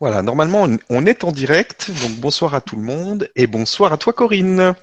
Voilà, 0.00 0.22
normalement 0.22 0.66
on 0.88 1.04
est 1.04 1.24
en 1.24 1.30
direct, 1.30 1.90
donc 1.90 2.12
bonsoir 2.12 2.54
à 2.54 2.62
tout 2.62 2.76
le 2.76 2.82
monde 2.82 3.28
et 3.36 3.46
bonsoir 3.46 3.92
à 3.92 3.98
toi 3.98 4.14
Corinne. 4.14 4.74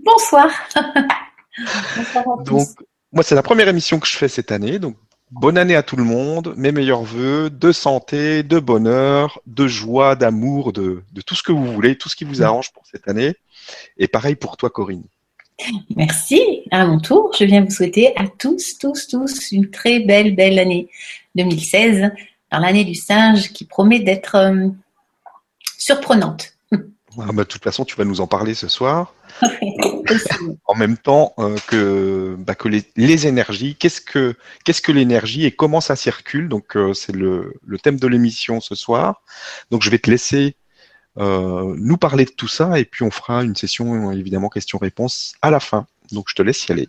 Bonsoir. 0.00 0.50
bonsoir 1.96 2.24
à 2.40 2.42
donc 2.42 2.66
moi 3.12 3.22
c'est 3.22 3.36
la 3.36 3.44
première 3.44 3.68
émission 3.68 4.00
que 4.00 4.08
je 4.08 4.16
fais 4.16 4.26
cette 4.26 4.50
année, 4.50 4.80
donc 4.80 4.96
bonne 5.30 5.58
année 5.58 5.76
à 5.76 5.84
tout 5.84 5.94
le 5.94 6.02
monde, 6.02 6.54
mes 6.56 6.72
meilleurs 6.72 7.04
voeux 7.04 7.50
de 7.50 7.70
santé, 7.70 8.42
de 8.42 8.58
bonheur, 8.58 9.40
de 9.46 9.68
joie, 9.68 10.16
d'amour, 10.16 10.72
de, 10.72 11.04
de 11.12 11.20
tout 11.20 11.36
ce 11.36 11.44
que 11.44 11.52
vous 11.52 11.72
voulez, 11.72 11.96
tout 11.96 12.08
ce 12.08 12.16
qui 12.16 12.24
vous 12.24 12.42
arrange 12.42 12.72
pour 12.72 12.84
cette 12.84 13.06
année. 13.06 13.36
Et 13.96 14.08
pareil 14.08 14.34
pour 14.34 14.56
toi 14.56 14.70
Corinne. 14.70 15.04
Merci. 15.94 16.64
À 16.72 16.84
mon 16.84 16.98
tour, 16.98 17.32
je 17.38 17.44
viens 17.44 17.62
vous 17.62 17.70
souhaiter 17.70 18.12
à 18.16 18.26
tous, 18.26 18.76
tous, 18.78 19.06
tous 19.06 19.52
une 19.52 19.70
très 19.70 20.00
belle, 20.00 20.34
belle 20.34 20.58
année 20.58 20.88
2016 21.36 22.10
dans 22.50 22.58
l'année 22.58 22.84
du 22.84 22.94
singe 22.94 23.52
qui 23.52 23.64
promet 23.64 24.00
d'être 24.00 24.36
euh, 24.36 24.68
surprenante. 25.76 26.54
Ah 27.20 27.32
bah, 27.32 27.42
de 27.42 27.48
toute 27.48 27.64
façon, 27.64 27.84
tu 27.84 27.96
vas 27.96 28.04
nous 28.04 28.20
en 28.20 28.26
parler 28.26 28.54
ce 28.54 28.68
soir. 28.68 29.14
en 30.66 30.74
même 30.74 30.96
temps 30.96 31.34
euh, 31.38 31.56
que, 31.66 32.36
bah, 32.38 32.54
que 32.54 32.68
les, 32.68 33.26
énergies, 33.26 33.74
qu'est-ce 33.74 34.00
que, 34.00 34.36
qu'est-ce 34.64 34.80
que 34.80 34.92
l'énergie 34.92 35.44
et 35.44 35.50
comment 35.50 35.80
ça 35.80 35.96
circule? 35.96 36.48
Donc, 36.48 36.76
euh, 36.76 36.94
c'est 36.94 37.14
le, 37.14 37.54
le, 37.66 37.78
thème 37.78 37.98
de 37.98 38.06
l'émission 38.06 38.60
ce 38.60 38.74
soir. 38.74 39.22
Donc, 39.70 39.82
je 39.82 39.90
vais 39.90 39.98
te 39.98 40.10
laisser 40.10 40.56
nous 41.16 41.96
parler 41.96 42.26
de 42.26 42.30
tout 42.30 42.46
ça 42.46 42.78
et 42.78 42.84
puis 42.84 43.02
on 43.02 43.10
fera 43.10 43.42
une 43.42 43.56
session, 43.56 44.12
évidemment, 44.12 44.48
questions-réponses 44.48 45.34
à 45.42 45.50
la 45.50 45.58
fin. 45.58 45.84
Donc, 46.12 46.26
je 46.28 46.36
te 46.36 46.42
laisse 46.42 46.64
y 46.68 46.72
aller. 46.72 46.88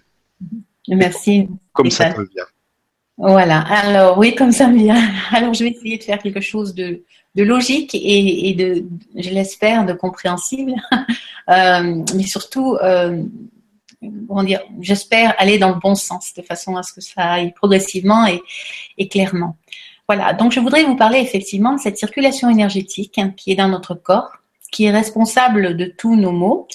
Merci. 0.87 1.49
Comme 1.73 1.89
ça 1.89 2.13
te 2.13 2.21
vient. 2.21 2.45
Voilà, 3.21 3.59
alors 3.59 4.17
oui, 4.17 4.33
comme 4.33 4.53
ça 4.53 4.69
me 4.69 4.77
vient. 4.77 5.11
Alors 5.31 5.53
je 5.53 5.65
vais 5.65 5.71
essayer 5.71 5.97
de 5.97 6.03
faire 6.03 6.19
quelque 6.19 6.39
chose 6.39 6.73
de, 6.73 7.03
logique 7.35 7.93
et, 7.93 8.53
de, 8.53 8.85
je 9.13 9.29
l'espère, 9.29 9.85
de 9.85 9.91
compréhensible, 9.91 10.73
euh, 11.49 12.03
mais 12.15 12.23
surtout, 12.23 12.75
euh, 12.75 13.21
j'espère 14.79 15.35
aller 15.37 15.57
dans 15.57 15.69
le 15.69 15.79
bon 15.81 15.95
sens, 15.95 16.33
de 16.33 16.41
façon 16.41 16.77
à 16.77 16.83
ce 16.83 16.93
que 16.93 17.01
ça 17.01 17.33
aille 17.33 17.51
progressivement 17.51 18.25
et, 18.97 19.09
clairement. 19.09 19.57
Voilà, 20.07 20.31
donc 20.33 20.53
je 20.53 20.61
voudrais 20.61 20.85
vous 20.85 20.95
parler 20.95 21.19
effectivement 21.19 21.73
de 21.73 21.79
cette 21.79 21.97
circulation 21.97 22.49
énergétique 22.49 23.17
hein, 23.17 23.33
qui 23.35 23.51
est 23.51 23.55
dans 23.55 23.67
notre 23.67 23.95
corps, 23.95 24.31
qui 24.71 24.85
est 24.85 24.91
responsable 24.91 25.75
de 25.75 25.85
tous 25.85 26.15
nos 26.15 26.31
maux 26.31 26.69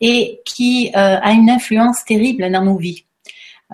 et 0.00 0.40
qui 0.44 0.88
euh, 0.88 1.20
a 1.22 1.30
une 1.32 1.50
influence 1.50 2.04
terrible 2.04 2.50
dans 2.50 2.64
nos 2.64 2.76
vies. 2.76 3.04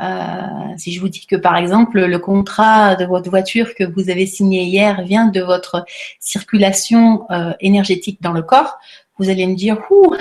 Euh, 0.01 0.77
si 0.77 0.93
je 0.93 1.01
vous 1.01 1.09
dis 1.09 1.27
que 1.27 1.37
par 1.37 1.57
exemple 1.57 2.01
le 2.01 2.19
contrat 2.19 2.97
de 2.97 3.05
votre 3.05 3.29
voiture 3.29 3.75
que 3.75 3.85
vous 3.85 4.09
avez 4.09 4.27
signé 4.27 4.63
hier 4.63 5.03
vient 5.03 5.27
de 5.27 5.41
votre 5.41 5.85
circulation 6.19 7.27
euh, 7.31 7.53
énergétique 7.61 8.23
dans 8.23 8.33
le 8.33 8.43
corps, 8.43 8.79
vous 9.19 9.29
allez 9.29 9.47
me 9.47 9.55
dire 9.55 9.79
ouh, 9.91 10.15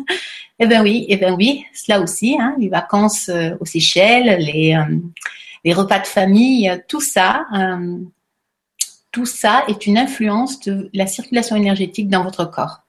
eh 0.58 0.66
ben 0.66 0.82
oui, 0.82 1.04
eh 1.08 1.16
ben 1.16 1.34
oui, 1.34 1.64
cela 1.74 2.00
aussi, 2.00 2.38
hein, 2.40 2.54
les 2.58 2.68
vacances 2.68 3.28
euh, 3.28 3.54
aux 3.60 3.66
Seychelles, 3.66 4.38
les, 4.40 4.76
les 5.64 5.72
repas 5.74 5.98
de 5.98 6.06
famille, 6.06 6.82
tout 6.88 7.00
ça, 7.00 7.44
tout 9.12 9.26
ça 9.26 9.64
est 9.68 9.86
une 9.86 9.98
influence 9.98 10.60
de 10.60 10.88
la 10.94 11.06
circulation 11.06 11.56
énergétique 11.56 12.08
dans 12.08 12.22
votre 12.22 12.44
corps. 12.44 12.82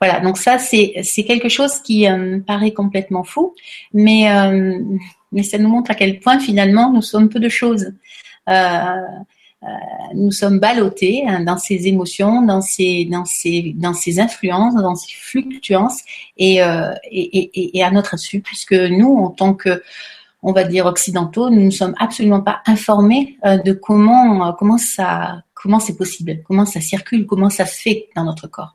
Voilà, 0.00 0.20
donc 0.20 0.38
ça 0.38 0.58
c'est 0.58 1.24
quelque 1.26 1.48
chose 1.48 1.80
qui 1.80 2.08
me 2.08 2.40
paraît 2.40 2.72
complètement 2.72 3.24
fou, 3.24 3.54
mais 3.92 4.28
mais 5.34 5.42
ça 5.42 5.58
nous 5.58 5.68
montre 5.68 5.90
à 5.90 5.94
quel 5.94 6.20
point 6.20 6.38
finalement 6.38 6.90
nous 6.92 7.02
sommes 7.02 7.28
peu 7.28 7.40
de 7.40 7.48
choses. 7.48 7.92
Euh, 8.48 9.00
euh, 9.62 9.66
nous 10.14 10.30
sommes 10.30 10.58
ballottés 10.60 11.24
hein, 11.26 11.40
dans 11.40 11.56
ces 11.56 11.88
émotions, 11.88 12.42
dans 12.42 12.60
ces, 12.60 13.08
influences, 14.18 14.74
dans 14.74 14.94
ces 14.94 15.12
fluctuances 15.12 16.02
et, 16.36 16.62
euh, 16.62 16.92
à 17.82 17.90
notre 17.90 18.14
insu, 18.14 18.40
puisque 18.40 18.74
nous, 18.74 19.16
en 19.16 19.30
tant 19.30 19.54
que, 19.54 19.82
on 20.42 20.52
va 20.52 20.64
dire 20.64 20.86
occidentaux, 20.86 21.50
nous 21.50 21.62
ne 21.62 21.70
sommes 21.70 21.94
absolument 21.98 22.42
pas 22.42 22.60
informés 22.66 23.38
de 23.42 23.72
comment 23.72 24.54
c'est 25.80 25.96
possible, 25.96 26.42
comment 26.44 26.66
ça 26.66 26.80
circule, 26.82 27.26
comment 27.26 27.50
ça 27.50 27.64
se 27.64 27.80
fait 27.80 28.08
dans 28.14 28.24
notre 28.24 28.46
corps. 28.46 28.74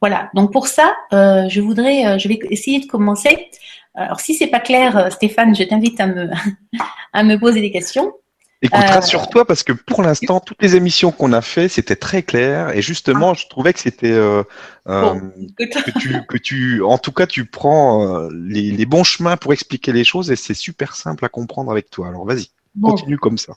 Voilà. 0.00 0.30
Donc 0.34 0.52
pour 0.52 0.66
ça, 0.66 0.94
je 1.12 1.60
voudrais, 1.60 2.18
je 2.18 2.28
vais 2.28 2.38
essayer 2.50 2.80
de 2.80 2.86
commencer 2.86 3.48
alors, 3.94 4.20
si 4.20 4.34
c'est 4.34 4.48
pas 4.48 4.60
clair, 4.60 4.96
euh, 4.96 5.10
Stéphane, 5.10 5.54
je 5.54 5.62
t'invite 5.62 6.00
à 6.00 6.06
me, 6.06 6.28
à 7.12 7.22
me 7.22 7.38
poser 7.38 7.60
des 7.60 7.70
questions. 7.70 8.12
Écoute, 8.60 8.80
euh... 8.82 8.94
rassure-toi 8.94 9.44
parce 9.44 9.62
que 9.62 9.72
pour 9.72 10.02
l'instant, 10.02 10.40
toutes 10.40 10.62
les 10.62 10.74
émissions 10.74 11.12
qu'on 11.12 11.32
a 11.32 11.42
fait, 11.42 11.68
c'était 11.68 11.96
très 11.96 12.22
clair 12.22 12.74
et 12.74 12.82
justement, 12.82 13.30
ah. 13.30 13.34
je 13.34 13.46
trouvais 13.46 13.72
que 13.72 13.78
c'était 13.78 14.10
euh, 14.10 14.42
euh 14.88 15.20
que, 15.58 15.98
tu, 15.98 16.26
que 16.26 16.38
tu, 16.38 16.82
en 16.82 16.98
tout 16.98 17.12
cas, 17.12 17.26
tu 17.26 17.44
prends 17.44 18.28
les, 18.30 18.70
les, 18.70 18.86
bons 18.86 19.04
chemins 19.04 19.36
pour 19.36 19.52
expliquer 19.52 19.92
les 19.92 20.04
choses 20.04 20.30
et 20.30 20.36
c'est 20.36 20.54
super 20.54 20.96
simple 20.96 21.24
à 21.24 21.28
comprendre 21.28 21.70
avec 21.70 21.90
toi. 21.90 22.08
Alors, 22.08 22.24
vas-y, 22.24 22.48
continue 22.82 23.18
comme 23.18 23.38
ça. 23.38 23.54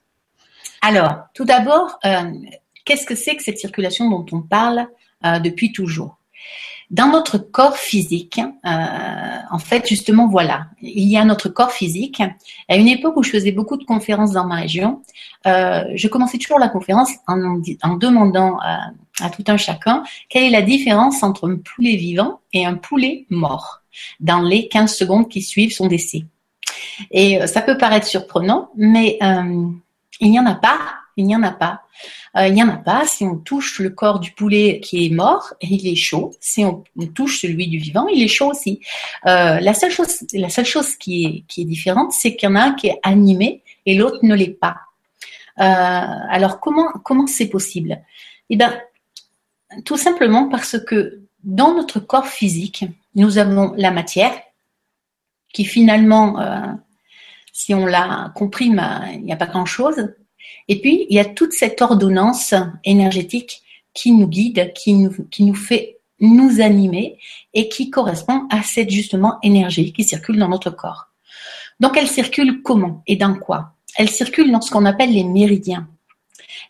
Alors, 0.81 1.19
tout 1.33 1.45
d'abord, 1.45 1.99
qu'est-ce 2.83 3.05
que 3.05 3.15
c'est 3.15 3.37
que 3.37 3.43
cette 3.43 3.59
circulation 3.59 4.09
dont 4.09 4.25
on 4.33 4.41
parle 4.41 4.87
depuis 5.41 5.71
toujours? 5.71 6.16
Dans 6.89 7.07
notre 7.07 7.37
corps 7.37 7.77
physique, 7.77 8.39
euh, 8.65 9.37
en 9.51 9.59
fait, 9.59 9.85
justement, 9.87 10.27
voilà, 10.27 10.67
il 10.81 11.07
y 11.07 11.17
a 11.17 11.25
notre 11.25 11.49
corps 11.49 11.71
physique. 11.71 12.21
À 12.69 12.77
une 12.77 12.87
époque 12.87 13.17
où 13.17 13.23
je 13.23 13.31
faisais 13.31 13.51
beaucoup 13.51 13.75
de 13.75 13.83
conférences 13.83 14.31
dans 14.31 14.45
ma 14.45 14.55
région, 14.55 15.01
euh, 15.45 15.83
je 15.95 16.07
commençais 16.07 16.37
toujours 16.37 16.59
la 16.59 16.69
conférence 16.69 17.09
en, 17.27 17.95
demandant 17.97 18.57
à, 18.61 18.91
à, 19.19 19.29
tout 19.29 19.43
un 19.47 19.57
chacun 19.57 20.03
quelle 20.29 20.43
est 20.43 20.49
la 20.49 20.61
différence 20.61 21.23
entre 21.23 21.49
un 21.49 21.57
poulet 21.57 21.97
vivant 21.97 22.39
et 22.53 22.65
un 22.65 22.75
poulet 22.75 23.25
mort 23.29 23.81
dans 24.19 24.41
les 24.41 24.69
15 24.69 24.95
secondes 24.95 25.27
qui 25.27 25.41
suivent 25.41 25.73
son 25.73 25.87
décès. 25.87 26.23
Et 27.11 27.41
euh, 27.41 27.47
ça 27.47 27.61
peut 27.61 27.77
paraître 27.77 28.07
surprenant, 28.07 28.69
mais 28.75 29.17
euh, 29.21 29.67
il 30.19 30.31
n'y 30.31 30.39
en 30.39 30.45
a 30.45 30.55
pas 30.55 30.79
il 31.17 31.25
n'y 31.25 31.35
en 31.35 31.43
a 31.43 31.51
pas. 31.51 31.81
Euh, 32.37 32.47
il 32.47 32.53
n'y 32.53 32.63
en 32.63 32.69
a 32.69 32.77
pas. 32.77 33.05
Si 33.05 33.23
on 33.25 33.37
touche 33.37 33.79
le 33.79 33.89
corps 33.89 34.19
du 34.19 34.31
poulet 34.31 34.79
qui 34.79 35.05
est 35.05 35.09
mort, 35.09 35.53
il 35.61 35.87
est 35.87 35.95
chaud. 35.95 36.31
Si 36.39 36.63
on, 36.63 36.83
touche 37.13 37.41
celui 37.41 37.67
du 37.67 37.79
vivant, 37.79 38.07
il 38.07 38.23
est 38.23 38.27
chaud 38.27 38.51
aussi. 38.51 38.79
Euh, 39.25 39.59
la 39.59 39.73
seule 39.73 39.91
chose, 39.91 40.95
qui 40.95 41.45
est, 41.57 41.63
différente, 41.65 42.13
c'est 42.13 42.35
qu'il 42.35 42.49
y 42.49 42.51
en 42.51 42.55
a 42.55 42.61
un 42.61 42.73
qui 42.73 42.87
est 42.87 42.99
animé 43.03 43.63
et 43.85 43.95
l'autre 43.95 44.19
ne 44.21 44.35
l'est 44.35 44.57
pas. 44.59 44.77
Euh, 45.59 45.63
alors 45.63 46.59
comment 46.59 46.91
comment 47.03 47.25
c'est 47.25 47.47
possible? 47.47 47.99
Eh 48.51 48.55
bien, 48.55 48.79
tout 49.83 49.97
simplement 49.97 50.47
parce 50.49 50.77
que 50.79 51.21
dans 51.43 51.73
notre 51.73 51.99
corps 51.99 52.27
physique, 52.27 52.85
nous 53.15 53.39
avons 53.39 53.73
la 53.75 53.89
matière 53.89 54.33
qui 55.51 55.65
finalement, 55.65 56.77
si 57.51 57.73
on 57.73 57.87
l'a 57.87 58.31
compris, 58.35 58.65
il 58.65 59.23
n'y 59.23 59.33
a 59.33 59.37
pas 59.37 59.47
grand-chose. 59.47 60.13
Et 60.67 60.79
puis, 60.79 61.05
il 61.09 61.15
y 61.15 61.19
a 61.19 61.25
toute 61.25 61.53
cette 61.53 61.81
ordonnance 61.81 62.53
énergétique 62.83 63.61
qui 63.93 64.11
nous 64.11 64.27
guide, 64.27 64.73
qui 64.73 64.93
nous, 64.93 65.11
qui 65.31 65.43
nous 65.43 65.55
fait 65.55 65.97
nous 66.19 66.61
animer 66.61 67.17
et 67.53 67.69
qui 67.69 67.89
correspond 67.89 68.47
à 68.49 68.63
cette 68.63 68.89
justement 68.89 69.37
énergie 69.43 69.93
qui 69.93 70.03
circule 70.03 70.37
dans 70.37 70.49
notre 70.49 70.71
corps. 70.71 71.07
Donc, 71.79 71.95
elle 71.97 72.07
circule 72.07 72.61
comment 72.63 73.03
et 73.07 73.15
dans 73.15 73.35
quoi? 73.35 73.73
Elle 73.97 74.09
circule 74.09 74.51
dans 74.51 74.61
ce 74.61 74.71
qu'on 74.71 74.85
appelle 74.85 75.13
les 75.13 75.23
méridiens. 75.23 75.87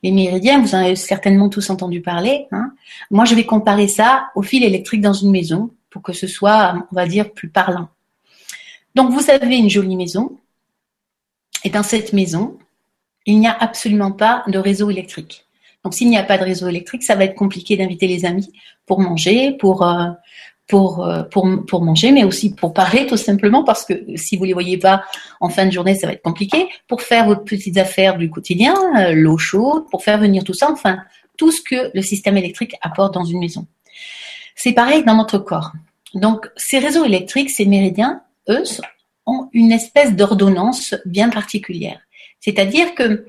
Les 0.04 0.12
méridiens, 0.12 0.60
vous 0.60 0.76
en 0.76 0.80
avez 0.80 0.96
certainement 0.96 1.50
tous 1.50 1.70
entendu 1.70 2.02
parler. 2.02 2.46
Hein 2.52 2.74
Moi, 3.10 3.26
je 3.26 3.36
vais 3.36 3.46
comparer 3.46 3.88
ça 3.88 4.30
au 4.36 4.42
fil 4.42 4.64
électrique 4.64 5.02
dans 5.02 5.14
une 5.14 5.32
maison 5.32 5.72
pour 5.90 6.02
que 6.02 6.14
ce 6.14 6.28
soit, 6.28 6.76
on 6.92 6.96
va 6.96 7.08
dire, 7.08 7.32
plus 7.32 7.50
parlant. 7.50 7.90
Donc, 8.96 9.12
vous 9.12 9.30
avez 9.30 9.58
une 9.58 9.70
jolie 9.70 9.96
maison. 9.96 10.38
Et 11.64 11.70
dans 11.70 11.84
cette 11.84 12.14
maison, 12.14 12.58
il 13.28 13.40
n'y 13.40 13.48
a 13.48 13.56
absolument 13.60 14.12
pas 14.12 14.44
de 14.48 14.58
réseau 14.58 14.90
électrique. 14.90 15.46
Donc 15.84 15.94
s'il 15.94 16.10
n'y 16.10 16.18
a 16.18 16.24
pas 16.24 16.38
de 16.38 16.44
réseau 16.44 16.68
électrique, 16.68 17.04
ça 17.04 17.16
va 17.16 17.26
être 17.26 17.36
compliqué 17.36 17.78
d'inviter 17.78 18.08
les 18.08 18.26
amis 18.26 18.52
pour 18.86 19.00
manger, 19.00 19.52
pour 19.52 19.84
euh, 19.84 20.10
pour, 20.66 21.06
euh, 21.06 21.24
pour 21.24 21.48
pour 21.66 21.82
manger, 21.82 22.12
mais 22.12 22.24
aussi 22.24 22.54
pour 22.54 22.74
parer 22.74 23.06
tout 23.06 23.16
simplement 23.16 23.64
parce 23.64 23.86
que 23.86 23.94
si 24.16 24.36
vous 24.36 24.44
les 24.46 24.54
voyez 24.54 24.78
pas 24.78 25.04
en 25.40 25.50
fin 25.50 25.66
de 25.66 25.72
journée, 25.72 25.96
ça 25.96 26.08
va 26.08 26.14
être 26.14 26.24
compliqué. 26.24 26.68
Pour 26.88 27.02
faire 27.02 27.28
vos 27.28 27.36
petites 27.36 27.78
affaires 27.78 28.18
du 28.18 28.30
quotidien, 28.30 28.76
euh, 28.98 29.14
l'eau 29.14 29.38
chaude, 29.38 29.86
pour 29.92 30.04
faire 30.04 30.18
venir 30.18 30.44
tout 30.44 30.54
ça, 30.54 30.72
enfin 30.72 31.00
tout 31.38 31.52
ce 31.52 31.62
que 31.62 31.92
le 31.94 32.02
système 32.02 32.36
électrique 32.38 32.76
apporte 32.82 33.14
dans 33.14 33.24
une 33.24 33.40
maison. 33.40 33.68
C'est 34.56 34.74
pareil 34.74 35.04
dans 35.04 35.16
notre 35.16 35.38
corps. 35.38 35.74
Donc 36.16 36.50
ces 36.56 36.80
réseaux 36.80 37.06
électriques, 37.06 37.50
ces 37.50 37.66
méridiens, 37.66 38.22
eux, 38.50 38.64
ont 39.26 39.50
une 39.54 39.72
espèce 39.72 40.16
d'ordonnance 40.16 40.96
bien 41.06 41.30
particulière. 41.30 42.00
C'est-à-dire 42.40 42.96
que 42.96 43.26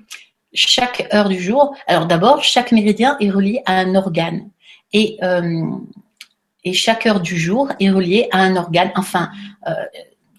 chaque 0.53 1.09
heure 1.13 1.29
du 1.29 1.41
jour, 1.41 1.75
alors 1.87 2.07
d'abord, 2.07 2.43
chaque 2.43 2.73
méridien 2.73 3.17
est 3.21 3.31
relié 3.31 3.63
à 3.67 3.75
un 3.79 3.95
organe. 3.95 4.49
Et, 4.93 5.19
euh, 5.23 5.63
chaque 6.73 7.07
heure 7.07 7.21
du 7.21 7.39
jour 7.39 7.73
est 7.81 7.89
reliée 7.89 8.29
à 8.31 8.41
un 8.41 8.57
organe. 8.57 8.91
Enfin, 8.95 9.31
euh, 9.67 9.73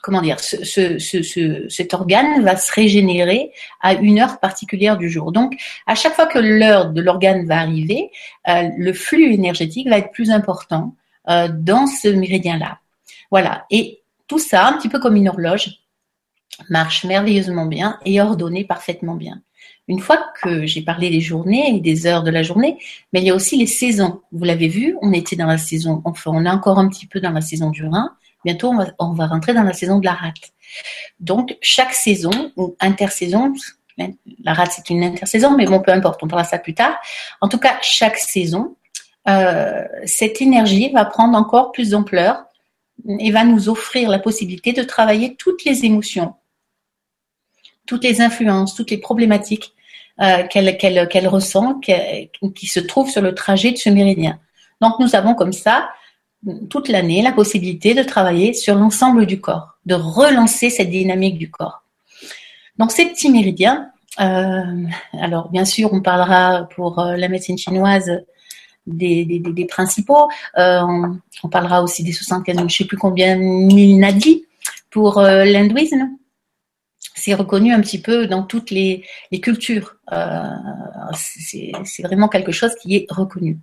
comment 0.03 0.21
dire, 0.21 0.37
cet 0.39 1.93
organe 1.95 2.43
va 2.43 2.55
se 2.55 2.71
régénérer 2.71 3.51
à 3.81 3.93
une 3.93 4.19
heure 4.19 4.39
particulière 4.39 4.97
du 4.97 5.09
jour. 5.09 5.31
Donc, 5.31 5.59
à 5.87 5.95
chaque 5.95 6.13
fois 6.13 6.27
que 6.27 6.37
l'heure 6.37 6.91
de 6.91 7.01
l'organe 7.01 7.47
va 7.47 7.59
arriver, 7.61 8.11
euh, 8.47 8.69
le 8.77 8.93
flux 8.93 9.33
énergétique 9.33 9.89
va 9.89 9.97
être 9.97 10.11
plus 10.11 10.29
important 10.29 10.95
dans 11.27 11.85
ce 11.85 12.07
méridien-là. 12.07 12.79
Voilà. 13.29 13.65
Et 13.69 14.01
tout 14.27 14.39
ça, 14.39 14.67
un 14.67 14.73
petit 14.73 14.89
peu 14.89 14.99
comme 14.99 15.15
une 15.15 15.29
horloge, 15.29 15.79
marche 16.69 17.05
merveilleusement 17.05 17.65
bien 17.65 17.99
et 18.05 18.21
ordonné 18.21 18.63
parfaitement 18.63 19.15
bien. 19.15 19.41
Une 19.87 19.99
fois 19.99 20.19
que 20.41 20.67
j'ai 20.67 20.81
parlé 20.81 21.09
des 21.09 21.19
journées 21.19 21.75
et 21.75 21.79
des 21.79 22.05
heures 22.05 22.21
de 22.21 22.29
la 22.29 22.43
journée, 22.43 22.77
mais 23.11 23.21
il 23.21 23.25
y 23.25 23.31
a 23.31 23.35
aussi 23.35 23.57
les 23.57 23.65
saisons. 23.65 24.21
Vous 24.31 24.45
l'avez 24.45 24.67
vu, 24.67 24.95
on 25.01 25.13
était 25.13 25.35
dans 25.35 25.47
la 25.47 25.57
saison, 25.57 26.01
enfin 26.05 26.31
on 26.33 26.45
est 26.45 26.49
encore 26.49 26.77
un 26.77 26.87
petit 26.89 27.07
peu 27.07 27.19
dans 27.19 27.31
la 27.31 27.41
saison 27.41 27.71
du 27.71 27.85
Rhin. 27.85 28.13
Bientôt, 28.45 28.71
on 28.99 29.13
va, 29.13 29.27
rentrer 29.27 29.53
dans 29.53 29.63
la 29.63 29.73
saison 29.73 29.99
de 29.99 30.05
la 30.05 30.13
rate. 30.13 30.53
Donc, 31.19 31.57
chaque 31.61 31.93
saison 31.93 32.51
ou 32.55 32.75
intersaison, 32.79 33.53
la 34.43 34.53
rate 34.53 34.71
c'est 34.73 34.89
une 34.89 35.03
intersaison, 35.03 35.57
mais 35.57 35.65
bon, 35.65 35.81
peu 35.81 35.91
importe, 35.91 36.23
on 36.23 36.27
parlera 36.27 36.47
ça 36.47 36.57
plus 36.57 36.73
tard. 36.73 36.95
En 37.41 37.49
tout 37.49 37.57
cas, 37.57 37.77
chaque 37.81 38.17
saison, 38.17 38.75
euh, 39.27 39.83
cette 40.05 40.41
énergie 40.41 40.89
va 40.91 41.03
prendre 41.03 41.37
encore 41.37 41.71
plus 41.71 41.89
d'ampleur 41.89 42.45
et 43.07 43.31
va 43.31 43.43
nous 43.43 43.69
offrir 43.69 44.09
la 44.09 44.19
possibilité 44.19 44.73
de 44.73 44.83
travailler 44.83 45.35
toutes 45.35 45.63
les 45.65 45.85
émotions, 45.85 46.35
toutes 47.85 48.03
les 48.03 48.21
influences, 48.21 48.75
toutes 48.75 48.91
les 48.91 48.97
problématiques 48.97 49.73
euh, 50.21 50.43
qu'elle 50.47 51.27
ressent, 51.27 51.79
qui 51.79 52.67
se 52.67 52.79
trouvent 52.79 53.09
sur 53.09 53.21
le 53.21 53.33
trajet 53.33 53.71
de 53.71 53.77
ce 53.77 53.89
méridien. 53.89 54.39
Donc 54.81 54.99
nous 54.99 55.15
avons 55.15 55.33
comme 55.33 55.53
ça 55.53 55.89
toute 56.69 56.87
l'année 56.87 57.21
la 57.21 57.31
possibilité 57.31 57.93
de 57.93 58.03
travailler 58.03 58.53
sur 58.53 58.75
l'ensemble 58.75 59.25
du 59.25 59.41
corps, 59.41 59.77
de 59.85 59.95
relancer 59.95 60.69
cette 60.69 60.89
dynamique 60.89 61.37
du 61.37 61.51
corps. 61.51 61.83
Donc 62.77 62.91
ces 62.91 63.05
petits 63.05 63.29
méridiens, 63.29 63.91
euh, 64.21 64.83
alors 65.19 65.49
bien 65.49 65.65
sûr 65.65 65.91
on 65.93 66.01
parlera 66.01 66.67
pour 66.75 66.99
euh, 66.99 67.17
la 67.17 67.27
médecine 67.27 67.57
chinoise 67.57 68.23
des, 68.89 69.65
principaux, 69.69 70.27
euh, 70.57 70.81
on, 71.43 71.49
parlera 71.49 71.83
aussi 71.83 72.03
des 72.03 72.11
75, 72.11 72.57
je 72.57 72.63
ne 72.63 72.69
sais 72.69 72.85
plus 72.85 72.97
combien 72.97 73.35
mille 73.35 73.99
nadis 73.99 74.45
pour 74.89 75.21
l'hindouisme. 75.21 76.09
C'est 77.15 77.33
reconnu 77.33 77.73
un 77.73 77.81
petit 77.81 78.01
peu 78.01 78.27
dans 78.27 78.43
toutes 78.43 78.71
les, 78.71 79.03
cultures. 79.41 79.95
c'est 81.13 82.03
vraiment 82.03 82.27
quelque 82.27 82.51
chose 82.51 82.75
qui 82.75 82.95
est 82.95 83.05
reconnu. 83.09 83.59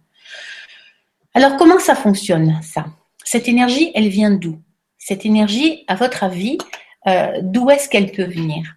Alors 1.34 1.56
comment 1.56 1.78
ça 1.78 1.94
fonctionne 1.94 2.58
ça? 2.62 2.86
Cette 3.24 3.48
énergie, 3.48 3.90
elle 3.94 4.08
vient 4.08 4.30
d'où? 4.30 4.60
Cette 4.98 5.26
énergie, 5.26 5.84
à 5.88 5.94
votre 5.94 6.24
avis, 6.24 6.58
euh, 7.06 7.40
d'où 7.42 7.70
est-ce 7.70 7.88
qu'elle 7.88 8.10
peut 8.10 8.24
venir? 8.24 8.75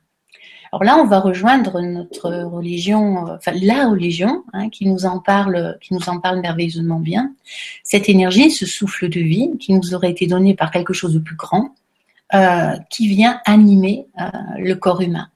Alors 0.71 0.83
là, 0.83 0.97
on 0.97 1.05
va 1.05 1.19
rejoindre 1.19 1.81
notre 1.81 2.29
religion, 2.43 3.27
euh, 3.27 3.51
la 3.61 3.87
religion, 3.87 4.43
hein, 4.53 4.69
qui 4.69 4.87
nous 4.87 5.05
en 5.05 5.19
parle, 5.19 5.77
qui 5.81 5.93
nous 5.93 6.09
en 6.09 6.19
parle 6.19 6.41
merveilleusement 6.41 6.99
bien. 6.99 7.33
Cette 7.83 8.09
énergie, 8.09 8.51
ce 8.51 8.65
souffle 8.65 9.09
de 9.09 9.19
vie, 9.19 9.51
qui 9.59 9.73
nous 9.73 9.93
aurait 9.93 10.11
été 10.11 10.27
donné 10.27 10.55
par 10.55 10.71
quelque 10.71 10.93
chose 10.93 11.13
de 11.13 11.19
plus 11.19 11.35
grand, 11.35 11.75
euh, 12.33 12.73
qui 12.89 13.07
vient 13.07 13.41
animer 13.45 14.05
le 14.57 14.75
corps 14.75 15.01
humain. 15.01 15.29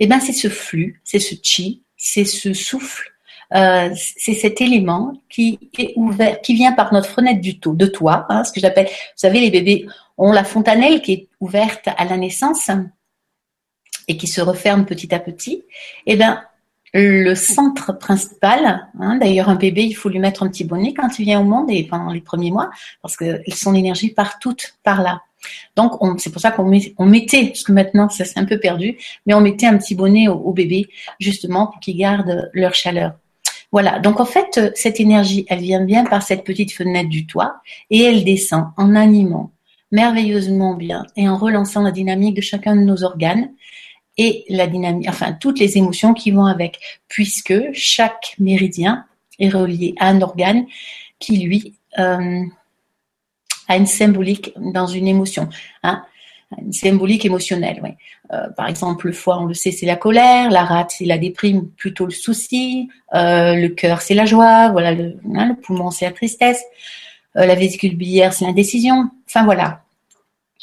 Et 0.00 0.04
eh 0.04 0.06
ben, 0.06 0.18
c'est 0.18 0.32
ce 0.32 0.48
flux, 0.48 1.00
c'est 1.04 1.18
ce 1.18 1.34
chi, 1.42 1.82
c'est 1.96 2.24
ce 2.24 2.54
souffle 2.54 3.12
euh, 3.54 3.88
c'est 3.94 4.34
cet 4.34 4.60
élément 4.60 5.14
qui 5.30 5.70
est 5.78 5.94
ouvert, 5.96 6.40
qui 6.42 6.54
vient 6.54 6.72
par 6.72 6.92
notre 6.92 7.08
fenêtre 7.08 7.40
du 7.40 7.58
tout, 7.58 7.74
de 7.74 7.86
toit, 7.86 8.26
hein, 8.28 8.44
ce 8.44 8.52
que 8.52 8.60
j'appelle, 8.60 8.86
vous 8.86 8.92
savez, 9.16 9.40
les 9.40 9.50
bébés 9.50 9.86
ont 10.18 10.32
la 10.32 10.44
fontanelle 10.44 11.00
qui 11.00 11.12
est 11.12 11.28
ouverte 11.40 11.88
à 11.96 12.04
la 12.04 12.18
naissance 12.18 12.70
et 14.08 14.16
qui 14.16 14.26
se 14.26 14.40
referme 14.40 14.84
petit 14.84 15.14
à 15.14 15.20
petit. 15.20 15.64
Et 16.06 16.12
eh 16.12 16.16
ben, 16.16 16.42
le 16.94 17.34
centre 17.34 17.96
principal, 17.98 18.88
hein, 18.98 19.18
d'ailleurs 19.18 19.48
un 19.48 19.56
bébé, 19.56 19.82
il 19.82 19.92
faut 19.92 20.08
lui 20.08 20.18
mettre 20.18 20.42
un 20.42 20.48
petit 20.48 20.64
bonnet 20.64 20.94
quand 20.94 21.18
il 21.18 21.26
vient 21.26 21.40
au 21.40 21.44
monde 21.44 21.70
et 21.70 21.84
pendant 21.84 22.10
les 22.10 22.20
premiers 22.20 22.50
mois, 22.50 22.70
parce 23.02 23.16
que 23.16 23.40
son 23.54 23.74
énergie 23.74 24.10
part 24.10 24.38
toute 24.38 24.74
par 24.82 25.02
là. 25.02 25.20
Donc 25.76 25.92
c'est 26.18 26.32
pour 26.32 26.40
ça 26.40 26.50
qu'on 26.50 26.72
on 26.96 27.06
mettait, 27.06 27.46
parce 27.46 27.62
que 27.62 27.72
maintenant 27.72 28.08
ça 28.08 28.24
s'est 28.24 28.40
un 28.40 28.44
peu 28.44 28.58
perdu, 28.58 28.96
mais 29.26 29.34
on 29.34 29.40
mettait 29.40 29.66
un 29.66 29.76
petit 29.76 29.94
bonnet 29.94 30.28
au, 30.28 30.34
au 30.34 30.52
bébé 30.52 30.88
justement 31.20 31.66
pour 31.66 31.78
qu'ils 31.80 31.96
gardent 31.96 32.50
leur 32.54 32.74
chaleur. 32.74 33.12
Voilà, 33.70 33.98
donc 33.98 34.18
en 34.18 34.24
fait, 34.24 34.72
cette 34.74 34.98
énergie, 34.98 35.44
elle 35.48 35.60
vient 35.60 35.84
bien 35.84 36.04
par 36.06 36.22
cette 36.22 36.42
petite 36.42 36.72
fenêtre 36.72 37.10
du 37.10 37.26
toit 37.26 37.56
et 37.90 38.02
elle 38.02 38.24
descend 38.24 38.68
en 38.78 38.94
animant 38.94 39.52
merveilleusement 39.90 40.74
bien 40.74 41.04
et 41.16 41.28
en 41.28 41.36
relançant 41.36 41.82
la 41.82 41.90
dynamique 41.90 42.36
de 42.36 42.40
chacun 42.40 42.76
de 42.76 42.82
nos 42.82 43.04
organes 43.04 43.50
et 44.18 44.44
la 44.48 44.66
dynamique, 44.66 45.08
enfin 45.08 45.32
toutes 45.32 45.58
les 45.58 45.78
émotions 45.78 46.12
qui 46.12 46.30
vont 46.30 46.46
avec, 46.46 46.78
puisque 47.08 47.54
chaque 47.72 48.34
méridien 48.38 49.04
est 49.38 49.48
relié 49.48 49.94
à 49.98 50.08
un 50.08 50.20
organe 50.20 50.66
qui 51.18 51.38
lui 51.38 51.74
euh, 51.98 52.42
a 53.68 53.76
une 53.76 53.86
symbolique 53.86 54.52
dans 54.56 54.86
une 54.86 55.06
émotion. 55.06 55.48
Hein 55.82 56.04
une 56.56 56.72
symbolique 56.72 57.24
émotionnelle. 57.24 57.80
Oui. 57.82 57.90
Euh, 58.32 58.48
par 58.56 58.68
exemple, 58.68 59.06
le 59.06 59.12
foie, 59.12 59.38
on 59.38 59.46
le 59.46 59.54
sait, 59.54 59.70
c'est 59.70 59.86
la 59.86 59.96
colère, 59.96 60.50
la 60.50 60.64
rate, 60.64 60.92
c'est 60.96 61.04
la 61.04 61.18
déprime, 61.18 61.68
plutôt 61.68 62.04
le 62.04 62.10
souci, 62.10 62.88
euh, 63.14 63.54
le 63.54 63.68
cœur, 63.68 64.00
c'est 64.00 64.14
la 64.14 64.24
joie, 64.24 64.70
voilà, 64.70 64.92
le, 64.92 65.16
hein, 65.34 65.46
le 65.46 65.54
poumon, 65.54 65.90
c'est 65.90 66.04
la 66.04 66.12
tristesse, 66.12 66.62
euh, 67.36 67.46
la 67.46 67.54
vésicule 67.54 67.96
biliaire, 67.96 68.32
c'est 68.32 68.44
l'indécision. 68.44 69.10
Enfin 69.26 69.44
voilà. 69.44 69.82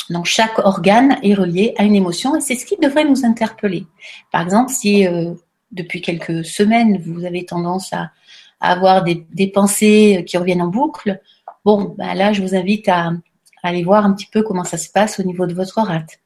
Donc 0.09 0.25
chaque 0.25 0.59
organe 0.59 1.17
est 1.23 1.33
relié 1.33 1.73
à 1.77 1.83
une 1.83 1.95
émotion 1.95 2.35
et 2.35 2.41
c'est 2.41 2.55
ce 2.55 2.65
qui 2.65 2.77
devrait 2.77 3.05
nous 3.05 3.25
interpeller. 3.25 3.85
Par 4.31 4.41
exemple, 4.41 4.71
si 4.71 5.07
euh, 5.07 5.33
depuis 5.71 6.01
quelques 6.01 6.45
semaines 6.45 7.01
vous 7.05 7.25
avez 7.25 7.45
tendance 7.45 7.91
à, 7.93 8.11
avoir 8.59 9.03
des, 9.03 9.47
pensées 9.47 10.23
qui 10.27 10.37
reviennent 10.37 10.61
en 10.61 10.67
boucle, 10.67 11.19
bon, 11.63 11.95
ben 11.97 12.13
là 12.13 12.33
je 12.33 12.41
vous 12.41 12.55
invite 12.55 12.87
à 12.89 13.11
Allez 13.65 13.83
voir 13.83 14.05
un 14.05 14.13
petit 14.13 14.27
peu 14.27 14.43
comment 14.43 14.63
ça 14.63 14.77
se 14.77 14.89
passe 14.91 15.19
au 15.19 15.23
niveau 15.23 15.47
de 15.47 15.55
votre 15.55 15.81
rate. 15.81 16.19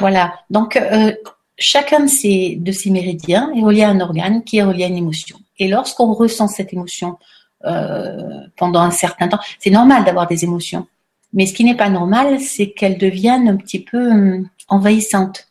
Voilà. 0.00 0.32
Donc, 0.48 0.76
euh, 0.76 1.12
chacun 1.58 2.00
de 2.00 2.06
ces, 2.06 2.58
méridiens 2.86 3.52
est 3.54 3.62
relié 3.62 3.82
à 3.82 3.90
un 3.90 4.00
organe 4.00 4.42
qui 4.42 4.56
est 4.56 4.62
relié 4.62 4.84
à 4.84 4.86
une 4.86 4.96
émotion. 4.96 5.36
Et 5.58 5.68
lorsqu'on 5.68 6.14
ressent 6.14 6.48
cette 6.48 6.72
émotion 6.72 7.18
euh, 7.66 8.16
pendant 8.56 8.80
un 8.80 8.90
certain 8.90 9.28
temps, 9.28 9.38
c'est 9.58 9.68
normal 9.68 10.04
d'avoir 10.04 10.26
des 10.26 10.44
émotions. 10.44 10.86
Mais 11.32 11.46
ce 11.46 11.54
qui 11.54 11.64
n'est 11.64 11.76
pas 11.76 11.88
normal, 11.88 12.40
c'est 12.40 12.70
qu'elles 12.72 12.98
deviennent 12.98 13.48
un 13.48 13.56
petit 13.56 13.82
peu 13.82 14.12
euh, 14.12 14.42
envahissantes, 14.68 15.48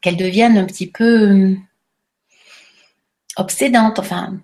qu'elles 0.00 0.16
deviennent 0.16 0.58
un 0.58 0.64
petit 0.64 0.86
peu 0.86 1.56
obsédantes, 3.36 3.98
enfin, 3.98 4.38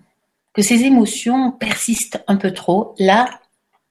que 0.53 0.61
ces 0.61 0.83
émotions 0.83 1.51
persistent 1.51 2.23
un 2.27 2.35
peu 2.35 2.51
trop. 2.51 2.95
Là, 2.99 3.27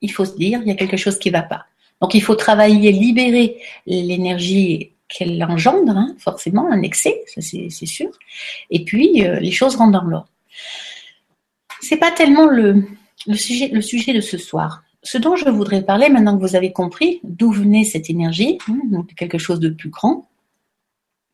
il 0.01 0.11
faut 0.11 0.25
se 0.25 0.37
dire, 0.37 0.61
il 0.63 0.69
y 0.69 0.73
a 0.73 0.77
quelque 0.77 0.97
chose 0.97 1.19
qui 1.19 1.31
ne 1.31 1.37
va 1.37 1.43
pas. 1.43 1.67
Donc 2.01 2.15
il 2.15 2.23
faut 2.23 2.35
travailler, 2.35 2.91
libérer 2.91 3.59
l'énergie 3.87 4.91
qu'elle 5.09 5.43
engendre, 5.45 5.97
hein, 5.97 6.15
forcément, 6.19 6.69
un 6.71 6.83
excès, 6.83 7.23
ça 7.27 7.41
c'est 7.41 7.87
sûr. 7.87 8.11
Et 8.71 8.85
puis 8.85 9.25
euh, 9.25 9.39
les 9.39 9.53
choses 9.53 9.77
rentrent 9.77 9.93
dans 9.93 10.05
l'ordre. 10.05 10.29
C'est 11.81 11.97
pas 11.97 12.11
tellement 12.11 12.47
le, 12.47 12.85
sujet, 13.35 13.69
le 13.69 13.83
sujet 13.83 14.13
de 14.13 14.21
ce 14.21 14.39
soir. 14.39 14.83
Ce 15.03 15.19
dont 15.19 15.37
je 15.37 15.49
voudrais 15.49 15.83
parler, 15.83 16.09
maintenant 16.09 16.37
que 16.37 16.43
vous 16.43 16.57
avez 16.57 16.73
compris 16.73 17.21
d'où 17.25 17.51
venait 17.51 17.85
cette 17.85 18.09
énergie, 18.09 18.59
hein, 18.69 18.79
donc 18.85 19.15
quelque 19.15 19.39
chose 19.39 19.59
de 19.59 19.69
plus 19.69 19.91
grand, 19.91 20.29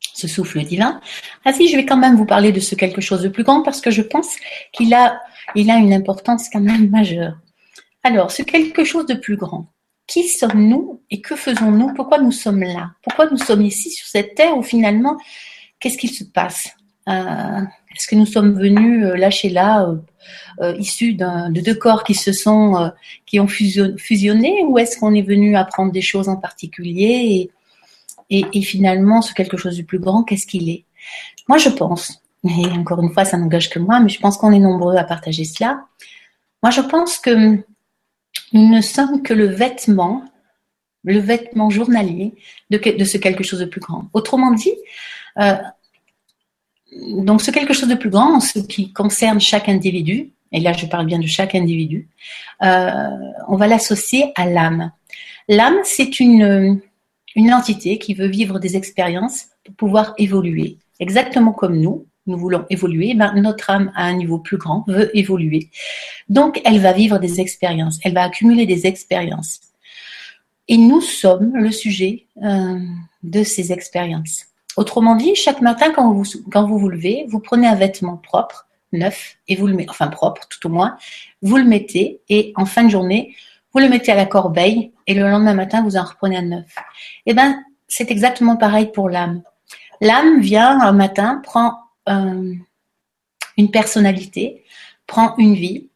ce 0.00 0.26
souffle 0.26 0.62
divin. 0.64 1.00
Ah 1.44 1.52
si, 1.52 1.68
je 1.68 1.76
vais 1.76 1.84
quand 1.84 1.96
même 1.96 2.16
vous 2.16 2.26
parler 2.26 2.50
de 2.50 2.60
ce 2.60 2.74
quelque 2.74 3.00
chose 3.00 3.22
de 3.22 3.28
plus 3.28 3.44
grand 3.44 3.62
parce 3.62 3.80
que 3.80 3.90
je 3.90 4.02
pense 4.02 4.36
qu'il 4.72 4.94
a, 4.94 5.20
a 5.54 5.76
une 5.76 5.92
importance 5.92 6.48
quand 6.50 6.60
même 6.60 6.88
majeure. 6.88 7.36
Alors, 8.02 8.30
ce 8.30 8.42
quelque 8.42 8.84
chose 8.84 9.06
de 9.06 9.14
plus 9.14 9.36
grand, 9.36 9.72
qui 10.06 10.26
sommes-nous 10.28 11.02
et 11.10 11.20
que 11.20 11.36
faisons-nous? 11.36 11.92
Pourquoi 11.94 12.18
nous 12.18 12.32
sommes 12.32 12.62
là? 12.62 12.92
Pourquoi 13.02 13.28
nous 13.30 13.36
sommes 13.36 13.62
ici 13.62 13.90
sur 13.90 14.06
cette 14.06 14.34
terre 14.34 14.56
où 14.56 14.62
finalement, 14.62 15.18
qu'est-ce 15.78 15.98
qu'il 15.98 16.10
se 16.10 16.24
passe? 16.24 16.70
Est-ce 17.08 18.06
que 18.06 18.14
nous 18.14 18.26
sommes 18.26 18.58
venus 18.58 19.04
euh, 19.04 19.16
là, 19.16 19.88
euh, 20.60 20.76
issus 20.78 21.14
de 21.14 21.60
deux 21.60 21.74
corps 21.74 22.04
qui 22.04 22.14
se 22.14 22.32
sont, 22.32 22.92
qui 23.26 23.40
ont 23.40 23.48
fusionné, 23.48 24.62
ou 24.66 24.78
est-ce 24.78 24.98
qu'on 24.98 25.14
est 25.14 25.22
venu 25.22 25.56
apprendre 25.56 25.90
des 25.90 26.02
choses 26.02 26.28
en 26.28 26.36
particulier 26.36 27.50
et, 28.30 28.62
finalement, 28.62 29.22
sur 29.22 29.34
quelque 29.34 29.56
chose 29.56 29.78
de 29.78 29.82
plus 29.82 29.98
grand, 29.98 30.22
qu'est-ce 30.22 30.46
qu'il 30.46 30.68
est? 30.68 30.84
Moi, 31.48 31.58
je 31.58 31.70
pense, 31.70 32.22
et 32.44 32.66
encore 32.66 33.02
une 33.02 33.12
fois, 33.12 33.24
ça 33.24 33.38
n'engage 33.38 33.70
que 33.70 33.78
moi, 33.78 34.00
mais 34.00 34.10
je 34.10 34.20
pense 34.20 34.36
qu'on 34.36 34.52
est 34.52 34.58
nombreux 34.58 34.96
à 34.96 35.04
partager 35.04 35.44
cela. 35.44 35.84
Moi, 36.62 36.70
je 36.70 36.82
pense 36.82 37.18
que 37.18 37.34
nous 38.52 38.68
ne 38.68 38.80
sommes 38.80 39.22
que 39.22 39.34
le 39.34 39.46
vêtement, 39.46 40.24
le 41.04 41.18
vêtement 41.18 41.70
journalier 41.70 42.34
de, 42.70 43.04
ce 43.04 43.16
quelque 43.16 43.42
chose 43.42 43.60
de 43.60 43.64
plus 43.64 43.80
grand. 43.80 44.08
Autrement 44.12 44.52
dit, 44.52 44.74
euh, 45.38 45.56
donc 47.00 47.42
ce 47.42 47.50
quelque 47.50 47.74
chose 47.74 47.88
de 47.88 47.94
plus 47.94 48.10
grand, 48.10 48.40
ce 48.40 48.58
qui 48.58 48.92
concerne 48.92 49.40
chaque 49.40 49.68
individu, 49.68 50.32
et 50.52 50.60
là 50.60 50.72
je 50.72 50.86
parle 50.86 51.06
bien 51.06 51.18
de 51.18 51.26
chaque 51.26 51.54
individu, 51.54 52.08
euh, 52.62 53.08
on 53.48 53.56
va 53.56 53.66
l'associer 53.66 54.32
à 54.36 54.46
l'âme. 54.46 54.92
L'âme, 55.48 55.78
c'est 55.84 56.20
une, 56.20 56.80
une 57.34 57.54
entité 57.54 57.98
qui 57.98 58.14
veut 58.14 58.26
vivre 58.26 58.58
des 58.58 58.76
expériences 58.76 59.46
pour 59.64 59.74
pouvoir 59.74 60.14
évoluer. 60.18 60.78
Exactement 61.00 61.52
comme 61.52 61.78
nous, 61.78 62.06
nous 62.26 62.36
voulons 62.36 62.66
évoluer, 62.70 63.14
ben, 63.14 63.32
notre 63.40 63.70
âme 63.70 63.90
à 63.94 64.04
un 64.04 64.12
niveau 64.12 64.38
plus 64.38 64.58
grand 64.58 64.84
veut 64.86 65.16
évoluer. 65.16 65.70
Donc, 66.28 66.60
elle 66.64 66.78
va 66.80 66.92
vivre 66.92 67.18
des 67.18 67.40
expériences, 67.40 67.98
elle 68.04 68.14
va 68.14 68.24
accumuler 68.24 68.66
des 68.66 68.86
expériences. 68.86 69.60
Et 70.68 70.76
nous 70.76 71.00
sommes 71.00 71.56
le 71.56 71.72
sujet 71.72 72.26
euh, 72.42 72.78
de 73.22 73.42
ces 73.42 73.72
expériences. 73.72 74.47
Autrement 74.78 75.16
dit, 75.16 75.34
chaque 75.34 75.60
matin, 75.60 75.90
quand 75.92 76.12
vous, 76.12 76.78
vous 76.78 76.88
levez, 76.88 77.26
vous 77.28 77.40
prenez 77.40 77.66
un 77.66 77.74
vêtement 77.74 78.16
propre, 78.16 78.68
neuf, 78.92 79.36
et 79.48 79.56
vous 79.56 79.66
le 79.66 79.74
mettez, 79.74 79.90
enfin 79.90 80.06
propre 80.06 80.42
tout 80.48 80.64
au 80.68 80.70
moins, 80.70 80.96
vous 81.42 81.56
le 81.56 81.64
mettez, 81.64 82.20
et 82.28 82.52
en 82.54 82.64
fin 82.64 82.84
de 82.84 82.88
journée, 82.88 83.34
vous 83.72 83.80
le 83.80 83.88
mettez 83.88 84.12
à 84.12 84.14
la 84.14 84.24
corbeille, 84.24 84.92
et 85.08 85.14
le 85.14 85.28
lendemain 85.28 85.54
matin, 85.54 85.82
vous 85.82 85.96
en 85.96 86.04
reprenez 86.04 86.36
un 86.36 86.42
neuf. 86.42 86.76
Eh 87.26 87.34
ben, 87.34 87.60
c'est 87.88 88.12
exactement 88.12 88.54
pareil 88.54 88.92
pour 88.92 89.08
l'âme. 89.08 89.42
L'âme 90.00 90.38
vient 90.38 90.80
un 90.80 90.92
matin, 90.92 91.40
prend 91.42 91.74
euh, 92.08 92.54
une 93.56 93.70
personnalité, 93.72 94.62
prend 95.08 95.34
une 95.38 95.54
vie, 95.54 95.88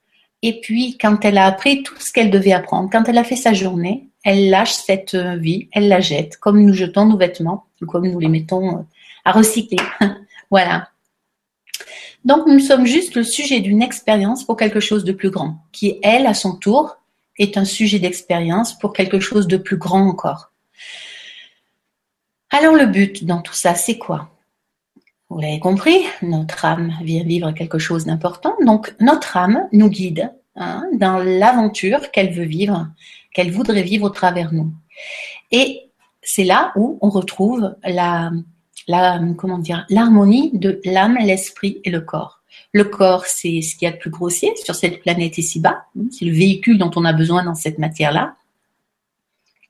et 0.42 0.60
puis 0.60 0.98
quand 0.98 1.24
elle 1.24 1.38
a 1.38 1.46
appris 1.46 1.84
tout 1.84 1.94
ce 2.00 2.12
qu'elle 2.12 2.32
devait 2.32 2.52
apprendre, 2.52 2.88
quand 2.90 3.08
elle 3.08 3.18
a 3.18 3.22
fait 3.22 3.36
sa 3.36 3.52
journée, 3.52 4.08
elle 4.24 4.50
lâche 4.50 4.72
cette 4.72 5.14
vie, 5.14 5.68
elle 5.70 5.86
la 5.86 6.00
jette, 6.00 6.36
comme 6.38 6.60
nous 6.60 6.74
jetons 6.74 7.06
nos 7.06 7.16
vêtements, 7.16 7.66
comme 7.86 8.08
nous 8.08 8.18
les 8.18 8.28
mettons 8.28 8.78
euh, 8.78 8.82
à 9.24 9.32
recycler. 9.32 9.78
voilà. 10.50 10.88
Donc 12.24 12.46
nous 12.46 12.60
sommes 12.60 12.86
juste 12.86 13.16
le 13.16 13.24
sujet 13.24 13.60
d'une 13.60 13.82
expérience 13.82 14.44
pour 14.44 14.56
quelque 14.56 14.80
chose 14.80 15.04
de 15.04 15.12
plus 15.12 15.30
grand, 15.30 15.58
qui 15.72 15.98
elle, 16.02 16.26
à 16.26 16.34
son 16.34 16.56
tour, 16.56 16.98
est 17.38 17.56
un 17.56 17.64
sujet 17.64 17.98
d'expérience 17.98 18.78
pour 18.78 18.92
quelque 18.92 19.20
chose 19.20 19.46
de 19.46 19.56
plus 19.56 19.76
grand 19.76 20.06
encore. 20.06 20.52
Alors 22.50 22.74
le 22.74 22.86
but 22.86 23.24
dans 23.24 23.40
tout 23.40 23.54
ça, 23.54 23.74
c'est 23.74 23.98
quoi? 23.98 24.28
Vous 25.30 25.40
l'avez 25.40 25.60
compris, 25.60 25.96
notre 26.20 26.66
âme 26.66 26.92
vient 27.02 27.24
vivre 27.24 27.52
quelque 27.52 27.78
chose 27.78 28.04
d'important. 28.04 28.54
Donc 28.66 28.94
notre 29.00 29.38
âme 29.38 29.66
nous 29.72 29.88
guide 29.88 30.30
hein, 30.56 30.84
dans 30.92 31.16
l'aventure 31.16 32.10
qu'elle 32.10 32.32
veut 32.32 32.44
vivre, 32.44 32.88
qu'elle 33.32 33.50
voudrait 33.50 33.82
vivre 33.82 34.04
au 34.04 34.10
travers 34.10 34.52
nous. 34.52 34.70
Et 35.50 35.90
c'est 36.22 36.44
là 36.44 36.72
où 36.76 36.98
on 37.02 37.10
retrouve 37.10 37.74
la, 37.84 38.30
la 38.88 39.20
comment 39.36 39.58
dire 39.58 39.84
l'harmonie 39.90 40.50
de 40.54 40.80
l'âme, 40.84 41.18
l'esprit 41.20 41.80
et 41.84 41.90
le 41.90 42.00
corps. 42.00 42.42
Le 42.72 42.84
corps, 42.84 43.26
c'est 43.26 43.60
ce 43.60 43.76
qu'il 43.76 43.86
y 43.86 43.90
a 43.90 43.92
de 43.92 43.98
plus 43.98 44.10
grossier 44.10 44.54
sur 44.56 44.74
cette 44.74 45.00
planète 45.02 45.38
ici-bas. 45.38 45.84
C'est 46.10 46.24
le 46.24 46.32
véhicule 46.32 46.78
dont 46.78 46.90
on 46.96 47.04
a 47.04 47.12
besoin 47.12 47.44
dans 47.44 47.54
cette 47.54 47.78
matière-là. 47.78 48.36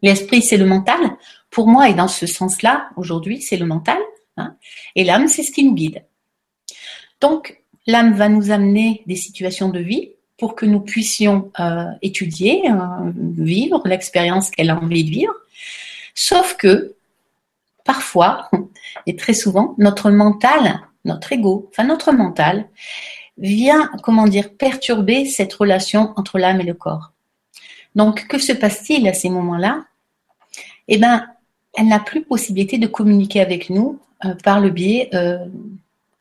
L'esprit, 0.03 0.43
c'est 0.43 0.57
le 0.57 0.67
mental. 0.67 1.01
Pour 1.51 1.69
moi, 1.69 1.89
et 1.89 1.95
dans 1.95 2.09
ce 2.09 2.27
sens-là, 2.27 2.91
aujourd'hui, 2.97 3.41
c'est 3.41 3.57
le 3.57 3.67
mental. 3.67 3.99
Hein. 4.39 4.57
et 4.97 5.05
l'âme, 5.05 5.29
c'est 5.29 5.43
ce 5.43 5.53
qui 5.53 5.63
nous 5.63 5.75
guide. 5.75 6.05
Donc, 7.21 7.63
l'âme 7.87 8.15
va 8.15 8.31
nous 8.31 8.51
amener 8.51 9.03
des 9.07 9.17
situations 9.17 9.69
de 9.69 9.79
vie 9.79 10.13
pour 10.39 10.55
que 10.55 10.65
nous 10.65 10.81
puissions 10.81 11.53
euh, 11.61 11.85
étudier, 12.01 12.63
euh, 12.71 13.13
vivre 13.15 13.83
l'expérience 13.87 14.51
qu'elle 14.51 14.71
a 14.71 14.81
envie 14.81 15.05
de 15.05 15.11
vivre. 15.11 15.35
Sauf 16.15 16.57
que, 16.57 16.95
parfois, 17.85 18.51
et 19.07 19.17
très 19.17 19.35
souvent, 19.35 19.75
notre 19.79 20.11
mental, 20.11 20.81
notre 21.05 21.33
ego, 21.33 21.69
enfin 21.71 21.85
notre 21.85 22.13
mental, 22.13 22.69
vient, 23.39 23.91
comment 24.03 24.27
dire, 24.27 24.55
perturber 24.57 25.25
cette 25.25 25.53
relation 25.55 26.13
entre 26.17 26.39
l'âme 26.39 26.61
et 26.61 26.65
le 26.65 26.75
corps. 26.75 27.13
Donc, 27.95 28.27
que 28.29 28.39
se 28.39 28.53
passe-t-il 28.53 29.07
à 29.09 29.15
ces 29.15 29.29
moments-là? 29.29 29.85
Eh 30.89 30.99
ben, 30.99 31.27
elle 31.75 31.89
n'a 31.89 32.01
plus 32.01 32.23
possibilité 32.23 32.79
de 32.79 32.87
communiquer 32.87 33.41
avec 33.41 33.71
nous 33.71 33.99
euh, 34.25 34.35
par 34.35 34.61
le 34.61 34.71
biais 34.71 35.09
euh, 35.15 35.39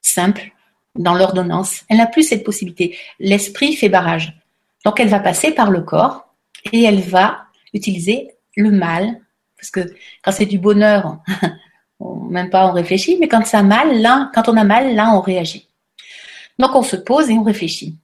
simple 0.01 0.51
dans 0.95 1.13
l'ordonnance. 1.13 1.83
Elle 1.89 1.97
n'a 1.97 2.07
plus 2.07 2.23
cette 2.23 2.43
possibilité. 2.43 2.97
L'esprit 3.19 3.75
fait 3.75 3.89
barrage. 3.89 4.37
Donc 4.85 4.99
elle 4.99 5.09
va 5.09 5.19
passer 5.19 5.51
par 5.51 5.71
le 5.71 5.81
corps 5.81 6.33
et 6.71 6.83
elle 6.83 7.01
va 7.01 7.45
utiliser 7.73 8.31
le 8.55 8.71
mal. 8.71 9.21
Parce 9.61 9.71
que 9.71 9.93
quand 10.23 10.31
c'est 10.31 10.47
du 10.47 10.57
bonheur, 10.57 11.19
même 12.29 12.49
pas 12.49 12.67
on 12.67 12.71
réfléchit, 12.71 13.17
mais 13.19 13.27
quand 13.27 13.45
ça 13.45 13.61
mal, 13.61 14.01
là, 14.01 14.31
quand 14.33 14.49
on 14.49 14.57
a 14.57 14.63
mal, 14.63 14.95
là 14.95 15.11
on 15.13 15.21
réagit. 15.21 15.69
Donc 16.57 16.75
on 16.75 16.83
se 16.83 16.95
pose 16.95 17.29
et 17.29 17.33
on 17.33 17.43
réfléchit. 17.43 17.95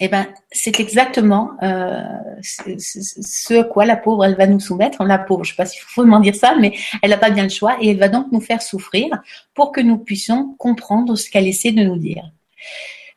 Eh 0.00 0.08
ben, 0.08 0.26
c'est 0.50 0.80
exactement 0.80 1.52
euh, 1.62 2.02
ce, 2.42 3.60
à 3.60 3.64
quoi 3.64 3.86
la 3.86 3.96
pauvre 3.96 4.24
elle 4.24 4.34
va 4.34 4.46
nous 4.46 4.58
soumettre. 4.58 5.04
La 5.04 5.18
pauvre, 5.18 5.44
je 5.44 5.50
ne 5.50 5.52
sais 5.52 5.56
pas 5.56 5.66
s'il 5.66 5.80
faut 5.80 6.02
vraiment 6.02 6.20
dire 6.20 6.34
ça, 6.34 6.56
mais 6.56 6.76
elle 7.00 7.10
n'a 7.10 7.16
pas 7.16 7.30
bien 7.30 7.44
le 7.44 7.48
choix 7.48 7.76
et 7.80 7.90
elle 7.90 7.98
va 7.98 8.08
donc 8.08 8.26
nous 8.32 8.40
faire 8.40 8.60
souffrir 8.60 9.08
pour 9.54 9.72
que 9.72 9.80
nous 9.80 9.98
puissions 9.98 10.54
comprendre 10.58 11.14
ce 11.16 11.30
qu'elle 11.30 11.46
essaie 11.46 11.70
de 11.70 11.84
nous 11.84 11.96
dire. 11.96 12.24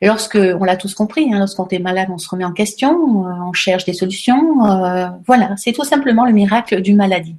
Lorsque, 0.01 0.35
on 0.35 0.63
l'a 0.63 0.77
tous 0.77 0.93
compris, 0.93 1.33
hein, 1.33 1.39
lorsqu'on 1.39 1.67
est 1.69 1.79
malade, 1.79 2.09
on 2.11 2.19
se 2.19 2.29
remet 2.29 2.45
en 2.45 2.51
question, 2.53 3.25
euh, 3.25 3.31
on 3.47 3.53
cherche 3.53 3.85
des 3.85 3.93
solutions. 3.93 4.65
Euh, 4.65 5.07
voilà, 5.25 5.57
c'est 5.57 5.73
tout 5.73 5.83
simplement 5.83 6.25
le 6.25 6.33
miracle 6.33 6.81
du 6.81 6.93
maladie. 6.93 7.35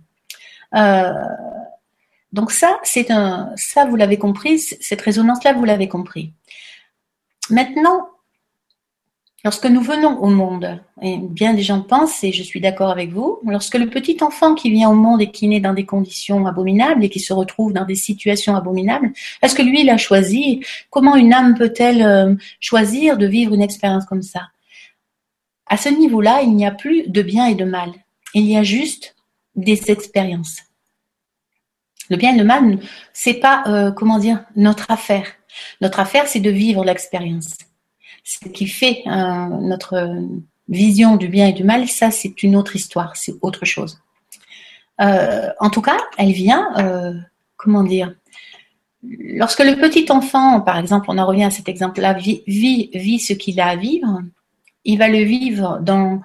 donc 2.32 2.50
ça, 2.50 2.78
c'est 2.82 3.10
un, 3.10 3.52
ça 3.56 3.84
vous 3.84 3.96
l'avez 3.96 4.18
compris, 4.18 4.58
cette 4.58 5.00
résonance-là, 5.00 5.52
vous 5.52 5.64
l'avez 5.64 5.88
compris. 5.88 6.32
Maintenant, 7.50 8.08
Lorsque 9.44 9.66
nous 9.66 9.82
venons 9.82 10.18
au 10.18 10.30
monde, 10.30 10.80
et 11.00 11.16
bien 11.16 11.54
des 11.54 11.62
gens 11.62 11.80
pensent, 11.80 12.24
et 12.24 12.32
je 12.32 12.42
suis 12.42 12.60
d'accord 12.60 12.90
avec 12.90 13.12
vous, 13.12 13.38
lorsque 13.46 13.76
le 13.76 13.88
petit 13.88 14.16
enfant 14.20 14.56
qui 14.56 14.68
vient 14.68 14.90
au 14.90 14.94
monde 14.94 15.22
et 15.22 15.30
qui 15.30 15.46
naît 15.46 15.60
dans 15.60 15.74
des 15.74 15.86
conditions 15.86 16.44
abominables 16.44 17.04
et 17.04 17.08
qui 17.08 17.20
se 17.20 17.32
retrouve 17.32 17.72
dans 17.72 17.84
des 17.84 17.94
situations 17.94 18.56
abominables, 18.56 19.12
est-ce 19.40 19.54
que 19.54 19.62
lui, 19.62 19.82
il 19.82 19.90
a 19.90 19.96
choisi? 19.96 20.64
Comment 20.90 21.14
une 21.14 21.32
âme 21.32 21.54
peut-elle 21.54 22.02
euh, 22.02 22.34
choisir 22.58 23.16
de 23.16 23.26
vivre 23.26 23.54
une 23.54 23.62
expérience 23.62 24.06
comme 24.06 24.22
ça? 24.22 24.48
À 25.66 25.76
ce 25.76 25.88
niveau-là, 25.88 26.40
il 26.42 26.56
n'y 26.56 26.66
a 26.66 26.72
plus 26.72 27.08
de 27.08 27.22
bien 27.22 27.46
et 27.46 27.54
de 27.54 27.64
mal. 27.64 27.92
Il 28.34 28.44
y 28.44 28.56
a 28.56 28.64
juste 28.64 29.14
des 29.54 29.92
expériences. 29.92 30.62
Le 32.10 32.16
bien 32.16 32.34
et 32.34 32.38
le 32.38 32.44
mal, 32.44 32.80
c'est 33.12 33.34
pas, 33.34 33.62
euh, 33.68 33.92
comment 33.92 34.18
dire, 34.18 34.44
notre 34.56 34.90
affaire. 34.90 35.26
Notre 35.80 36.00
affaire, 36.00 36.26
c'est 36.26 36.40
de 36.40 36.50
vivre 36.50 36.84
l'expérience 36.84 37.54
ce 38.28 38.46
qui 38.50 38.66
fait 38.66 39.02
euh, 39.06 39.46
notre 39.62 40.22
vision 40.68 41.16
du 41.16 41.28
bien 41.28 41.48
et 41.48 41.54
du 41.54 41.64
mal, 41.64 41.88
ça 41.88 42.10
c'est 42.10 42.42
une 42.42 42.56
autre 42.56 42.76
histoire, 42.76 43.16
c'est 43.16 43.34
autre 43.40 43.64
chose. 43.64 44.02
Euh, 45.00 45.48
en 45.60 45.70
tout 45.70 45.80
cas, 45.80 45.96
elle 46.18 46.32
vient, 46.32 46.70
euh, 46.76 47.14
comment 47.56 47.82
dire, 47.82 48.14
lorsque 49.02 49.60
le 49.60 49.76
petit 49.76 50.12
enfant, 50.12 50.60
par 50.60 50.76
exemple, 50.76 51.06
on 51.08 51.16
en 51.16 51.26
revient 51.26 51.44
à 51.44 51.50
cet 51.50 51.70
exemple-là, 51.70 52.12
vit, 52.12 52.42
vit, 52.46 53.18
ce 53.18 53.32
qu'il 53.32 53.60
a 53.60 53.68
à 53.68 53.76
vivre, 53.76 54.20
il 54.84 54.98
va 54.98 55.08
le 55.08 55.22
vivre 55.22 55.78
dans, 55.80 56.20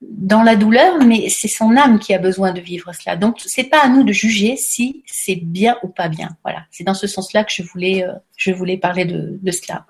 la 0.00 0.56
douleur, 0.56 1.04
mais 1.04 1.28
c'est 1.28 1.48
son 1.48 1.76
âme 1.76 1.98
qui 1.98 2.14
a 2.14 2.18
besoin 2.18 2.52
de 2.52 2.60
vivre 2.60 2.90
cela. 2.94 3.16
Donc, 3.16 3.36
c'est 3.44 3.64
pas 3.64 3.82
à 3.82 3.88
nous 3.88 4.02
de 4.02 4.12
juger 4.12 4.56
si 4.56 5.02
c'est 5.04 5.36
bien 5.36 5.76
ou 5.82 5.88
pas 5.88 6.08
bien. 6.08 6.30
Voilà, 6.42 6.64
c'est 6.70 6.84
dans 6.84 6.94
ce 6.94 7.06
sens-là 7.06 7.44
que 7.44 7.52
je 7.52 7.62
voulais, 7.62 8.78
parler 8.78 9.04
de 9.04 9.50
cela. 9.50 9.84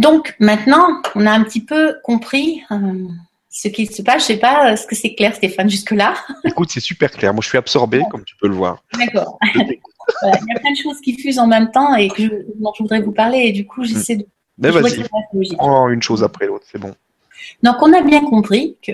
Donc 0.00 0.34
maintenant, 0.40 1.02
on 1.14 1.26
a 1.26 1.30
un 1.30 1.44
petit 1.44 1.62
peu 1.62 1.94
compris 2.02 2.62
euh, 2.72 3.06
ce 3.50 3.68
qui 3.68 3.84
se 3.84 4.00
passe. 4.00 4.22
Je 4.22 4.26
sais 4.28 4.38
pas, 4.38 4.72
est-ce 4.72 4.86
que 4.86 4.96
c'est 4.96 5.14
clair, 5.14 5.34
Stéphane, 5.34 5.68
jusque-là 5.68 6.14
Écoute, 6.44 6.70
c'est 6.72 6.80
super 6.80 7.10
clair. 7.10 7.34
Moi, 7.34 7.42
je 7.42 7.48
suis 7.50 7.58
absorbé, 7.58 8.02
comme 8.10 8.24
tu 8.24 8.34
peux 8.36 8.48
le 8.48 8.54
voir. 8.54 8.82
D'accord. 8.98 9.38
il 9.54 9.68
y 10.24 10.56
a 10.56 10.58
plein 10.58 10.72
de 10.72 10.76
choses 10.82 11.00
qui 11.02 11.18
fusent 11.20 11.38
en 11.38 11.46
même 11.46 11.70
temps 11.70 11.94
et 11.94 12.08
que 12.08 12.22
je, 12.22 12.30
dont 12.58 12.72
je 12.76 12.82
voudrais 12.82 13.02
vous 13.02 13.12
parler. 13.12 13.40
Et 13.40 13.52
du 13.52 13.66
coup, 13.66 13.84
j'essaie 13.84 14.16
de. 14.16 14.26
Mais 14.56 14.70
vas-y, 14.70 15.04
prends 15.56 15.90
une 15.90 16.02
chose 16.02 16.24
après 16.24 16.46
l'autre, 16.46 16.64
c'est 16.70 16.80
bon. 16.80 16.94
Donc, 17.62 17.76
on 17.82 17.92
a 17.92 18.00
bien 18.00 18.20
compris 18.20 18.78
que 18.82 18.92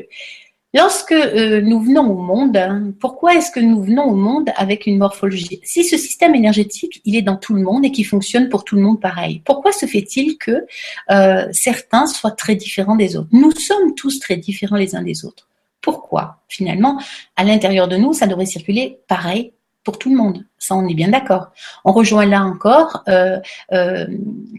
Lorsque 0.77 1.13
euh, 1.13 1.63
nous 1.63 1.81
venons 1.81 2.11
au 2.11 2.21
monde, 2.21 2.55
hein, 2.55 2.93
pourquoi 3.01 3.35
est-ce 3.35 3.51
que 3.51 3.61
nous 3.61 3.83
venons 3.83 4.05
au 4.05 4.15
monde 4.15 4.51
avec 4.57 4.85
une 4.85 4.99
morphologie? 4.99 5.59
Si 5.65 5.85
ce 5.85 5.97
système 5.97 6.35
énergétique, 6.35 7.01
il 7.07 7.17
est 7.17 7.23
dans 7.23 7.37
tout 7.37 7.55
le 7.55 7.63
monde 7.63 7.87
et 7.87 7.91
qui 7.91 8.05
fonctionne 8.05 8.51
pour 8.51 8.63
tout 8.63 8.77
le 8.77 8.83
monde 8.83 9.01
pareil, 9.01 9.41
pourquoi 9.47 9.73
se 9.73 9.87
fait-il 9.87 10.37
que 10.37 10.67
euh, 11.11 11.49
certains 11.53 12.07
soient 12.07 12.33
très 12.33 12.57
différents 12.57 12.97
des 12.97 13.17
autres? 13.17 13.29
Nous 13.33 13.53
sommes 13.53 13.95
tous 13.95 14.21
très 14.21 14.37
différents 14.37 14.77
les 14.77 14.95
uns 14.95 15.03
des 15.03 15.25
autres. 15.25 15.49
Pourquoi? 15.81 16.43
Finalement, 16.47 17.01
à 17.37 17.45
l'intérieur 17.45 17.89
de 17.89 17.97
nous, 17.97 18.13
ça 18.13 18.27
devrait 18.27 18.45
circuler 18.45 18.99
pareil 19.09 19.53
pour 19.83 19.99
tout 19.99 20.11
le 20.11 20.17
monde. 20.17 20.45
Ça, 20.59 20.75
on 20.75 20.87
est 20.89 20.95
bien 20.95 21.09
d'accord. 21.09 21.53
On 21.87 21.93
rejoint 21.93 22.27
là 22.27 22.43
encore, 22.43 23.03
euh, 23.09 23.39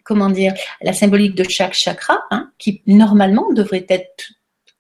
comment 0.04 0.32
dire, 0.32 0.56
la 0.82 0.94
symbolique 0.94 1.36
de 1.36 1.44
chaque 1.48 1.76
chakra, 1.76 2.22
hein, 2.32 2.50
qui 2.58 2.82
normalement 2.88 3.54
devrait 3.54 3.86
être 3.90 4.32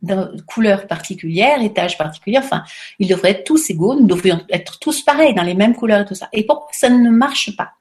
de 0.01 0.41
couleur 0.45 0.87
particulière, 0.87 1.61
étage 1.61 1.97
particulier, 1.97 2.37
enfin, 2.37 2.63
ils 2.99 3.07
devraient 3.07 3.31
être 3.31 3.43
tous 3.43 3.69
égaux, 3.69 3.95
nous 3.95 4.05
devrions 4.05 4.41
être 4.49 4.79
tous 4.79 5.01
pareils, 5.01 5.33
dans 5.33 5.43
les 5.43 5.55
mêmes 5.55 5.75
couleurs 5.75 6.01
et 6.01 6.05
tout 6.05 6.15
ça. 6.15 6.29
Et 6.33 6.45
pourquoi 6.45 6.69
ça 6.71 6.89
ne 6.89 7.09
marche 7.09 7.55
pas? 7.55 7.71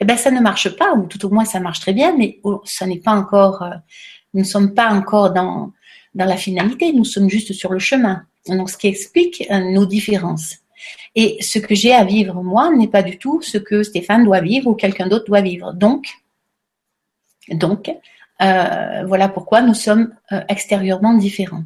Eh 0.00 0.04
bien, 0.04 0.16
ça 0.16 0.30
ne 0.30 0.40
marche 0.40 0.68
pas, 0.76 0.94
ou 0.94 1.06
tout 1.06 1.24
au 1.26 1.30
moins 1.30 1.44
ça 1.44 1.60
marche 1.60 1.80
très 1.80 1.92
bien, 1.92 2.16
mais 2.16 2.38
oh, 2.44 2.62
ça 2.64 2.86
n'est 2.86 3.00
pas 3.00 3.12
encore, 3.12 3.62
euh, 3.62 3.74
nous 4.34 4.40
ne 4.40 4.46
sommes 4.46 4.74
pas 4.74 4.90
encore 4.90 5.32
dans, 5.32 5.72
dans 6.14 6.24
la 6.24 6.36
finalité, 6.36 6.92
nous 6.92 7.04
sommes 7.04 7.28
juste 7.28 7.52
sur 7.52 7.72
le 7.72 7.78
chemin. 7.78 8.22
Donc, 8.46 8.70
ce 8.70 8.78
qui 8.78 8.86
explique 8.86 9.44
euh, 9.50 9.58
nos 9.72 9.86
différences. 9.86 10.56
Et 11.14 11.38
ce 11.40 11.58
que 11.58 11.74
j'ai 11.74 11.92
à 11.92 12.04
vivre 12.04 12.42
moi 12.42 12.70
n'est 12.70 12.88
pas 12.88 13.02
du 13.02 13.18
tout 13.18 13.40
ce 13.42 13.58
que 13.58 13.82
Stéphane 13.82 14.24
doit 14.24 14.40
vivre 14.40 14.68
ou 14.68 14.74
quelqu'un 14.74 15.08
d'autre 15.08 15.24
doit 15.24 15.40
vivre. 15.40 15.72
Donc, 15.72 16.06
donc 17.48 17.90
euh, 18.42 19.04
voilà 19.06 19.28
pourquoi 19.28 19.62
nous 19.62 19.74
sommes 19.74 20.14
euh, 20.32 20.40
extérieurement 20.48 21.14
différents. 21.14 21.64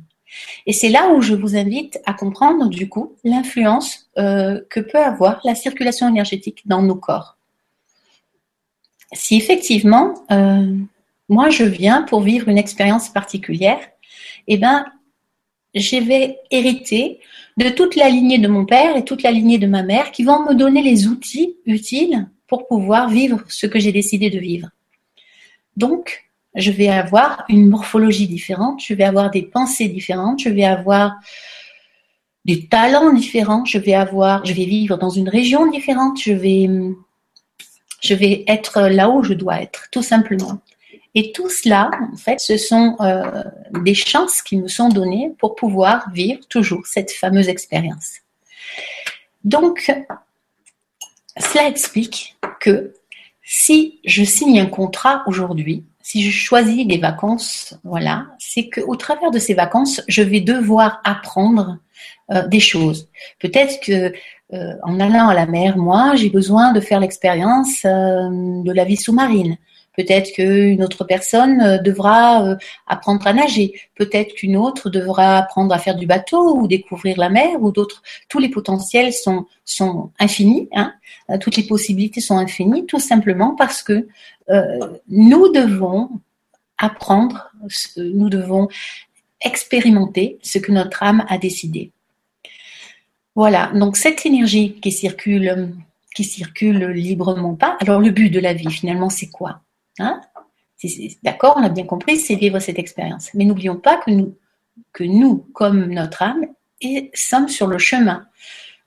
Et 0.67 0.73
c'est 0.73 0.89
là 0.89 1.09
où 1.09 1.21
je 1.21 1.35
vous 1.35 1.57
invite 1.57 1.99
à 2.07 2.15
comprendre 2.15 2.69
du 2.69 2.89
coup 2.89 3.17
l'influence 3.25 4.09
euh, 4.17 4.61
que 4.71 4.79
peut 4.79 4.99
avoir 4.99 5.41
la 5.45 5.57
circulation 5.57 6.09
énergétique 6.09 6.63
dans 6.67 6.83
nos 6.83 6.95
corps. 6.95 7.37
Si 9.13 9.37
effectivement, 9.37 10.15
moi 11.29 11.51
je 11.51 11.65
viens 11.65 12.03
pour 12.03 12.21
vivre 12.21 12.49
une 12.49 12.59
expérience 12.59 13.09
particulière, 13.09 13.81
eh 14.47 14.57
ben, 14.57 14.85
je 15.75 15.97
vais 15.97 16.39
hériter 16.53 17.19
de 17.57 17.71
toute 17.71 17.97
la 17.97 18.09
lignée 18.09 18.39
de 18.39 18.47
mon 18.47 18.65
père 18.65 18.97
et 18.97 19.05
toute 19.05 19.25
la 19.25 19.33
lignée 19.33 19.59
de 19.59 19.67
ma 19.67 19.83
mère 19.83 20.13
qui 20.13 20.23
vont 20.23 20.45
me 20.45 20.55
donner 20.55 20.81
les 20.83 21.09
outils 21.09 21.57
utiles 21.67 22.29
pour 22.47 22.69
pouvoir 22.69 23.09
vivre 23.09 23.43
ce 23.49 23.67
que 23.67 23.81
j'ai 23.81 23.91
décidé 23.91 24.31
de 24.31 24.39
vivre. 24.39 24.69
Donc, 25.77 26.30
je 26.55 26.71
vais 26.71 26.89
avoir 26.89 27.45
une 27.49 27.69
morphologie 27.69 28.27
différente, 28.27 28.83
je 28.85 28.95
vais 28.95 29.05
avoir 29.05 29.31
des 29.31 29.43
pensées 29.43 29.89
différentes, 29.89 30.41
je 30.41 30.49
vais 30.49 30.65
avoir 30.65 31.15
des 32.45 32.67
talents 32.67 33.13
différents, 33.13 33.65
je 33.65 33.79
vais 33.79 33.95
avoir, 33.95 34.45
je 34.45 34.53
vais 34.53 34.65
vivre 34.65 34.97
dans 34.97 35.11
une 35.11 35.29
région 35.29 35.71
différente, 35.71 36.21
je 36.21 36.33
vais, 36.33 36.69
je 38.03 38.15
vais 38.15 38.45
être 38.49 38.81
là 38.83 39.11
où 39.11 39.23
je 39.23 39.35
dois 39.35 39.61
être, 39.63 39.89
tout 39.93 40.03
simplement. 40.03 40.61
Et 41.15 41.33
tout 41.33 41.51
cela, 41.51 41.91
en 42.13 42.17
fait, 42.17 42.41
ce 42.41 42.57
sont 42.57 42.97
euh, 43.01 43.43
des 43.83 43.95
chances 43.95 44.43
qui 44.43 44.57
me 44.57 44.69
sont 44.69 44.89
données 44.89 45.33
pour 45.39 45.57
pouvoir 45.57 46.11
vivre 46.11 46.47
toujours 46.49 46.87
cette 46.87 47.11
fameuse 47.11 47.49
expérience. 47.49 48.21
Donc, 49.43 49.93
cela 51.37 51.67
explique 51.67 52.37
que 52.61 52.95
si 53.43 53.99
je 54.05 54.23
signe 54.23 54.61
un 54.61 54.67
contrat 54.67 55.25
aujourd'hui, 55.27 55.85
si 56.11 56.23
je 56.23 56.31
choisis 56.33 56.89
des 56.89 56.99
vacances, 56.99 57.79
voilà, 57.85 58.27
c'est 58.41 58.69
qu'au 58.69 58.97
travers 58.97 59.31
de 59.31 59.39
ces 59.39 59.55
vacances, 59.55 60.03
je 60.09 60.23
vais 60.23 60.41
devoir 60.41 61.01
apprendre 61.05 61.79
euh, 62.33 62.49
des 62.49 62.59
choses. 62.59 63.09
Peut-être 63.39 63.79
que 63.81 64.13
euh, 64.53 64.75
en 64.83 64.99
allant 64.99 65.29
à 65.29 65.35
la 65.35 65.47
mer, 65.47 65.79
moi, 65.79 66.17
j'ai 66.17 66.29
besoin 66.29 66.73
de 66.73 66.81
faire 66.81 66.99
l'expérience 66.99 67.85
de 67.85 68.73
la 68.73 68.85
vie 68.85 68.97
sous-marine. 68.97 69.57
Peut-être 69.97 70.33
qu'une 70.33 70.83
autre 70.83 71.05
personne 71.05 71.61
euh, 71.61 71.79
devra 71.79 72.45
euh, 72.45 72.57
apprendre 72.87 73.27
à 73.27 73.33
nager. 73.33 73.75
Peut-être 73.97 74.35
qu'une 74.35 74.57
autre 74.57 74.89
devra 74.89 75.37
apprendre 75.37 75.75
à 75.75 75.79
faire 75.79 75.97
du 75.97 76.07
bateau 76.07 76.57
ou 76.57 76.69
découvrir 76.69 77.19
la 77.19 77.29
mer 77.29 77.61
ou 77.61 77.73
d'autres. 77.73 78.03
Tous 78.29 78.39
les 78.39 78.49
potentiels 78.49 79.13
sont, 79.13 79.47
infinis. 80.19 80.69
Hein. 80.75 80.95
Euh, 81.31 81.39
toutes 81.39 81.57
les 81.57 81.65
possibilités 81.65 82.21
sont 82.21 82.39
infinies, 82.39 82.87
tout 82.87 83.01
simplement 83.01 83.55
parce 83.57 83.83
que 83.83 84.09
nous 85.09 85.53
devons 85.53 86.11
apprendre, 86.79 87.51
nous 87.97 88.29
devons 88.29 88.69
expérimenter 89.41 90.39
ce 90.43 90.59
que 90.59 90.73
notre 90.73 91.03
âme 91.03 91.25
a 91.29 91.39
décidé. 91.39 91.93
Voilà. 93.35 93.71
Donc 93.75 93.97
cette 93.97 94.27
énergie 94.27 94.75
qui 94.81 94.93
circule, 94.93 95.75
qui 96.15 96.25
circule 96.25 96.87
librement 96.89 97.55
pas. 97.55 97.77
Alors 97.81 98.01
le 98.01 98.11
but 98.11 98.31
de 98.31 98.41
la 98.41 98.53
vie 98.55 98.71
finalement, 98.71 99.09
c'est 99.09 99.31
quoi 99.31 99.63
Hein? 99.99 100.21
D'accord, 101.23 101.55
on 101.59 101.63
a 101.63 101.69
bien 101.69 101.85
compris, 101.85 102.17
c'est 102.17 102.37
vivre 102.37 102.59
cette 102.59 102.79
expérience. 102.79 103.31
Mais 103.35 103.45
n'oublions 103.45 103.77
pas 103.77 104.01
que 104.03 105.05
nous, 105.05 105.47
comme 105.53 105.87
notre 105.87 106.23
âme, 106.23 106.47
sommes 107.13 107.49
sur 107.49 107.67
le 107.67 107.77
chemin. 107.79 108.27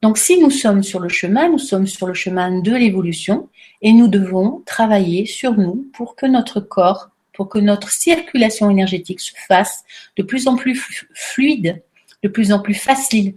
Donc 0.04 0.18
si 0.18 0.38
nous 0.38 0.52
sommes 0.52 0.84
sur 0.84 1.00
le 1.00 1.08
chemin, 1.08 1.48
nous 1.48 1.58
sommes 1.58 1.88
sur 1.88 2.08
le 2.08 2.14
chemin 2.14 2.60
de 2.60 2.76
l'évolution 2.76 3.48
et 3.82 3.94
nous 3.94 4.10
devons 4.10 4.62
travailler 4.66 5.26
sur 5.26 5.54
nous 5.54 5.90
pour 5.94 6.18
que 6.18 6.26
notre 6.26 6.60
corps, 6.60 7.12
pour 7.32 7.48
que 7.48 7.58
notre 7.58 7.90
circulation 7.90 8.70
énergétique 8.70 9.22
se 9.22 9.32
fasse 9.48 9.86
de 10.18 10.24
plus 10.24 10.50
en 10.50 10.58
plus 10.58 11.08
fluide, 11.14 11.82
de 12.22 12.28
plus 12.28 12.52
en 12.52 12.60
plus 12.60 12.74
facile, 12.74 13.36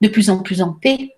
de 0.00 0.08
plus 0.08 0.28
en 0.28 0.42
plus 0.42 0.60
en 0.60 0.72
paix, 0.72 1.14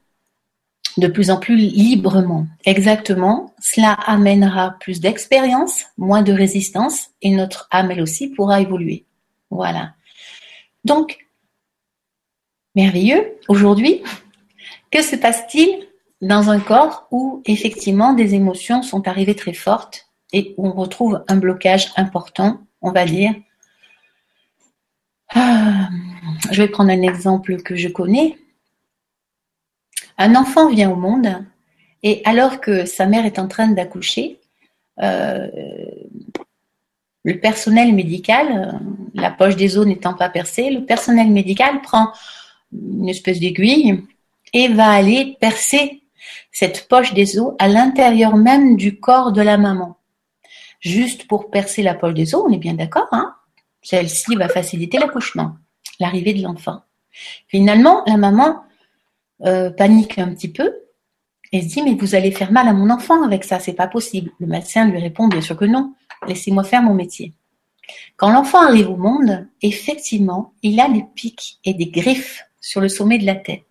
de 0.99 1.07
plus 1.07 1.31
en 1.31 1.38
plus 1.38 1.57
librement. 1.57 2.47
Exactement, 2.66 3.55
cela 3.61 3.95
amènera 3.95 4.77
plus 4.81 5.01
d'expérience, 5.01 5.87
moins 5.97 6.21
de 6.21 6.35
résistance 6.35 7.09
et 7.23 7.31
notre 7.31 7.69
âme 7.71 7.90
elle 7.90 8.03
aussi 8.03 8.29
pourra 8.29 8.61
évoluer. 8.61 9.07
Voilà. 9.49 9.95
Donc, 10.85 11.27
merveilleux, 12.75 13.38
aujourd'hui, 13.49 14.03
que 14.90 15.03
se 15.03 15.16
passe-t-il 15.16 15.88
dans 16.20 16.51
un 16.51 16.61
corps 16.61 17.07
où 17.11 17.42
effectivement 17.46 18.12
des 18.12 18.35
émotions 18.35 18.83
sont 18.83 19.07
arrivées 19.07 19.37
très 19.37 19.53
fortes 19.53 20.09
et 20.33 20.55
où 20.57 20.66
on 20.66 20.72
retrouve 20.72 21.24
un 21.29 21.37
blocage 21.37 21.92
important, 21.96 22.61
on 22.83 22.92
va 22.92 23.05
dire? 23.05 23.35
Ah, 25.31 25.88
je 26.51 26.62
vais 26.62 26.68
prendre 26.68 26.90
un 26.90 27.03
exemple 27.03 27.62
que 27.62 27.77
je 27.77 27.88
connais. 27.88 28.38
Un 30.16 30.35
enfant 30.35 30.68
vient 30.68 30.90
au 30.90 30.96
monde 30.96 31.44
et 32.03 32.22
alors 32.24 32.61
que 32.61 32.85
sa 32.85 33.07
mère 33.07 33.27
est 33.27 33.38
en 33.38 33.48
train 33.48 33.68
d'accoucher, 33.68 34.40
euh, 35.01 35.48
le 37.24 37.40
personnel 37.40 37.92
médical, 37.92 38.81
la 39.14 39.31
poche 39.31 39.57
des 39.57 39.77
os 39.77 39.87
n'étant 39.87 40.14
pas 40.14 40.29
percée, 40.29 40.70
le 40.70 40.85
personnel 40.85 41.31
médical 41.31 41.83
prend 41.83 42.12
une 42.72 43.09
espèce 43.09 43.40
d'aiguille 43.40 44.03
et 44.53 44.69
va 44.69 44.91
aller 44.91 45.37
percer 45.41 46.03
cette 46.53 46.89
poche 46.89 47.15
des 47.15 47.39
os 47.39 47.55
à 47.59 47.69
l'intérieur 47.69 48.37
même 48.37 48.77
du 48.77 48.99
corps 48.99 49.33
de 49.33 49.43
la 49.43 49.59
maman. 49.59 49.97
Juste 50.81 51.27
pour 51.27 51.51
percer 51.51 51.83
la 51.83 51.95
poche 51.95 52.15
des 52.15 52.35
os, 52.35 52.45
on 52.47 52.53
est 52.53 52.59
bien 52.59 52.75
d'accord, 52.75 53.09
hein? 53.13 53.35
Celle-ci 53.83 54.35
va 54.37 54.49
faciliter 54.49 54.99
l'accouchement, 54.99 55.57
l'arrivée 56.01 56.35
de 56.35 56.43
l'enfant. 56.43 56.83
Finalement, 57.49 58.03
la 58.07 58.17
maman 58.17 58.63
euh, 59.45 59.71
panique 59.71 60.19
un 60.19 60.35
petit 60.35 60.51
peu 60.51 60.73
et 61.53 61.63
se 61.63 61.69
dit 61.69 61.83
mais 61.83 61.95
vous 61.95 62.15
allez 62.15 62.31
faire 62.31 62.53
mal 62.53 62.69
à 62.69 62.73
mon 62.73 62.91
enfant 62.91 63.23
avec 63.25 63.45
ça, 63.45 63.59
c'est 63.59 63.73
pas 63.73 63.87
possible. 63.87 64.31
Le 64.41 64.47
médecin 64.47 64.87
lui 64.87 64.99
répond 64.99 65.29
bien 65.29 65.41
sûr 65.41 65.57
que 65.57 65.65
non, 65.65 65.95
laissez-moi 66.27 66.65
faire 66.65 66.83
mon 66.83 66.95
métier. 66.95 67.33
Quand 68.17 68.31
l'enfant 68.31 68.63
arrive 68.63 68.91
au 68.91 68.97
monde, 68.97 69.47
effectivement, 69.63 70.53
il 70.63 70.79
a 70.81 70.89
des 70.89 71.05
pics 71.15 71.59
et 71.65 71.75
des 71.75 71.87
griffes 71.87 72.43
sur 72.61 72.81
le 72.81 72.89
sommet 72.89 73.19
de 73.19 73.27
la 73.27 73.37
tête. 73.37 73.65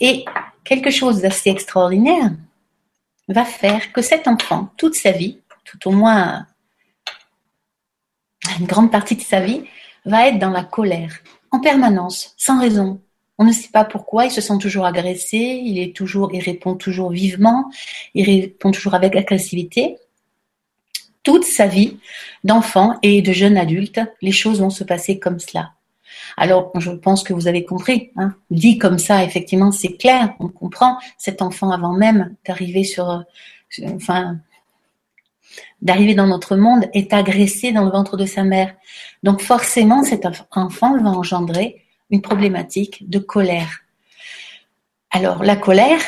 Et 0.00 0.24
quelque 0.64 0.90
chose 0.90 1.20
d'assez 1.20 1.50
extraordinaire 1.50 2.30
va 3.28 3.44
faire 3.44 3.92
que 3.92 4.02
cet 4.02 4.28
enfant, 4.28 4.70
toute 4.76 4.94
sa 4.94 5.12
vie, 5.12 5.38
tout 5.64 5.88
au 5.88 5.92
moins 5.92 6.46
une 8.58 8.66
grande 8.66 8.90
partie 8.90 9.16
de 9.16 9.22
sa 9.22 9.40
vie, 9.40 9.62
va 10.04 10.28
être 10.28 10.38
dans 10.38 10.50
la 10.50 10.64
colère, 10.64 11.18
en 11.50 11.60
permanence, 11.60 12.34
sans 12.36 12.60
raison, 12.60 13.00
on 13.40 13.44
ne 13.44 13.52
sait 13.52 13.70
pas 13.72 13.86
pourquoi, 13.86 14.26
il 14.26 14.30
se 14.30 14.42
sent 14.42 14.58
toujours 14.60 14.84
agressé, 14.84 15.38
il 15.38 15.78
est 15.78 15.96
toujours, 15.96 16.30
il 16.34 16.42
répond 16.42 16.74
toujours 16.74 17.10
vivement, 17.10 17.70
il 18.14 18.26
répond 18.26 18.70
toujours 18.70 18.92
avec 18.92 19.16
agressivité. 19.16 19.96
Toute 21.22 21.44
sa 21.44 21.66
vie 21.66 21.96
d'enfant 22.44 22.98
et 23.02 23.22
de 23.22 23.32
jeune 23.32 23.56
adulte, 23.56 23.98
les 24.20 24.32
choses 24.32 24.60
vont 24.60 24.68
se 24.68 24.84
passer 24.84 25.18
comme 25.18 25.38
cela. 25.38 25.72
Alors, 26.36 26.70
je 26.78 26.90
pense 26.90 27.22
que 27.22 27.32
vous 27.32 27.48
avez 27.48 27.64
compris. 27.64 28.10
Hein. 28.16 28.34
Dit 28.50 28.78
comme 28.78 28.98
ça, 28.98 29.24
effectivement, 29.24 29.72
c'est 29.72 29.96
clair. 29.96 30.34
On 30.40 30.48
comprend. 30.48 30.98
Cet 31.18 31.42
enfant, 31.42 31.70
avant 31.70 31.92
même 31.92 32.34
d'arriver 32.46 32.84
d'arriver 35.82 36.14
dans 36.14 36.26
notre 36.26 36.56
monde, 36.56 36.86
est 36.92 37.12
agressé 37.12 37.72
dans 37.72 37.84
le 37.84 37.90
ventre 37.90 38.16
de 38.16 38.26
sa 38.26 38.44
mère. 38.44 38.74
Donc, 39.22 39.40
forcément, 39.40 40.02
cet 40.02 40.26
enfant 40.52 40.98
va 40.98 41.10
engendrer 41.10 41.84
une 42.10 42.22
problématique 42.22 43.08
de 43.08 43.18
colère. 43.18 43.80
Alors, 45.10 45.42
la 45.42 45.56
colère 45.56 46.00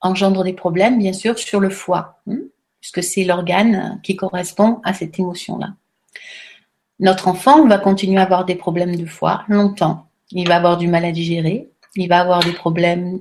engendre 0.00 0.44
des 0.44 0.52
problèmes, 0.52 0.98
bien 0.98 1.12
sûr, 1.12 1.38
sur 1.38 1.60
le 1.60 1.70
foie, 1.70 2.20
hein, 2.30 2.38
puisque 2.80 3.02
c'est 3.02 3.24
l'organe 3.24 4.00
qui 4.02 4.14
correspond 4.16 4.80
à 4.84 4.92
cette 4.92 5.18
émotion-là. 5.18 5.74
Notre 7.00 7.28
enfant 7.28 7.66
va 7.66 7.78
continuer 7.78 8.18
à 8.18 8.22
avoir 8.22 8.44
des 8.44 8.54
problèmes 8.54 8.96
de 8.96 9.06
foie 9.06 9.44
longtemps. 9.48 10.06
Il 10.30 10.48
va 10.48 10.56
avoir 10.56 10.76
du 10.76 10.88
mal 10.88 11.04
à 11.04 11.12
digérer, 11.12 11.68
il 11.96 12.08
va 12.08 12.20
avoir 12.20 12.42
des 12.42 12.52
problèmes 12.52 13.20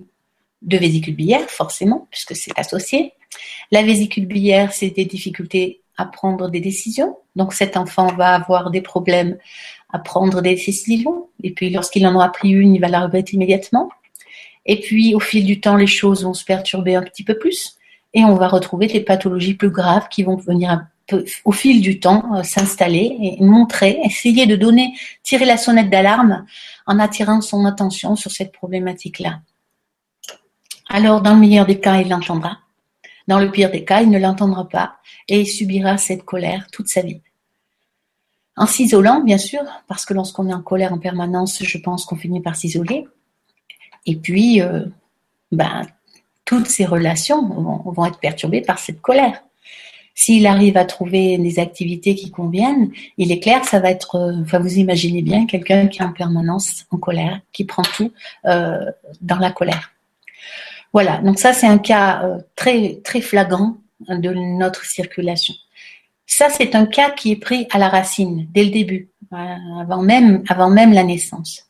de 0.61 0.77
vésicule 0.77 1.15
biliaire, 1.15 1.49
forcément, 1.49 2.07
puisque 2.09 2.35
c'est 2.35 2.57
associé. 2.57 3.13
La 3.71 3.83
vésicule 3.83 4.27
biliaire, 4.27 4.71
c'est 4.73 4.91
des 4.91 5.05
difficultés 5.05 5.81
à 5.97 6.05
prendre 6.05 6.49
des 6.49 6.59
décisions. 6.59 7.17
Donc 7.35 7.53
cet 7.53 7.77
enfant 7.77 8.07
va 8.13 8.33
avoir 8.35 8.71
des 8.71 8.81
problèmes 8.81 9.37
à 9.91 9.99
prendre 9.99 10.41
des 10.41 10.55
décisions. 10.55 11.27
Et 11.43 11.51
puis 11.51 11.69
lorsqu'il 11.69 12.05
en 12.07 12.15
aura 12.15 12.31
pris 12.31 12.49
une, 12.49 12.75
il 12.75 12.81
va 12.81 12.87
la 12.87 13.01
regretter 13.01 13.35
immédiatement. 13.35 13.89
Et 14.65 14.79
puis 14.79 15.13
au 15.13 15.19
fil 15.19 15.45
du 15.45 15.59
temps, 15.59 15.75
les 15.75 15.87
choses 15.87 16.23
vont 16.23 16.33
se 16.33 16.45
perturber 16.45 16.95
un 16.95 17.03
petit 17.03 17.23
peu 17.23 17.37
plus. 17.37 17.77
Et 18.13 18.23
on 18.23 18.35
va 18.35 18.47
retrouver 18.47 18.87
des 18.87 19.01
pathologies 19.01 19.55
plus 19.55 19.71
graves 19.71 20.07
qui 20.09 20.23
vont 20.23 20.35
venir 20.35 20.85
au 21.43 21.51
fil 21.51 21.81
du 21.81 21.99
temps 21.99 22.35
euh, 22.35 22.43
s'installer 22.43 23.17
et 23.19 23.43
montrer, 23.43 23.99
essayer 24.03 24.45
de 24.45 24.55
donner, 24.55 24.93
tirer 25.21 25.45
la 25.45 25.57
sonnette 25.57 25.89
d'alarme 25.89 26.45
en 26.87 26.99
attirant 26.99 27.41
son 27.41 27.65
attention 27.65 28.15
sur 28.15 28.31
cette 28.31 28.51
problématique-là. 28.51 29.41
alors 30.89 31.21
dans 31.21 31.33
le 31.33 31.39
meilleur 31.39 31.65
des 31.65 31.79
cas, 31.79 31.99
il 32.01 32.09
l'entendra. 32.09 32.59
Dans 33.27 33.39
le 33.39 33.51
pire 33.51 33.71
des 33.71 33.85
cas, 33.85 34.01
il 34.01 34.09
ne 34.09 34.19
l'entendra 34.19 34.67
pas 34.67 34.97
et 35.27 35.41
il 35.41 35.47
subira 35.47 35.97
cette 35.97 36.23
colère 36.23 36.67
toute 36.71 36.89
sa 36.89 37.01
vie. 37.01 37.21
En 38.55 38.67
s'isolant, 38.67 39.21
bien 39.21 39.37
sûr, 39.37 39.63
parce 39.87 40.05
que 40.05 40.13
lorsqu'on 40.13 40.49
est 40.49 40.53
en 40.53 40.61
colère 40.61 40.93
en 40.93 40.99
permanence, 40.99 41.63
je 41.63 41.77
pense 41.79 42.05
qu'on 42.05 42.15
finit 42.15 42.41
par 42.41 42.55
s'isoler. 42.55 43.07
Et 44.05 44.15
puis, 44.15 44.61
euh, 44.61 44.85
ben, 45.51 45.87
toutes 46.45 46.67
ces 46.67 46.85
relations 46.85 47.47
vont, 47.85 48.05
être 48.05 48.19
perturbées 48.19 48.61
par 48.61 48.77
cette 48.77 49.01
colère. 49.01 49.43
S'il 50.15 50.45
arrive 50.45 50.77
à 50.77 50.85
trouver 50.85 51.37
des 51.37 51.59
activités 51.59 52.15
qui 52.15 52.29
conviennent, 52.29 52.91
il 53.17 53.31
est 53.31 53.39
clair, 53.39 53.65
ça 53.65 53.79
va 53.79 53.89
être, 53.89 54.15
euh, 54.15 54.41
enfin, 54.41 54.59
vous 54.59 54.77
imaginez 54.77 55.21
bien 55.21 55.45
quelqu'un 55.45 55.87
qui 55.87 56.01
est 56.01 56.05
en 56.05 56.13
permanence 56.13 56.85
en 56.91 56.97
colère, 56.97 57.39
qui 57.51 57.65
prend 57.65 57.81
tout 57.81 58.11
euh, 58.45 58.91
dans 59.21 59.39
la 59.39 59.51
colère. 59.51 59.91
Voilà, 60.93 61.17
donc 61.17 61.39
ça 61.39 61.53
c'est 61.53 61.65
un 61.65 61.79
cas 61.79 62.23
euh, 62.23 62.37
très 62.55 63.01
très 63.03 63.21
flagrant 63.21 63.77
de 64.07 64.33
notre 64.33 64.85
circulation. 64.85 65.55
Ça 66.27 66.49
c'est 66.49 66.75
un 66.75 66.85
cas 66.85 67.09
qui 67.09 67.31
est 67.31 67.37
pris 67.37 67.67
à 67.71 67.79
la 67.79 67.89
racine 67.89 68.47
dès 68.51 68.63
le 68.63 68.69
début, 68.69 69.09
avant 69.31 70.03
même 70.03 70.43
avant 70.47 70.69
même 70.69 70.93
la 70.93 71.03
naissance. 71.03 71.67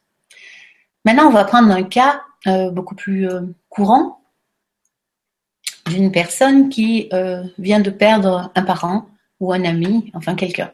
Maintenant, 1.05 1.27
on 1.27 1.31
va 1.31 1.43
prendre 1.43 1.71
un 1.71 1.83
cas 1.83 2.21
euh, 2.47 2.71
beaucoup 2.71 2.95
plus 2.95 3.27
euh, 3.27 3.41
courant 3.69 4.21
d'une 5.87 6.11
personne 6.11 6.69
qui 6.69 7.09
vient 7.57 7.79
de 7.79 7.89
perdre 7.89 8.51
un 8.55 8.63
parent 8.63 9.07
ou 9.39 9.51
un 9.53 9.63
ami, 9.65 10.11
enfin 10.13 10.35
quelqu'un. 10.35 10.71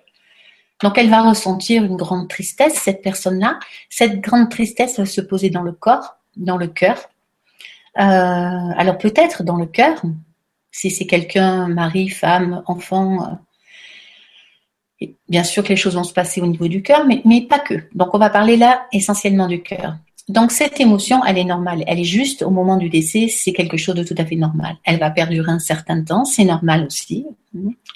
Donc 0.81 0.97
elle 0.97 1.09
va 1.09 1.21
ressentir 1.21 1.83
une 1.83 1.97
grande 1.97 2.29
tristesse, 2.29 2.75
cette 2.75 3.01
personne-là. 3.01 3.59
Cette 3.89 4.21
grande 4.21 4.49
tristesse 4.49 4.97
va 4.97 5.05
se 5.05 5.21
poser 5.21 5.49
dans 5.49 5.63
le 5.63 5.71
corps, 5.73 6.17
dans 6.37 6.57
le 6.57 6.67
cœur, 6.67 7.09
euh, 7.97 8.01
alors 8.01 8.97
peut-être 8.97 9.43
dans 9.43 9.57
le 9.57 9.65
cœur, 9.65 10.01
si 10.71 10.91
c'est 10.91 11.05
quelqu'un, 11.05 11.67
mari, 11.67 12.09
femme, 12.09 12.63
enfant, 12.65 13.39
euh, 15.01 15.07
bien 15.27 15.43
sûr 15.43 15.63
que 15.63 15.69
les 15.69 15.75
choses 15.75 15.95
vont 15.95 16.03
se 16.03 16.13
passer 16.13 16.41
au 16.41 16.47
niveau 16.47 16.67
du 16.67 16.81
cœur, 16.81 17.05
mais, 17.05 17.21
mais 17.25 17.41
pas 17.41 17.59
que. 17.59 17.73
Donc 17.93 18.13
on 18.13 18.17
va 18.17 18.29
parler 18.29 18.57
là 18.57 18.87
essentiellement 18.93 19.47
du 19.47 19.61
cœur. 19.61 19.95
Donc 20.29 20.51
cette 20.51 20.79
émotion, 20.79 21.25
elle 21.25 21.39
est 21.39 21.43
normale. 21.43 21.83
Elle 21.87 21.99
est 21.99 22.03
juste 22.03 22.43
au 22.43 22.51
moment 22.51 22.77
du 22.77 22.89
décès, 22.89 23.27
c'est 23.29 23.51
quelque 23.51 23.77
chose 23.77 23.95
de 23.95 24.03
tout 24.03 24.15
à 24.17 24.25
fait 24.25 24.35
normal. 24.35 24.77
Elle 24.83 24.99
va 24.99 25.09
perdurer 25.09 25.51
un 25.51 25.59
certain 25.59 26.03
temps, 26.03 26.23
c'est 26.23 26.45
normal 26.45 26.85
aussi. 26.85 27.25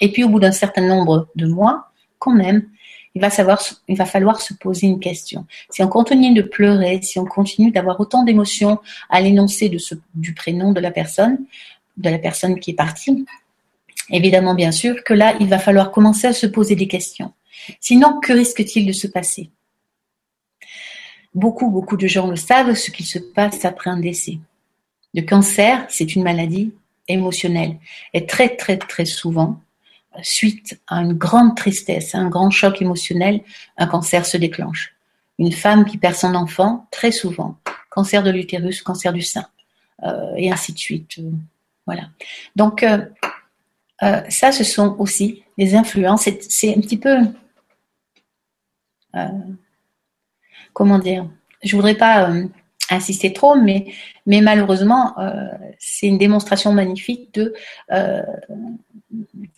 Et 0.00 0.10
puis 0.10 0.24
au 0.24 0.28
bout 0.28 0.40
d'un 0.40 0.52
certain 0.52 0.82
nombre 0.82 1.28
de 1.36 1.46
mois, 1.46 1.92
quand 2.18 2.32
même, 2.32 2.66
il 3.14 3.20
va, 3.20 3.30
falloir 3.30 4.40
se 4.40 4.54
poser 4.54 4.88
une 4.88 4.98
question. 4.98 5.46
Si 5.70 5.84
on 5.84 5.88
continue 5.88 6.34
de 6.34 6.42
pleurer, 6.42 7.00
si 7.02 7.20
on 7.20 7.24
continue 7.24 7.70
d'avoir 7.70 8.00
autant 8.00 8.24
d'émotions 8.24 8.80
à 9.08 9.20
l'énoncé 9.20 9.70
du 10.14 10.34
prénom 10.34 10.72
de 10.72 10.80
la 10.80 10.90
personne, 10.90 11.38
de 11.96 12.10
la 12.10 12.18
personne 12.18 12.58
qui 12.58 12.72
est 12.72 12.74
partie, 12.74 13.24
évidemment, 14.10 14.54
bien 14.54 14.72
sûr, 14.72 15.04
que 15.04 15.14
là, 15.14 15.34
il 15.38 15.46
va 15.46 15.60
falloir 15.60 15.92
commencer 15.92 16.26
à 16.26 16.32
se 16.32 16.48
poser 16.48 16.74
des 16.74 16.88
questions. 16.88 17.32
Sinon, 17.78 18.18
que 18.20 18.32
risque-t-il 18.32 18.84
de 18.84 18.92
se 18.92 19.06
passer? 19.06 19.50
Beaucoup, 21.34 21.70
beaucoup 21.70 21.96
de 21.96 22.06
gens 22.06 22.28
le 22.28 22.36
savent, 22.36 22.74
ce 22.74 22.90
qu'il 22.90 23.06
se 23.06 23.18
passe 23.18 23.64
après 23.64 23.90
un 23.90 23.98
décès. 23.98 24.38
Le 25.14 25.22
cancer, 25.22 25.84
c'est 25.88 26.14
une 26.14 26.22
maladie 26.22 26.72
émotionnelle. 27.08 27.78
Et 28.12 28.26
très, 28.26 28.56
très, 28.56 28.76
très 28.78 29.04
souvent, 29.04 29.60
suite 30.22 30.80
à 30.86 31.00
une 31.00 31.12
grande 31.12 31.56
tristesse, 31.56 32.14
un 32.14 32.28
grand 32.28 32.50
choc 32.50 32.80
émotionnel, 32.80 33.40
un 33.76 33.86
cancer 33.86 34.24
se 34.26 34.36
déclenche. 34.36 34.94
Une 35.38 35.52
femme 35.52 35.84
qui 35.84 35.98
perd 35.98 36.14
son 36.14 36.34
enfant, 36.34 36.86
très 36.90 37.10
souvent, 37.10 37.56
cancer 37.90 38.22
de 38.22 38.30
l'utérus, 38.30 38.82
cancer 38.82 39.12
du 39.12 39.22
sein, 39.22 39.46
euh, 40.04 40.34
et 40.36 40.50
ainsi 40.52 40.72
de 40.72 40.78
suite. 40.78 41.18
Euh, 41.18 41.30
voilà. 41.86 42.08
Donc, 42.54 42.82
euh, 42.82 43.04
ça, 44.28 44.52
ce 44.52 44.64
sont 44.64 44.96
aussi 44.98 45.42
des 45.58 45.74
influences. 45.74 46.28
C'est 46.48 46.76
un 46.76 46.80
petit 46.80 46.98
peu. 46.98 47.18
Comment 50.74 50.98
dire 50.98 51.26
Je 51.62 51.74
voudrais 51.74 51.94
pas 51.94 52.30
insister 52.90 53.32
trop, 53.32 53.56
mais, 53.56 53.86
malheureusement, 54.26 55.14
c'est 55.78 56.06
une 56.06 56.18
démonstration 56.18 56.72
magnifique 56.72 57.32
de 57.32 57.54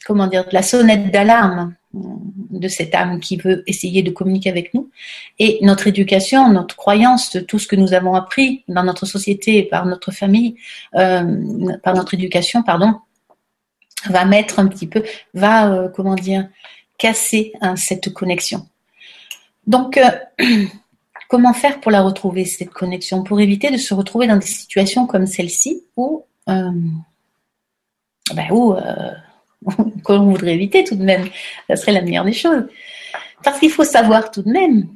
comment 0.04 0.26
dire, 0.26 0.46
la 0.52 0.62
sonnette 0.62 1.10
d'alarme 1.10 1.74
de 1.92 2.68
cette 2.68 2.94
âme 2.94 3.20
qui 3.20 3.36
veut 3.36 3.62
essayer 3.66 4.02
de 4.02 4.10
communiquer 4.10 4.50
avec 4.50 4.74
nous. 4.74 4.90
Et 5.38 5.58
notre 5.62 5.86
éducation, 5.86 6.50
notre 6.52 6.76
croyance, 6.76 7.36
tout 7.48 7.58
ce 7.58 7.66
que 7.66 7.76
nous 7.76 7.94
avons 7.94 8.14
appris 8.14 8.64
dans 8.68 8.82
notre 8.82 9.06
société, 9.06 9.62
par 9.62 9.86
notre 9.86 10.12
famille, 10.12 10.56
euh, 10.94 11.76
par 11.82 11.94
notre 11.94 12.14
éducation, 12.14 12.62
pardon, 12.62 13.00
va 14.08 14.24
mettre 14.24 14.58
un 14.58 14.66
petit 14.68 14.86
peu, 14.86 15.02
va, 15.34 15.72
euh, 15.72 15.88
comment 15.88 16.14
dire, 16.14 16.48
casser 16.98 17.52
hein, 17.60 17.76
cette 17.76 18.12
connexion. 18.12 18.66
Donc, 19.66 19.96
euh, 19.96 20.10
comment 21.28 21.52
faire 21.52 21.80
pour 21.80 21.90
la 21.90 22.02
retrouver, 22.02 22.44
cette 22.44 22.70
connexion, 22.70 23.22
pour 23.22 23.40
éviter 23.40 23.70
de 23.70 23.76
se 23.76 23.94
retrouver 23.94 24.26
dans 24.26 24.36
des 24.36 24.46
situations 24.46 25.06
comme 25.06 25.26
celle-ci 25.26 25.82
où, 25.96 26.24
ben, 26.46 27.04
où 28.50 28.74
qu'on 30.04 30.24
voudrait 30.26 30.54
éviter 30.54 30.84
tout 30.84 30.96
de 30.96 31.04
même? 31.04 31.28
Ça 31.68 31.76
serait 31.76 31.92
la 31.92 32.02
meilleure 32.02 32.24
des 32.24 32.32
choses. 32.32 32.66
Parce 33.42 33.58
qu'il 33.58 33.70
faut 33.70 33.84
savoir 33.84 34.30
tout 34.30 34.42
de 34.42 34.50
même 34.50 34.88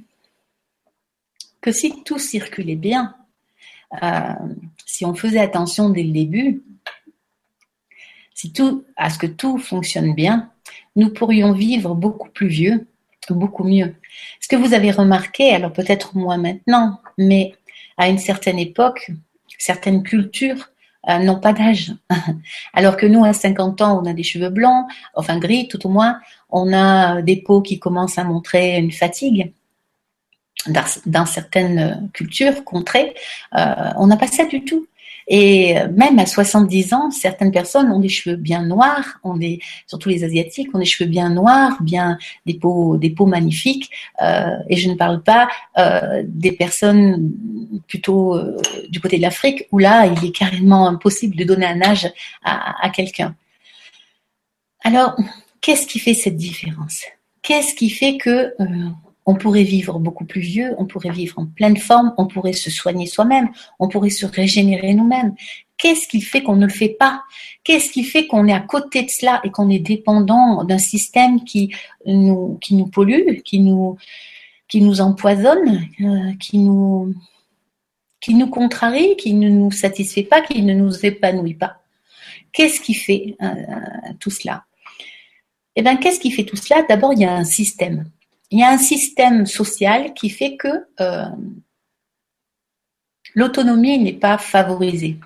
que 1.60 1.72
si 1.72 2.02
tout 2.04 2.18
circulait 2.18 2.76
bien, 2.76 3.14
euh, 4.02 4.34
si 4.86 5.04
on 5.04 5.14
faisait 5.14 5.40
attention 5.40 5.90
dès 5.90 6.02
le 6.02 6.12
début, 6.12 6.62
si 8.34 8.52
tout, 8.52 8.84
à 8.96 9.10
ce 9.10 9.18
que 9.18 9.26
tout 9.26 9.58
fonctionne 9.58 10.14
bien, 10.14 10.50
nous 10.96 11.10
pourrions 11.10 11.52
vivre 11.52 11.94
beaucoup 11.94 12.30
plus 12.30 12.48
vieux, 12.48 12.86
beaucoup 13.30 13.64
mieux. 13.64 13.94
Ce 14.40 14.48
que 14.48 14.56
vous 14.56 14.74
avez 14.74 14.90
remarqué, 14.90 15.54
alors 15.54 15.72
peut-être 15.72 16.16
moins 16.16 16.38
maintenant, 16.38 17.00
mais 17.18 17.54
à 17.96 18.08
une 18.08 18.18
certaine 18.18 18.58
époque, 18.58 19.10
certaines 19.58 20.02
cultures 20.02 20.70
euh, 21.08 21.18
n'ont 21.18 21.38
pas 21.38 21.52
d'âge. 21.52 21.92
Alors 22.74 22.96
que 22.96 23.06
nous, 23.06 23.24
à 23.24 23.32
50 23.32 23.80
ans, 23.80 24.00
on 24.02 24.06
a 24.06 24.12
des 24.12 24.22
cheveux 24.22 24.50
blancs, 24.50 24.86
enfin 25.14 25.38
gris 25.38 25.68
tout 25.68 25.86
au 25.86 25.90
moins, 25.90 26.18
on 26.50 26.72
a 26.72 27.22
des 27.22 27.36
peaux 27.36 27.62
qui 27.62 27.78
commencent 27.78 28.18
à 28.18 28.24
montrer 28.24 28.78
une 28.78 28.92
fatigue. 28.92 29.52
Dans, 31.06 31.24
certaines 31.24 32.10
cultures, 32.12 32.64
contrées, 32.64 33.14
euh, 33.56 33.92
on 33.96 34.08
n'a 34.08 34.18
pas 34.18 34.26
ça 34.26 34.44
du 34.44 34.62
tout. 34.62 34.86
Et 35.28 35.74
même 35.96 36.18
à 36.18 36.26
70 36.26 36.92
ans, 36.94 37.10
certaines 37.10 37.52
personnes 37.52 37.90
ont 37.90 38.00
des 38.00 38.08
cheveux 38.08 38.36
bien 38.36 38.62
noirs, 38.64 39.18
ont 39.22 39.36
des, 39.36 39.60
surtout 39.86 40.08
les 40.08 40.24
asiatiques, 40.24 40.74
ont 40.74 40.78
des 40.78 40.84
cheveux 40.84 41.08
bien 41.08 41.30
noirs, 41.30 41.76
bien 41.82 42.18
des 42.46 42.54
peaux, 42.54 42.96
des 42.96 43.10
peaux 43.10 43.26
magnifiques. 43.26 43.90
Euh, 44.22 44.56
et 44.68 44.76
je 44.76 44.88
ne 44.88 44.94
parle 44.94 45.22
pas 45.22 45.48
euh, 45.78 46.22
des 46.26 46.52
personnes 46.52 47.32
plutôt 47.86 48.34
euh, 48.34 48.56
du 48.88 49.00
côté 49.00 49.16
de 49.16 49.22
l'Afrique 49.22 49.66
où 49.72 49.78
là, 49.78 50.06
il 50.06 50.24
est 50.24 50.32
carrément 50.32 50.88
impossible 50.88 51.36
de 51.36 51.44
donner 51.44 51.66
un 51.66 51.80
âge 51.82 52.10
à, 52.44 52.90
quelqu'un. 52.90 53.34
Alors, 54.82 55.16
qu'est-ce 55.60 55.86
qui 55.86 55.98
fait 55.98 56.14
cette 56.14 56.36
différence? 56.36 57.02
Qu'est-ce 57.42 57.74
qui 57.74 57.90
fait 57.90 58.16
que 58.16 58.54
euh, 58.60 58.88
on 59.26 59.34
pourrait 59.34 59.62
vivre 59.62 59.98
beaucoup 59.98 60.24
plus 60.24 60.40
vieux, 60.40 60.74
on 60.78 60.86
pourrait 60.86 61.10
vivre 61.10 61.38
en 61.38 61.46
pleine 61.46 61.76
forme, 61.76 62.14
on 62.16 62.26
pourrait 62.26 62.52
se 62.52 62.70
soigner 62.70 63.06
soi-même, 63.06 63.50
on 63.78 63.88
pourrait 63.88 64.10
se 64.10 64.26
régénérer 64.26 64.94
nous-mêmes. 64.94 65.34
Qu'est-ce 65.76 66.08
qui 66.08 66.20
fait 66.20 66.42
qu'on 66.42 66.56
ne 66.56 66.66
le 66.66 66.72
fait 66.72 66.90
pas? 66.90 67.22
Qu'est-ce 67.64 67.90
qui 67.90 68.04
fait 68.04 68.26
qu'on 68.26 68.46
est 68.48 68.52
à 68.52 68.60
côté 68.60 69.02
de 69.02 69.10
cela 69.10 69.40
et 69.44 69.50
qu'on 69.50 69.70
est 69.70 69.78
dépendant 69.78 70.64
d'un 70.64 70.78
système 70.78 71.42
qui 71.44 71.74
nous, 72.06 72.58
pollue, 72.92 73.40
qui 73.44 73.60
nous, 73.60 75.00
empoisonne, 75.00 75.86
euh, 76.02 76.32
qui, 76.38 76.58
nous, 76.58 77.14
contrarie, 78.50 79.16
qui 79.16 79.32
ne 79.32 79.48
nous 79.48 79.70
satisfait 79.70 80.24
pas, 80.24 80.42
qui 80.42 80.62
ne 80.62 80.74
nous 80.74 81.06
épanouit 81.06 81.54
pas? 81.54 81.76
Qu'est-ce 82.52 82.80
qui 82.80 82.94
fait 82.94 83.36
euh, 83.40 83.54
tout 84.18 84.30
cela? 84.30 84.64
Eh 85.76 85.82
bien, 85.82 85.96
qu'est-ce 85.96 86.20
qui 86.20 86.30
fait 86.30 86.44
tout 86.44 86.56
cela? 86.56 86.82
D'abord, 86.82 87.12
il 87.12 87.20
y 87.20 87.24
a 87.24 87.32
un 87.32 87.44
système 87.44 88.10
il 88.50 88.58
y 88.58 88.62
a 88.62 88.70
un 88.70 88.78
système 88.78 89.46
social 89.46 90.12
qui 90.14 90.28
fait 90.28 90.56
que 90.56 90.68
euh, 91.00 91.24
l'autonomie 93.34 93.98
n'est 93.98 94.12
pas 94.12 94.38
favorisée. 94.38 95.18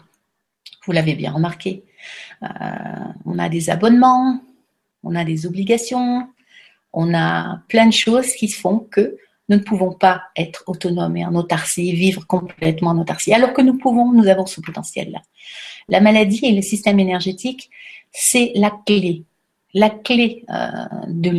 Vous 0.84 0.92
l'avez 0.92 1.14
bien 1.14 1.32
remarqué. 1.32 1.84
Euh, 2.42 2.46
on 3.24 3.38
a 3.38 3.48
des 3.48 3.70
abonnements, 3.70 4.40
on 5.02 5.14
a 5.14 5.24
des 5.24 5.46
obligations, 5.46 6.28
on 6.92 7.14
a 7.14 7.62
plein 7.68 7.86
de 7.86 7.92
choses 7.92 8.32
qui 8.34 8.48
font 8.48 8.78
que 8.78 9.16
nous 9.48 9.56
ne 9.56 9.62
pouvons 9.62 9.92
pas 9.92 10.22
être 10.36 10.64
autonomes 10.66 11.16
et 11.16 11.24
en 11.24 11.34
autarcie, 11.34 11.92
vivre 11.92 12.26
complètement 12.26 12.90
en 12.90 12.98
autarcie, 12.98 13.32
alors 13.34 13.52
que 13.52 13.62
nous 13.62 13.76
pouvons, 13.76 14.12
nous 14.12 14.26
avons 14.26 14.46
ce 14.46 14.60
potentiel-là. 14.60 15.20
La 15.88 16.00
maladie 16.00 16.46
et 16.46 16.52
le 16.52 16.62
système 16.62 16.98
énergétique, 16.98 17.70
c'est 18.10 18.52
la 18.54 18.70
clé, 18.86 19.24
la 19.74 19.90
clé 19.90 20.44
euh, 20.50 20.86
de, 21.08 21.30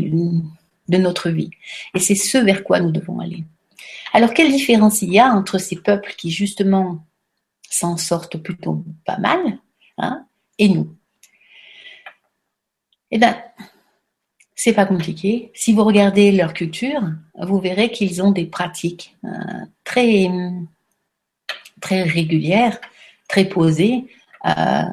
de 0.87 0.97
notre 0.97 1.29
vie. 1.29 1.49
Et 1.95 1.99
c'est 1.99 2.15
ce 2.15 2.37
vers 2.37 2.63
quoi 2.63 2.79
nous 2.79 2.91
devons 2.91 3.19
aller. 3.19 3.43
Alors, 4.13 4.33
quelle 4.33 4.51
différence 4.51 5.01
il 5.01 5.13
y 5.13 5.19
a 5.19 5.33
entre 5.33 5.57
ces 5.57 5.75
peuples 5.75 6.13
qui, 6.17 6.31
justement, 6.31 7.05
s'en 7.69 7.97
sortent 7.97 8.37
plutôt 8.37 8.83
pas 9.05 9.17
mal, 9.17 9.59
hein, 9.97 10.25
et 10.57 10.69
nous? 10.69 10.95
Eh 13.11 13.17
bien, 13.17 13.37
c'est 14.55 14.73
pas 14.73 14.85
compliqué. 14.85 15.51
Si 15.53 15.73
vous 15.73 15.83
regardez 15.83 16.31
leur 16.31 16.53
culture, 16.53 17.01
vous 17.37 17.59
verrez 17.59 17.91
qu'ils 17.91 18.21
ont 18.23 18.31
des 18.31 18.45
pratiques 18.45 19.15
euh, 19.25 19.29
très, 19.83 20.29
très 21.81 22.03
régulières, 22.03 22.79
très 23.27 23.45
posées, 23.45 24.05
euh, 24.45 24.83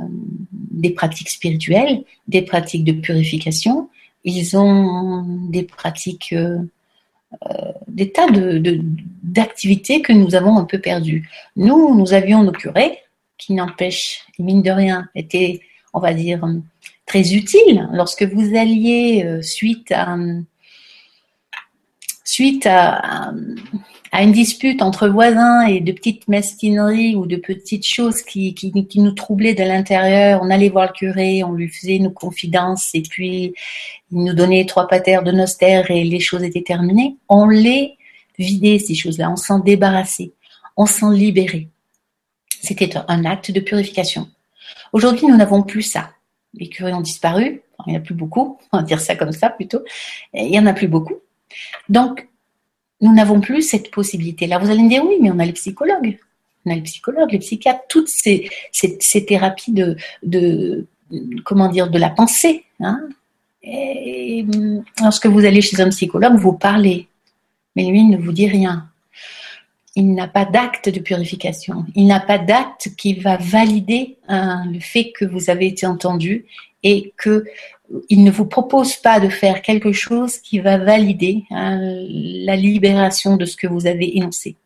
des 0.51 0.91
pratiques 0.91 1.31
spirituelles, 1.31 2.05
des 2.27 2.43
pratiques 2.43 2.85
de 2.85 2.93
purification. 2.93 3.89
Ils 4.25 4.57
ont 4.57 5.25
des 5.51 5.65
pratiques, 5.65 6.33
euh, 6.33 6.59
des 7.89 8.13
tas 8.13 8.31
de, 8.31 8.81
d'activités 9.23 10.03
que 10.03 10.13
nous 10.13 10.35
avons 10.35 10.59
un 10.59 10.65
peu 10.65 10.81
perdues. 10.81 11.29
Nous, 11.57 11.95
nous 11.97 12.13
avions 12.13 12.43
nos 12.43 12.53
curés, 12.53 12.99
qui 13.39 13.55
n'empêchent, 13.55 14.25
mine 14.39 14.63
de 14.63 14.71
rien, 14.71 15.09
étaient, 15.15 15.61
on 15.93 16.01
va 16.01 16.15
dire, 16.15 16.47
très 17.07 17.35
utile 17.35 17.89
lorsque 17.93 18.23
vous 18.23 18.57
alliez 18.57 19.25
euh, 19.25 19.43
suite 19.43 19.91
à 19.91 20.17
suite 22.33 22.67
à, 22.67 23.33
une 24.13 24.33
dispute 24.33 24.83
entre 24.83 25.09
voisins 25.09 25.67
et 25.67 25.81
de 25.81 25.93
petites 25.93 26.29
mesquineries 26.29 27.17
ou 27.17 27.27
de 27.27 27.37
petites 27.37 27.87
choses 27.87 28.23
qui, 28.23 28.55
qui, 28.55 29.01
nous 29.01 29.13
troublaient 29.13 29.55
de 29.55 29.63
l'intérieur, 29.63 30.41
on 30.43 30.51
allait 30.51 30.69
voir 30.69 30.89
le 30.89 30.93
curé, 30.93 31.43
on 31.45 31.53
lui 31.53 31.69
faisait 31.69 31.99
nos 31.99 32.11
confidences 32.11 32.91
et 32.95 33.03
puis 33.03 33.55
il 34.11 34.25
nous 34.25 34.35
donnait 34.35 34.67
trois 34.67 34.87
patères 34.87 35.23
de 35.23 35.33
nostère 35.33 35.91
et 35.91 36.05
les 36.05 36.21
choses 36.21 36.43
étaient 36.43 36.63
terminées. 36.63 37.17
On 37.29 37.49
les 37.49 37.97
vidait, 38.39 38.79
ces 38.79 38.95
choses-là, 38.95 39.31
on 39.31 39.37
s'en 39.37 39.61
débarrassait, 39.61 40.33
on 40.77 40.87
s'en 40.87 41.11
libérait. 41.11 41.69
C'était 42.61 42.93
un 43.09 43.25
acte 43.25 43.51
de 43.51 43.61
purification. 43.61 44.29
Aujourd'hui, 44.93 45.27
nous 45.27 45.37
n'avons 45.37 45.63
plus 45.63 45.83
ça 45.83 46.11
les 46.55 46.69
curés 46.69 46.93
ont 46.93 47.01
disparu. 47.01 47.63
il 47.87 47.91
n'y 47.91 47.97
en 47.97 48.01
a 48.01 48.03
plus 48.03 48.15
beaucoup, 48.15 48.59
on 48.73 48.79
va 48.79 48.83
dire 48.83 49.01
ça 49.01 49.17
comme 49.17 49.33
ça 49.33 49.51
plutôt. 49.51 49.81
il 50.35 50.51
n'y 50.51 50.59
en 50.59 50.67
a 50.67 50.73
plus 50.73 50.89
beaucoup. 50.89 51.17
Donc, 51.89 52.29
nous 53.01 53.15
n'avons 53.15 53.41
plus 53.41 53.63
cette 53.63 53.91
possibilité-là. 53.91 54.59
Vous 54.59 54.71
allez 54.71 54.83
me 54.83 54.89
dire, 54.89 55.05
oui, 55.05 55.17
mais 55.21 55.31
on 55.31 55.39
a 55.39 55.45
les 55.45 55.53
psychologues. 55.53 56.19
On 56.65 56.71
a 56.71 56.75
les 56.75 56.83
psychologues, 56.83 57.33
les 57.33 57.39
psychiatres, 57.39 57.83
toutes 57.89 58.09
ces, 58.09 58.49
ces, 58.71 59.27
thérapies 59.27 59.73
de, 59.73 59.97
de, 60.23 60.87
comment 61.45 61.69
dire, 61.69 61.91
de 61.91 61.99
la 61.99 62.11
pensée. 62.11 62.65
Hein. 62.81 63.09
Et 63.63 64.47
lorsque 65.01 65.27
vous 65.27 65.45
allez 65.45 65.61
chez 65.61 65.81
un 65.81 65.89
psychologue, 65.89 66.37
vous 66.37 66.53
parlez, 66.53 67.09
mais 67.75 67.85
lui 67.85 68.05
ne 68.05 68.17
vous 68.17 68.33
dit 68.33 68.47
rien 68.47 68.89
il 69.95 70.15
n'a 70.15 70.29
pas 70.29 70.45
d'acte 70.45 70.89
de 70.89 71.01
purification. 71.01 71.85
Il 71.95 72.07
n'a 72.07 72.21
pas 72.21 72.39
d'acte 72.39 72.91
qui 72.97 73.15
va 73.15 73.37
valider 73.37 74.17
hein, 74.29 74.65
le 74.73 74.81
fait 74.81 75.13
que 75.13 75.25
vous 75.25 75.51
avez 75.51 75.67
été 75.67 75.87
entendu 75.87 76.47
et 76.83 77.13
que 77.17 77.45
il 78.09 78.25
ne 78.25 78.31
vous 78.31 78.47
propose 78.47 78.97
pas 78.97 79.21
de 79.21 79.29
faire 79.29 79.63
quelque 79.63 79.93
chose 79.93 80.39
qui 80.39 80.61
va 80.61 80.79
valider 80.79 81.45
hein, 81.51 81.79
la 81.81 82.57
libération 82.57 83.37
de 83.37 83.45
ce 83.45 83.57
que 83.57 83.67
vous 83.67 83.87
avez 83.87 84.17
énoncé. 84.17 84.57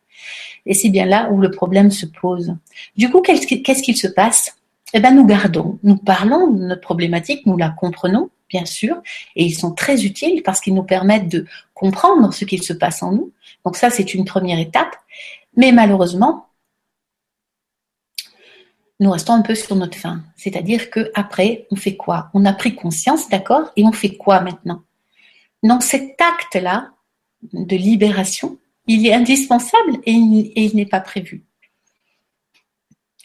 Et 0.65 0.73
c'est 0.73 0.89
bien 0.89 1.05
là 1.05 1.29
où 1.31 1.39
le 1.39 1.51
problème 1.51 1.91
se 1.91 2.05
pose. 2.05 2.55
Du 2.95 3.09
coup, 3.09 3.21
qu'est-ce 3.21 3.83
qu'il 3.83 3.97
se 3.97 4.07
passe? 4.07 4.55
Eh 4.93 4.99
bien, 4.99 5.11
nous 5.11 5.25
gardons, 5.25 5.79
nous 5.83 5.97
parlons 5.97 6.51
de 6.51 6.63
notre 6.65 6.81
problématique, 6.81 7.45
nous 7.45 7.57
la 7.57 7.69
comprenons, 7.69 8.29
bien 8.49 8.65
sûr, 8.65 8.97
et 9.35 9.43
ils 9.43 9.53
sont 9.53 9.71
très 9.71 10.05
utiles 10.05 10.41
parce 10.43 10.61
qu'ils 10.61 10.75
nous 10.75 10.83
permettent 10.83 11.29
de 11.29 11.45
comprendre 11.73 12.33
ce 12.33 12.45
qu'il 12.45 12.63
se 12.63 12.73
passe 12.73 13.03
en 13.03 13.11
nous. 13.11 13.31
Donc 13.65 13.75
ça, 13.75 13.89
c'est 13.89 14.13
une 14.13 14.25
première 14.25 14.59
étape. 14.59 14.95
Mais 15.55 15.71
malheureusement, 15.71 16.46
nous 18.99 19.11
restons 19.11 19.33
un 19.33 19.41
peu 19.41 19.55
sur 19.55 19.75
notre 19.75 19.97
fin. 19.97 20.23
C'est-à-dire 20.35 20.89
que 20.89 21.11
après, 21.13 21.67
on 21.71 21.75
fait 21.75 21.95
quoi? 21.95 22.29
On 22.33 22.45
a 22.45 22.53
pris 22.53 22.75
conscience, 22.75 23.29
d'accord? 23.29 23.71
Et 23.75 23.83
on 23.83 23.91
fait 23.91 24.17
quoi 24.17 24.41
maintenant? 24.41 24.83
Donc 25.63 25.83
cet 25.83 26.19
acte-là 26.19 26.91
de 27.53 27.75
libération, 27.75 28.57
il 28.87 29.05
est 29.05 29.13
indispensable 29.13 29.99
et 30.05 30.11
il 30.11 30.75
n'est 30.75 30.85
pas 30.85 31.01
prévu. 31.01 31.43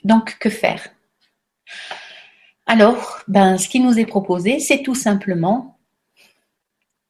Donc 0.04 0.38
que 0.38 0.50
faire? 0.50 0.88
Alors, 2.66 3.20
ben, 3.28 3.58
ce 3.58 3.68
qui 3.68 3.80
nous 3.80 3.98
est 3.98 4.06
proposé, 4.06 4.58
c'est 4.60 4.82
tout 4.82 4.94
simplement, 4.94 5.78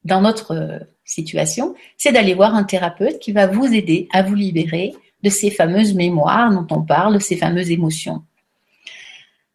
dans 0.05 0.20
notre 0.20 0.87
situation, 1.05 1.75
c'est 1.96 2.12
d'aller 2.12 2.35
voir 2.35 2.55
un 2.55 2.64
thérapeute 2.64 3.18
qui 3.18 3.33
va 3.33 3.46
vous 3.46 3.66
aider 3.72 4.09
à 4.12 4.22
vous 4.22 4.35
libérer 4.35 4.94
de 5.22 5.31
ces 5.31 5.51
fameuses 5.51 5.94
mémoires 5.94 6.51
dont 6.51 6.66
on 6.77 6.83
parle, 6.83 7.20
ces 7.20 7.37
fameuses 7.37 7.70
émotions. 7.70 8.25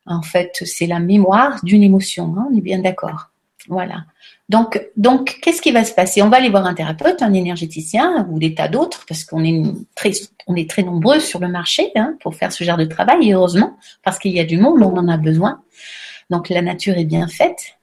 En 0.07 0.21
fait, 0.21 0.63
c'est 0.65 0.87
la 0.87 0.99
mémoire 0.99 1.63
d'une 1.63 1.83
émotion, 1.83 2.35
hein, 2.37 2.47
on 2.51 2.57
est 2.57 2.61
bien 2.61 2.79
d'accord. 2.79 3.29
Voilà. 3.67 4.05
Donc, 4.49 5.39
qu'est-ce 5.41 5.61
qui 5.61 5.71
va 5.71 5.83
se 5.83 5.93
passer? 5.93 6.21
On 6.21 6.29
va 6.29 6.37
aller 6.37 6.49
voir 6.49 6.65
un 6.65 6.73
thérapeute, 6.73 7.21
un 7.21 7.33
énergéticien 7.33 8.25
ou 8.29 8.39
des 8.39 8.55
tas 8.55 8.69
d'autres, 8.69 9.05
parce 9.05 9.25
qu'on 9.25 9.43
est 9.43 9.63
très, 9.95 10.83
nombreux 10.83 11.19
sur 11.19 11.39
le 11.39 11.49
marché 11.49 11.91
hein, 11.95 12.15
pour 12.21 12.35
faire 12.35 12.53
ce 12.53 12.63
genre 12.63 12.77
de 12.77 12.85
travail, 12.85 13.33
heureusement, 13.33 13.77
parce 14.03 14.19
qu'il 14.19 14.31
y 14.31 14.39
a 14.39 14.45
du 14.45 14.57
monde, 14.57 14.81
on 14.81 14.95
en 14.95 15.09
a 15.09 15.17
besoin. 15.17 15.61
Donc, 16.29 16.47
la 16.47 16.61
nature 16.61 16.97
est 16.97 17.05
bien 17.05 17.27
faite. 17.27 17.77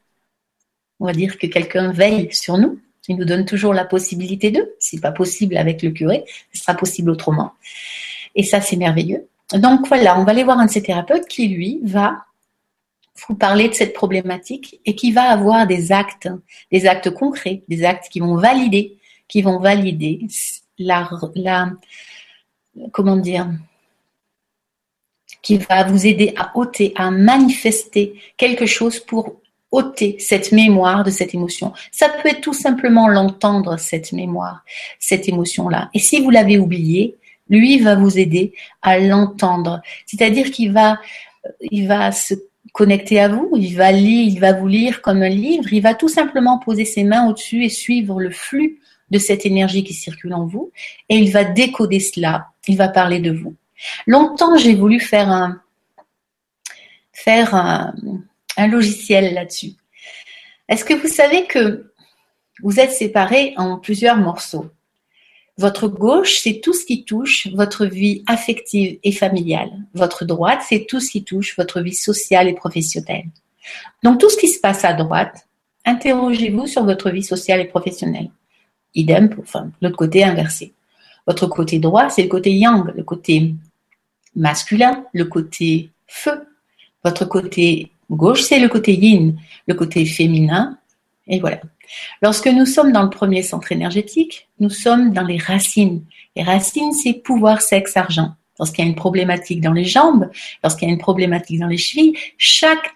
On 1.01 1.07
va 1.07 1.13
dire 1.13 1.39
que 1.39 1.47
quelqu'un 1.47 1.93
veille 1.93 2.29
sur 2.33 2.57
nous. 2.57 2.79
Il 3.09 3.17
nous 3.17 3.27
donne 3.27 3.45
toujours 3.45 3.75
la 3.75 3.85
possibilité 3.85 4.51
de. 4.51 4.75
Si 4.79 4.99
pas 4.99 5.13
possible 5.13 5.59
avec 5.59 5.83
le 5.83 5.91
curé, 5.91 6.25
ce 6.55 6.63
sera 6.63 6.73
possible 6.73 7.11
autrement. 7.11 7.53
Et 8.35 8.43
ça, 8.43 8.63
c'est 8.63 8.77
merveilleux. 8.77 9.29
Donc 9.53 9.87
voilà, 9.89 10.19
on 10.19 10.25
va 10.25 10.33
aller 10.33 10.45
voir 10.45 10.59
un 10.59 10.67
de 10.67 10.71
ces 10.71 10.83
thérapeutes 10.83 11.27
qui, 11.27 11.49
lui, 11.49 11.81
va 11.83 12.25
vous 13.29 13.35
parler 13.35 13.69
de 13.69 13.75
cette 13.75 13.93
problématique 13.93 14.81
et 14.85 14.95
qui 14.95 15.13
va 15.13 15.25
avoir 15.25 15.67
des 15.67 15.93
actes, 15.93 16.29
des 16.73 16.87
actes 16.87 17.11
concrets, 17.11 17.63
des 17.69 17.85
actes 17.85 18.09
qui 18.11 18.21
vont 18.21 18.37
valider, 18.37 18.99
qui 19.29 19.43
vont 19.43 19.61
valider 19.61 20.27
la, 20.79 21.09
la 21.37 21.73
comment 22.93 23.17
dire, 23.17 23.49
qui 25.43 25.59
va 25.59 25.85
vous 25.85 26.07
aider 26.07 26.33
à 26.37 26.57
ôter, 26.57 26.93
à 26.97 27.11
manifester 27.11 28.19
quelque 28.37 28.67
chose 28.67 28.99
pour 28.99 29.37
ôter 29.71 30.17
cette 30.19 30.53
mémoire 30.53 31.05
de 31.05 31.11
cette 31.11 31.35
émotion. 31.35 31.73
Ça 31.93 32.09
peut 32.09 32.29
être 32.29 32.41
tout 32.41 32.55
simplement 32.55 33.09
l'entendre, 33.09 33.77
cette 33.77 34.13
mémoire, 34.13 34.65
cette 34.99 35.29
émotion-là. 35.29 35.91
Et 35.95 35.99
si 35.99 36.21
vous 36.21 36.31
l'avez 36.31 36.59
oublié, 36.59 37.17
lui 37.49 37.79
va 37.79 37.95
vous 37.95 38.19
aider 38.19 38.55
à 38.83 38.99
l'entendre. 38.99 39.83
C'est-à-dire 40.07 40.51
qu'il 40.51 40.73
va, 40.73 40.99
se 42.13 42.35
connecté 42.73 43.21
à 43.21 43.29
vous, 43.29 43.51
il 43.57 43.77
va 43.77 43.93
lire, 43.93 44.27
il 44.33 44.41
va 44.41 44.53
vous 44.53 44.67
lire 44.67 45.03
comme 45.03 45.23
un 45.23 45.29
livre, 45.29 45.73
il 45.73 45.83
va 45.83 45.95
tout 45.95 46.09
simplement 46.09 46.59
poser 46.59 46.85
ses 46.85 47.05
mains 47.05 47.29
au-dessus 47.29 47.65
et 47.65 47.69
suivre 47.69 48.21
le 48.21 48.31
flux 48.31 48.81
de 49.11 49.19
cette 49.19 49.47
énergie 49.47 49.85
qui 49.85 49.95
circule 49.95 50.35
en 50.35 50.47
vous 50.47 50.73
et 51.09 51.17
il 51.17 51.31
va 51.31 51.45
décoder 51.45 52.01
cela, 52.01 52.49
il 52.67 52.77
va 52.77 52.89
parler 52.89 53.21
de 53.21 53.31
vous. 53.31 53.55
Longtemps, 54.07 54.57
j'ai 54.57 54.75
voulu 54.75 54.99
faire 54.99 55.31
un 55.31 55.61
logiciel 58.67 59.35
là-dessus. 59.35 59.73
Est-ce 60.69 60.85
que 60.85 60.95
vous 60.95 61.09
savez 61.09 61.45
que 61.47 61.93
vous 62.63 62.81
êtes 62.81 62.93
séparés 62.93 63.53
en 63.57 63.79
plusieurs 63.79 64.17
morceaux? 64.17 64.71
Votre 65.57 65.87
gauche, 65.87 66.39
c'est 66.43 66.61
tout 66.61 66.73
ce 66.73 66.85
qui 66.85 67.05
touche 67.05 67.47
votre 67.55 67.87
vie 67.87 68.25
affective 68.27 68.99
et 69.05 69.13
familiale. 69.13 69.71
Votre 69.95 70.25
droite, 70.25 70.61
c'est 70.69 70.87
tout 70.87 71.01
ce 71.01 71.11
qui 71.11 71.23
touche 71.23 71.57
votre 71.57 71.81
vie 71.81 71.95
sociale 71.95 72.49
et 72.49 72.55
professionnelle. 72.55 73.27
Donc 74.03 74.19
tout 74.21 74.29
ce 74.29 74.37
qui 74.37 74.49
se 74.49 74.61
passe 74.61 74.85
à 74.85 74.95
droite, 74.95 75.47
interrogez-vous 75.85 76.67
sur 76.67 76.85
votre 76.85 77.11
vie 77.11 77.23
sociale 77.23 77.61
et 77.61 77.67
professionnelle. 77.67 78.31
Idem 78.95 79.29
pour 79.31 79.45
enfin, 79.45 79.71
l'autre 79.81 79.97
côté 79.97 80.25
inversé. 80.25 80.73
Votre 81.27 81.47
côté 81.47 81.79
droit, 81.79 82.11
c'est 82.11 82.23
le 82.23 82.29
côté 82.29 82.53
yang, 82.53 82.93
le 82.95 83.03
côté 83.03 83.55
masculin, 84.35 85.05
le 85.13 85.25
côté 85.25 85.91
feu. 86.07 86.47
Votre 87.05 87.25
côté 87.27 87.91
gauche, 88.11 88.43
c'est 88.43 88.59
le 88.59 88.69
côté 88.69 88.95
yin, 88.95 89.37
le 89.67 89.75
côté 89.75 90.05
féminin. 90.05 90.79
Et 91.27 91.41
voilà. 91.41 91.61
Lorsque 92.23 92.47
nous 92.47 92.67
sommes 92.67 92.93
dans 92.93 93.03
le 93.03 93.11
premier 93.11 93.43
centre 93.43 93.73
énergétique, 93.73 94.49
nous 94.61 94.71
sommes 94.71 95.13
dans 95.13 95.25
les 95.25 95.39
racines. 95.39 96.05
Les 96.37 96.43
racines, 96.43 96.93
c'est 96.93 97.15
pouvoir, 97.15 97.61
sexe, 97.61 97.97
argent. 97.97 98.35
Lorsqu'il 98.59 98.85
y 98.85 98.87
a 98.87 98.91
une 98.91 98.97
problématique 98.97 99.61
dans 99.61 99.73
les 99.73 99.85
jambes, 99.85 100.31
lorsqu'il 100.63 100.89
y 100.89 100.91
a 100.91 100.95
une 100.95 101.01
problématique 101.01 101.59
dans 101.59 101.67
les 101.67 101.77
chevilles, 101.77 102.17
chaque 102.39 102.93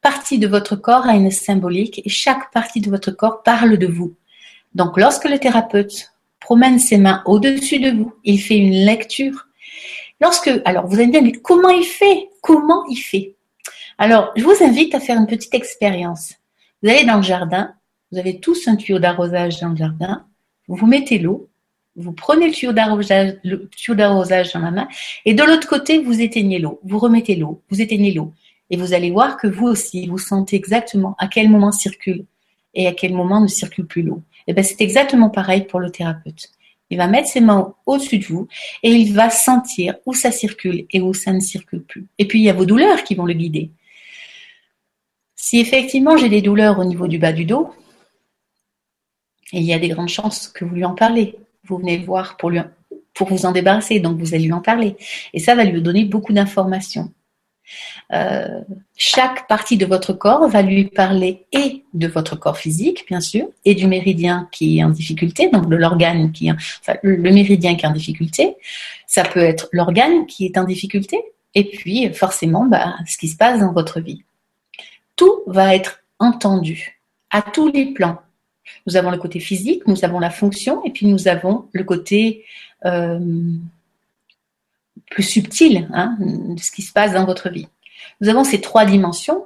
partie 0.00 0.38
de 0.38 0.46
votre 0.46 0.76
corps 0.76 1.06
a 1.06 1.14
une 1.14 1.30
symbolique 1.30 2.02
et 2.04 2.08
chaque 2.08 2.50
partie 2.52 2.80
de 2.80 2.90
votre 2.90 3.10
corps 3.10 3.42
parle 3.42 3.76
de 3.76 3.86
vous. 3.86 4.14
Donc 4.74 4.98
lorsque 4.98 5.28
le 5.28 5.38
thérapeute 5.38 6.12
promène 6.40 6.78
ses 6.78 6.98
mains 6.98 7.22
au-dessus 7.26 7.80
de 7.80 7.90
vous, 7.90 8.14
il 8.24 8.40
fait 8.40 8.56
une 8.56 8.84
lecture. 8.84 9.46
Lorsque, 10.20 10.50
alors 10.64 10.86
vous 10.86 10.96
allez 10.96 11.06
me 11.06 11.12
dire, 11.12 11.22
mais 11.22 11.32
comment 11.32 11.70
il 11.70 11.84
fait? 11.84 12.28
Comment 12.42 12.84
il 12.88 12.96
fait? 12.96 13.34
Alors, 13.98 14.32
je 14.36 14.44
vous 14.44 14.62
invite 14.62 14.94
à 14.94 15.00
faire 15.00 15.18
une 15.18 15.26
petite 15.26 15.54
expérience. 15.54 16.34
Vous 16.82 16.90
allez 16.90 17.04
dans 17.04 17.16
le 17.16 17.22
jardin, 17.22 17.74
vous 18.14 18.20
avez 18.20 18.38
tous 18.38 18.68
un 18.68 18.76
tuyau 18.76 19.00
d'arrosage 19.00 19.58
dans 19.58 19.70
le 19.70 19.76
jardin. 19.76 20.24
Vous 20.68 20.86
mettez 20.86 21.18
l'eau 21.18 21.48
vous 21.96 22.12
prenez 22.12 22.48
le 22.48 22.52
tuyau 22.52 22.72
d'arrosage, 22.72 24.52
dans 24.52 24.60
la 24.60 24.70
main, 24.72 24.88
et 25.24 25.32
de 25.32 25.44
l'autre 25.44 25.68
côté, 25.68 26.00
vous 26.00 26.20
éteignez 26.20 26.58
l'eau, 26.58 26.80
vous 26.82 26.98
remettez 26.98 27.36
l'eau, 27.36 27.62
vous 27.70 27.80
éteignez 27.80 28.12
l'eau. 28.12 28.32
Et 28.70 28.76
vous 28.76 28.94
allez 28.94 29.12
voir 29.12 29.36
que 29.36 29.46
vous 29.46 29.68
aussi, 29.68 30.08
vous 30.08 30.18
sentez 30.18 30.56
exactement 30.56 31.14
à 31.18 31.28
quel 31.28 31.48
moment 31.48 31.70
circule 31.70 32.24
et 32.74 32.88
à 32.88 32.92
quel 32.92 33.12
moment 33.12 33.40
ne 33.40 33.46
circule 33.46 33.86
plus 33.86 34.02
l'eau. 34.02 34.22
Et 34.48 34.54
bien, 34.54 34.64
c'est 34.64 34.80
exactement 34.80 35.30
pareil 35.30 35.66
pour 35.66 35.78
le 35.78 35.90
thérapeute. 35.90 36.50
Il 36.90 36.98
va 36.98 37.06
mettre 37.06 37.28
ses 37.28 37.40
mains 37.40 37.74
au-dessus 37.86 38.18
de 38.18 38.24
vous 38.24 38.48
et 38.82 38.90
il 38.90 39.14
va 39.14 39.30
sentir 39.30 39.94
où 40.04 40.14
ça 40.14 40.32
circule 40.32 40.86
et 40.90 41.00
où 41.00 41.14
ça 41.14 41.32
ne 41.32 41.38
circule 41.38 41.84
plus. 41.84 42.06
Et 42.18 42.26
puis, 42.26 42.40
il 42.40 42.44
y 42.44 42.50
a 42.50 42.54
vos 42.54 42.66
douleurs 42.66 43.04
qui 43.04 43.14
vont 43.14 43.26
le 43.26 43.34
guider. 43.34 43.70
Si 45.36 45.60
effectivement 45.60 46.16
j'ai 46.16 46.28
des 46.28 46.42
douleurs 46.42 46.80
au 46.80 46.84
niveau 46.84 47.06
du 47.06 47.18
bas 47.18 47.32
du 47.32 47.44
dos, 47.44 47.70
il 49.58 49.64
y 49.64 49.72
a 49.72 49.78
des 49.78 49.88
grandes 49.88 50.08
chances 50.08 50.48
que 50.48 50.64
vous 50.64 50.74
lui 50.74 50.84
en 50.84 50.94
parlez. 50.94 51.36
Vous 51.64 51.78
venez 51.78 51.98
voir 51.98 52.36
pour, 52.36 52.50
vous 52.50 53.46
en 53.46 53.52
débarrasser, 53.52 54.00
donc 54.00 54.18
vous 54.18 54.34
allez 54.34 54.44
lui 54.44 54.52
en 54.52 54.60
parler. 54.60 54.96
Et 55.32 55.38
ça 55.38 55.54
va 55.54 55.64
lui 55.64 55.80
donner 55.80 56.04
beaucoup 56.04 56.32
d'informations. 56.32 57.12
Euh, 58.12 58.60
chaque 58.96 59.48
partie 59.48 59.78
de 59.78 59.86
votre 59.86 60.12
corps 60.12 60.46
va 60.48 60.60
lui 60.60 60.84
parler 60.84 61.46
et 61.52 61.84
de 61.94 62.06
votre 62.06 62.36
corps 62.36 62.58
physique, 62.58 63.04
bien 63.08 63.20
sûr, 63.20 63.46
et 63.64 63.74
du 63.74 63.86
méridien 63.86 64.48
qui 64.52 64.78
est 64.78 64.84
en 64.84 64.90
difficulté, 64.90 65.48
donc 65.48 65.68
de 65.68 65.76
l'organe 65.76 66.30
qui, 66.32 66.50
enfin, 66.52 66.98
le 67.02 67.16
méridien 67.32 67.74
qui 67.74 67.86
est 67.86 67.88
en 67.88 67.92
difficulté. 67.92 68.56
Ça 69.06 69.24
peut 69.24 69.40
être 69.40 69.68
l'organe 69.72 70.26
qui 70.26 70.44
est 70.44 70.58
en 70.58 70.64
difficulté, 70.64 71.18
et 71.54 71.64
puis 71.64 72.12
forcément, 72.12 72.66
bah, 72.66 72.96
ce 73.06 73.16
qui 73.16 73.28
se 73.28 73.36
passe 73.36 73.60
dans 73.60 73.72
votre 73.72 74.00
vie. 74.00 74.22
Tout 75.16 75.42
va 75.46 75.74
être 75.74 76.00
entendu 76.18 77.00
à 77.30 77.42
tous 77.42 77.68
les 77.68 77.86
plans. 77.86 78.18
Nous 78.86 78.96
avons 78.96 79.10
le 79.10 79.18
côté 79.18 79.40
physique, 79.40 79.86
nous 79.86 80.04
avons 80.04 80.18
la 80.18 80.30
fonction, 80.30 80.84
et 80.84 80.90
puis 80.90 81.06
nous 81.06 81.28
avons 81.28 81.68
le 81.72 81.84
côté 81.84 82.44
euh, 82.84 83.18
plus 85.10 85.22
subtil 85.22 85.88
hein, 85.92 86.16
de 86.20 86.60
ce 86.60 86.70
qui 86.70 86.82
se 86.82 86.92
passe 86.92 87.12
dans 87.12 87.24
votre 87.24 87.50
vie. 87.50 87.68
Nous 88.20 88.28
avons 88.28 88.44
ces 88.44 88.60
trois 88.60 88.84
dimensions, 88.84 89.44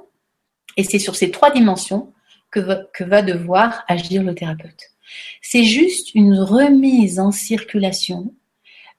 et 0.77 0.83
c'est 0.83 0.99
sur 0.99 1.15
ces 1.15 1.31
trois 1.31 1.51
dimensions 1.51 2.13
que 2.51 2.59
va, 3.03 3.21
devoir 3.21 3.83
agir 3.87 4.23
le 4.23 4.33
thérapeute. 4.33 4.81
C'est 5.41 5.63
juste 5.63 6.15
une 6.15 6.39
remise 6.39 7.19
en 7.19 7.31
circulation 7.31 8.33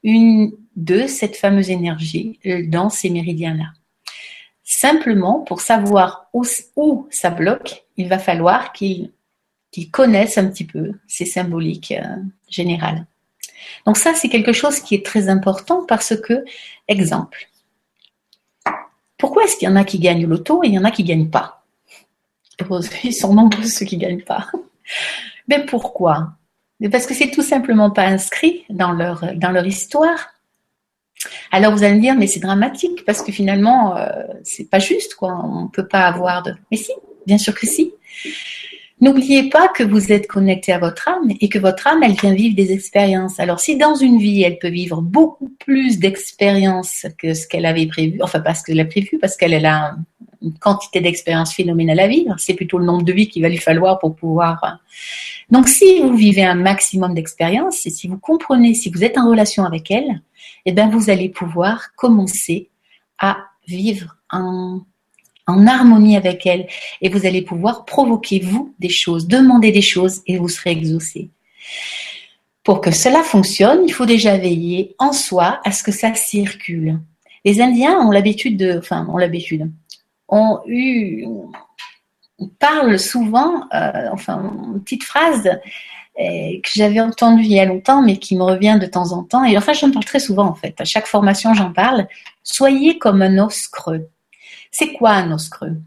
de 0.05 1.07
cette 1.07 1.37
fameuse 1.37 1.71
énergie 1.71 2.39
euh, 2.47 2.65
dans 2.67 2.89
ces 2.89 3.11
méridiens-là. 3.11 3.67
Simplement, 4.63 5.41
pour 5.41 5.61
savoir 5.61 6.31
où, 6.33 6.45
ça 7.11 7.31
bloque, 7.31 7.85
il 7.97 8.09
va 8.09 8.19
falloir 8.19 8.73
qu'il 8.73 9.11
connaisse 9.91 10.39
un 10.39 10.47
petit 10.49 10.65
peu 10.65 10.93
ces 11.07 11.27
symboliques 11.27 11.93
euh, 11.93 12.17
générales. 12.49 13.07
Donc 13.87 13.97
ça, 13.97 14.15
c'est 14.15 14.29
quelque 14.29 14.53
chose 14.53 14.81
qui 14.81 14.95
est 14.95 15.05
très 15.05 15.29
important 15.29 15.85
parce 15.87 16.17
que, 16.17 16.45
exemple, 16.89 17.49
pourquoi 19.17 19.45
est-ce 19.45 19.57
qu'il 19.57 19.69
y 19.69 19.71
en 19.71 19.77
a 19.77 19.85
qui 19.85 19.99
gagnent 19.99 20.27
l'auto 20.27 20.65
et 20.65 20.69
il 20.69 20.75
y 20.75 20.79
en 20.79 20.85
a 20.85 20.91
qui 20.91 21.03
ne 21.03 21.09
gagnent 21.09 21.31
pas? 21.31 21.65
Ils 23.05 23.15
sont 23.15 23.35
nombreux 23.35 23.65
ceux 23.65 23.87
qui 23.87 23.97
ne 23.97 24.03
gagnent 24.03 24.25
pas. 24.25 24.47
Mais 25.49 25.65
pourquoi? 25.65 26.33
Parce 26.91 27.07
que 27.07 27.15
c'est 27.15 27.31
tout 27.31 27.43
simplement 27.43 27.91
pas 27.91 28.05
inscrit 28.05 28.65
dans 28.71 28.93
leur, 28.93 29.35
dans 29.37 29.51
leur 29.51 29.67
histoire. 29.67 30.31
Alors 31.51 31.73
vous 31.73 31.83
allez 31.83 31.97
me 31.97 32.01
dire, 32.01 32.15
mais 32.15 32.27
c'est 32.27 32.41
dramatique 32.41 33.05
parce 33.05 33.21
que 33.21 33.31
finalement, 33.31 33.95
euh, 33.99 34.09
c'est 34.43 34.71
pas 34.71 34.79
juste, 34.79 35.15
quoi. 35.15 35.39
On 35.45 35.65
ne 35.65 35.69
peut 35.69 35.87
pas 35.87 36.07
avoir 36.07 36.43
de. 36.43 36.55
Mais 36.71 36.79
si, 36.79 36.93
bien 37.27 37.37
sûr 37.37 37.55
que 37.55 37.67
si. 37.67 37.93
N'oubliez 39.01 39.49
pas 39.49 39.69
que 39.69 39.83
vous 39.83 40.13
êtes 40.13 40.27
connecté 40.27 40.73
à 40.73 40.79
votre 40.79 41.09
âme 41.09 41.31
et 41.41 41.49
que 41.49 41.59
votre 41.59 41.87
âme, 41.87 42.03
elle 42.03 42.13
vient 42.13 42.35
vivre 42.35 42.55
des 42.55 42.73
expériences. 42.73 43.41
Alors 43.41 43.59
si 43.59 43.77
dans 43.79 43.95
une 43.95 44.19
vie, 44.19 44.43
elle 44.43 44.59
peut 44.59 44.69
vivre 44.69 45.01
beaucoup 45.01 45.49
plus 45.59 45.99
d'expériences 45.99 47.07
que 47.17 47.33
ce 47.33 47.47
qu'elle 47.47 47.65
avait 47.65 47.87
prévu, 47.87 48.19
enfin 48.23 48.41
parce 48.41 48.63
qu'elle 48.63 48.79
a 48.79 48.85
prévu, 48.85 49.19
parce 49.19 49.39
qu'elle 49.39 49.65
a 49.65 49.97
une 50.43 50.53
quantité 50.59 51.01
d'expériences 51.01 51.55
phénoménales 51.55 52.01
à 52.01 52.09
vivre, 52.09 52.35
c'est 52.39 52.55
plutôt 52.55 52.79
le 52.79 52.85
nombre 52.85 53.03
de 53.03 53.13
vies 53.13 53.29
qu'il 53.29 53.43
va 53.43 53.49
lui 53.49 53.59
falloir 53.59 53.99
pour 53.99 54.15
pouvoir. 54.17 54.81
Donc 55.51 55.69
si 55.69 56.01
vous 56.01 56.15
vivez 56.15 56.45
un 56.45 56.55
maximum 56.55 57.15
d'expériences 57.15 57.87
et 57.87 57.91
si 57.91 58.07
vous 58.07 58.19
comprenez, 58.19 58.75
si 58.75 58.91
vous 58.91 59.03
êtes 59.03 59.17
en 59.17 59.31
relation 59.31 59.65
avec 59.65 59.91
elle, 59.91 60.21
eh 60.67 60.73
bien 60.73 60.91
vous 60.91 61.09
allez 61.09 61.31
pouvoir 61.31 61.95
commencer 61.95 62.69
à 63.19 63.39
vivre 63.67 64.17
en 64.31 64.81
en 65.51 65.67
harmonie 65.67 66.17
avec 66.17 66.47
elle 66.47 66.67
et 67.01 67.09
vous 67.09 67.27
allez 67.27 67.43
pouvoir 67.43 67.85
provoquer 67.85 68.41
vous 68.41 68.75
des 68.79 68.89
choses, 68.89 69.27
demander 69.27 69.73
des 69.73 69.83
choses 69.83 70.23
et 70.27 70.39
vous 70.39 70.49
serez 70.49 70.71
exaucé. 70.71 71.31
Pour 72.63 72.81
que 72.81 72.91
cela 72.91 73.23
fonctionne, 73.23 73.81
il 73.87 73.93
faut 73.93 74.07
déjà 74.07 74.37
veiller 74.37 74.95
en 74.99 75.13
soi 75.13 75.61
à 75.65 75.73
ce 75.73 75.83
que 75.83 75.93
ça 75.93 76.15
circule. 76.15 77.01
Les 77.45 77.61
Indiens 77.61 77.99
ont 78.01 78.11
l'habitude 78.11 78.57
de, 78.57 78.79
enfin, 78.79 79.07
ont 79.11 79.17
l'habitude, 79.17 79.71
ont 80.29 80.61
eu, 80.67 81.25
parlent 82.59 82.99
souvent, 82.99 83.65
euh, 83.75 84.09
enfin, 84.13 84.53
une 84.75 84.83
petite 84.83 85.05
phrase 85.05 85.49
euh, 86.19 86.61
que 86.63 86.71
j'avais 86.75 87.01
entendue 87.01 87.45
il 87.45 87.53
y 87.53 87.61
a 87.61 87.65
longtemps, 87.65 88.03
mais 88.03 88.19
qui 88.19 88.37
me 88.37 88.43
revient 88.43 88.79
de 88.81 88.87
temps 88.87 89.13
en 89.13 89.23
temps. 89.23 89.45
Et 89.45 89.57
enfin, 89.57 89.73
j'en 89.73 89.91
parle 89.91 90.05
très 90.05 90.21
souvent 90.21 90.47
en 90.47 90.55
fait. 90.55 90.79
À 90.81 90.85
chaque 90.85 91.07
formation, 91.07 91.55
j'en 91.55 91.73
parle. 91.73 92.07
Soyez 92.43 92.99
comme 92.99 93.23
un 93.23 93.39
os 93.39 93.69
creux. 93.69 94.09
C'est 94.71 94.93
quoi 94.93 95.11
un 95.11 95.33
os 95.33 95.49
creux? 95.49 95.81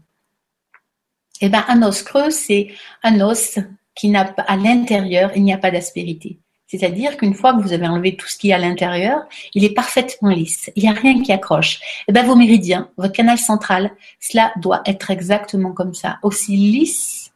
Eh 1.40 1.48
bien, 1.48 1.64
un 1.68 1.82
os 1.82 2.02
creux, 2.02 2.30
c'est 2.30 2.68
un 3.02 3.20
os 3.20 3.58
qui 3.94 4.08
n'a 4.08 4.34
à 4.46 4.56
l'intérieur, 4.56 5.30
il 5.36 5.44
n'y 5.44 5.52
a 5.52 5.58
pas 5.58 5.70
d'aspérité. 5.70 6.38
C'est-à-dire 6.66 7.16
qu'une 7.16 7.34
fois 7.34 7.54
que 7.54 7.62
vous 7.62 7.72
avez 7.72 7.86
enlevé 7.86 8.16
tout 8.16 8.26
ce 8.28 8.36
qui 8.36 8.50
est 8.50 8.54
à 8.54 8.58
l'intérieur, 8.58 9.22
il 9.54 9.64
est 9.64 9.74
parfaitement 9.74 10.30
lisse. 10.30 10.70
Il 10.74 10.82
n'y 10.82 10.88
a 10.88 10.92
rien 10.92 11.22
qui 11.22 11.32
accroche. 11.32 11.80
Eh 12.08 12.12
bien, 12.12 12.24
vos 12.24 12.34
méridiens, 12.34 12.90
votre 12.96 13.12
canal 13.12 13.38
central, 13.38 13.92
cela 14.18 14.52
doit 14.56 14.82
être 14.86 15.10
exactement 15.10 15.72
comme 15.72 15.94
ça, 15.94 16.18
aussi 16.22 16.56
lisse 16.56 17.32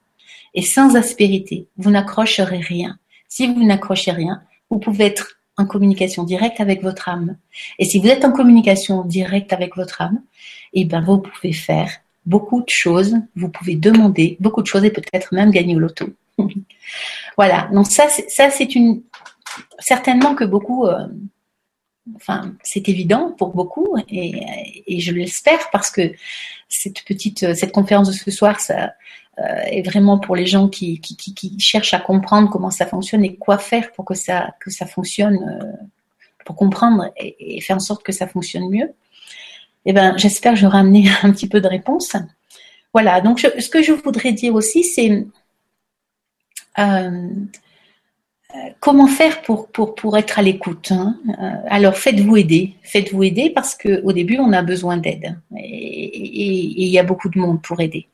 et 0.54 0.62
sans 0.62 0.96
aspérité. 0.96 1.68
Vous 1.76 1.90
n'accrocherez 1.90 2.58
rien. 2.58 2.98
Si 3.28 3.46
vous 3.46 3.64
n'accrochez 3.64 4.10
rien, 4.10 4.42
vous 4.70 4.78
pouvez 4.78 5.06
être 5.06 5.37
communication 5.66 6.24
directe 6.24 6.60
avec 6.60 6.82
votre 6.82 7.08
âme. 7.08 7.36
Et 7.78 7.84
si 7.84 7.98
vous 7.98 8.08
êtes 8.08 8.24
en 8.24 8.32
communication 8.32 9.04
directe 9.04 9.52
avec 9.52 9.76
votre 9.76 10.00
âme, 10.02 10.22
eh 10.72 10.84
ben, 10.84 11.00
vous 11.00 11.18
pouvez 11.18 11.52
faire 11.52 11.90
beaucoup 12.26 12.60
de 12.60 12.68
choses, 12.68 13.16
vous 13.36 13.48
pouvez 13.48 13.74
demander 13.74 14.36
beaucoup 14.40 14.62
de 14.62 14.66
choses 14.66 14.84
et 14.84 14.90
peut-être 14.90 15.34
même 15.34 15.50
gagner 15.50 15.76
au 15.76 15.78
loto. 15.78 16.06
voilà. 17.36 17.68
Donc 17.72 17.86
ça, 17.86 18.06
c'est 18.08 18.74
une 18.74 19.02
certainement 19.78 20.34
que 20.34 20.44
beaucoup, 20.44 20.86
euh, 20.86 21.06
enfin, 22.16 22.54
c'est 22.62 22.88
évident 22.88 23.34
pour 23.36 23.54
beaucoup 23.54 23.96
et, 24.08 25.00
je 25.00 25.12
l'espère 25.12 25.70
parce 25.70 25.90
que 25.90 26.12
cette 26.68 27.04
petite, 27.04 27.54
cette 27.54 27.72
conférence 27.72 28.08
de 28.08 28.12
ce 28.12 28.30
soir, 28.30 28.60
ça 28.60 28.92
est 29.38 29.82
vraiment 29.82 30.18
pour 30.18 30.36
les 30.36 30.46
gens 30.46 30.68
qui, 30.68 31.00
qui, 31.00 31.58
cherchent 31.58 31.94
à 31.94 32.00
comprendre 32.00 32.50
comment 32.50 32.70
ça 32.70 32.86
fonctionne 32.86 33.24
et 33.24 33.36
quoi 33.36 33.58
faire 33.58 33.92
pour 33.92 34.04
que 34.04 34.14
ça, 34.14 34.54
que 34.60 34.70
ça 34.70 34.86
fonctionne, 34.86 35.38
euh, 35.62 35.86
pour 36.44 36.56
comprendre 36.56 37.12
et, 37.16 37.60
faire 37.60 37.76
en 37.76 37.80
sorte 37.80 38.02
que 38.02 38.12
ça 38.12 38.26
fonctionne 38.26 38.68
mieux. 38.68 38.90
Eh 39.84 39.92
ben, 39.92 40.16
j'espère 40.16 40.54
que 40.54 40.58
j'aurai 40.58 40.78
amené 40.78 41.08
un 41.22 41.30
petit 41.30 41.48
peu 41.48 41.60
de 41.60 41.68
réponse. 41.68 42.16
Voilà, 42.92 43.20
donc 43.20 43.40
ce 43.40 43.68
que 43.68 43.82
je 43.82 43.92
voudrais 43.92 44.32
dire 44.32 44.54
aussi, 44.54 44.82
c'est 44.82 45.26
euh, 46.78 47.28
comment 48.80 49.06
faire 49.06 49.42
pour, 49.42 49.68
pour, 49.68 49.94
pour 49.94 50.16
être 50.16 50.38
à 50.38 50.42
l'écoute 50.42 50.92
hein. 50.92 51.18
euh, 51.28 51.50
Alors 51.68 51.96
faites-vous 51.96 52.36
aider, 52.36 52.74
faites-vous 52.82 53.22
aider 53.24 53.50
parce 53.50 53.74
qu'au 53.74 54.12
début 54.12 54.38
on 54.38 54.52
a 54.52 54.62
besoin 54.62 54.96
d'aide 54.96 55.38
et 55.56 56.18
il 56.82 56.88
y 56.88 56.98
a 56.98 57.02
beaucoup 57.02 57.28
de 57.28 57.38
monde 57.38 57.60
pour 57.62 57.80
aider. 57.80 58.08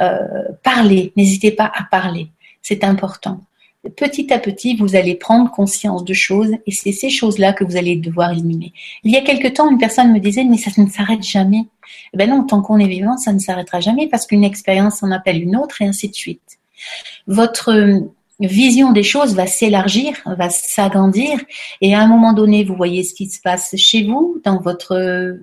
Euh, 0.00 0.18
parlez, 0.62 1.12
n'hésitez 1.16 1.50
pas 1.50 1.70
à 1.74 1.84
parler, 1.84 2.28
c'est 2.62 2.84
important 2.84 3.40
petit 3.88 4.32
à 4.32 4.38
petit, 4.38 4.76
vous 4.76 4.96
allez 4.96 5.14
prendre 5.14 5.50
conscience 5.50 6.04
de 6.04 6.14
choses 6.14 6.52
et 6.66 6.72
c'est 6.72 6.92
ces 6.92 7.10
choses-là 7.10 7.52
que 7.52 7.64
vous 7.64 7.76
allez 7.76 7.96
devoir 7.96 8.32
éliminer. 8.32 8.72
Il 9.04 9.12
y 9.12 9.16
a 9.16 9.20
quelque 9.20 9.48
temps, 9.48 9.70
une 9.70 9.78
personne 9.78 10.12
me 10.12 10.18
disait, 10.18 10.44
mais 10.44 10.56
ça 10.56 10.70
ne 10.76 10.88
s'arrête 10.88 11.22
jamais. 11.22 11.66
Eh 12.12 12.16
ben 12.16 12.28
non, 12.28 12.44
tant 12.44 12.62
qu'on 12.62 12.78
est 12.78 12.88
vivant, 12.88 13.16
ça 13.16 13.32
ne 13.32 13.38
s'arrêtera 13.38 13.80
jamais 13.80 14.08
parce 14.08 14.26
qu'une 14.26 14.44
expérience 14.44 15.02
en 15.02 15.10
appelle 15.10 15.42
une 15.42 15.56
autre 15.56 15.82
et 15.82 15.86
ainsi 15.86 16.08
de 16.08 16.14
suite. 16.14 16.58
Votre 17.26 18.02
vision 18.40 18.92
des 18.92 19.02
choses 19.02 19.34
va 19.34 19.46
s'élargir, 19.46 20.14
va 20.26 20.50
s'agrandir, 20.50 21.40
et 21.80 21.94
à 21.94 22.00
un 22.00 22.06
moment 22.06 22.34
donné, 22.34 22.64
vous 22.64 22.76
voyez 22.76 23.02
ce 23.02 23.14
qui 23.14 23.28
se 23.28 23.40
passe 23.40 23.74
chez 23.76 24.04
vous, 24.04 24.40
dans 24.44 24.60
votre 24.60 25.38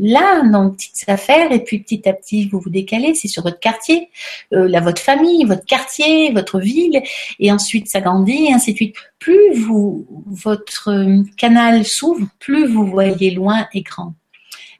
là, 0.00 0.42
dans 0.44 0.64
vos 0.64 0.70
petites 0.70 1.08
affaires, 1.08 1.50
et 1.50 1.64
puis 1.64 1.80
petit 1.80 2.08
à 2.08 2.12
petit, 2.12 2.48
vous 2.48 2.60
vous 2.60 2.70
décalez, 2.70 3.14
c'est 3.14 3.28
sur 3.28 3.42
votre 3.42 3.58
quartier, 3.58 4.10
euh, 4.52 4.68
là, 4.68 4.80
votre 4.80 5.02
famille, 5.02 5.44
votre 5.44 5.64
quartier, 5.64 6.30
votre 6.32 6.60
ville, 6.60 7.02
et 7.40 7.50
ensuite 7.50 7.88
ça 7.88 8.00
grandit, 8.00 8.46
et 8.46 8.52
ainsi 8.52 8.72
de 8.72 8.76
suite. 8.76 8.96
Plus 9.18 9.54
vous, 9.54 10.06
votre 10.26 10.90
canal 11.36 11.84
s'ouvre, 11.84 12.28
plus 12.38 12.68
vous 12.68 12.86
voyez 12.86 13.32
loin 13.32 13.66
et 13.74 13.82
grand. 13.82 14.14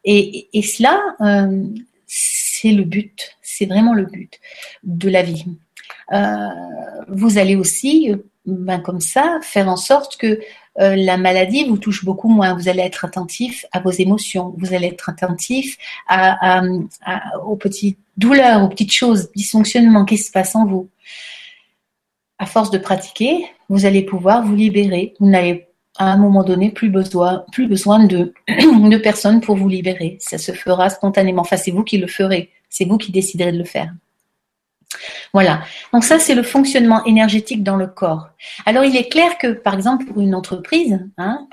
Et, 0.04 0.48
et 0.52 0.62
cela, 0.62 1.00
euh, 1.20 1.64
c'est 2.06 2.70
le 2.70 2.84
but, 2.84 3.36
c'est 3.42 3.66
vraiment 3.66 3.94
le 3.94 4.04
but 4.04 4.38
de 4.84 5.10
la 5.10 5.22
vie. 5.22 5.44
Euh, 6.12 6.48
vous 7.08 7.38
allez 7.38 7.56
aussi, 7.56 8.12
ben, 8.46 8.80
comme 8.80 9.00
ça, 9.00 9.38
faire 9.42 9.68
en 9.68 9.76
sorte 9.76 10.16
que 10.16 10.40
euh, 10.80 10.94
la 10.96 11.16
maladie 11.16 11.64
vous 11.64 11.78
touche 11.78 12.04
beaucoup 12.04 12.28
moins. 12.28 12.54
Vous 12.54 12.68
allez 12.68 12.82
être 12.82 13.04
attentif 13.04 13.66
à 13.72 13.80
vos 13.80 13.90
émotions, 13.90 14.54
vous 14.58 14.74
allez 14.74 14.88
être 14.88 15.08
attentif 15.08 15.76
aux 17.44 17.56
petites 17.56 17.98
douleurs, 18.16 18.62
aux 18.62 18.68
petites 18.68 18.92
choses, 18.92 19.30
dysfonctionnements 19.34 20.04
qui 20.04 20.18
se 20.18 20.30
passent 20.30 20.56
en 20.56 20.66
vous. 20.66 20.88
À 22.38 22.46
force 22.46 22.70
de 22.70 22.78
pratiquer, 22.78 23.46
vous 23.68 23.84
allez 23.84 24.02
pouvoir 24.02 24.44
vous 24.44 24.54
libérer. 24.54 25.14
Vous 25.18 25.28
n'avez 25.28 25.68
à 25.98 26.12
un 26.12 26.16
moment 26.16 26.44
donné 26.44 26.70
plus 26.70 26.88
besoin, 26.88 27.44
plus 27.52 27.66
besoin 27.66 28.04
de, 28.04 28.32
de 28.48 28.96
personnes 28.96 29.40
pour 29.40 29.56
vous 29.56 29.68
libérer. 29.68 30.16
Ça 30.20 30.38
se 30.38 30.52
fera 30.52 30.88
spontanément. 30.88 31.42
Enfin, 31.42 31.56
c'est 31.56 31.72
vous 31.72 31.84
qui 31.84 31.98
le 31.98 32.06
ferez. 32.06 32.50
C'est 32.70 32.84
vous 32.84 32.98
qui 32.98 33.10
déciderez 33.10 33.52
de 33.52 33.58
le 33.58 33.64
faire. 33.64 33.92
Voilà. 35.32 35.62
Donc 35.92 36.04
ça, 36.04 36.18
c'est 36.18 36.34
le 36.34 36.42
fonctionnement 36.42 37.04
énergétique 37.04 37.62
dans 37.62 37.76
le 37.76 37.86
corps. 37.86 38.28
Alors, 38.66 38.84
il 38.84 38.96
est 38.96 39.08
clair 39.08 39.38
que, 39.38 39.48
par 39.48 39.74
exemple, 39.74 40.06
pour 40.06 40.20
une 40.20 40.34
entreprise, 40.34 40.98
hein, 41.18 41.46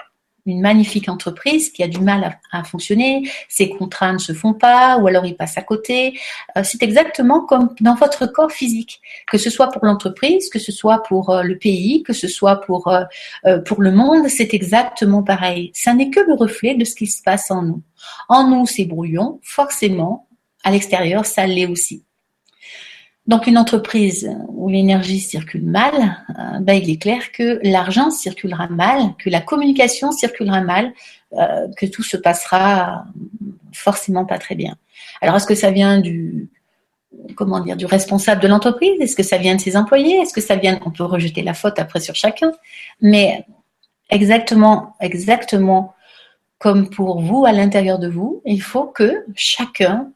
une 0.45 0.61
magnifique 0.61 1.09
entreprise 1.09 1.71
qui 1.71 1.81
a 1.81 1.87
du 1.87 1.99
mal 1.99 2.37
à, 2.51 2.63
fonctionner, 2.63 3.27
ses 3.49 3.69
contrats 3.69 4.13
ne 4.13 4.19
se 4.19 4.33
font 4.33 4.53
pas, 4.53 4.97
ou 4.97 5.07
alors 5.07 5.25
il 5.25 5.35
passe 5.35 5.57
à 5.57 5.63
côté. 5.63 6.19
Euh, 6.55 6.61
c'est 6.63 6.83
exactement 6.83 7.41
comme 7.41 7.73
dans 7.81 7.95
votre 7.95 8.27
corps 8.27 8.51
physique, 8.51 9.01
que 9.27 9.37
ce 9.37 9.49
soit 9.49 9.71
pour 9.71 9.85
l'entreprise, 9.85 10.49
que 10.49 10.59
ce 10.59 10.71
soit 10.71 11.01
pour 11.03 11.31
euh, 11.31 11.41
le 11.41 11.57
pays, 11.57 12.03
que 12.03 12.13
ce 12.13 12.27
soit 12.27 12.61
pour, 12.61 12.87
euh, 12.87 13.59
pour 13.61 13.81
le 13.81 13.91
monde, 13.91 14.27
c'est 14.27 14.53
exactement 14.53 15.23
pareil. 15.23 15.71
Ça 15.73 15.93
n'est 15.93 16.11
que 16.11 16.19
le 16.19 16.33
reflet 16.33 16.75
de 16.75 16.85
ce 16.85 16.95
qui 16.95 17.07
se 17.07 17.23
passe 17.23 17.49
en 17.49 17.63
nous. 17.63 17.81
En 18.29 18.47
nous, 18.47 18.67
c'est 18.67 18.85
brouillon, 18.85 19.39
forcément, 19.41 20.27
à 20.63 20.71
l'extérieur, 20.71 21.25
ça 21.25 21.47
l'est 21.47 21.65
aussi. 21.65 22.03
Donc 23.27 23.47
une 23.47 23.57
entreprise 23.57 24.29
où 24.49 24.69
l'énergie 24.69 25.19
circule 25.19 25.65
mal, 25.65 25.93
euh, 26.29 26.59
ben, 26.59 26.73
il 26.73 26.89
est 26.89 27.01
clair 27.01 27.31
que 27.31 27.59
l'argent 27.63 28.11
circulera 28.11 28.67
mal, 28.67 29.15
que 29.17 29.29
la 29.29 29.41
communication 29.41 30.11
circulera 30.11 30.61
mal, 30.61 30.93
euh, 31.33 31.67
que 31.75 31.87
tout 31.87 32.03
se 32.03 32.17
passera 32.17 33.05
forcément 33.73 34.25
pas 34.25 34.37
très 34.37 34.55
bien. 34.55 34.75
Alors 35.21 35.35
est-ce 35.37 35.47
que 35.47 35.55
ça 35.55 35.71
vient 35.71 35.99
du 35.99 36.49
comment 37.35 37.59
dire 37.61 37.77
du 37.77 37.85
responsable 37.87 38.41
de 38.41 38.47
l'entreprise? 38.47 38.99
Est-ce 38.99 39.15
que 39.15 39.23
ça 39.23 39.37
vient 39.37 39.55
de 39.55 39.61
ses 39.61 39.75
employés? 39.75 40.17
Est-ce 40.17 40.33
que 40.33 40.41
ça 40.41 40.55
vient 40.55 40.79
On 40.85 40.91
peut 40.91 41.03
rejeter 41.03 41.41
la 41.41 41.55
faute 41.55 41.79
après 41.79 41.99
sur 41.99 42.13
chacun, 42.13 42.51
mais 43.01 43.45
exactement, 44.11 44.95
exactement 45.01 45.95
comme 46.59 46.89
pour 46.89 47.21
vous 47.21 47.45
à 47.45 47.51
l'intérieur 47.51 47.99
de 47.99 48.07
vous, 48.07 48.41
il 48.45 48.61
faut 48.61 48.85
que 48.85 49.25
chacun, 49.35 50.11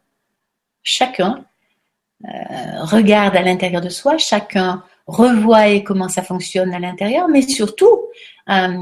chacun 0.83 1.43
euh, 2.25 2.83
regarde 2.83 3.35
à 3.35 3.41
l'intérieur 3.41 3.81
de 3.81 3.89
soi, 3.89 4.17
chacun 4.17 4.83
revoit 5.07 5.79
comment 5.79 6.09
ça 6.09 6.21
fonctionne 6.21 6.73
à 6.73 6.79
l'intérieur, 6.79 7.27
mais 7.29 7.41
surtout, 7.41 7.99
euh, 8.49 8.77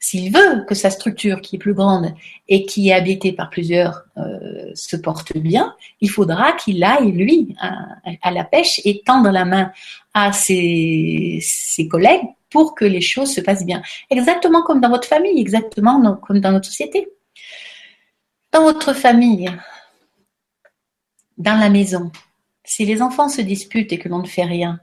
s'il 0.00 0.32
veut 0.32 0.64
que 0.68 0.74
sa 0.74 0.90
structure 0.90 1.40
qui 1.40 1.56
est 1.56 1.58
plus 1.58 1.72
grande 1.72 2.14
et 2.48 2.66
qui 2.66 2.88
est 2.88 2.92
habitée 2.92 3.32
par 3.32 3.48
plusieurs 3.48 4.04
euh, 4.18 4.70
se 4.74 4.96
porte 4.96 5.36
bien, 5.38 5.74
il 6.00 6.10
faudra 6.10 6.52
qu'il 6.52 6.82
aille, 6.84 7.12
lui, 7.12 7.56
à, 7.58 8.30
la 8.30 8.44
pêche 8.44 8.80
et 8.84 9.02
tendre 9.06 9.30
la 9.30 9.44
main 9.44 9.72
à 10.12 10.32
ses, 10.32 11.38
ses, 11.40 11.88
collègues 11.88 12.26
pour 12.50 12.74
que 12.74 12.84
les 12.84 13.00
choses 13.00 13.32
se 13.32 13.40
passent 13.40 13.64
bien. 13.64 13.82
Exactement 14.10 14.62
comme 14.62 14.80
dans 14.80 14.90
votre 14.90 15.08
famille, 15.08 15.40
exactement 15.40 16.16
comme 16.16 16.40
dans 16.40 16.52
notre 16.52 16.66
société. 16.66 17.08
Dans 18.52 18.64
votre 18.64 18.92
famille, 18.92 19.50
dans 21.38 21.58
la 21.58 21.70
maison, 21.70 22.12
si 22.64 22.84
les 22.84 23.02
enfants 23.02 23.28
se 23.28 23.40
disputent 23.40 23.92
et 23.92 23.98
que 23.98 24.08
l'on 24.08 24.20
ne 24.20 24.26
fait 24.26 24.44
rien, 24.44 24.80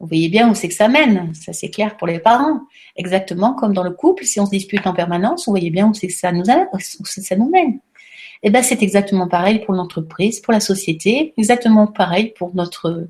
vous 0.00 0.06
voyez 0.06 0.30
bien 0.30 0.50
où 0.50 0.54
c'est 0.54 0.68
que 0.68 0.74
ça 0.74 0.88
mène. 0.88 1.34
Ça, 1.34 1.52
c'est 1.52 1.68
clair 1.68 1.96
pour 1.98 2.06
les 2.06 2.18
parents. 2.18 2.60
Exactement 2.96 3.52
comme 3.52 3.74
dans 3.74 3.82
le 3.82 3.90
couple, 3.90 4.24
si 4.24 4.40
on 4.40 4.46
se 4.46 4.50
dispute 4.50 4.86
en 4.86 4.94
permanence, 4.94 5.44
vous 5.44 5.52
voyez 5.52 5.70
bien 5.70 5.88
où 5.88 5.94
c'est 5.94 6.06
que 6.06 6.14
ça 6.14 6.32
nous, 6.32 6.44
ça 6.44 7.36
nous 7.36 7.50
mène. 7.50 7.80
Et 8.42 8.48
eh 8.48 8.50
ben, 8.50 8.62
c'est 8.62 8.82
exactement 8.82 9.28
pareil 9.28 9.58
pour 9.58 9.74
l'entreprise, 9.74 10.40
pour 10.40 10.54
la 10.54 10.60
société, 10.60 11.34
exactement 11.36 11.86
pareil 11.86 12.32
pour 12.38 12.54
notre 12.54 13.08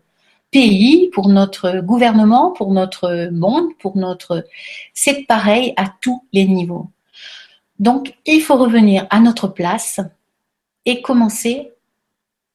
pays, 0.51 1.09
pour 1.11 1.29
notre 1.29 1.79
gouvernement, 1.79 2.51
pour 2.51 2.73
notre 2.73 3.31
monde, 3.31 3.69
pour 3.79 3.97
notre. 3.97 4.45
C'est 4.93 5.25
pareil 5.29 5.73
à 5.77 5.95
tous 6.01 6.25
les 6.33 6.47
niveaux. 6.47 6.91
Donc, 7.79 8.15
il 8.27 8.43
faut 8.43 8.57
revenir 8.57 9.07
à 9.11 9.21
notre 9.21 9.47
place 9.47 10.01
et 10.85 11.01
commencer 11.01 11.71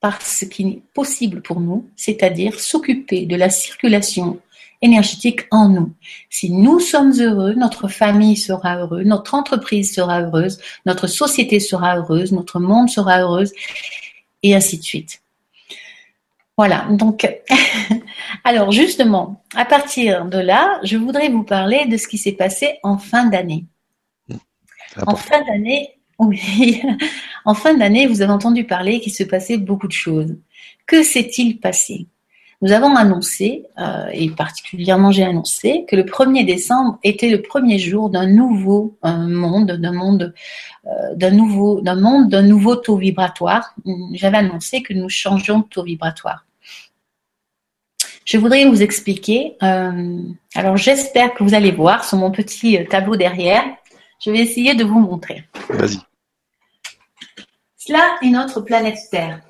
par 0.05 0.21
ce 0.21 0.45
qui 0.45 0.67
est 0.67 0.81
possible 0.93 1.41
pour 1.41 1.59
nous, 1.59 1.89
c'est-à-dire 1.95 2.59
s'occuper 2.59 3.25
de 3.25 3.35
la 3.35 3.49
circulation 3.49 4.39
énergétique 4.83 5.47
en 5.49 5.67
nous. 5.67 5.95
Si 6.29 6.51
nous 6.51 6.79
sommes 6.79 7.13
heureux, 7.19 7.55
notre 7.55 7.87
famille 7.87 8.37
sera 8.37 8.77
heureuse, 8.77 9.07
notre 9.07 9.33
entreprise 9.33 9.95
sera 9.95 10.21
heureuse, 10.21 10.59
notre 10.85 11.07
société 11.07 11.59
sera 11.59 11.97
heureuse, 11.97 12.33
notre 12.33 12.59
monde 12.59 12.87
sera 12.87 13.21
heureuse, 13.21 13.51
et 14.43 14.53
ainsi 14.53 14.77
de 14.77 14.83
suite. 14.83 15.23
Voilà, 16.55 16.85
donc, 16.91 17.27
alors 18.43 18.71
justement, 18.71 19.43
à 19.55 19.65
partir 19.65 20.25
de 20.25 20.37
là, 20.37 20.79
je 20.83 20.97
voudrais 20.97 21.29
vous 21.29 21.43
parler 21.43 21.87
de 21.87 21.97
ce 21.97 22.07
qui 22.07 22.19
s'est 22.19 22.33
passé 22.43 22.77
en 22.83 22.99
fin 22.99 23.25
d'année. 23.25 23.65
En 25.07 25.15
fin 25.15 25.41
d'année, 25.45 25.94
oui, 26.19 26.81
en 27.43 27.53
fin 27.53 27.73
d'année, 27.73 28.07
vous 28.07 28.21
avez 28.21 28.31
entendu 28.31 28.63
parler 28.63 28.99
qu'il 28.99 29.13
se 29.13 29.23
passait 29.23 29.57
beaucoup 29.57 29.87
de 29.87 29.93
choses. 29.93 30.35
Que 30.85 31.03
s'est-il 31.03 31.59
passé? 31.59 32.07
Nous 32.61 32.71
avons 32.71 32.95
annoncé, 32.95 33.65
euh, 33.79 34.07
et 34.13 34.29
particulièrement 34.29 35.11
j'ai 35.11 35.23
annoncé, 35.23 35.85
que 35.87 35.95
le 35.95 36.03
1er 36.03 36.45
décembre 36.45 36.99
était 37.03 37.29
le 37.29 37.41
premier 37.41 37.77
jour 37.77 38.09
d'un 38.09 38.27
nouveau 38.27 38.97
monde, 39.03 39.71
d'un 39.71 39.91
monde, 39.91 40.33
euh, 40.87 41.15
d'un 41.15 41.31
nouveau, 41.31 41.81
d'un 41.81 41.95
monde, 41.95 42.29
d'un 42.29 42.43
nouveau 42.43 42.75
taux 42.75 42.95
vibratoire. 42.95 43.75
J'avais 44.13 44.37
annoncé 44.37 44.81
que 44.81 44.93
nous 44.93 45.09
changions 45.09 45.59
de 45.59 45.65
taux 45.65 45.83
vibratoire. 45.83 46.45
Je 48.23 48.37
voudrais 48.37 48.65
vous 48.65 48.81
expliquer. 48.81 49.55
Euh, 49.61 50.21
alors 50.55 50.77
j'espère 50.77 51.33
que 51.33 51.43
vous 51.43 51.53
allez 51.53 51.71
voir 51.71 52.03
sur 52.05 52.17
mon 52.17 52.31
petit 52.31 52.79
tableau 52.89 53.15
derrière. 53.15 53.63
Je 54.19 54.31
vais 54.31 54.39
essayer 54.39 54.75
de 54.75 54.83
vous 54.83 54.99
montrer. 54.99 55.47
Vas-y. 55.69 55.99
Cela 57.77 58.17
est 58.21 58.29
notre 58.29 58.61
planète 58.61 58.97
Terre. 59.11 59.41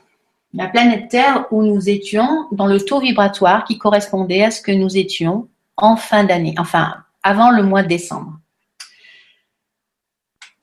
La 0.54 0.68
planète 0.68 1.10
Terre 1.10 1.48
où 1.52 1.64
nous 1.64 1.90
étions 1.90 2.48
dans 2.52 2.68
le 2.68 2.80
taux 2.80 3.00
vibratoire 3.00 3.66
qui 3.66 3.78
correspondait 3.78 4.44
à 4.44 4.52
ce 4.52 4.62
que 4.62 4.72
nous 4.72 4.98
étions 4.98 5.48
en 5.78 5.96
fin 5.96 6.24
d'année, 6.24 6.56
enfin 6.58 6.96
avant 7.24 7.52
le 7.52 7.64
mois 7.64 7.84
de 7.84 7.88
décembre. 7.88 8.40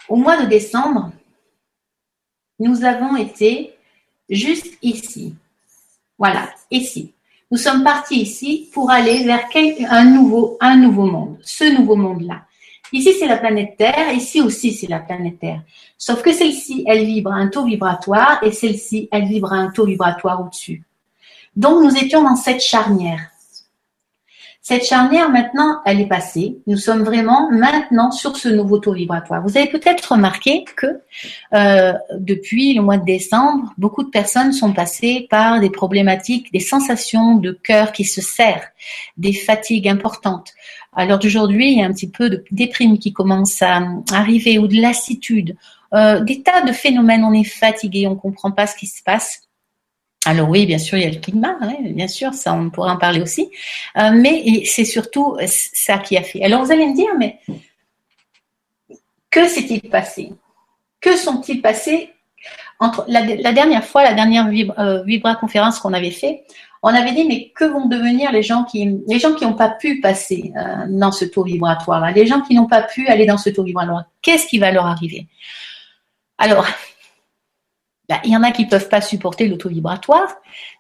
Au 0.09 0.17
mois 0.17 0.43
de 0.43 0.47
décembre, 0.47 1.13
nous 2.59 2.85
avons 2.85 3.17
été 3.17 3.75
juste 4.29 4.79
ici. 4.83 5.35
Voilà, 6.19 6.49
ici. 6.71 7.13
Nous 7.51 7.59
sommes 7.59 7.85
partis 7.85 8.21
ici 8.21 8.71
pour 8.73 8.91
aller 8.91 9.25
vers 9.25 9.47
un 9.91 10.05
nouveau, 10.05 10.57
un 10.61 10.77
nouveau 10.77 11.05
monde, 11.05 11.39
ce 11.43 11.65
nouveau 11.65 11.97
monde-là. 11.97 12.45
Ici, 12.93 13.15
c'est 13.19 13.27
la 13.27 13.39
planète 13.39 13.77
Terre. 13.79 14.13
Ici 14.13 14.41
aussi, 14.41 14.73
c'est 14.73 14.89
la 14.89 15.01
planète 15.01 15.39
Terre. 15.39 15.63
Sauf 15.97 16.23
que 16.23 16.33
celle-ci, 16.33 16.85
elle 16.87 17.05
vibre 17.05 17.33
à 17.33 17.37
un 17.37 17.49
taux 17.49 17.65
vibratoire 17.65 18.39
et 18.43 18.53
celle-ci, 18.53 19.09
elle 19.11 19.25
vibre 19.25 19.53
à 19.53 19.57
un 19.57 19.71
taux 19.71 19.87
vibratoire 19.87 20.43
au-dessus. 20.43 20.83
Donc, 21.57 21.83
nous 21.83 21.97
étions 21.97 22.23
dans 22.23 22.37
cette 22.37 22.61
charnière. 22.61 23.33
Cette 24.65 24.85
charnière, 24.85 25.29
maintenant, 25.29 25.81
elle 25.85 26.01
est 26.01 26.07
passée. 26.07 26.59
Nous 26.69 26.77
sommes 26.77 27.03
vraiment 27.03 27.51
maintenant 27.51 28.13
sur 28.13 28.37
ce 28.37 28.49
nouveau 28.49 28.79
taux 28.79 28.93
vibratoire. 28.93 29.43
Vous 29.43 29.57
avez 29.57 29.69
peut-être 29.69 30.13
remarqué 30.13 30.65
que 30.77 31.01
euh, 31.53 31.93
depuis 32.17 32.73
le 32.73 32.81
mois 32.81 32.97
de 32.97 33.05
décembre, 33.05 33.75
beaucoup 33.77 34.05
de 34.05 34.11
personnes 34.11 34.53
sont 34.53 34.73
passées 34.73 35.27
par 35.29 35.59
des 35.59 35.69
problématiques, 35.69 36.53
des 36.53 36.61
sensations 36.61 37.35
de 37.35 37.51
cœur 37.51 37.91
qui 37.91 38.05
se 38.05 38.21
serrent, 38.21 38.69
des 39.17 39.33
fatigues 39.33 39.89
importantes. 39.89 40.53
À 40.95 41.07
l'heure 41.07 41.19
d'aujourd'hui, 41.19 41.73
il 41.73 41.79
y 41.79 41.83
a 41.83 41.87
un 41.87 41.93
petit 41.93 42.11
peu 42.11 42.29
de 42.29 42.45
déprime 42.51 42.99
qui 42.99 43.13
commence 43.13 43.63
à 43.63 43.83
arriver 44.13 44.59
ou 44.59 44.67
de 44.67 44.81
lassitude, 44.81 45.57
euh, 45.95 46.21
des 46.21 46.43
tas 46.43 46.63
de 46.63 46.73
phénomènes. 46.73 47.25
On 47.25 47.33
est 47.33 47.45
fatigué, 47.45 48.07
on 48.07 48.17
comprend 48.17 48.51
pas 48.51 48.67
ce 48.67 48.77
qui 48.77 48.87
se 48.87 49.03
passe. 49.03 49.43
Alors 50.25 50.49
oui, 50.49 50.67
bien 50.67 50.79
sûr, 50.79 50.99
il 50.99 51.05
y 51.05 51.07
a 51.07 51.11
le 51.11 51.19
climat, 51.19 51.57
bien 51.81 52.07
sûr, 52.07 52.33
ça 52.33 52.55
on 52.55 52.71
pourrait 52.71 52.91
en 52.91 52.97
parler 52.97 53.21
aussi, 53.21 53.51
euh, 53.97 54.13
mais 54.15 54.63
c'est 54.67 54.85
surtout 54.85 55.37
ça 55.49 55.99
qui 55.99 56.17
a 56.17 56.23
fait. 56.23 56.45
Alors 56.45 56.65
vous 56.65 56.71
allez 56.71 56.87
me 56.87 56.95
dire, 56.95 57.11
mais 57.19 57.41
que 59.31 59.49
s'est-il 59.49 59.81
passé? 59.81 60.33
Que 61.01 61.17
sont-ils 61.17 61.61
passés 61.61 62.13
entre 62.79 63.05
la, 63.09 63.53
dernière 63.53 63.85
fois, 63.85 64.03
la 64.05 64.15
dernière 64.15 64.49
euh, 64.79 65.03
Vibra 65.05 65.37
conférence 65.37 65.79
qu'on 65.79 65.93
avait 65.93 66.11
fait, 66.11 66.45
on 66.83 66.89
avait 66.89 67.13
dit 67.13 67.25
mais 67.25 67.51
que 67.55 67.65
vont 67.65 67.87
devenir 67.87 68.33
les 68.33 68.43
gens 68.43 68.65
qui 68.65 68.87
n'ont 68.87 69.55
pas 69.55 69.71
pu 69.71 70.01
passer 70.01 70.53
euh, 70.57 70.87
dans 70.89 71.13
ce 71.13 71.25
taux 71.25 71.45
vibratoire 71.45 72.01
là, 72.01 72.11
les 72.11 72.27
gens 72.27 72.41
qui 72.41 72.55
n'ont 72.55 72.67
pas 72.67 72.83
pu 72.83 73.07
aller 73.07 73.25
dans 73.25 73.39
ce 73.39 73.51
taux 73.51 73.63
vibratoire, 73.63 74.05
qu'est-ce 74.21 74.47
qui 74.47 74.59
va 74.59 74.73
leur 74.73 74.87
arriver? 74.87 75.29
Alors 76.39 76.67
bah, 78.09 78.21
il 78.25 78.33
y 78.33 78.37
en 78.37 78.43
a 78.43 78.51
qui 78.51 78.65
ne 78.65 78.71
peuvent 78.71 78.89
pas 78.89 79.01
supporter 79.01 79.47
le 79.47 79.57
taux 79.57 79.69
vibratoire. 79.69 80.35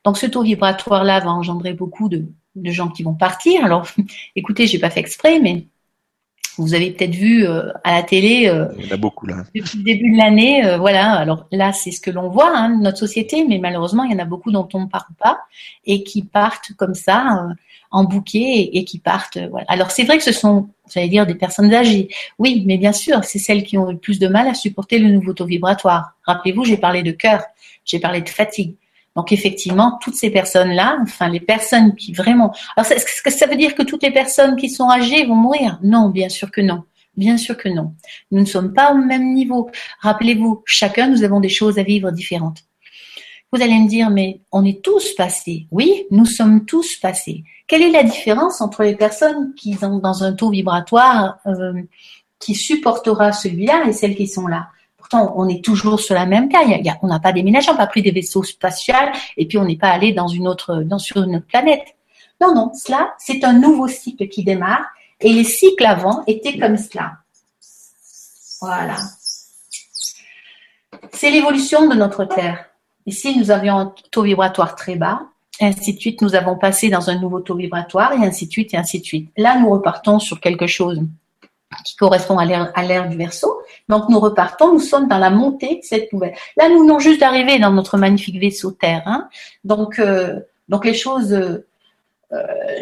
Donc 0.04 0.18
ce 0.18 0.26
taux 0.26 0.42
vibratoire-là 0.42 1.20
va 1.20 1.30
engendrer 1.30 1.72
beaucoup 1.72 2.08
de, 2.08 2.26
gens 2.64 2.88
qui 2.88 3.04
vont 3.04 3.14
partir. 3.14 3.64
Alors 3.64 3.86
écoutez, 4.36 4.66
j'ai 4.66 4.80
pas 4.80 4.90
fait 4.90 5.00
exprès, 5.00 5.38
mais 5.38 5.68
Vous 6.58 6.74
avez 6.74 6.90
peut-être 6.90 7.14
vu 7.14 7.46
euh, 7.46 7.72
à 7.84 7.94
la 7.94 8.02
télé. 8.02 8.48
Euh, 8.48 8.66
Il 8.78 8.86
y 8.86 8.90
en 8.90 8.94
a 8.94 8.96
beaucoup 8.96 9.26
là. 9.26 9.44
Depuis 9.54 9.78
le 9.78 9.84
début 9.84 10.12
de 10.12 10.18
l'année, 10.18 10.64
euh, 10.64 10.78
voilà. 10.78 11.12
Alors 11.12 11.46
là, 11.50 11.72
c'est 11.72 11.90
ce 11.90 12.00
que 12.00 12.10
l'on 12.10 12.28
voit, 12.28 12.52
hein, 12.54 12.76
notre 12.80 12.98
société, 12.98 13.44
mais 13.48 13.58
malheureusement, 13.58 14.04
il 14.04 14.12
y 14.12 14.14
en 14.14 14.18
a 14.18 14.24
beaucoup 14.24 14.50
dont 14.50 14.68
on 14.74 14.80
ne 14.80 14.86
parle 14.86 15.14
pas 15.18 15.40
et 15.84 16.02
qui 16.02 16.22
partent 16.22 16.72
comme 16.76 16.94
ça 16.94 17.46
en 17.90 18.04
bouquet 18.04 18.70
et, 18.72 18.84
qui 18.84 18.98
partent. 18.98 19.38
voilà. 19.50 19.66
Alors 19.68 19.90
c'est 19.90 20.04
vrai 20.04 20.16
que 20.16 20.24
ce 20.24 20.32
sont, 20.32 20.70
j'allais 20.92 21.08
dire, 21.08 21.26
des 21.26 21.34
personnes 21.34 21.72
âgées. 21.72 22.08
Oui, 22.38 22.62
mais 22.66 22.78
bien 22.78 22.92
sûr, 22.92 23.22
c'est 23.24 23.38
celles 23.38 23.64
qui 23.64 23.76
ont 23.76 23.90
le 23.90 23.98
plus 23.98 24.18
de 24.18 24.28
mal 24.28 24.48
à 24.48 24.54
supporter 24.54 24.98
le 24.98 25.10
nouveau 25.10 25.34
taux 25.34 25.46
vibratoire. 25.46 26.14
Rappelez-vous, 26.24 26.64
j'ai 26.64 26.78
parlé 26.78 27.02
de 27.02 27.12
cœur, 27.12 27.42
j'ai 27.84 27.98
parlé 27.98 28.22
de 28.22 28.28
fatigue. 28.28 28.76
Donc 29.14 29.32
effectivement, 29.32 29.98
toutes 30.00 30.14
ces 30.14 30.30
personnes-là, 30.30 30.98
enfin 31.02 31.28
les 31.28 31.40
personnes 31.40 31.94
qui 31.94 32.12
vraiment... 32.12 32.54
Alors 32.76 32.90
est-ce 32.90 33.22
que 33.22 33.30
ça 33.30 33.46
veut 33.46 33.56
dire 33.56 33.74
que 33.74 33.82
toutes 33.82 34.02
les 34.02 34.10
personnes 34.10 34.56
qui 34.56 34.70
sont 34.70 34.88
âgées 34.88 35.26
vont 35.26 35.34
mourir? 35.34 35.78
Non, 35.82 36.08
bien 36.08 36.28
sûr 36.28 36.50
que 36.50 36.60
non. 36.60 36.84
Bien 37.16 37.36
sûr 37.36 37.58
que 37.58 37.68
non. 37.68 37.94
Nous 38.30 38.40
ne 38.40 38.46
sommes 38.46 38.72
pas 38.72 38.92
au 38.92 38.96
même 38.96 39.34
niveau. 39.34 39.70
Rappelez-vous, 40.00 40.62
chacun, 40.64 41.08
nous 41.08 41.24
avons 41.24 41.40
des 41.40 41.50
choses 41.50 41.78
à 41.78 41.82
vivre 41.82 42.10
différentes. 42.10 42.64
Vous 43.52 43.60
allez 43.60 43.78
me 43.78 43.86
dire, 43.86 44.08
mais 44.08 44.40
on 44.50 44.64
est 44.64 44.82
tous 44.82 45.14
passés. 45.14 45.66
Oui, 45.70 46.06
nous 46.10 46.24
sommes 46.24 46.64
tous 46.64 46.96
passés. 46.96 47.44
Quelle 47.66 47.82
est 47.82 47.90
la 47.90 48.02
différence 48.02 48.62
entre 48.62 48.82
les 48.82 48.96
personnes 48.96 49.52
qui 49.54 49.74
sont 49.74 49.98
dans 49.98 50.24
un 50.24 50.32
taux 50.32 50.48
vibratoire 50.48 51.38
euh, 51.46 51.82
qui 52.38 52.54
supportera 52.54 53.32
celui-là 53.32 53.84
et 53.86 53.92
celles 53.92 54.16
qui 54.16 54.26
sont 54.26 54.46
là? 54.46 54.68
On 55.14 55.48
est 55.48 55.64
toujours 55.64 56.00
sur 56.00 56.14
la 56.14 56.26
même 56.26 56.48
cas. 56.48 56.60
on 57.02 57.06
n'a 57.06 57.20
pas 57.20 57.32
déménagé, 57.32 57.70
on 57.70 57.72
n'a 57.72 57.78
pas 57.78 57.86
pris 57.86 58.02
des 58.02 58.10
vaisseaux 58.10 58.42
spatiaux 58.42 58.94
et 59.36 59.46
puis 59.46 59.58
on 59.58 59.64
n'est 59.64 59.76
pas 59.76 59.90
allé 59.90 60.12
dans 60.12 60.28
une 60.28 60.48
autre, 60.48 60.82
dans, 60.82 60.98
sur 60.98 61.22
une 61.22 61.36
autre 61.36 61.46
planète. 61.46 61.94
Non, 62.40 62.54
non, 62.54 62.72
cela, 62.74 63.14
c'est 63.18 63.44
un 63.44 63.52
nouveau 63.52 63.88
cycle 63.88 64.28
qui 64.28 64.44
démarre 64.44 64.84
et 65.20 65.32
les 65.32 65.44
cycles 65.44 65.86
avant 65.86 66.24
étaient 66.26 66.58
comme 66.58 66.76
cela. 66.76 67.12
Voilà. 68.60 68.96
C'est 71.12 71.30
l'évolution 71.30 71.88
de 71.88 71.94
notre 71.94 72.24
Terre. 72.24 72.66
Ici, 73.06 73.38
nous 73.38 73.50
avions 73.50 73.78
un 73.78 73.94
taux 74.10 74.22
vibratoire 74.22 74.76
très 74.76 74.96
bas, 74.96 75.22
ainsi 75.60 75.94
de 75.94 76.00
suite, 76.00 76.22
nous 76.22 76.34
avons 76.34 76.56
passé 76.56 76.88
dans 76.88 77.10
un 77.10 77.18
nouveau 77.18 77.40
taux 77.40 77.54
vibratoire, 77.54 78.12
et 78.12 78.24
ainsi 78.24 78.46
de 78.46 78.52
suite, 78.52 78.74
et 78.74 78.76
ainsi 78.76 79.00
de 79.00 79.04
suite. 79.04 79.30
Là, 79.36 79.58
nous 79.58 79.70
repartons 79.70 80.18
sur 80.18 80.40
quelque 80.40 80.66
chose 80.66 81.00
qui 81.84 81.96
correspond 81.96 82.38
à 82.38 82.44
l'ère 82.44 83.08
du 83.08 83.16
verso. 83.16 83.61
Donc 83.92 84.08
nous 84.08 84.20
repartons, 84.20 84.72
nous 84.72 84.80
sommes 84.80 85.06
dans 85.06 85.18
la 85.18 85.28
montée 85.28 85.76
de 85.76 85.82
cette 85.82 86.10
nouvelle. 86.14 86.32
Là, 86.56 86.70
nous 86.70 86.80
venons 86.80 86.98
juste 86.98 87.20
d'arriver 87.20 87.58
dans 87.58 87.70
notre 87.70 87.98
magnifique 87.98 88.40
vaisseau 88.40 88.70
Terre. 88.70 89.02
Hein. 89.04 89.28
Donc, 89.64 89.98
euh, 89.98 90.40
donc 90.70 90.86
les 90.86 90.94
choses, 90.94 91.34
euh, 91.34 91.58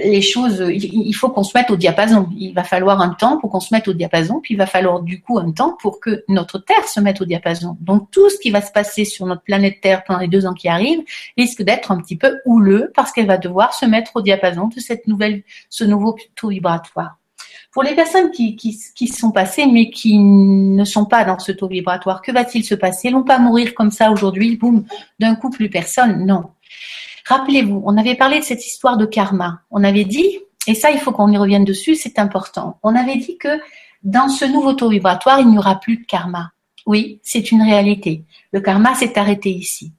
les 0.04 0.22
choses, 0.22 0.64
il, 0.70 1.12
faut 1.14 1.28
qu'on 1.28 1.42
se 1.42 1.58
mette 1.58 1.68
au 1.72 1.76
diapason. 1.76 2.28
Il 2.38 2.54
va 2.54 2.62
falloir 2.62 3.00
un 3.00 3.08
temps 3.08 3.38
pour 3.38 3.50
qu'on 3.50 3.58
se 3.58 3.74
mette 3.74 3.88
au 3.88 3.92
diapason, 3.92 4.38
puis 4.40 4.54
il 4.54 4.56
va 4.56 4.66
falloir 4.66 5.00
du 5.00 5.20
coup 5.20 5.40
un 5.40 5.50
temps 5.50 5.76
pour 5.82 5.98
que 5.98 6.22
notre 6.28 6.60
Terre 6.60 6.86
se 6.86 7.00
mette 7.00 7.20
au 7.20 7.24
diapason. 7.24 7.76
Donc 7.80 8.08
tout 8.12 8.30
ce 8.30 8.38
qui 8.38 8.52
va 8.52 8.62
se 8.62 8.70
passer 8.70 9.04
sur 9.04 9.26
notre 9.26 9.42
planète 9.42 9.80
Terre 9.80 10.04
pendant 10.04 10.20
les 10.20 10.28
deux 10.28 10.46
ans 10.46 10.54
qui 10.54 10.68
arrivent 10.68 11.02
risque 11.36 11.62
d'être 11.62 11.90
un 11.90 12.00
petit 12.00 12.16
peu 12.16 12.38
houleux 12.46 12.92
parce 12.94 13.10
qu'elle 13.10 13.26
va 13.26 13.36
devoir 13.36 13.74
se 13.74 13.84
mettre 13.84 14.12
au 14.14 14.22
diapason 14.22 14.68
de 14.68 14.78
cette 14.78 15.08
nouvelle, 15.08 15.42
ce 15.70 15.82
nouveau 15.82 16.16
taux 16.36 16.50
vibratoire. 16.50 17.19
Pour 17.72 17.84
les 17.84 17.94
personnes 17.94 18.30
qui, 18.32 18.56
qui, 18.56 18.76
qui, 18.96 19.06
sont 19.06 19.30
passées 19.30 19.66
mais 19.66 19.90
qui 19.90 20.18
ne 20.18 20.84
sont 20.84 21.04
pas 21.04 21.24
dans 21.24 21.38
ce 21.38 21.52
taux 21.52 21.68
vibratoire, 21.68 22.20
que 22.20 22.32
va-t-il 22.32 22.64
se 22.64 22.74
passer? 22.74 23.08
Ils 23.08 23.14
vont 23.14 23.22
pas 23.22 23.38
mourir 23.38 23.74
comme 23.74 23.92
ça 23.92 24.10
aujourd'hui, 24.10 24.56
boum, 24.56 24.84
d'un 25.20 25.36
coup 25.36 25.50
plus 25.50 25.70
personne. 25.70 26.26
Non. 26.26 26.50
Rappelez-vous, 27.26 27.82
on 27.86 27.96
avait 27.96 28.16
parlé 28.16 28.40
de 28.40 28.44
cette 28.44 28.66
histoire 28.66 28.96
de 28.96 29.06
karma. 29.06 29.60
On 29.70 29.84
avait 29.84 30.04
dit, 30.04 30.40
et 30.66 30.74
ça 30.74 30.90
il 30.90 30.98
faut 30.98 31.12
qu'on 31.12 31.30
y 31.30 31.38
revienne 31.38 31.64
dessus, 31.64 31.94
c'est 31.94 32.18
important. 32.18 32.78
On 32.82 32.96
avait 32.96 33.16
dit 33.16 33.38
que 33.38 33.60
dans 34.02 34.28
ce 34.28 34.44
nouveau 34.44 34.72
taux 34.72 34.88
vibratoire, 34.88 35.38
il 35.38 35.48
n'y 35.48 35.58
aura 35.58 35.78
plus 35.78 35.98
de 35.98 36.04
karma. 36.04 36.50
Oui, 36.86 37.20
c'est 37.22 37.52
une 37.52 37.62
réalité. 37.62 38.24
Le 38.52 38.60
karma 38.60 38.96
s'est 38.96 39.16
arrêté 39.16 39.50
ici. 39.50 39.92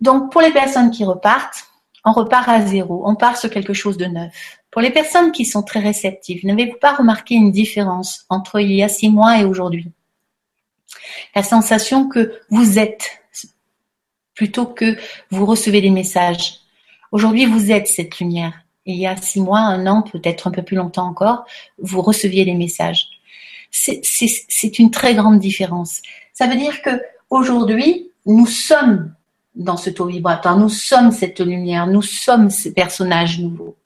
Donc 0.00 0.32
pour 0.32 0.40
les 0.40 0.52
personnes 0.52 0.90
qui 0.90 1.04
repartent, 1.04 1.66
on 2.04 2.12
repart 2.12 2.48
à 2.48 2.62
zéro, 2.62 3.02
on 3.06 3.14
part 3.14 3.36
sur 3.36 3.50
quelque 3.50 3.74
chose 3.74 3.96
de 3.96 4.06
neuf. 4.06 4.61
Pour 4.72 4.80
les 4.80 4.90
personnes 4.90 5.32
qui 5.32 5.44
sont 5.44 5.62
très 5.62 5.80
réceptives, 5.80 6.46
n'avez-vous 6.46 6.78
pas 6.78 6.94
remarqué 6.94 7.34
une 7.34 7.52
différence 7.52 8.24
entre 8.30 8.58
il 8.58 8.72
y 8.72 8.82
a 8.82 8.88
six 8.88 9.10
mois 9.10 9.38
et 9.38 9.44
aujourd'hui? 9.44 9.92
La 11.36 11.42
sensation 11.42 12.08
que 12.08 12.40
vous 12.48 12.78
êtes 12.78 13.22
plutôt 14.34 14.64
que 14.64 14.96
vous 15.30 15.44
recevez 15.44 15.82
des 15.82 15.90
messages. 15.90 16.60
Aujourd'hui, 17.12 17.44
vous 17.44 17.70
êtes 17.70 17.86
cette 17.86 18.18
lumière. 18.18 18.54
il 18.86 18.96
y 18.96 19.06
a 19.06 19.14
six 19.14 19.40
mois, 19.42 19.60
un 19.60 19.86
an, 19.86 20.00
peut-être 20.00 20.46
un 20.46 20.50
peu 20.50 20.62
plus 20.62 20.76
longtemps 20.76 21.06
encore, 21.06 21.44
vous 21.76 22.00
receviez 22.00 22.46
des 22.46 22.54
messages. 22.54 23.08
C'est 23.70 24.78
une 24.78 24.90
très 24.90 25.14
grande 25.14 25.38
différence. 25.38 26.00
Ça 26.32 26.46
veut 26.46 26.56
dire 26.56 26.80
que 26.80 27.02
aujourd'hui, 27.28 28.10
nous 28.24 28.46
sommes 28.46 29.14
dans 29.54 29.76
ce 29.76 29.90
taux 29.90 30.06
vibratoire, 30.06 30.56
nous 30.56 30.70
sommes 30.70 31.12
cette 31.12 31.40
lumière, 31.40 31.86
nous 31.86 32.00
sommes 32.00 32.48
ces 32.48 32.72
personnages 32.72 33.38
nouveaux 33.38 33.76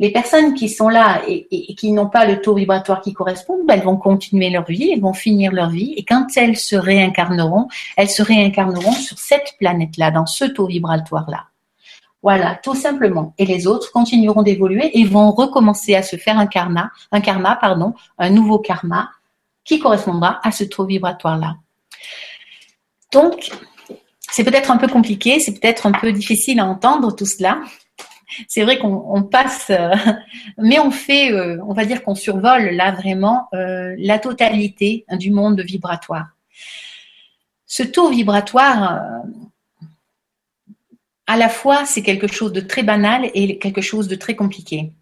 les 0.00 0.10
personnes 0.10 0.54
qui 0.54 0.70
sont 0.70 0.88
là 0.88 1.20
et, 1.28 1.46
qui 1.74 1.92
n'ont 1.92 2.08
pas 2.08 2.24
le 2.24 2.40
taux 2.40 2.54
vibratoire 2.54 3.02
qui 3.02 3.12
correspond, 3.12 3.58
ben, 3.66 3.74
elles 3.74 3.84
vont 3.84 3.98
continuer 3.98 4.48
leur 4.48 4.64
vie, 4.64 4.90
elles 4.90 5.02
vont 5.02 5.12
finir 5.12 5.52
leur 5.52 5.68
vie, 5.68 5.92
et 5.94 6.04
quand 6.04 6.26
elles 6.36 6.56
se 6.56 6.74
réincarneront, 6.74 7.68
elles 7.98 8.08
se 8.08 8.22
réincarneront 8.22 8.92
sur 8.92 9.18
cette 9.18 9.56
planète-là, 9.58 10.10
dans 10.10 10.24
ce 10.24 10.46
taux 10.46 10.66
vibratoire-là. 10.66 11.44
Voilà, 12.22 12.58
tout 12.62 12.74
simplement. 12.74 13.34
Et 13.36 13.44
les 13.44 13.66
autres 13.66 13.92
continueront 13.92 14.42
d'évoluer 14.42 14.98
et 14.98 15.04
vont 15.04 15.32
recommencer 15.32 15.94
à 15.94 16.02
se 16.02 16.16
faire 16.16 16.38
un 16.38 16.46
karma, 16.46 16.90
un 17.12 17.20
karma, 17.20 17.56
pardon, 17.60 17.92
un 18.18 18.30
nouveau 18.30 18.58
karma 18.58 19.10
qui 19.64 19.78
correspondra 19.80 20.40
à 20.42 20.50
ce 20.50 20.64
taux 20.64 20.86
vibratoire-là. 20.86 21.56
Donc, 23.12 23.50
c'est 24.32 24.44
peut-être 24.44 24.70
un 24.70 24.78
peu 24.78 24.88
compliqué, 24.88 25.40
c'est 25.40 25.60
peut-être 25.60 25.86
un 25.86 25.92
peu 25.92 26.10
difficile 26.10 26.58
à 26.58 26.64
entendre 26.64 27.14
tout 27.14 27.26
cela, 27.26 27.60
c'est 28.48 28.62
vrai 28.62 28.78
qu'on 28.78 29.22
passe, 29.22 29.70
euh, 29.70 29.94
mais 30.58 30.78
on 30.78 30.90
fait, 30.90 31.32
euh, 31.32 31.58
on 31.66 31.72
va 31.72 31.84
dire 31.84 32.02
qu'on 32.02 32.14
survole 32.14 32.70
là 32.70 32.92
vraiment 32.92 33.48
euh, 33.54 33.94
la 33.98 34.18
totalité 34.18 35.04
du 35.12 35.30
monde 35.30 35.60
vibratoire. 35.60 36.28
Ce 37.66 37.82
taux 37.82 38.10
vibratoire, 38.10 39.02
à 41.26 41.36
la 41.36 41.48
fois, 41.48 41.84
c'est 41.84 42.02
quelque 42.02 42.26
chose 42.26 42.52
de 42.52 42.60
très 42.60 42.82
banal 42.82 43.30
et 43.34 43.58
quelque 43.58 43.80
chose 43.80 44.08
de 44.08 44.16
très 44.16 44.34
compliqué. 44.34 44.92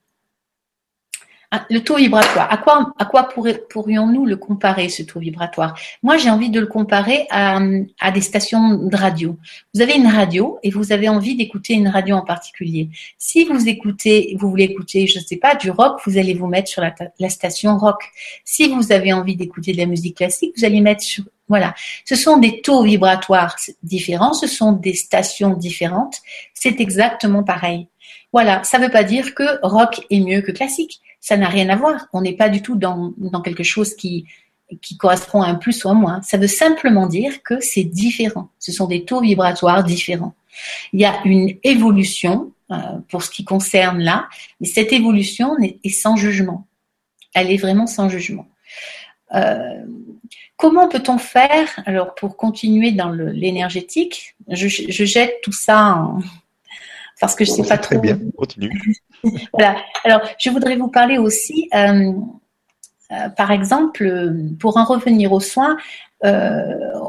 Ah, 1.51 1.64
le 1.70 1.80
taux 1.80 1.96
vibratoire, 1.96 2.46
à 2.53 2.59
quoi, 3.07 3.28
pourrions-nous 3.70 4.26
le 4.26 4.36
comparer, 4.36 4.90
ce 4.90 5.03
taux 5.03 5.18
vibratoire? 5.18 5.78
Moi, 6.03 6.18
j'ai 6.18 6.28
envie 6.28 6.51
de 6.51 6.61
le 6.61 6.66
comparer 6.66 7.26
à, 7.30 7.59
à, 8.01 8.11
des 8.11 8.20
stations 8.20 8.74
de 8.74 8.94
radio. 8.94 9.38
Vous 9.72 9.80
avez 9.80 9.94
une 9.94 10.09
radio 10.09 10.59
et 10.62 10.70
vous 10.70 10.92
avez 10.92 11.09
envie 11.09 11.36
d'écouter 11.36 11.72
une 11.72 11.88
radio 11.88 12.16
en 12.16 12.22
particulier. 12.22 12.90
Si 13.16 13.44
vous 13.44 13.66
écoutez, 13.66 14.36
vous 14.38 14.51
voulez 14.51 14.64
écouter, 14.64 15.07
je 15.07 15.20
ne 15.20 15.24
sais 15.24 15.38
pas, 15.38 15.55
du 15.55 15.70
rock, 15.70 16.01
vous 16.05 16.18
allez 16.18 16.34
vous 16.34 16.49
mettre 16.49 16.68
sur 16.68 16.82
la, 16.82 16.94
la 17.18 17.30
station 17.30 17.78
rock. 17.78 18.03
Si 18.44 18.68
vous 18.68 18.92
avez 18.92 19.14
envie 19.14 19.34
d'écouter 19.34 19.72
de 19.72 19.78
la 19.78 19.86
musique 19.86 20.18
classique, 20.18 20.53
vous 20.59 20.66
allez 20.66 20.82
mettre 20.82 21.03
sur... 21.03 21.24
Voilà. 21.49 21.74
Ce 22.05 22.14
sont 22.14 22.36
des 22.36 22.61
taux 22.61 22.82
vibratoires 22.82 23.57
différents, 23.82 24.34
ce 24.34 24.46
sont 24.46 24.72
des 24.72 24.92
stations 24.92 25.55
différentes. 25.55 26.16
C'est 26.53 26.78
exactement 26.78 27.42
pareil. 27.42 27.88
Voilà, 28.33 28.62
ça 28.64 28.79
ne 28.79 28.85
veut 28.85 28.91
pas 28.91 29.05
dire 29.05 29.35
que 29.35 29.59
rock 29.62 30.07
est 30.11 30.20
mieux 30.20 30.43
que 30.43 30.53
classique 30.53 31.01
ça 31.20 31.37
n'a 31.37 31.49
rien 31.49 31.68
à 31.68 31.76
voir. 31.76 32.07
On 32.12 32.20
n'est 32.20 32.37
pas 32.37 32.49
du 32.49 32.62
tout 32.62 32.76
dans, 32.76 33.12
quelque 33.45 33.62
chose 33.62 33.95
qui, 33.95 34.26
qui 34.83 34.97
correspond 34.97 35.43
à 35.43 35.49
un 35.49 35.55
plus 35.55 35.85
ou 35.85 35.89
un 35.89 35.95
moins. 35.95 36.22
Ça 36.22 36.39
veut 36.39 36.47
simplement 36.47 37.07
dire 37.07 37.43
que 37.43 37.61
c'est 37.61 37.85
différent. 37.85 38.51
Ce 38.59 38.72
sont 38.72 38.87
des 38.87 39.05
taux 39.05 39.20
vibratoires 39.20 39.85
différents. 39.85 40.35
Il 40.93 41.01
y 41.01 41.05
a 41.05 41.20
une 41.24 41.57
évolution 41.62 42.53
euh, 42.70 42.76
pour 43.09 43.22
ce 43.22 43.31
qui 43.31 43.45
concerne 43.45 44.01
là, 44.01 44.29
mais 44.61 44.66
cette 44.66 44.93
évolution 44.93 45.57
est, 45.59 45.89
sans 45.91 46.16
jugement. 46.16 46.66
Elle 47.35 47.51
est 47.51 47.57
vraiment 47.57 47.87
sans 47.87 48.09
jugement. 48.09 48.49
Euh, 49.35 49.85
comment 50.57 50.89
peut-on 50.89 51.18
faire 51.18 51.68
alors 51.85 52.14
pour 52.14 52.37
continuer 52.37 52.93
dans 52.93 53.11
l'énergétique? 53.11 54.35
Je, 54.49 54.68
je, 54.68 55.05
jette 55.05 55.35
tout 55.43 55.53
ça 55.53 55.95
en, 55.97 56.20
parce 57.21 57.35
que 57.35 57.45
je 57.45 57.51
sais 57.51 57.62
pas 57.62 57.79
trop. 57.79 57.97
Très 57.97 57.99
bien, 57.99 58.19
continue. 58.37 58.71
voilà. 59.53 59.77
Alors, 60.05 60.21
je 60.39 60.51
voudrais 60.51 60.77
vous 60.77 60.89
parler 60.89 61.19
aussi, 61.19 61.69
euh, 61.75 62.12
euh, 63.12 63.29
par 63.31 63.51
exemple, 63.51 64.35
pour 64.61 64.77
en 64.77 64.85
revenir 64.85 65.33
aux 65.33 65.41
soins, 65.41 65.77
euh, 66.25 66.62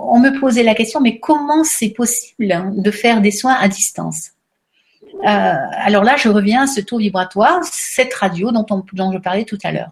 on 0.03 0.19
me 0.19 0.39
posait 0.39 0.63
la 0.63 0.75
question, 0.75 0.99
mais 0.99 1.19
comment 1.19 1.63
c'est 1.63 1.89
possible 1.89 2.51
hein, 2.51 2.71
de 2.75 2.91
faire 2.91 3.21
des 3.21 3.31
soins 3.31 3.55
à 3.55 3.67
distance? 3.67 4.31
Alors 5.21 6.05
là, 6.05 6.15
je 6.15 6.29
reviens 6.29 6.63
à 6.63 6.67
ce 6.67 6.79
taux 6.79 6.97
vibratoire, 6.97 7.59
cette 7.63 8.13
radio 8.13 8.51
dont, 8.51 8.65
on, 8.69 8.83
dont 8.93 9.11
je 9.11 9.17
parlais 9.17 9.43
tout 9.43 9.57
à 9.63 9.73
l'heure. 9.73 9.91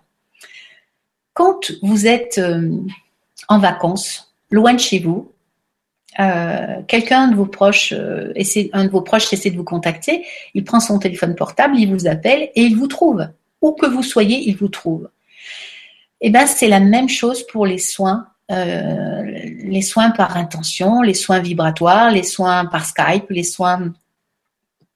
Quand 1.33 1.71
vous 1.81 2.07
êtes 2.07 2.39
en 3.49 3.59
vacances, 3.59 4.33
loin 4.51 4.73
de 4.73 4.79
chez 4.79 4.99
vous, 4.99 5.33
euh, 6.19 6.81
quelqu'un 6.87 7.27
de 7.27 7.35
vos 7.35 7.45
proches, 7.45 7.93
euh, 7.95 8.31
essaie, 8.35 8.69
un 8.73 8.85
de 8.85 8.89
vos 8.89 9.01
proches 9.01 9.31
essaie 9.33 9.51
de 9.51 9.57
vous 9.57 9.63
contacter, 9.63 10.25
il 10.53 10.63
prend 10.63 10.79
son 10.79 10.97
téléphone 10.97 11.35
portable, 11.35 11.77
il 11.77 11.91
vous 11.91 12.07
appelle 12.07 12.49
et 12.55 12.61
il 12.61 12.75
vous 12.75 12.87
trouve. 12.87 13.27
Où 13.61 13.73
que 13.73 13.85
vous 13.85 14.03
soyez, 14.03 14.49
il 14.49 14.55
vous 14.55 14.67
trouve. 14.67 15.09
Eh 16.21 16.29
ben, 16.29 16.47
c'est 16.47 16.67
la 16.67 16.79
même 16.79 17.09
chose 17.09 17.45
pour 17.45 17.65
les 17.65 17.77
soins, 17.77 18.27
euh, 18.51 19.23
les 19.23 19.81
soins 19.81 20.09
par 20.11 20.37
intention, 20.37 21.01
les 21.01 21.13
soins 21.13 21.39
vibratoires, 21.39 22.11
les 22.11 22.23
soins 22.23 22.65
par 22.65 22.85
Skype, 22.85 23.29
les 23.29 23.43
soins. 23.43 23.93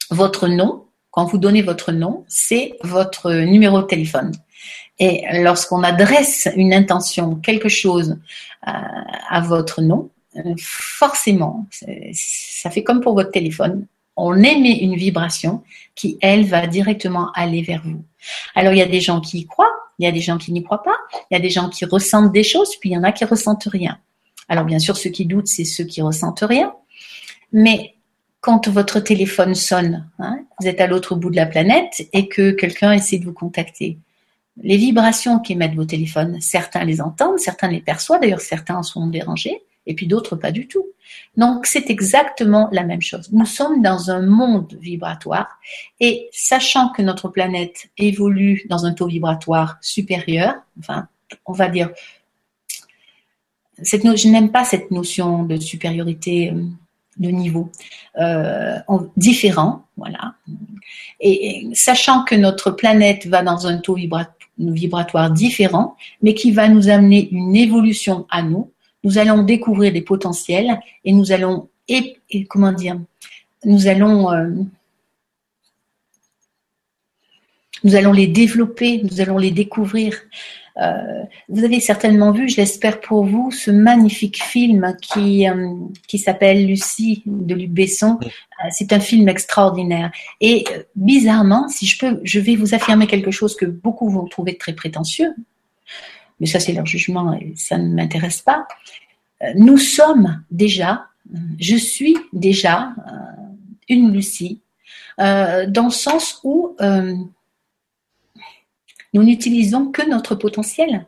Votre 0.10 0.48
nom, 0.48 0.86
quand 1.12 1.26
vous 1.26 1.38
donnez 1.38 1.62
votre 1.62 1.92
nom, 1.92 2.26
c'est 2.28 2.78
votre 2.82 3.32
numéro 3.32 3.82
de 3.82 3.88
téléphone. 3.88 4.32
Et 5.00 5.24
lorsqu'on 5.42 5.84
adresse 5.84 6.48
une 6.56 6.74
intention, 6.74 7.36
quelque 7.36 7.70
chose 7.70 8.18
à, 8.62 8.80
euh, 8.80 9.04
à 9.30 9.42
votre 9.42 9.82
nom, 9.82 10.10
forcément, 10.58 11.68
ça 12.14 12.70
fait 12.70 12.84
comme 12.84 13.02
pour 13.02 13.14
votre 13.14 13.32
téléphone, 13.32 13.88
on 14.16 14.36
émet 14.44 14.78
une 14.80 14.96
vibration 14.96 15.64
qui, 15.96 16.18
elle, 16.22 16.46
va 16.46 16.68
directement 16.68 17.32
aller 17.34 17.62
vers 17.62 17.82
vous. 17.84 18.04
Alors, 18.56 18.74
il 18.74 18.80
y 18.80 18.84
a 18.84 18.88
des 18.88 19.02
gens 19.02 19.22
qui 19.22 19.40
y 19.40 19.46
croient, 19.46 19.74
il 20.00 20.06
y 20.06 20.08
a 20.08 20.12
des 20.12 20.22
gens 20.22 20.38
qui 20.38 20.52
n'y 20.52 20.64
croient 20.64 20.84
pas, 20.84 20.96
il 21.30 21.36
y 21.36 21.38
a 21.38 21.40
des 21.40 21.50
gens 21.50 21.70
qui 21.70 21.86
ressentent 21.86 22.32
des 22.32 22.44
choses, 22.44 22.76
puis 22.80 22.90
il 22.90 22.94
y 22.94 22.98
en 22.98 23.04
a 23.04 23.12
qui 23.12 23.26
ressentent 23.26 23.68
rien. 23.72 24.00
Alors, 24.48 24.66
bien 24.66 24.80
sûr, 24.80 24.98
ceux 24.98 25.10
qui 25.10 25.26
doutent, 25.26 25.48
c'est 25.48 25.66
ceux 25.66 25.86
qui 25.86 26.02
ressentent 26.02 26.44
rien. 26.44 26.74
Mais 27.52 27.96
quand 28.42 28.68
votre 28.68 29.00
téléphone 29.00 29.56
sonne, 29.56 30.10
hein, 30.20 30.40
vous 30.60 30.68
êtes 30.68 30.82
à 30.82 30.88
l'autre 30.88 31.16
bout 31.16 31.30
de 31.30 31.36
la 31.36 31.46
planète 31.46 32.08
et 32.12 32.28
que 32.28 32.52
quelqu'un 32.52 32.92
essaie 32.92 33.18
de 33.18 33.26
vous 33.26 33.34
contacter, 33.34 33.98
les 34.62 34.78
vibrations 34.78 35.40
qu'émettent 35.40 35.76
vos 35.76 35.86
téléphones, 35.86 36.42
certains 36.42 36.84
les 36.84 37.02
entendent, 37.02 37.40
certains 37.40 37.70
les 37.70 37.80
perçoivent, 37.80 38.22
d'ailleurs 38.22 38.42
certains 38.42 38.76
en 38.76 38.84
sont 38.84 39.08
dérangés, 39.08 39.64
et 39.86 39.96
puis 39.96 40.08
d'autres 40.08 40.36
pas 40.36 40.52
du 40.52 40.68
tout. 40.68 40.86
Donc 41.38 41.66
c'est 41.66 41.90
exactement 41.90 42.70
la 42.72 42.84
même 42.84 43.02
chose. 43.02 43.30
Nous 43.32 43.46
sommes 43.46 43.82
dans 43.82 44.12
un 44.12 44.22
monde 44.22 44.78
vibratoire 44.80 45.60
et 46.00 46.30
sachant 46.32 46.90
que 46.90 47.02
notre 47.02 47.30
planète 47.30 47.90
évolue 47.98 48.66
dans 48.70 48.86
un 48.86 48.94
taux 48.94 49.08
vibratoire 49.08 49.78
supérieur, 49.82 50.56
enfin 50.80 51.08
on 51.46 51.54
va 51.54 51.70
dire, 51.70 51.90
je 53.84 54.28
n'aime 54.28 54.52
pas 54.52 54.64
cette 54.64 54.92
notion 54.92 55.44
de 55.44 55.58
supériorité 55.58 56.52
euh, 56.52 56.64
de 57.18 57.30
niveau 57.30 57.70
euh, 58.20 58.80
différent, 59.18 59.86
voilà. 59.98 60.36
Et, 61.20 61.68
sachant 61.74 62.24
que 62.24 62.36
notre 62.36 62.72
planète 62.72 63.28
va 63.28 63.44
dans 63.44 63.68
un 63.68 63.78
taux 63.78 63.98
vibratoire 64.58 65.30
différent, 65.30 65.98
mais 66.22 66.34
qui 66.34 66.52
va 66.52 66.68
nous 66.68 66.90
amener 66.90 67.30
une 67.32 67.56
évolution 67.56 68.26
à 68.30 68.42
nous, 68.42 68.72
nous 69.04 69.18
allons 69.18 69.43
découvrir 69.43 69.91
des 69.91 70.02
potentiels 70.02 70.80
et 71.04 71.14
nous 71.14 71.32
allons, 71.32 71.70
et, 71.88 72.18
comment 72.49 72.72
dire, 72.72 72.99
nous 73.66 73.88
allons, 73.88 74.32
euh, 74.32 74.49
nous 77.84 77.95
allons 77.95 78.14
les 78.14 78.28
développer, 78.28 79.02
nous 79.04 79.22
allons 79.22 79.38
les 79.38 79.52
découvrir. 79.52 80.16
Euh, 80.78 81.24
vous 81.49 81.64
avez 81.66 81.80
certainement 81.80 82.32
vu, 82.32 82.47
je 82.47 82.58
l'espère 82.58 83.02
pour 83.02 83.26
vous, 83.26 83.52
ce 83.52 83.72
magnifique 83.72 84.41
film 84.41 84.95
qui, 85.02 85.47
euh, 85.47 85.74
qui 86.08 86.18
s'appelle 86.18 86.66
Lucie 86.66 87.24
de 87.26 87.56
Luc 87.56 87.72
Besson. 87.72 88.20
c'est 88.70 88.93
un 88.93 88.99
film 88.99 89.28
extraordinaire. 89.28 90.12
Et 90.39 90.64
bizarrement, 90.95 91.68
si 91.68 91.86
je 91.86 91.97
peux, 91.97 92.22
je 92.24 92.39
vais 92.39 92.56
vous 92.56 92.74
affirmer 92.74 93.08
quelque 93.08 93.32
chose 93.32 93.56
que 93.56 93.66
beaucoup 93.66 94.10
vont 94.10 94.26
trouver 94.26 94.58
très 94.58 94.74
prétentieux 94.74 95.34
mais 96.42 96.48
ça 96.48 96.60
c'est 96.60 96.74
leur 96.74 96.88
jugement 96.88 97.34
et 97.34 97.54
ça 97.56 97.78
ne 97.78 97.94
m'intéresse 97.94 98.42
pas. 98.42 98.68
Euh, 99.44 99.54
nous 99.56 99.78
sommes 99.78 100.44
déjà, 100.50 101.06
je 101.60 101.78
suis 101.78 102.18
déjà 102.34 102.94
euh, 103.08 103.12
une 103.88 104.12
Lucie, 104.12 104.60
euh, 105.20 105.68
dans 105.68 105.86
le 105.86 105.92
sens 105.92 106.42
où 106.44 106.76
nous 109.14 109.24
n'utilisons 109.24 109.92
que 109.92 110.10
notre 110.10 110.36
potentiel. 110.36 111.06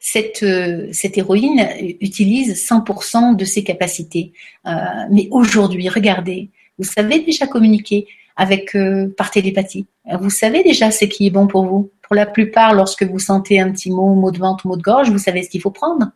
Cette, 0.00 0.44
cette 0.92 1.16
héroïne 1.16 1.64
utilise 2.00 2.66
100% 2.66 3.36
de 3.36 3.44
ses 3.44 3.62
capacités. 3.62 4.32
mais 4.64 5.28
aujourd'hui, 5.30 5.88
regardez, 5.88 6.50
vous 6.78 6.84
savez 6.84 7.20
déjà 7.20 7.46
communiquer 7.46 8.08
avec 8.36 8.76
par 9.16 9.30
télépathie. 9.30 9.86
Vous 10.20 10.30
savez 10.30 10.62
déjà 10.62 10.90
ce 10.90 11.04
qui 11.04 11.26
est 11.26 11.30
bon 11.30 11.46
pour 11.46 11.66
vous 11.66 11.90
pour 12.12 12.16
la 12.16 12.26
plupart, 12.26 12.74
lorsque 12.74 13.04
vous 13.04 13.18
sentez 13.18 13.58
un 13.58 13.72
petit 13.72 13.90
mot, 13.90 14.14
mot 14.14 14.30
de 14.30 14.36
ventre, 14.36 14.66
mot 14.66 14.76
de 14.76 14.82
gorge, 14.82 15.08
vous 15.08 15.16
savez 15.16 15.42
ce 15.44 15.48
qu'il 15.48 15.62
faut 15.62 15.70
prendre. 15.70 16.10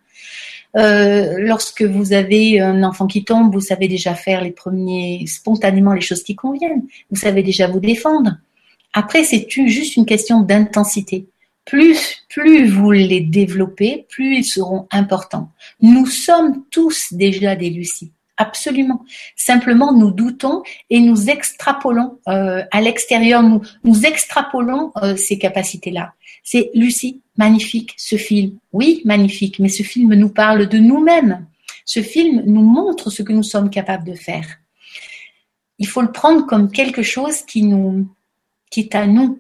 Euh, 0.77 1.37
lorsque 1.39 1.81
vous 1.81 2.12
avez 2.12 2.61
un 2.61 2.83
enfant 2.83 3.07
qui 3.07 3.25
tombe, 3.25 3.51
vous 3.51 3.62
savez 3.62 3.89
déjà 3.89 4.14
faire 4.14 4.43
les 4.43 4.51
premiers, 4.51 5.25
spontanément, 5.27 5.95
les 5.95 6.03
choses 6.03 6.23
qui 6.23 6.37
conviennent. 6.37 6.83
Vous 7.11 7.17
savez 7.17 7.43
déjà 7.43 7.67
vous 7.67 7.81
défendre. 7.81 8.37
Après, 8.93 9.25
c'est 9.25 9.49
juste 9.49 9.97
une 9.97 10.05
question 10.05 10.43
d'intensité. 10.43 11.29
Plus, 11.64 12.27
plus 12.29 12.69
vous 12.69 12.91
les 12.91 13.23
développez, 13.23 14.05
plus 14.11 14.41
ils 14.41 14.45
seront 14.45 14.87
importants. 14.91 15.51
Nous 15.81 16.05
sommes 16.05 16.64
tous 16.71 17.07
déjà 17.12 17.57
des 17.57 17.71
lucides. 17.71 18.12
Absolument. 18.39 19.05
Simplement, 19.34 19.93
nous 19.93 20.11
doutons 20.11 20.62
et 20.91 21.01
nous 21.01 21.30
extrapolons 21.30 22.18
euh, 22.28 22.62
à 22.70 22.80
l'extérieur, 22.82 23.43
nous, 23.43 24.07
extrapolons 24.07 24.93
euh, 25.03 25.16
ces 25.16 25.39
capacités-là. 25.39 26.12
C'est 26.43 26.70
Lucie, 26.74 27.22
magnifique 27.37 27.95
ce 27.97 28.16
film. 28.16 28.59
Oui, 28.72 29.01
magnifique, 29.05 29.59
mais 29.59 29.70
ce 29.70 29.82
film 29.82 30.14
nous 30.14 30.28
parle 30.28 30.68
de 30.68 30.78
nous-mêmes. 30.78 31.47
Ce 31.87 32.03
film 32.03 32.43
nous 32.47 32.62
montre 32.62 33.11
ce 33.11 33.22
que 33.22 33.32
nous 33.32 33.43
sommes 33.43 33.70
capables 33.70 34.05
de 34.05 34.14
faire. 34.14 34.47
Il 35.78 35.87
faut 35.87 36.03
le 36.03 36.12
prendre 36.12 36.47
comme 36.47 36.70
quelque 36.70 37.03
chose 37.03 37.43
qui 37.43 37.62
nous, 37.62 38.09
qui 38.70 38.80
est 38.80 38.95
à 38.95 39.07
nous, 39.07 39.39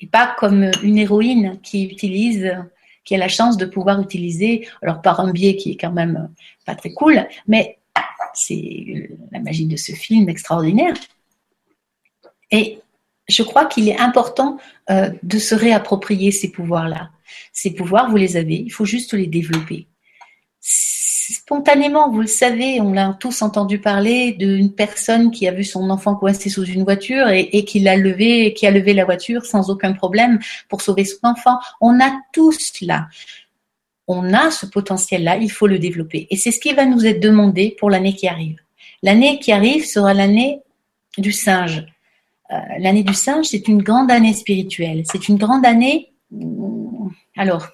et 0.00 0.06
pas 0.06 0.34
comme 0.38 0.70
une 0.82 0.98
héroïne 0.98 1.58
qui 1.62 1.84
utilise, 1.84 2.52
qui 3.04 3.14
a 3.14 3.18
la 3.18 3.28
chance 3.28 3.56
de 3.56 3.66
pouvoir 3.66 4.00
utiliser, 4.00 4.66
alors 4.82 5.02
par 5.02 5.20
un 5.20 5.30
biais 5.30 5.56
qui 5.56 5.72
est 5.72 5.76
quand 5.76 5.92
même 5.92 6.30
pas 6.64 6.74
très 6.74 6.92
cool, 6.92 7.26
mais 7.46 7.78
c'est 8.34 9.10
la 9.32 9.40
magie 9.40 9.66
de 9.66 9.76
ce 9.76 9.92
film 9.92 10.28
extraordinaire. 10.28 10.94
Et 12.50 12.78
je 13.28 13.42
crois 13.42 13.66
qu'il 13.66 13.88
est 13.88 13.98
important 13.98 14.58
euh, 14.90 15.10
de 15.22 15.38
se 15.38 15.54
réapproprier 15.54 16.30
ces 16.30 16.50
pouvoirs-là. 16.50 17.10
Ces 17.52 17.72
pouvoirs, 17.72 18.10
vous 18.10 18.16
les 18.16 18.36
avez, 18.36 18.56
il 18.56 18.70
faut 18.70 18.84
juste 18.84 19.14
les 19.14 19.26
développer. 19.26 19.88
Spontanément, 20.60 22.10
vous 22.10 22.20
le 22.20 22.26
savez, 22.26 22.80
on 22.82 22.92
l'a 22.92 23.16
tous 23.18 23.40
entendu 23.40 23.78
parler 23.80 24.32
d'une 24.32 24.74
personne 24.74 25.30
qui 25.30 25.48
a 25.48 25.52
vu 25.52 25.64
son 25.64 25.88
enfant 25.88 26.16
coincé 26.16 26.50
sous 26.50 26.64
une 26.64 26.84
voiture 26.84 27.28
et, 27.28 27.48
et 27.52 27.64
qui 27.64 27.80
l'a 27.80 27.96
levé, 27.96 28.52
qui 28.52 28.66
a 28.66 28.70
levé 28.70 28.92
la 28.92 29.06
voiture 29.06 29.46
sans 29.46 29.70
aucun 29.70 29.94
problème 29.94 30.38
pour 30.68 30.82
sauver 30.82 31.04
son 31.06 31.18
enfant. 31.22 31.58
On 31.80 31.98
a 32.00 32.12
tous 32.32 32.72
là 32.82 33.08
on 34.06 34.34
a 34.34 34.50
ce 34.50 34.66
potentiel-là, 34.66 35.36
il 35.36 35.50
faut 35.50 35.66
le 35.66 35.78
développer. 35.78 36.26
Et 36.30 36.36
c'est 36.36 36.50
ce 36.50 36.60
qui 36.60 36.72
va 36.74 36.84
nous 36.84 37.06
être 37.06 37.20
demandé 37.20 37.74
pour 37.78 37.90
l'année 37.90 38.14
qui 38.14 38.28
arrive. 38.28 38.58
L'année 39.02 39.38
qui 39.38 39.52
arrive 39.52 39.84
sera 39.84 40.14
l'année 40.14 40.60
du 41.16 41.32
singe. 41.32 41.86
Euh, 42.50 42.56
l'année 42.78 43.02
du 43.02 43.14
singe, 43.14 43.46
c'est 43.46 43.68
une 43.68 43.82
grande 43.82 44.10
année 44.10 44.34
spirituelle. 44.34 45.04
C'est 45.10 45.28
une 45.28 45.36
grande 45.36 45.64
année. 45.64 46.12
Alors, 47.36 47.68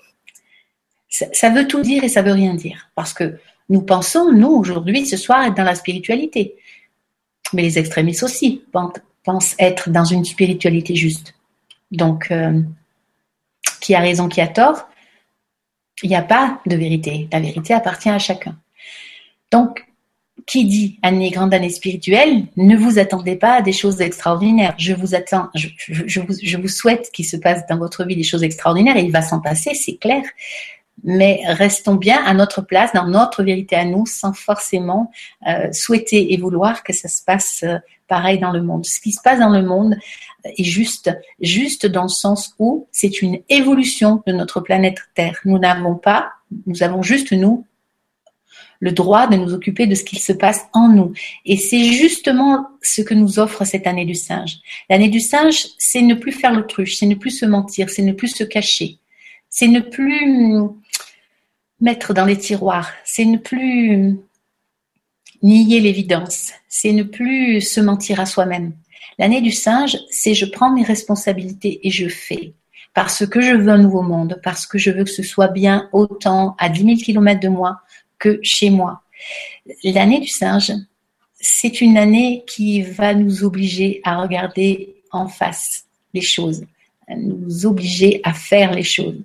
ça, 1.08 1.50
veut 1.50 1.66
tout 1.66 1.80
dire 1.82 2.04
et 2.04 2.08
ça 2.08 2.22
veut 2.22 2.32
rien 2.32 2.54
dire. 2.54 2.90
Parce 2.94 3.12
que 3.12 3.38
nous 3.68 3.82
pensons, 3.82 4.32
nous, 4.32 4.50
aujourd'hui, 4.50 5.06
ce 5.06 5.16
soir, 5.16 5.44
être 5.44 5.56
dans 5.56 5.64
la 5.64 5.74
spiritualité. 5.74 6.54
Mais 7.52 7.62
les 7.62 7.78
extrémistes 7.78 8.22
aussi 8.22 8.62
pensent 9.24 9.56
être 9.58 9.90
dans 9.90 10.04
une 10.04 10.24
spiritualité 10.24 10.94
juste. 10.94 11.34
Donc, 11.90 12.30
euh, 12.30 12.60
qui 13.80 13.94
a 13.94 14.00
raison, 14.00 14.28
qui 14.28 14.40
a 14.40 14.46
tort 14.46 14.89
il 16.02 16.10
n'y 16.10 16.16
a 16.16 16.22
pas 16.22 16.60
de 16.66 16.76
vérité. 16.76 17.28
La 17.32 17.40
vérité 17.40 17.74
appartient 17.74 18.10
à 18.10 18.18
chacun. 18.18 18.56
Donc, 19.50 19.84
qui 20.46 20.64
dit 20.64 20.98
année 21.02 21.30
grande 21.30 21.54
année 21.54 21.70
spirituelle, 21.70 22.46
ne 22.56 22.76
vous 22.76 22.98
attendez 22.98 23.36
pas 23.36 23.54
à 23.54 23.62
des 23.62 23.72
choses 23.72 24.00
extraordinaires. 24.00 24.74
Je 24.78 24.92
vous 24.92 25.14
attends, 25.14 25.48
je, 25.54 26.56
vous, 26.56 26.68
souhaite 26.68 27.10
qu'il 27.12 27.26
se 27.26 27.36
passe 27.36 27.66
dans 27.68 27.78
votre 27.78 28.04
vie 28.04 28.16
des 28.16 28.22
choses 28.22 28.42
extraordinaires 28.42 28.96
et 28.96 29.02
il 29.02 29.12
va 29.12 29.22
s'en 29.22 29.40
passer, 29.40 29.74
c'est 29.74 29.96
clair. 29.96 30.22
Mais 31.02 31.40
restons 31.46 31.94
bien 31.94 32.22
à 32.24 32.34
notre 32.34 32.62
place, 32.62 32.92
dans 32.92 33.06
notre 33.06 33.42
vérité 33.42 33.76
à 33.76 33.84
nous, 33.84 34.06
sans 34.06 34.32
forcément 34.32 35.10
euh, 35.46 35.72
souhaiter 35.72 36.34
et 36.34 36.36
vouloir 36.36 36.82
que 36.82 36.92
ça 36.92 37.08
se 37.08 37.22
passe 37.24 37.62
euh, 37.62 37.78
pareil 38.06 38.38
dans 38.38 38.50
le 38.50 38.62
monde. 38.62 38.84
Ce 38.84 39.00
qui 39.00 39.12
se 39.12 39.22
passe 39.22 39.38
dans 39.38 39.48
le 39.48 39.62
monde 39.62 39.96
est 40.44 40.64
juste, 40.64 41.10
juste 41.40 41.86
dans 41.86 42.04
le 42.04 42.08
sens 42.08 42.54
où 42.58 42.88
c'est 42.92 43.22
une 43.22 43.40
évolution 43.48 44.22
de 44.26 44.32
notre 44.32 44.60
planète 44.60 44.98
Terre. 45.14 45.38
Nous 45.44 45.58
n'avons 45.58 45.96
pas, 45.96 46.32
nous 46.66 46.82
avons 46.82 47.02
juste 47.02 47.32
nous 47.32 47.66
le 48.80 48.92
droit 48.92 49.26
de 49.26 49.36
nous 49.36 49.52
occuper 49.52 49.86
de 49.86 49.94
ce 49.94 50.04
qui 50.04 50.18
se 50.18 50.32
passe 50.32 50.62
en 50.72 50.88
nous. 50.88 51.12
Et 51.44 51.56
c'est 51.56 51.92
justement 51.92 52.66
ce 52.82 53.02
que 53.02 53.14
nous 53.14 53.38
offre 53.38 53.64
cette 53.64 53.86
année 53.86 54.06
du 54.06 54.14
singe. 54.14 54.56
L'année 54.88 55.10
du 55.10 55.20
singe, 55.20 55.66
c'est 55.78 56.02
ne 56.02 56.14
plus 56.14 56.32
faire 56.32 56.52
l'autruche, 56.52 56.96
c'est 56.96 57.06
ne 57.06 57.14
plus 57.14 57.30
se 57.30 57.46
mentir, 57.46 57.90
c'est 57.90 58.02
ne 58.02 58.12
plus 58.12 58.28
se 58.28 58.42
cacher, 58.42 58.98
c'est 59.48 59.68
ne 59.68 59.80
plus 59.80 60.62
mettre 61.80 62.14
dans 62.14 62.24
les 62.24 62.38
tiroirs, 62.38 62.90
c'est 63.04 63.26
ne 63.26 63.36
plus 63.36 64.18
nier 65.42 65.80
l'évidence, 65.80 66.52
c'est 66.68 66.92
ne 66.92 67.02
plus 67.02 67.60
se 67.60 67.80
mentir 67.80 68.20
à 68.20 68.26
soi-même. 68.26 68.72
L'année 69.20 69.42
du 69.42 69.52
singe, 69.52 69.98
c'est 70.10 70.32
je 70.32 70.46
prends 70.46 70.72
mes 70.72 70.82
responsabilités 70.82 71.86
et 71.86 71.90
je 71.90 72.08
fais. 72.08 72.54
parce 72.94 73.24
que 73.24 73.40
je 73.40 73.54
veux 73.54 73.68
un 73.68 73.78
nouveau 73.78 74.02
monde, 74.02 74.40
parce 74.42 74.66
que 74.66 74.76
je 74.76 74.90
veux 74.90 75.04
que 75.04 75.10
ce 75.10 75.22
soit 75.22 75.48
bien 75.48 75.88
autant 75.92 76.56
à 76.58 76.68
10 76.68 76.84
000 76.84 76.96
kilomètres 76.96 77.40
de 77.40 77.48
moi 77.48 77.82
que 78.18 78.40
chez 78.42 78.70
moi. 78.70 79.02
L'année 79.84 80.18
du 80.20 80.26
singe, 80.26 80.72
c'est 81.34 81.82
une 81.82 81.96
année 81.98 82.44
qui 82.48 82.82
va 82.82 83.14
nous 83.14 83.44
obliger 83.44 84.00
à 84.04 84.20
regarder 84.22 84.96
en 85.12 85.28
face 85.28 85.84
les 86.14 86.22
choses, 86.22 86.64
à 87.06 87.14
nous 87.14 87.66
obliger 87.66 88.20
à 88.24 88.32
faire 88.32 88.72
les 88.72 88.82
choses. 88.82 89.20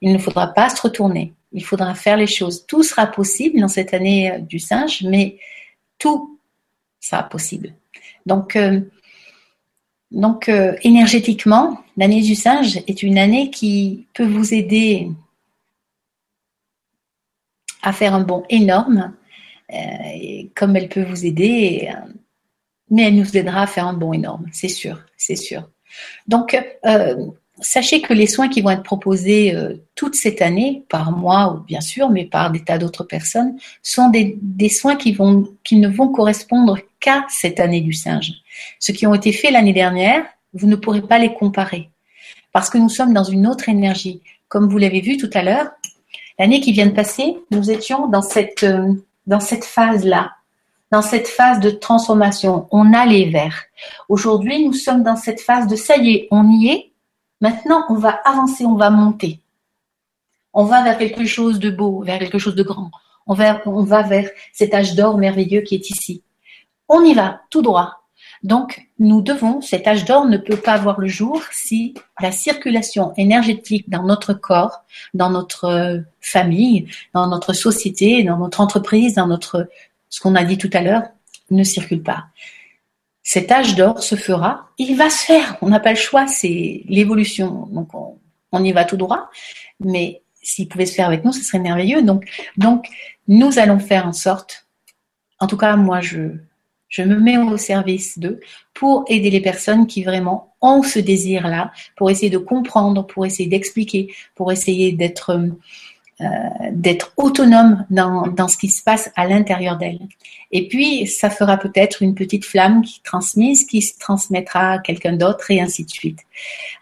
Il 0.00 0.12
ne 0.12 0.18
faudra 0.18 0.46
pas 0.46 0.70
se 0.70 0.80
retourner, 0.80 1.32
il 1.52 1.64
faudra 1.64 1.94
faire 1.94 2.16
les 2.16 2.28
choses. 2.28 2.64
Tout 2.64 2.84
sera 2.84 3.06
possible 3.08 3.60
dans 3.60 3.68
cette 3.68 3.92
année 3.92 4.38
du 4.40 4.60
singe, 4.60 5.02
mais 5.02 5.36
tout 5.98 6.38
sera 7.00 7.24
possible. 7.24 7.74
Donc, 8.24 8.56
euh, 8.56 8.80
donc 10.12 10.48
euh, 10.48 10.76
énergétiquement, 10.82 11.78
l'année 11.96 12.22
du 12.22 12.34
singe 12.34 12.78
est 12.86 13.02
une 13.02 13.18
année 13.18 13.50
qui 13.50 14.06
peut 14.14 14.26
vous 14.26 14.54
aider 14.54 15.10
à 17.82 17.92
faire 17.92 18.14
un 18.14 18.20
bond 18.20 18.44
énorme, 18.48 19.14
euh, 19.72 20.44
comme 20.54 20.76
elle 20.76 20.88
peut 20.88 21.02
vous 21.02 21.26
aider, 21.26 21.90
mais 22.90 23.04
elle 23.04 23.16
nous 23.16 23.36
aidera 23.36 23.62
à 23.62 23.66
faire 23.66 23.86
un 23.86 23.94
bond 23.94 24.12
énorme, 24.12 24.46
c'est 24.52 24.68
sûr, 24.68 25.02
c'est 25.16 25.36
sûr. 25.36 25.68
Donc, 26.26 26.56
sachez 27.62 28.02
que 28.02 28.12
les 28.12 28.26
soins 28.26 28.48
qui 28.48 28.60
vont 28.60 28.70
être 28.70 28.82
proposés 28.82 29.54
euh, 29.54 29.74
toute 29.94 30.14
cette 30.14 30.42
année, 30.42 30.84
par 30.88 31.12
moi 31.12 31.64
bien 31.66 31.80
sûr, 31.80 32.10
mais 32.10 32.24
par 32.24 32.50
des 32.50 32.60
tas 32.60 32.78
d'autres 32.78 33.04
personnes, 33.04 33.56
sont 33.82 34.10
des, 34.10 34.68
soins 34.68 34.96
qui, 34.96 35.12
vont, 35.12 35.48
qui 35.64 35.76
ne 35.76 35.88
vont 35.88 36.08
correspondre 36.08 36.78
qu'à 37.00 37.24
cette 37.28 37.60
année 37.60 37.80
du 37.80 37.92
singe. 37.92 38.32
Ceux 38.78 38.92
qui 38.92 39.06
ont 39.06 39.14
été 39.14 39.32
faits 39.32 39.52
l'année 39.52 39.72
dernière, 39.72 40.24
vous 40.52 40.66
ne 40.66 40.76
pourrez 40.76 41.02
pas 41.02 41.18
les 41.18 41.32
comparer 41.32 41.88
parce 42.52 42.70
que 42.70 42.78
nous 42.78 42.88
sommes 42.88 43.14
dans 43.14 43.24
une 43.24 43.46
autre 43.46 43.68
énergie. 43.68 44.20
Comme 44.48 44.68
vous 44.68 44.78
l'avez 44.78 45.00
vu 45.00 45.16
tout 45.16 45.30
à 45.32 45.42
l'heure, 45.42 45.70
l'année 46.38 46.60
qui 46.60 46.72
vient 46.72 46.86
de 46.86 46.92
passer, 46.92 47.36
nous 47.50 47.70
étions 47.70 48.08
dans 48.08 48.22
cette, 48.22 48.62
euh, 48.62 48.92
dans 49.26 49.40
cette 49.40 49.64
phase-là, 49.64 50.32
dans 50.90 51.02
cette 51.02 51.26
phase 51.26 51.60
de 51.60 51.70
transformation. 51.70 52.68
On 52.70 52.92
a 52.92 53.06
les 53.06 53.30
verts. 53.30 53.64
Aujourd'hui, 54.08 54.64
nous 54.64 54.74
sommes 54.74 55.02
dans 55.02 55.16
cette 55.16 55.40
phase 55.40 55.66
de 55.66 55.76
ça 55.76 55.96
y 55.96 56.10
est, 56.10 56.28
on 56.30 56.50
y 56.50 56.68
est, 56.68 56.91
Maintenant, 57.42 57.84
on 57.88 57.96
va 57.96 58.20
avancer, 58.24 58.64
on 58.64 58.76
va 58.76 58.88
monter. 58.88 59.40
On 60.54 60.64
va 60.64 60.84
vers 60.84 60.96
quelque 60.96 61.24
chose 61.24 61.58
de 61.58 61.70
beau, 61.70 62.00
vers 62.02 62.20
quelque 62.20 62.38
chose 62.38 62.54
de 62.54 62.62
grand. 62.62 62.92
On 63.26 63.34
va, 63.34 64.02
vers 64.02 64.30
cet 64.52 64.72
âge 64.74 64.94
d'or 64.94 65.18
merveilleux 65.18 65.62
qui 65.62 65.74
est 65.74 65.90
ici. 65.90 66.22
On 66.88 67.02
y 67.02 67.14
va, 67.14 67.40
tout 67.50 67.60
droit. 67.60 68.04
Donc, 68.44 68.86
nous 69.00 69.22
devons, 69.22 69.60
cet 69.60 69.88
âge 69.88 70.04
d'or 70.04 70.26
ne 70.26 70.36
peut 70.36 70.56
pas 70.56 70.78
voir 70.78 71.00
le 71.00 71.08
jour 71.08 71.42
si 71.50 71.94
la 72.20 72.30
circulation 72.30 73.12
énergétique 73.16 73.90
dans 73.90 74.04
notre 74.04 74.34
corps, 74.34 74.84
dans 75.12 75.30
notre 75.30 76.04
famille, 76.20 76.86
dans 77.12 77.26
notre 77.26 77.54
société, 77.54 78.22
dans 78.22 78.38
notre 78.38 78.60
entreprise, 78.60 79.14
dans 79.14 79.26
notre, 79.26 79.68
ce 80.10 80.20
qu'on 80.20 80.36
a 80.36 80.44
dit 80.44 80.58
tout 80.58 80.70
à 80.72 80.80
l'heure, 80.80 81.02
ne 81.50 81.64
circule 81.64 82.04
pas 82.04 82.26
cet 83.22 83.52
âge 83.52 83.76
d'or 83.76 84.02
se 84.02 84.16
fera, 84.16 84.68
il 84.78 84.96
va 84.96 85.08
se 85.08 85.24
faire. 85.24 85.56
On 85.62 85.68
n'a 85.68 85.80
pas 85.80 85.90
le 85.90 85.96
choix, 85.96 86.26
c'est 86.26 86.82
l'évolution. 86.86 87.66
Donc 87.70 87.90
on, 87.94 88.64
y 88.64 88.72
va 88.72 88.84
tout 88.84 88.96
droit. 88.96 89.30
Mais 89.80 90.22
s'il 90.42 90.68
pouvait 90.68 90.86
se 90.86 90.94
faire 90.94 91.06
avec 91.06 91.24
nous, 91.24 91.32
ce 91.32 91.42
serait 91.42 91.60
merveilleux. 91.60 92.02
Donc, 92.02 92.28
donc 92.56 92.88
nous 93.28 93.58
allons 93.58 93.78
faire 93.78 94.06
en 94.06 94.12
sorte, 94.12 94.66
en 95.38 95.46
tout 95.46 95.56
cas 95.56 95.76
moi 95.76 96.00
je, 96.00 96.32
je 96.88 97.02
me 97.02 97.18
mets 97.18 97.38
au 97.38 97.56
service 97.56 98.18
d'eux 98.18 98.40
pour 98.74 99.04
aider 99.08 99.30
les 99.30 99.40
personnes 99.40 99.86
qui 99.86 100.02
vraiment 100.02 100.54
ont 100.60 100.82
ce 100.82 100.98
désir-là, 100.98 101.72
pour 101.96 102.10
essayer 102.10 102.30
de 102.30 102.38
comprendre, 102.38 103.06
pour 103.06 103.24
essayer 103.24 103.48
d'expliquer, 103.48 104.14
pour 104.34 104.52
essayer 104.52 104.92
d'être 104.92 105.50
d'être 106.72 107.12
autonome 107.16 107.84
dans, 107.90 108.26
dans, 108.26 108.48
ce 108.48 108.56
qui 108.56 108.68
se 108.68 108.82
passe 108.82 109.10
à 109.16 109.26
l'intérieur 109.26 109.76
d'elle. 109.78 110.00
Et 110.50 110.68
puis, 110.68 111.06
ça 111.06 111.30
fera 111.30 111.56
peut-être 111.56 112.02
une 112.02 112.14
petite 112.14 112.44
flamme 112.44 112.82
qui 112.82 113.00
transmise, 113.02 113.64
qui 113.64 113.82
se 113.82 113.98
transmettra 113.98 114.72
à 114.72 114.78
quelqu'un 114.78 115.14
d'autre 115.14 115.50
et 115.50 115.60
ainsi 115.60 115.84
de 115.84 115.90
suite. 115.90 116.20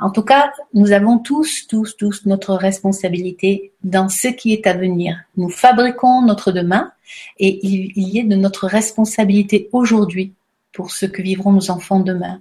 En 0.00 0.10
tout 0.10 0.22
cas, 0.22 0.52
nous 0.74 0.92
avons 0.92 1.18
tous, 1.18 1.66
tous, 1.66 1.96
tous 1.96 2.26
notre 2.26 2.54
responsabilité 2.54 3.72
dans 3.82 4.08
ce 4.08 4.28
qui 4.28 4.52
est 4.52 4.66
à 4.66 4.74
venir. 4.74 5.16
Nous 5.36 5.48
fabriquons 5.50 6.22
notre 6.22 6.52
demain 6.52 6.92
et 7.38 7.60
il, 7.66 7.92
il 7.96 8.08
y 8.08 8.18
est 8.18 8.24
de 8.24 8.36
notre 8.36 8.66
responsabilité 8.66 9.68
aujourd'hui 9.72 10.32
pour 10.72 10.90
ce 10.90 11.06
que 11.06 11.22
vivront 11.22 11.52
nos 11.52 11.70
enfants 11.70 12.00
demain. 12.00 12.40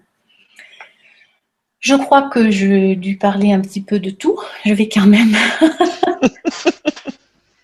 Je 1.79 1.95
crois 1.95 2.29
que 2.29 2.51
j'ai 2.51 2.95
dû 2.95 3.17
parler 3.17 3.53
un 3.53 3.61
petit 3.61 3.81
peu 3.81 3.99
de 3.99 4.09
tout. 4.09 4.37
Je 4.65 4.73
vais 4.73 4.89
quand 4.89 5.07
même 5.07 5.35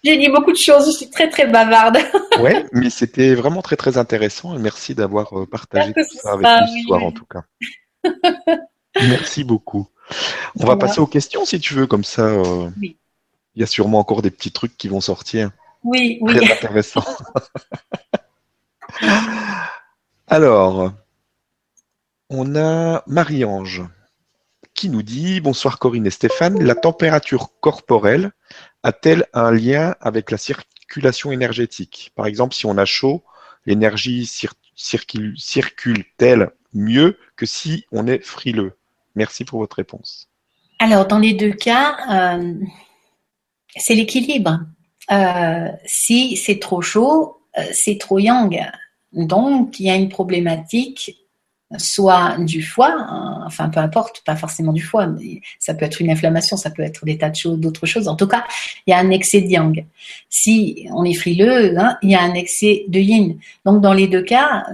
J'ai 0.05 0.17
dit 0.17 0.29
beaucoup 0.29 0.51
de 0.51 0.57
choses, 0.57 0.85
je 0.85 0.91
suis 0.91 1.09
très 1.09 1.29
très 1.29 1.47
bavarde. 1.47 1.97
Oui, 2.41 2.51
mais 2.73 2.89
c'était 2.89 3.33
vraiment 3.33 3.61
très 3.61 3.77
très 3.77 3.97
intéressant 3.97 4.59
merci 4.59 4.93
d'avoir 4.93 5.39
euh, 5.39 5.45
partagé 5.45 5.93
tout 5.93 6.17
ça 6.21 6.33
avec 6.33 6.45
nous 6.45 6.67
ce 6.67 6.83
soir 6.85 7.01
en 7.01 7.13
tout 7.13 7.23
cas. 7.25 7.43
merci 8.95 9.45
beaucoup. 9.45 9.87
On 10.59 10.65
va 10.65 10.75
passer 10.75 10.99
aux 10.99 11.07
questions 11.07 11.45
si 11.45 11.61
tu 11.61 11.73
veux, 11.75 11.87
comme 11.87 12.03
ça. 12.03 12.23
Euh, 12.23 12.69
oui. 12.77 12.97
Il 13.55 13.61
y 13.61 13.63
a 13.63 13.67
sûrement 13.67 13.99
encore 13.99 14.21
des 14.21 14.31
petits 14.31 14.51
trucs 14.51 14.75
qui 14.75 14.89
vont 14.89 14.99
sortir. 14.99 15.51
Oui, 15.85 16.17
oui. 16.19 16.35
Très 16.35 16.51
intéressant. 16.51 17.05
Alors, 20.27 20.91
on 22.29 22.55
a 22.57 23.01
Marie-Ange 23.07 23.83
qui 24.75 24.89
nous 24.89 25.01
dit 25.01 25.41
Bonsoir 25.41 25.79
Corinne 25.79 26.05
et 26.05 26.11
Stéphane, 26.11 26.61
la 26.61 26.75
température 26.75 27.49
corporelle 27.61 28.31
a-t-elle 28.83 29.25
un 29.33 29.51
lien 29.51 29.95
avec 30.01 30.29
la 30.29 30.37
circulation 30.37 31.31
énergétique? 31.31 32.11
Par 32.15 32.27
exemple, 32.27 32.53
si 32.53 32.67
on 32.67 32.77
a 32.77 32.85
chaud, 32.85 33.23
l'énergie 33.65 34.29
circule-t-elle 34.75 36.51
mieux 36.73 37.17
que 37.35 37.47
si 37.47 37.85
on 37.91 38.05
est 38.05 38.23
frileux? 38.23 38.73
Merci 39.15 39.45
pour 39.45 39.59
votre 39.59 39.77
réponse. 39.77 40.29
Alors, 40.77 41.07
dans 41.07 41.19
les 41.19 41.33
deux 41.33 41.53
cas, 41.53 42.35
euh, 42.37 42.53
c'est 43.77 43.95
l'équilibre. 43.95 44.59
Euh, 45.11 45.69
si 45.85 46.35
c'est 46.35 46.59
trop 46.59 46.81
chaud, 46.81 47.37
euh, 47.57 47.63
c'est 47.71 47.97
trop 47.97 48.19
yang. 48.19 48.69
Donc, 49.13 49.79
il 49.79 49.85
y 49.85 49.89
a 49.89 49.95
une 49.95 50.09
problématique 50.09 51.24
soit 51.77 52.37
du 52.39 52.61
foie, 52.61 52.95
hein, 52.97 53.43
enfin 53.45 53.69
peu 53.69 53.79
importe, 53.79 54.21
pas 54.25 54.35
forcément 54.35 54.73
du 54.73 54.81
foie, 54.81 55.07
mais 55.07 55.41
ça 55.59 55.73
peut 55.73 55.85
être 55.85 56.01
une 56.01 56.09
inflammation, 56.09 56.57
ça 56.57 56.69
peut 56.69 56.83
être 56.83 57.05
des 57.05 57.17
tas 57.17 57.29
de 57.29 57.35
choses, 57.35 57.59
d'autres 57.59 57.85
choses. 57.85 58.07
En 58.07 58.15
tout 58.15 58.27
cas, 58.27 58.43
il 58.85 58.91
y 58.91 58.93
a 58.93 58.99
un 58.99 59.09
excès 59.09 59.41
de 59.41 59.47
yang. 59.47 59.85
Si 60.29 60.87
on 60.93 61.03
est 61.03 61.13
frileux, 61.13 61.77
hein, 61.77 61.97
il 62.01 62.11
y 62.11 62.15
a 62.15 62.21
un 62.21 62.33
excès 62.33 62.85
de 62.87 62.99
yin. 62.99 63.37
Donc 63.65 63.81
dans 63.81 63.93
les 63.93 64.07
deux 64.07 64.23
cas, 64.23 64.65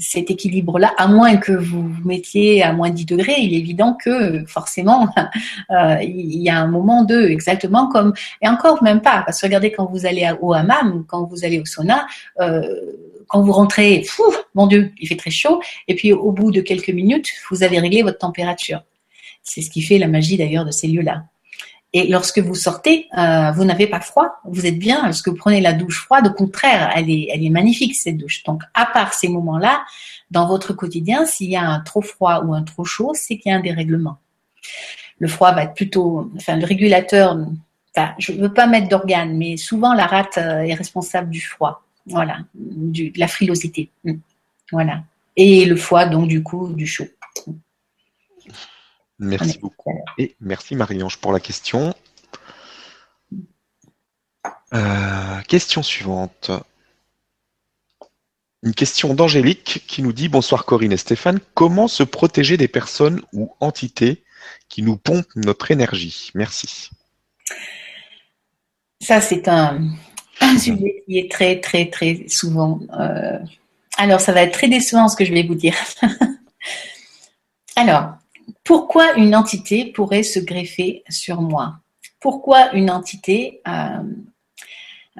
cet 0.00 0.30
équilibre-là, 0.30 0.92
à 0.96 1.06
moins 1.06 1.36
que 1.36 1.52
vous 1.52 1.88
vous 1.88 2.08
mettiez 2.08 2.62
à 2.62 2.72
moins 2.72 2.90
10 2.90 3.04
degrés, 3.06 3.36
il 3.38 3.54
est 3.54 3.58
évident 3.58 3.94
que 3.94 4.44
forcément, 4.46 5.08
euh, 5.70 5.96
il 6.02 6.42
y 6.42 6.48
a 6.48 6.58
un 6.58 6.66
moment 6.66 7.04
de, 7.04 7.20
exactement 7.22 7.88
comme, 7.88 8.12
et 8.40 8.48
encore 8.48 8.82
même 8.82 9.00
pas, 9.00 9.22
parce 9.24 9.40
que 9.40 9.46
regardez 9.46 9.72
quand 9.72 9.86
vous 9.86 10.06
allez 10.06 10.28
au 10.40 10.52
hammam, 10.52 11.04
quand 11.06 11.24
vous 11.24 11.44
allez 11.44 11.60
au 11.60 11.66
sauna, 11.66 12.06
euh, 12.40 12.62
quand 13.32 13.40
vous 13.40 13.52
rentrez, 13.52 14.02
fou, 14.02 14.24
mon 14.54 14.66
Dieu, 14.66 14.92
il 15.00 15.08
fait 15.08 15.16
très 15.16 15.30
chaud, 15.30 15.62
et 15.88 15.94
puis 15.94 16.12
au 16.12 16.32
bout 16.32 16.50
de 16.50 16.60
quelques 16.60 16.90
minutes, 16.90 17.28
vous 17.50 17.62
avez 17.62 17.78
réglé 17.78 18.02
votre 18.02 18.18
température. 18.18 18.84
C'est 19.42 19.62
ce 19.62 19.70
qui 19.70 19.80
fait 19.80 19.96
la 19.96 20.06
magie 20.06 20.36
d'ailleurs 20.36 20.66
de 20.66 20.70
ces 20.70 20.86
lieux-là. 20.86 21.24
Et 21.94 22.08
lorsque 22.08 22.40
vous 22.40 22.54
sortez, 22.54 23.08
euh, 23.16 23.50
vous 23.52 23.64
n'avez 23.64 23.86
pas 23.86 24.00
froid, 24.00 24.34
vous 24.44 24.66
êtes 24.66 24.78
bien. 24.78 25.04
Lorsque 25.04 25.28
vous 25.28 25.34
prenez 25.34 25.62
la 25.62 25.72
douche 25.72 26.04
froide, 26.04 26.26
au 26.26 26.32
contraire, 26.32 26.92
elle 26.94 27.08
est, 27.08 27.50
magnifique 27.50 27.94
cette 27.94 28.18
douche. 28.18 28.42
Donc, 28.44 28.62
à 28.74 28.84
part 28.84 29.14
ces 29.14 29.28
moments-là, 29.28 29.82
dans 30.30 30.46
votre 30.46 30.74
quotidien, 30.74 31.24
s'il 31.24 31.50
y 31.50 31.56
a 31.56 31.62
un 31.62 31.80
trop 31.80 32.02
froid 32.02 32.42
ou 32.44 32.52
un 32.52 32.62
trop 32.62 32.84
chaud, 32.84 33.12
c'est 33.14 33.38
qu'il 33.38 33.50
y 33.50 33.54
a 33.54 33.58
un 33.58 33.60
dérèglement. 33.60 34.18
Le 35.18 35.28
froid 35.28 35.52
va 35.52 35.64
être 35.64 35.74
plutôt, 35.74 36.30
enfin, 36.36 36.56
le 36.56 36.66
régulateur. 36.66 37.38
Je 38.18 38.32
ne 38.32 38.42
veux 38.42 38.52
pas 38.52 38.66
mettre 38.66 38.88
d'organes, 38.88 39.36
mais 39.38 39.56
souvent 39.56 39.94
la 39.94 40.06
rate 40.06 40.36
euh, 40.36 40.60
est 40.60 40.74
responsable 40.74 41.30
du 41.30 41.40
froid. 41.40 41.82
Voilà, 42.06 42.40
du, 42.54 43.10
de 43.10 43.18
la 43.18 43.28
frilosité. 43.28 43.90
Mm. 44.04 44.14
Voilà. 44.72 45.04
Et 45.36 45.64
le 45.64 45.76
foie, 45.76 46.06
donc, 46.06 46.28
du 46.28 46.42
coup, 46.42 46.72
du 46.72 46.86
chaud. 46.86 47.06
Merci 49.18 49.58
beaucoup. 49.58 49.92
Et 50.18 50.34
merci 50.40 50.74
Marie-Ange 50.74 51.18
pour 51.18 51.32
la 51.32 51.40
question. 51.40 51.94
Euh, 54.74 55.40
question 55.48 55.82
suivante. 55.82 56.50
Une 58.64 58.74
question 58.74 59.14
d'Angélique 59.14 59.84
qui 59.86 60.02
nous 60.02 60.12
dit 60.12 60.28
Bonsoir 60.28 60.64
Corinne 60.64 60.92
et 60.92 60.96
Stéphane, 60.96 61.40
comment 61.54 61.88
se 61.88 62.02
protéger 62.02 62.56
des 62.56 62.68
personnes 62.68 63.20
ou 63.32 63.54
entités 63.60 64.24
qui 64.68 64.82
nous 64.82 64.96
pompent 64.96 65.34
notre 65.36 65.70
énergie? 65.70 66.30
Merci. 66.34 66.90
Ça, 69.00 69.20
c'est 69.20 69.48
un, 69.48 69.80
un 70.42 70.58
sujet 70.58 71.02
qui 71.06 71.18
est 71.18 71.30
très, 71.30 71.60
très, 71.60 71.86
très 71.86 72.24
souvent. 72.28 72.80
Euh, 72.98 73.38
alors, 73.96 74.20
ça 74.20 74.32
va 74.32 74.42
être 74.42 74.52
très 74.52 74.68
décevant 74.68 75.08
ce 75.08 75.16
que 75.16 75.24
je 75.24 75.32
vais 75.32 75.42
vous 75.42 75.54
dire. 75.54 75.74
alors, 77.76 78.14
pourquoi 78.64 79.14
une 79.14 79.34
entité 79.34 79.86
pourrait 79.86 80.22
se 80.22 80.40
greffer 80.40 81.02
sur 81.08 81.40
moi? 81.40 81.76
Pourquoi 82.20 82.72
une 82.72 82.90
entité 82.90 83.60
euh, 83.66 84.02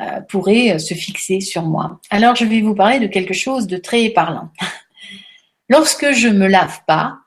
euh, 0.00 0.20
pourrait 0.28 0.78
se 0.78 0.94
fixer 0.94 1.40
sur 1.40 1.62
moi? 1.62 2.00
Alors, 2.10 2.34
je 2.34 2.44
vais 2.44 2.60
vous 2.60 2.74
parler 2.74 3.00
de 3.00 3.06
quelque 3.06 3.34
chose 3.34 3.66
de 3.66 3.76
très 3.76 4.08
parlant. 4.10 4.50
Lorsque 5.68 6.12
je 6.12 6.28
me 6.28 6.46
lave 6.46 6.80
pas, 6.86 7.18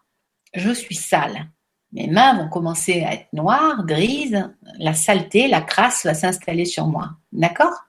je 0.53 0.71
suis 0.71 0.95
sale. 0.95 1.47
Mes 1.91 2.07
mains 2.07 2.35
vont 2.35 2.49
commencer 2.49 3.03
à 3.03 3.13
être 3.13 3.27
noires, 3.31 3.85
grises, 3.85 4.49
la 4.79 4.93
saleté, 4.93 5.47
la 5.47 5.61
crasse 5.61 6.05
va 6.05 6.13
s'installer 6.13 6.65
sur 6.65 6.87
moi. 6.87 7.11
D'accord? 7.31 7.84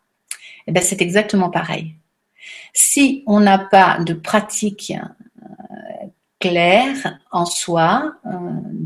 Eh 0.66 0.72
bien, 0.72 0.82
c'est 0.82 1.00
exactement 1.00 1.50
pareil. 1.50 1.94
Si 2.72 3.22
on 3.26 3.40
n'a 3.40 3.58
pas 3.58 3.98
de 4.04 4.14
pratique 4.14 4.92
euh, 4.92 6.06
claire 6.38 7.18
en 7.30 7.46
soi 7.46 8.14
euh, 8.26 8.30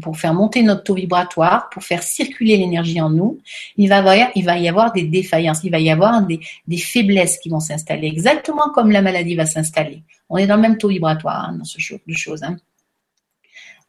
pour 0.02 0.16
faire 0.18 0.34
monter 0.34 0.62
notre 0.62 0.84
taux 0.84 0.94
vibratoire, 0.94 1.68
pour 1.70 1.82
faire 1.82 2.02
circuler 2.02 2.56
l'énergie 2.56 3.00
en 3.00 3.10
nous, 3.10 3.40
il 3.76 3.88
va, 3.88 4.16
y 4.16 4.68
avoir, 4.68 4.92
des 4.92 5.04
défaillances, 5.04 5.64
il 5.64 5.70
va 5.70 5.80
y 5.80 5.90
avoir 5.90 6.22
des, 6.22 6.40
faiblesses 6.78 7.38
qui 7.38 7.48
vont 7.48 7.60
s'installer, 7.60 8.06
exactement 8.06 8.70
comme 8.74 8.90
la 8.90 9.02
maladie 9.02 9.34
va 9.34 9.46
s'installer. 9.46 10.02
On 10.28 10.36
est 10.36 10.46
dans 10.46 10.56
le 10.56 10.62
même 10.62 10.78
taux 10.78 10.88
vibratoire 10.88 11.46
hein, 11.48 11.56
dans 11.58 11.64
ce 11.64 11.80
genre 11.80 11.98
de 12.06 12.14
choses. 12.14 12.42
Hein. 12.42 12.56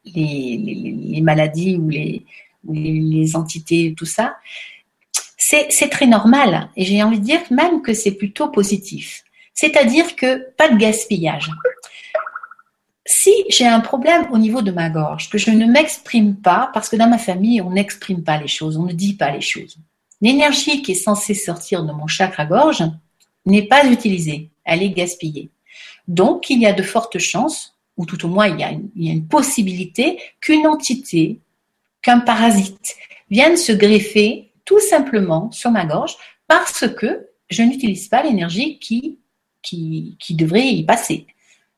Les, 0.05 1.21
maladies 1.21 1.77
ou 1.77 1.89
les, 1.89 2.25
les 2.67 3.35
entités, 3.35 3.93
tout 3.95 4.05
ça, 4.05 4.35
c'est 5.41 5.89
très 5.89 6.05
normal. 6.05 6.69
Et 6.75 6.85
j'ai 6.85 7.01
envie 7.01 7.19
de 7.19 7.25
dire 7.25 7.41
même 7.49 7.81
que 7.81 7.93
c'est 7.93 8.11
plutôt 8.11 8.49
positif. 8.49 9.23
C'est-à-dire 9.53 10.15
que 10.15 10.51
pas 10.55 10.69
de 10.69 10.77
gaspillage. 10.77 11.49
Si 13.05 13.33
j'ai 13.49 13.65
un 13.67 13.79
problème 13.79 14.27
au 14.31 14.37
niveau 14.37 14.61
de 14.61 14.71
ma 14.71 14.89
gorge, 14.89 15.29
que 15.29 15.37
je 15.37 15.49
ne 15.49 15.65
m'exprime 15.65 16.35
pas, 16.35 16.69
parce 16.73 16.87
que 16.87 16.95
dans 16.95 17.09
ma 17.09 17.17
famille, 17.17 17.61
on 17.61 17.71
n'exprime 17.71 18.23
pas 18.23 18.37
les 18.37 18.47
choses, 18.47 18.77
on 18.77 18.83
ne 18.83 18.93
dit 18.93 19.15
pas 19.15 19.31
les 19.31 19.41
choses. 19.41 19.77
L'énergie 20.21 20.83
qui 20.83 20.91
est 20.91 20.95
censée 20.95 21.33
sortir 21.33 21.83
de 21.83 21.91
mon 21.91 22.07
chakra 22.07 22.45
gorge 22.45 22.83
n'est 23.45 23.67
pas 23.67 23.85
utilisée, 23.85 24.51
elle 24.63 24.83
est 24.83 24.91
gaspillée. 24.91 25.49
Donc, 26.07 26.49
il 26.49 26.61
y 26.61 26.67
a 26.67 26.73
de 26.73 26.83
fortes 26.83 27.17
chances, 27.17 27.75
ou 27.97 28.05
tout 28.05 28.23
au 28.25 28.29
moins 28.29 28.47
il 28.47 28.59
y 28.59 28.63
a 28.63 28.71
une, 28.71 28.89
il 28.95 29.07
y 29.07 29.09
a 29.09 29.13
une 29.13 29.27
possibilité, 29.27 30.19
qu'une 30.39 30.67
entité, 30.67 31.39
qu'un 32.03 32.19
parasite 32.19 32.95
vienne 33.31 33.57
se 33.57 33.71
greffer 33.71 34.50
tout 34.71 34.79
simplement 34.79 35.51
sur 35.51 35.69
ma 35.69 35.85
gorge 35.85 36.15
parce 36.47 36.87
que 36.87 37.27
je 37.49 37.61
n'utilise 37.61 38.07
pas 38.07 38.23
l'énergie 38.23 38.79
qui 38.79 39.19
qui, 39.61 40.17
devrait 40.31 40.67
y 40.67 40.83
passer. 40.83 41.27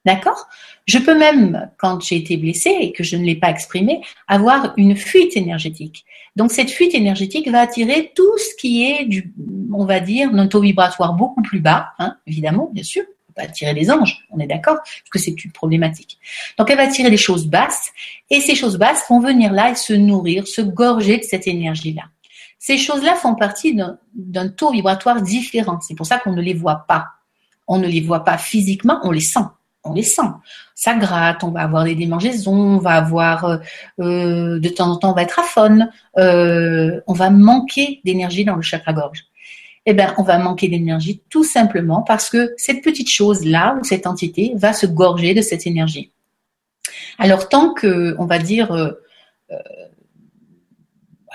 D'accord? 0.06 0.48
Je 0.86 1.00
peux 1.00 1.18
même, 1.18 1.70
quand 1.78 2.02
j'ai 2.02 2.18
été 2.18 2.38
blessée 2.38 2.76
et 2.80 2.92
que 2.92 3.04
je 3.04 3.18
ne 3.18 3.26
l'ai 3.26 3.36
pas 3.36 3.50
exprimé, 3.50 4.02
avoir 4.28 4.74
une 4.78 4.96
fuite 4.96 5.36
énergétique. 5.36 6.06
Donc 6.36 6.52
cette 6.52 6.70
fuite 6.70 6.94
énergétique 6.94 7.50
va 7.50 7.62
attirer 7.62 8.12
tout 8.16 8.38
ce 8.38 8.56
qui 8.56 8.86
est 8.86 9.06
du, 9.06 9.34
on 9.74 9.86
va 9.86 10.00
dire, 10.00 10.32
d'un 10.32 10.48
taux 10.48 10.62
vibratoire 10.62 11.14
beaucoup 11.14 11.42
plus 11.42 11.60
bas, 11.60 11.90
hein, 12.00 12.16
évidemment, 12.28 12.70
bien 12.72 12.84
sûr. 12.84 13.04
On 13.30 13.42
va 13.42 13.48
attirer 13.48 13.74
des 13.74 13.90
anges, 13.90 14.26
on 14.30 14.40
est 14.40 14.48
d'accord, 14.48 14.78
parce 14.78 15.10
que 15.12 15.18
c'est 15.18 15.44
une 15.44 15.52
problématique. 15.52 16.20
Donc 16.58 16.70
elle 16.70 16.78
va 16.78 16.84
attirer 16.84 17.10
des 17.10 17.18
choses 17.18 17.48
basses, 17.48 17.90
et 18.30 18.40
ces 18.40 18.54
choses 18.54 18.78
basses 18.78 19.04
vont 19.10 19.20
venir 19.20 19.52
là 19.52 19.72
et 19.72 19.76
se 19.76 19.94
nourrir, 19.94 20.48
se 20.48 20.62
gorger 20.62 21.18
de 21.18 21.24
cette 21.24 21.48
énergie-là. 21.48 22.04
Ces 22.66 22.78
choses-là 22.78 23.16
font 23.16 23.36
partie 23.36 23.78
d'un 24.16 24.48
taux 24.48 24.72
vibratoire 24.72 25.22
différent. 25.22 25.80
C'est 25.82 25.96
pour 25.96 26.06
ça 26.06 26.20
qu'on 26.20 26.32
ne 26.32 26.42
les 26.42 26.54
voit 26.54 26.86
pas 26.88 27.08
on 27.68 27.78
ne 27.78 27.88
les 27.88 28.02
voit 28.02 28.24
pas 28.24 28.38
physiquement, 28.38 29.00
on 29.04 29.12
les 29.12 29.22
sent. 29.22 29.46
On 29.86 29.94
les 29.94 30.04
sent. 30.04 30.22
Ça 30.76 30.94
gratte, 30.96 31.44
on 31.44 31.52
va 31.52 31.62
avoir 31.62 31.84
des 31.84 31.96
démangeaisons, 31.96 32.54
on 32.54 32.78
va 32.78 32.92
avoir 32.92 33.46
euh, 33.46 33.58
euh, 34.00 34.60
de 34.60 34.70
temps 34.70 34.90
en 34.92 34.96
temps 34.96 35.12
on 35.12 35.14
va 35.14 35.24
être 35.24 35.40
aphone, 35.40 35.90
euh, 36.18 37.02
on 37.08 37.14
va 37.14 37.30
manquer 37.30 38.00
d'énergie 38.06 38.46
dans 38.46 38.56
le 38.56 38.62
chakra-gorge. 38.62 39.26
Eh 39.86 39.94
bien, 39.94 40.14
on 40.18 40.24
va 40.24 40.38
manquer 40.38 40.70
d'énergie 40.70 41.22
tout 41.30 41.44
simplement 41.44 42.02
parce 42.02 42.30
que 42.30 42.54
cette 42.56 42.82
petite 42.82 43.10
chose-là 43.10 43.78
ou 43.80 43.84
cette 43.84 44.08
entité 44.08 44.54
va 44.56 44.72
se 44.72 44.86
gorger 44.86 45.34
de 45.34 45.42
cette 45.42 45.68
énergie. 45.68 46.12
Alors 47.20 47.50
tant 47.50 47.74
que, 47.74 48.16
on 48.18 48.26
va 48.26 48.40
dire, 48.40 48.96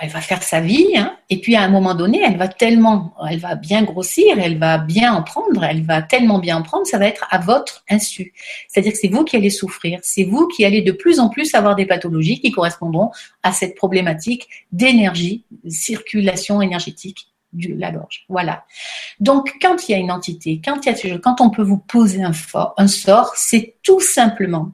elle 0.01 0.11
va 0.11 0.21
faire 0.21 0.43
sa 0.43 0.61
vie, 0.61 0.97
hein, 0.97 1.17
et 1.29 1.41
puis 1.41 1.57
à 1.57 1.63
un 1.63 1.69
moment 1.69 1.95
donné, 1.95 2.23
elle 2.25 2.37
va 2.37 2.49
tellement, 2.49 3.15
elle 3.29 3.39
va 3.39 3.55
bien 3.55 3.83
grossir, 3.83 4.39
elle 4.39 4.59
va 4.59 4.79
bien 4.79 5.13
en 5.13 5.23
prendre, 5.23 5.65
elle 5.65 5.83
va 5.83 6.03
tellement 6.03 6.39
bien 6.39 6.57
en 6.59 6.63
prendre, 6.63 6.87
ça 6.87 6.99
va 6.99 7.07
être 7.07 7.27
à 7.31 7.39
votre 7.39 7.85
insu. 7.91 8.33
C'est-à-dire 8.69 8.93
que 8.93 8.99
c'est 8.99 9.09
vous 9.09 9.25
qui 9.25 9.37
allez 9.37 9.51
souffrir, 9.51 9.99
c'est 10.03 10.25
vous 10.25 10.47
qui 10.49 10.65
allez 10.65 10.83
de 10.83 10.93
plus 10.93 11.21
en 11.21 11.29
plus 11.29 11.55
avoir 11.55 11.75
des 11.75 11.87
pathologies 11.87 12.41
qui 12.41 12.53
correspondront 12.53 13.11
à 13.43 13.53
cette 13.53 13.75
problématique 13.75 14.49
d'énergie, 14.73 15.45
circulation 15.69 16.63
énergétique 16.63 17.29
de 17.53 17.75
la 17.75 17.91
gorge. 17.91 18.25
Voilà. 18.29 18.65
Donc, 19.21 19.55
quand 19.61 19.89
il 19.89 19.93
y 19.93 19.95
a 19.95 19.99
une 19.99 20.13
entité, 20.13 20.61
quand, 20.63 20.85
il 20.85 21.09
y 21.09 21.13
a, 21.13 21.19
quand 21.19 21.41
on 21.41 21.51
peut 21.51 21.63
vous 21.63 21.79
poser 21.79 22.23
un, 22.23 22.33
un 22.77 22.89
sort, 22.89 23.33
c'est 23.37 23.77
tout 23.83 24.01
simplement 24.01 24.73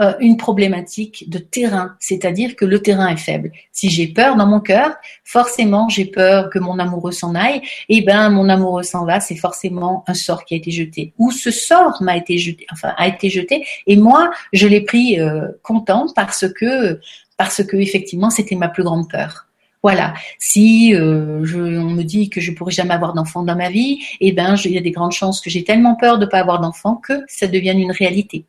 euh, 0.00 0.14
une 0.20 0.36
problématique 0.36 1.28
de 1.28 1.38
terrain, 1.38 1.96
c'est-à-dire 2.00 2.56
que 2.56 2.64
le 2.64 2.80
terrain 2.80 3.08
est 3.08 3.18
faible. 3.18 3.52
Si 3.70 3.90
j'ai 3.90 4.06
peur 4.06 4.36
dans 4.36 4.46
mon 4.46 4.60
cœur, 4.60 4.94
forcément 5.24 5.88
j'ai 5.88 6.06
peur 6.06 6.48
que 6.48 6.58
mon 6.58 6.78
amoureux 6.78 7.12
s'en 7.12 7.34
aille, 7.34 7.60
et 7.88 8.00
ben 8.00 8.30
mon 8.30 8.48
amoureux 8.48 8.82
s'en 8.82 9.04
va, 9.04 9.20
c'est 9.20 9.36
forcément 9.36 10.02
un 10.06 10.14
sort 10.14 10.44
qui 10.44 10.54
a 10.54 10.56
été 10.56 10.70
jeté. 10.70 11.12
Ou 11.18 11.30
ce 11.30 11.50
sort 11.50 12.02
m'a 12.02 12.16
été 12.16 12.38
jeté, 12.38 12.66
enfin 12.72 12.94
a 12.96 13.08
été 13.08 13.28
jeté, 13.28 13.66
et 13.86 13.96
moi 13.96 14.30
je 14.52 14.66
l'ai 14.66 14.80
pris 14.80 15.20
euh, 15.20 15.48
content 15.62 16.06
parce 16.14 16.46
que 16.48 16.98
parce 17.36 17.62
que 17.62 17.76
effectivement 17.76 18.30
c'était 18.30 18.56
ma 18.56 18.68
plus 18.68 18.84
grande 18.84 19.10
peur. 19.10 19.48
Voilà. 19.82 20.14
Si 20.38 20.94
euh, 20.94 21.44
je, 21.44 21.58
on 21.58 21.90
me 21.90 22.02
dit 22.02 22.28
que 22.28 22.40
je 22.40 22.52
pourrai 22.52 22.70
jamais 22.70 22.94
avoir 22.94 23.14
d'enfant 23.14 23.42
dans 23.42 23.56
ma 23.56 23.70
vie, 23.70 23.98
eh 24.20 24.32
ben, 24.32 24.54
il 24.64 24.72
y 24.72 24.78
a 24.78 24.82
des 24.82 24.90
grandes 24.90 25.12
chances 25.12 25.40
que 25.40 25.48
j'ai 25.48 25.64
tellement 25.64 25.94
peur 25.94 26.18
de 26.18 26.26
ne 26.26 26.30
pas 26.30 26.38
avoir 26.38 26.60
d'enfant 26.60 26.96
que 26.96 27.22
ça 27.28 27.46
devienne 27.46 27.78
une 27.80 27.92
réalité 27.92 28.44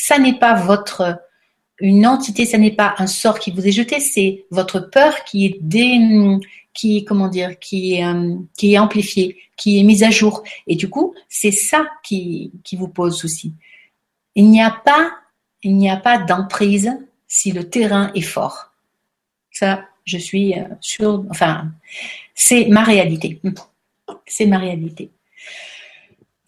ça 0.00 0.18
n'est 0.18 0.38
pas 0.38 0.54
votre 0.54 1.20
une 1.78 2.06
entité, 2.06 2.46
ça 2.46 2.58
n'est 2.58 2.74
pas 2.74 2.94
un 2.98 3.06
sort 3.06 3.38
qui 3.38 3.50
vous 3.50 3.66
est 3.66 3.72
jeté, 3.72 4.00
c'est 4.00 4.44
votre 4.50 4.80
peur 4.80 5.24
qui 5.24 5.46
est 5.46 5.58
dé, 5.60 5.98
qui 6.72 7.04
comment 7.04 7.28
dire, 7.28 7.58
qui 7.58 8.02
euh, 8.02 8.34
qui 8.56 8.74
est 8.74 8.78
amplifiée, 8.78 9.36
qui 9.56 9.78
est 9.78 9.82
mise 9.82 10.02
à 10.02 10.10
jour. 10.10 10.42
Et 10.66 10.76
du 10.76 10.88
coup, 10.88 11.14
c'est 11.28 11.52
ça 11.52 11.86
qui, 12.02 12.52
qui 12.64 12.76
vous 12.76 12.88
pose 12.88 13.18
souci. 13.18 13.52
Il 14.34 14.48
n'y 14.50 14.62
a 14.62 14.70
pas, 14.70 15.12
il 15.62 15.76
n'y 15.76 15.90
a 15.90 15.98
pas 15.98 16.18
d'emprise 16.18 16.90
si 17.26 17.52
le 17.52 17.68
terrain 17.68 18.10
est 18.14 18.22
fort. 18.22 18.72
Ça, 19.50 19.84
je 20.04 20.16
suis 20.16 20.54
euh, 20.54 20.64
sûre, 20.80 21.24
enfin, 21.30 21.70
c'est 22.34 22.66
ma 22.66 22.84
réalité. 22.84 23.40
C'est 24.26 24.46
ma 24.46 24.58
réalité. 24.58 25.10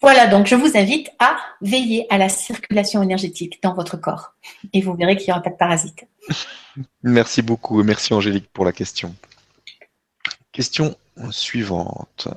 Voilà, 0.03 0.27
donc 0.27 0.47
je 0.47 0.55
vous 0.55 0.75
invite 0.75 1.09
à 1.17 1.37
veiller 1.61 2.05
à 2.09 2.17
la 2.17 2.27
circulation 2.27 3.01
énergétique 3.01 3.63
dans 3.63 3.73
votre 3.73 3.95
corps 3.95 4.33
et 4.73 4.81
vous 4.81 4.93
verrez 4.95 5.15
qu'il 5.15 5.27
n'y 5.27 5.31
aura 5.31 5.41
pas 5.41 5.49
de 5.49 5.55
parasites. 5.55 6.05
Merci 7.03 7.41
beaucoup 7.41 7.79
et 7.79 7.85
merci 7.85 8.13
Angélique 8.13 8.49
pour 8.51 8.65
la 8.65 8.73
question. 8.73 9.15
Question 10.51 10.97
suivante. 11.31 12.27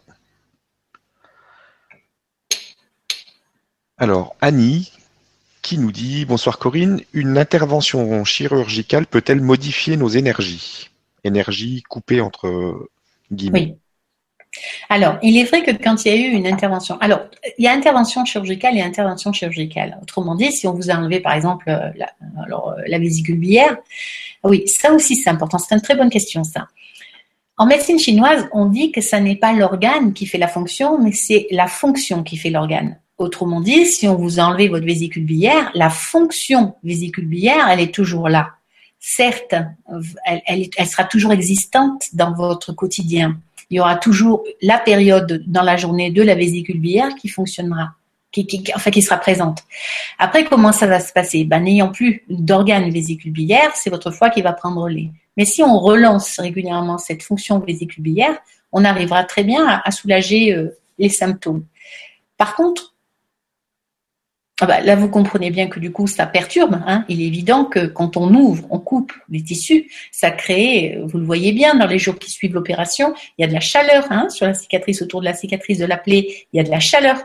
Alors, 3.99 4.37
Annie 4.41 4.93
qui 5.63 5.79
nous 5.79 5.91
dit 5.91 6.25
Bonsoir 6.25 6.59
Corinne, 6.59 7.01
une 7.13 7.37
intervention 7.37 8.25
chirurgicale 8.25 9.09
peut-elle 9.09 9.41
modifier 9.41 9.97
nos 9.97 10.09
énergies? 10.09 10.91
Énergie 11.25 11.83
coupée 11.83 12.21
entre 12.21 12.89
guillemets. 13.33 13.75
Oui. 13.75 13.86
Alors, 14.89 15.19
il 15.23 15.37
est 15.37 15.45
vrai 15.45 15.63
que 15.63 15.71
quand 15.71 16.05
il 16.05 16.09
y 16.09 16.15
a 16.15 16.17
eu 16.17 16.31
une 16.31 16.47
intervention, 16.47 16.99
alors 17.01 17.21
il 17.59 17.65
y 17.65 17.69
a 17.69 17.73
intervention 17.73 18.25
chirurgicale 18.25 18.77
et 18.77 18.83
intervention 18.83 19.33
chirurgicale. 19.33 19.99
Autrement 20.03 20.35
dit, 20.35 20.53
si 20.53 20.67
on 20.67 20.75
vous 20.75 20.91
a 20.91 20.95
enlevé 20.95 21.21
par 21.21 21.35
exemple 21.35 21.69
euh, 21.69 21.91
la, 21.97 22.11
alors, 22.45 22.71
euh, 22.71 22.83
la 22.87 22.99
vésicule 22.99 23.39
biliaire, 23.39 23.77
oui, 24.45 24.67
ça 24.67 24.93
aussi 24.93 25.17
c'est 25.17 25.31
important. 25.31 25.59
C'est 25.59 25.75
une 25.75 25.81
très 25.81 25.97
bonne 25.97 26.11
question 26.11 26.45
ça. 26.45 26.69
En 27.59 27.67
médecine 27.67 27.99
chinoise, 27.99 28.47
on 28.53 28.67
dit 28.67 28.93
que 28.93 29.01
ça 29.01 29.19
n'est 29.19 29.37
pas 29.37 29.53
l'organe 29.55 30.13
qui 30.13 30.27
fait 30.27 30.37
la 30.37 30.49
fonction, 30.49 30.99
mais 31.01 31.13
c'est 31.13 31.47
la 31.51 31.67
fonction 31.67 32.23
qui 32.23 32.37
fait 32.37 32.51
l'organe. 32.51 32.99
Autrement 33.17 33.63
dit, 33.63 33.87
si 33.87 34.07
on 34.07 34.15
vous 34.15 34.39
a 34.39 34.43
enlevé 34.43 34.69
votre 34.69 34.85
vésicule 34.85 35.25
biliaire, 35.25 35.71
la 35.75 35.89
fonction 35.89 36.75
vésicule 36.85 37.27
biliaire, 37.27 37.67
elle 37.71 37.81
est 37.81 37.95
toujours 37.95 38.29
là. 38.29 38.51
Certes, 38.99 39.55
elle 40.47 40.87
sera 40.87 41.05
toujours 41.05 41.33
existante 41.33 42.03
dans 42.13 42.35
votre 42.35 42.75
quotidien, 42.75 43.39
il 43.71 43.77
y 43.77 43.81
aura 43.81 43.97
toujours 43.97 44.45
la 44.63 44.79
période 44.79 45.43
dans 45.47 45.63
la 45.63 45.77
journée 45.77 46.11
de 46.11 46.23
la 46.23 46.35
vésicule 46.35 46.81
biliaire 46.81 47.15
qui 47.21 47.29
fonctionnera, 47.29 47.95
qui, 48.31 48.65
enfin 48.75 48.91
qui 48.91 49.03
sera 49.03 49.17
présente. 49.17 49.65
Après, 50.19 50.45
comment 50.45 50.73
ça 50.73 50.87
va 50.87 51.01
se 51.01 51.13
passer? 51.13 51.45
Ben, 51.45 51.61
N'ayant 51.61 51.91
plus 51.91 52.23
d'organes 52.29 52.91
vésicule 52.91 53.33
biliaire, 53.33 53.75
c'est 53.75 53.91
votre 53.91 54.11
foie 54.11 54.31
qui 54.31 54.43
va 54.43 54.53
prendre 54.53 54.89
les. 54.89 55.11
Mais 55.37 55.45
si 55.45 55.63
on 55.63 55.79
relance 55.79 56.39
régulièrement 56.39 56.99
cette 56.99 57.23
fonction 57.23 57.59
vésicule 57.59 58.03
biliaire, 58.03 58.39
on 58.73 58.85
arrivera 58.85 59.25
très 59.25 59.45
bien 59.45 59.67
à, 59.85 59.91
soulager 59.91 60.55
euh, 60.55 60.79
les 60.99 61.09
symptômes. 61.09 61.65
Par 62.37 62.55
contre, 62.55 62.95
ah 64.61 64.65
bah, 64.65 64.81
là, 64.81 64.97
vous 64.97 65.11
comprenez 65.11 65.51
bien 65.51 65.69
que 65.69 65.79
du 65.79 65.93
coup, 65.93 66.07
ça 66.07 66.27
perturbe. 66.27 66.81
Hein. 66.87 67.05
Il 67.11 67.21
est 67.21 67.27
évident 67.27 67.67
que 67.67 67.87
quand 67.87 68.17
on 68.17 68.33
ouvre, 68.33 68.67
on 68.71 68.79
coupe 68.79 69.13
les 69.29 69.43
tissus, 69.43 69.91
ça 70.13 70.31
crée, 70.31 70.99
vous 71.05 71.19
le 71.19 71.27
voyez 71.27 71.53
bien, 71.53 71.75
dans 71.75 71.87
les 71.87 71.99
jours 71.99 72.19
qui 72.19 72.31
suivent 72.31 72.55
l'opération, 72.55 73.13
il 73.37 73.43
y 73.43 73.45
a 73.45 73.49
de 73.49 73.53
la 73.53 73.61
chaleur 73.61 74.07
hein, 74.11 74.31
sur 74.31 74.47
la 74.47 74.55
cicatrice, 74.55 75.03
autour 75.03 75.21
de 75.21 75.27
la 75.27 75.35
cicatrice 75.35 75.77
de 75.77 75.85
la 75.85 75.99
plaie, 75.99 76.47
il 76.53 76.57
y 76.57 76.61
a 76.61 76.63
de 76.63 76.71
la 76.71 76.81
chaleur. 76.81 77.19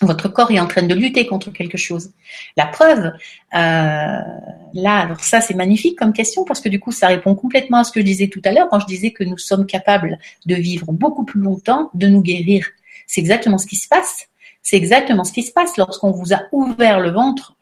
Votre 0.00 0.28
corps 0.28 0.50
est 0.50 0.58
en 0.58 0.66
train 0.66 0.82
de 0.82 0.94
lutter 0.94 1.26
contre 1.26 1.52
quelque 1.52 1.78
chose. 1.78 2.12
La 2.56 2.66
preuve, 2.66 3.06
euh, 3.06 3.12
là, 3.52 5.00
alors 5.00 5.20
ça 5.20 5.40
c'est 5.40 5.54
magnifique 5.54 5.98
comme 5.98 6.12
question 6.12 6.44
parce 6.44 6.60
que 6.60 6.68
du 6.68 6.78
coup 6.78 6.92
ça 6.92 7.08
répond 7.08 7.34
complètement 7.34 7.78
à 7.78 7.84
ce 7.84 7.90
que 7.90 7.98
je 7.98 8.04
disais 8.04 8.28
tout 8.28 8.42
à 8.44 8.52
l'heure 8.52 8.68
quand 8.70 8.78
je 8.78 8.86
disais 8.86 9.10
que 9.10 9.24
nous 9.24 9.38
sommes 9.38 9.66
capables 9.66 10.18
de 10.46 10.54
vivre 10.54 10.92
beaucoup 10.92 11.24
plus 11.24 11.40
longtemps, 11.40 11.90
de 11.94 12.06
nous 12.06 12.22
guérir. 12.22 12.68
C'est 13.08 13.20
exactement 13.20 13.58
ce 13.58 13.66
qui 13.66 13.74
se 13.74 13.88
passe. 13.88 14.28
C'est 14.62 14.76
exactement 14.76 15.24
ce 15.24 15.32
qui 15.32 15.42
se 15.42 15.52
passe 15.52 15.76
lorsqu'on 15.76 16.10
vous 16.10 16.32
a 16.32 16.42
ouvert 16.52 17.00
le 17.00 17.10
ventre. 17.10 17.54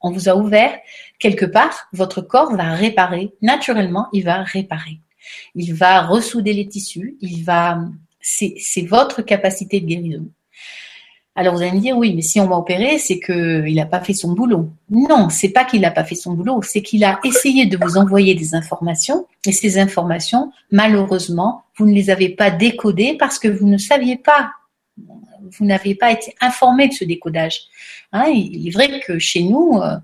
On 0.00 0.10
vous 0.10 0.28
a 0.28 0.36
ouvert 0.36 0.72
quelque 1.18 1.44
part, 1.44 1.88
votre 1.92 2.20
corps 2.20 2.54
va 2.54 2.74
réparer. 2.74 3.32
Naturellement, 3.42 4.06
il 4.12 4.24
va 4.24 4.42
réparer. 4.42 5.00
Il 5.54 5.74
va 5.74 6.02
ressouder 6.02 6.52
les 6.52 6.68
tissus. 6.68 7.16
Il 7.20 7.44
va, 7.44 7.80
c'est 8.20 8.82
votre 8.82 9.22
capacité 9.22 9.80
de 9.80 9.86
guérison. 9.86 10.28
Alors 11.38 11.54
vous 11.54 11.62
allez 11.62 11.70
me 11.70 11.80
dire 11.80 11.96
oui, 11.96 12.14
mais 12.16 12.22
si 12.22 12.40
on 12.40 12.48
m'a 12.48 12.56
opéré, 12.56 12.98
c'est 12.98 13.20
qu'il 13.20 13.74
n'a 13.76 13.86
pas 13.86 14.00
fait 14.00 14.12
son 14.12 14.32
boulot. 14.32 14.72
Non, 14.90 15.28
c'est 15.28 15.50
pas 15.50 15.64
qu'il 15.64 15.82
n'a 15.82 15.92
pas 15.92 16.02
fait 16.02 16.16
son 16.16 16.32
boulot, 16.32 16.62
c'est 16.62 16.82
qu'il 16.82 17.04
a 17.04 17.20
essayé 17.22 17.66
de 17.66 17.78
vous 17.80 17.96
envoyer 17.96 18.34
des 18.34 18.56
informations 18.56 19.24
et 19.46 19.52
ces 19.52 19.78
informations, 19.78 20.50
malheureusement, 20.72 21.62
vous 21.76 21.86
ne 21.86 21.94
les 21.94 22.10
avez 22.10 22.30
pas 22.30 22.50
décodées 22.50 23.16
parce 23.16 23.38
que 23.38 23.46
vous 23.46 23.68
ne 23.68 23.78
saviez 23.78 24.16
pas 24.16 24.50
vous 25.56 25.64
n'avez 25.64 25.94
pas 25.94 26.12
été 26.12 26.34
informé 26.40 26.88
de 26.88 26.92
ce 26.92 27.04
décodage. 27.04 27.60
Hein, 28.12 28.26
il 28.28 28.68
est 28.68 28.70
vrai 28.70 29.00
que 29.00 29.18
chez 29.18 29.42
nous, 29.42 29.80
euh, 29.82 29.96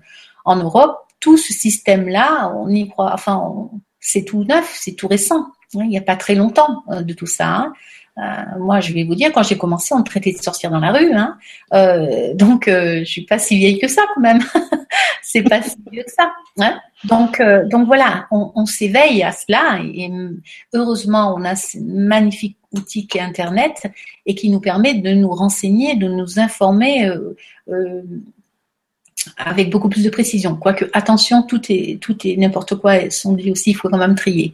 en 0.45 0.57
Europe, 0.57 0.97
tout 1.19 1.37
ce 1.37 1.53
système-là, 1.53 2.53
on 2.55 2.69
y 2.69 2.87
croit, 2.87 3.11
enfin, 3.13 3.69
c'est 3.99 4.23
tout 4.23 4.43
neuf, 4.43 4.77
c'est 4.79 4.93
tout 4.93 5.07
récent. 5.07 5.47
Hein, 5.75 5.81
il 5.83 5.89
n'y 5.89 5.97
a 5.97 6.01
pas 6.01 6.15
très 6.15 6.35
longtemps 6.35 6.83
euh, 6.91 7.01
de 7.01 7.13
tout 7.13 7.25
ça. 7.25 7.47
Hein. 7.47 7.73
Euh, 8.17 8.59
moi, 8.59 8.79
je 8.79 8.93
vais 8.93 9.03
vous 9.03 9.15
dire, 9.15 9.31
quand 9.33 9.43
j'ai 9.43 9.57
commencé, 9.57 9.93
on 9.93 9.99
me 9.99 10.03
traitait 10.03 10.31
de 10.31 10.37
sorcière 10.37 10.71
dans 10.71 10.79
la 10.79 10.91
rue. 10.91 11.11
Donc, 12.35 12.67
euh, 12.67 12.99
je 12.99 13.03
suis 13.03 13.25
pas 13.25 13.39
si 13.39 13.57
vieille 13.57 13.79
que 13.79 13.87
ça, 13.89 14.03
quand 14.13 14.21
même. 14.21 14.39
c'est 15.21 15.41
pas 15.41 15.61
si 15.61 15.75
vieux 15.91 16.03
que 16.03 16.11
ça. 16.11 16.31
Donc, 17.03 17.41
donc 17.69 17.87
voilà, 17.87 18.27
on, 18.31 18.65
s'éveille 18.65 19.21
à 19.21 19.33
cela. 19.33 19.79
Et, 19.83 20.09
heureusement, 20.73 21.35
on 21.35 21.43
a 21.43 21.55
ce 21.55 21.77
magnifique 21.79 22.57
outil 22.77 23.07
Internet 23.19 23.87
et 24.25 24.35
qui 24.35 24.49
nous 24.49 24.59
permet 24.59 24.95
de 24.95 25.11
nous 25.13 25.31
renseigner, 25.31 25.95
de 25.95 26.07
nous 26.07 26.39
informer. 26.39 27.11
avec 29.37 29.71
beaucoup 29.71 29.89
plus 29.89 30.03
de 30.03 30.11
précision. 30.11 30.55
Quoique, 30.55 30.85
attention, 30.93 31.41
tout 31.41 31.61
est, 31.69 31.99
tout 31.99 32.15
est 32.27 32.37
n'importe 32.37 32.75
quoi, 32.75 33.09
sont 33.09 33.33
dit 33.33 33.49
aussi, 33.49 33.71
il 33.71 33.73
faut 33.73 33.89
quand 33.89 33.97
même 33.97 34.13
trier. 34.13 34.53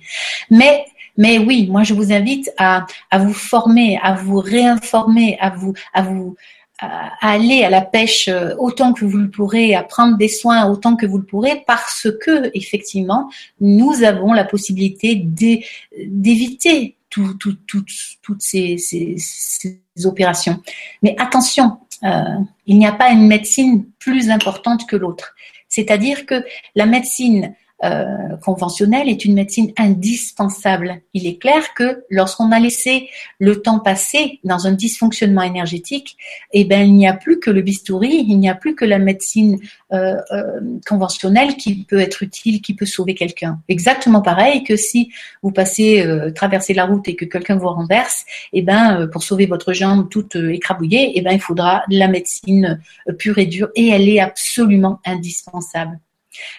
Mais 0.50 0.86
mais 1.18 1.40
oui, 1.40 1.68
moi 1.70 1.84
je 1.84 1.94
vous 1.94 2.14
invite 2.14 2.52
à, 2.58 2.86
à 3.10 3.20
vous 3.20 3.34
former, 3.34 4.00
à 4.02 4.14
vous 4.14 4.40
réinformer, 4.40 5.38
à 5.42 5.50
vous, 5.50 5.74
à 5.94 6.04
vous 6.04 6.38
à 6.82 7.12
aller 7.22 7.64
à 7.64 7.70
la 7.70 7.82
pêche 7.82 8.28
euh, 8.28 8.56
autant 8.58 8.94
que 8.94 9.06
vous 9.06 9.18
le 9.18 9.30
pourrez, 9.30 9.76
à 9.76 9.84
prendre 9.84 10.18
des 10.18 10.28
soins 10.28 10.68
autant 10.68 10.96
que 10.96 11.06
vous 11.06 11.20
le 11.20 11.24
pourrez, 11.24 11.64
parce 11.68 12.08
que 12.26 12.50
effectivement, 12.56 13.30
nous 13.60 14.04
avons 14.04 14.34
la 14.34 14.44
possibilité 14.44 15.16
d'éviter 15.16 16.96
tout, 17.12 17.36
tout, 17.36 17.56
toutes 17.68 18.42
ces, 18.42 18.78
ces, 18.78 19.16
ces, 19.18 19.82
opérations. 20.06 20.64
Mais 21.04 21.16
attention, 21.20 21.78
euh, 22.04 22.40
il 22.66 22.80
n'y 22.80 22.88
a 22.88 22.94
pas 22.94 23.12
une 23.12 23.28
médecine 23.28 23.86
plus 24.00 24.32
importante 24.32 24.88
que 24.88 24.96
l'autre. 24.96 25.36
C'est-à-dire 25.68 26.26
que 26.26 26.44
la 26.74 26.86
médecine 26.86 27.54
euh, 27.84 28.38
conventionnelle 28.44 29.10
est 29.10 29.26
une 29.26 29.34
médecine 29.34 29.72
indispensable. 29.76 31.02
Il 31.14 31.26
est 31.26 31.38
clair 31.38 31.74
que 31.74 32.04
lorsqu'on 32.12 32.52
a 32.52 32.60
laissé 32.60 33.10
le 33.40 33.62
temps 33.62 33.80
passer 33.80 34.40
dans 34.44 34.68
un 34.68 34.72
dysfonctionnement 34.72 35.42
énergétique, 35.42 36.16
eh 36.54 36.64
ben 36.64 36.88
il 36.88 36.94
n'y 36.94 37.08
a 37.08 37.14
plus 37.14 37.40
que 37.40 37.50
le 37.50 37.62
bistouri, 37.62 38.26
il 38.28 38.38
n'y 38.38 38.50
a 38.50 38.54
plus 38.54 38.76
que 38.76 38.86
la 38.86 39.00
médecine 39.00 39.60
euh, 39.94 40.16
euh, 40.32 40.60
conventionnelle 40.88 41.56
qui 41.58 41.86
peut 41.86 42.00
être 42.00 42.22
utile, 42.22 42.62
qui 42.62 42.76
peut 42.76 42.86
sauver 42.86 43.16
quelqu'un. 43.16 43.60
Exactement 43.68 44.22
pareil 44.22 44.64
que 44.64 44.76
si 44.76 45.12
vous 45.42 45.52
passez 45.52 46.06
traverser 46.36 46.76
la 46.76 46.86
route 46.86 47.08
et 47.08 47.16
que 47.16 47.26
quelqu'un 47.26 47.56
vous 47.56 47.70
renverse, 47.70 48.26
eh 48.54 48.62
ben 48.62 49.08
pour 49.08 49.24
sauver 49.24 49.48
votre 49.48 49.74
jambe 49.74 50.08
toute 50.10 50.36
écrabouillée, 50.36 51.14
eh 51.16 51.22
ben 51.22 51.32
il 51.32 51.42
faudra 51.42 51.84
la 51.90 52.08
médecine 52.08 52.80
pure 53.18 53.40
et 53.40 53.48
dure 53.48 53.70
et 53.76 53.90
elle 53.90 54.08
est 54.08 54.20
absolument 54.20 55.00
indispensable. 55.06 56.00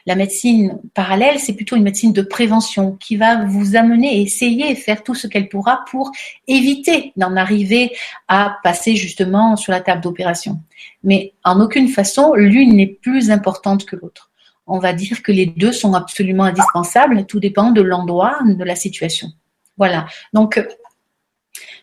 La 0.06 0.14
médecine 0.14 0.78
parallèle, 0.94 1.38
c'est 1.38 1.54
plutôt 1.54 1.76
une 1.76 1.82
médecine 1.82 2.12
de 2.12 2.22
prévention 2.22 2.92
qui 2.92 3.16
va 3.16 3.44
vous 3.44 3.76
amener 3.76 4.20
essayer 4.20 4.70
et 4.70 4.74
faire 4.74 5.02
tout 5.02 5.14
ce 5.14 5.26
qu'elle 5.26 5.48
pourra 5.48 5.84
pour 5.90 6.12
éviter 6.46 7.12
d'en 7.16 7.36
arriver 7.36 7.92
à 8.28 8.58
passer 8.62 8.96
justement 8.96 9.56
sur 9.56 9.72
la 9.72 9.80
table 9.80 10.02
d'opération. 10.02 10.60
Mais 11.02 11.32
en 11.44 11.60
aucune 11.60 11.88
façon, 11.88 12.34
l'une 12.34 12.76
n'est 12.76 12.86
plus 12.86 13.30
importante 13.30 13.84
que 13.84 13.96
l'autre. 13.96 14.30
On 14.66 14.78
va 14.78 14.92
dire 14.92 15.22
que 15.22 15.32
les 15.32 15.46
deux 15.46 15.72
sont 15.72 15.94
absolument 15.94 16.44
indispensables, 16.44 17.26
tout 17.26 17.40
dépend 17.40 17.72
de 17.72 17.82
l'endroit, 17.82 18.38
de 18.44 18.64
la 18.64 18.76
situation. 18.76 19.28
Voilà. 19.76 20.06
Donc, 20.32 20.64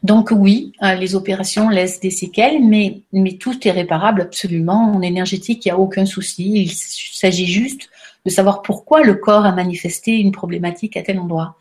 donc 0.03 0.29
oui, 0.31 0.73
euh, 0.81 0.95
les 0.95 1.15
opérations 1.15 1.69
laissent 1.69 1.99
des 1.99 2.09
séquelles, 2.09 2.63
mais, 2.63 3.01
mais 3.11 3.33
tout 3.33 3.67
est 3.67 3.71
réparable 3.71 4.21
absolument. 4.21 4.93
En 4.95 5.01
énergétique, 5.01 5.65
il 5.65 5.67
n'y 5.69 5.73
a 5.73 5.77
aucun 5.77 6.05
souci. 6.05 6.63
Il 6.63 6.71
s'agit 6.71 7.47
juste 7.47 7.89
de 8.25 8.29
savoir 8.29 8.61
pourquoi 8.61 9.03
le 9.03 9.15
corps 9.15 9.45
a 9.45 9.51
manifesté 9.51 10.17
une 10.17 10.31
problématique 10.31 10.95
à 10.95 11.03
tel 11.03 11.19
endroit. 11.19 11.57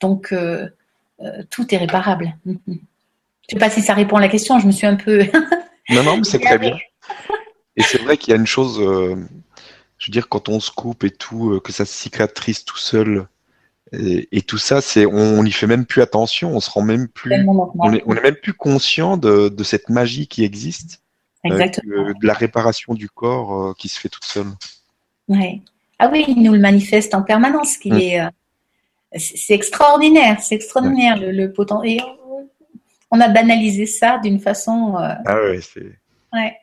Donc 0.00 0.32
euh, 0.32 0.68
euh, 1.20 1.42
tout 1.50 1.74
est 1.74 1.78
réparable. 1.78 2.36
Je 2.46 2.52
ne 2.52 2.76
sais 3.50 3.58
pas 3.58 3.70
si 3.70 3.82
ça 3.82 3.94
répond 3.94 4.16
à 4.16 4.20
la 4.20 4.28
question, 4.28 4.58
je 4.60 4.66
me 4.66 4.72
suis 4.72 4.86
un 4.86 4.96
peu... 4.96 5.24
non, 5.90 6.04
non, 6.04 6.16
mais 6.18 6.24
c'est 6.24 6.38
très 6.38 6.58
bien. 6.58 6.78
Et 7.76 7.82
c'est 7.82 7.98
vrai 7.98 8.16
qu'il 8.16 8.30
y 8.30 8.34
a 8.34 8.38
une 8.38 8.46
chose, 8.46 8.78
je 8.78 10.06
veux 10.06 10.12
dire, 10.12 10.28
quand 10.28 10.48
on 10.48 10.60
se 10.60 10.70
coupe 10.70 11.02
et 11.02 11.10
tout, 11.10 11.60
que 11.64 11.72
ça 11.72 11.84
cicatrise 11.84 12.64
tout 12.64 12.76
seul, 12.76 13.26
et, 13.92 14.42
tout 14.42 14.58
ça, 14.58 14.80
c'est 14.80 15.04
on 15.04 15.42
n'y 15.42 15.50
fait 15.50 15.66
même 15.66 15.84
plus 15.84 16.00
attention, 16.00 16.54
on 16.54 16.60
se 16.60 16.70
rend 16.70 16.82
même 16.82 17.08
plus, 17.08 17.32
on 17.44 17.92
est, 17.92 18.22
même 18.22 18.36
plus 18.36 18.52
conscient 18.52 19.16
de, 19.16 19.64
cette 19.64 19.88
magie 19.88 20.28
qui 20.28 20.44
existe, 20.44 21.02
euh, 21.46 21.58
de 21.58 22.26
la 22.26 22.34
réparation 22.34 22.94
du 22.94 23.08
corps 23.08 23.54
euh, 23.54 23.74
qui 23.76 23.88
se 23.88 23.98
fait 23.98 24.08
toute 24.08 24.24
seule. 24.24 24.46
Ouais. 25.28 25.60
Ah 25.98 26.08
oui, 26.12 26.24
il 26.28 26.42
nous 26.42 26.52
le 26.52 26.60
manifeste 26.60 27.14
en 27.14 27.22
permanence, 27.22 27.78
qui 27.78 27.90
mm. 27.90 27.98
est, 27.98 28.20
euh, 28.20 28.28
c'est 29.16 29.54
extraordinaire, 29.54 30.40
c'est 30.40 30.54
extraordinaire 30.54 31.18
le, 31.18 31.32
le 31.32 31.52
potentiel. 31.52 32.02
On 33.10 33.20
a 33.20 33.28
banalisé 33.28 33.86
ça 33.86 34.18
d'une 34.18 34.38
façon. 34.38 34.94
ah 34.96 35.42
ouais, 35.42 35.60
c'est. 35.60 35.98
Ouais. 36.32 36.56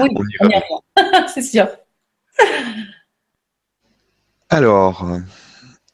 oui, 0.00 0.08
on 0.16 0.24
y 0.24 0.36
revient, 0.40 0.62
c'est 1.34 1.42
sûr. 1.42 1.68
Alors, 4.48 5.04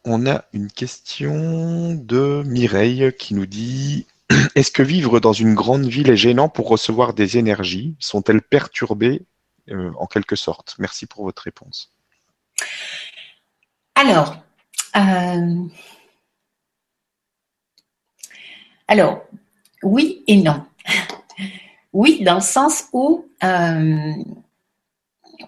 on 0.08 0.26
a 0.26 0.44
une 0.52 0.70
question 0.70 1.94
de 1.94 2.42
Mireille 2.46 3.12
qui 3.18 3.34
nous 3.34 3.46
dit 3.46 4.06
Est-ce 4.54 4.70
que 4.70 4.82
vivre 4.82 5.20
dans 5.20 5.32
une 5.32 5.54
grande 5.54 5.86
ville 5.86 6.10
est 6.10 6.16
gênant 6.16 6.48
pour 6.48 6.68
recevoir 6.68 7.14
des 7.14 7.36
énergies? 7.36 7.96
Sont-elles 7.98 8.42
perturbées 8.42 9.22
euh, 9.70 9.92
en 9.98 10.06
quelque 10.06 10.36
sorte? 10.36 10.76
Merci 10.78 11.06
pour 11.06 11.24
votre 11.24 11.42
réponse. 11.42 11.92
Alors, 13.94 14.36
euh, 14.96 15.68
oui 19.82 20.24
et 20.26 20.36
non. 20.36 20.64
Oui, 21.94 22.22
dans 22.22 22.34
le 22.34 22.40
sens 22.40 22.84
où 22.92 23.26
euh, 23.42 24.12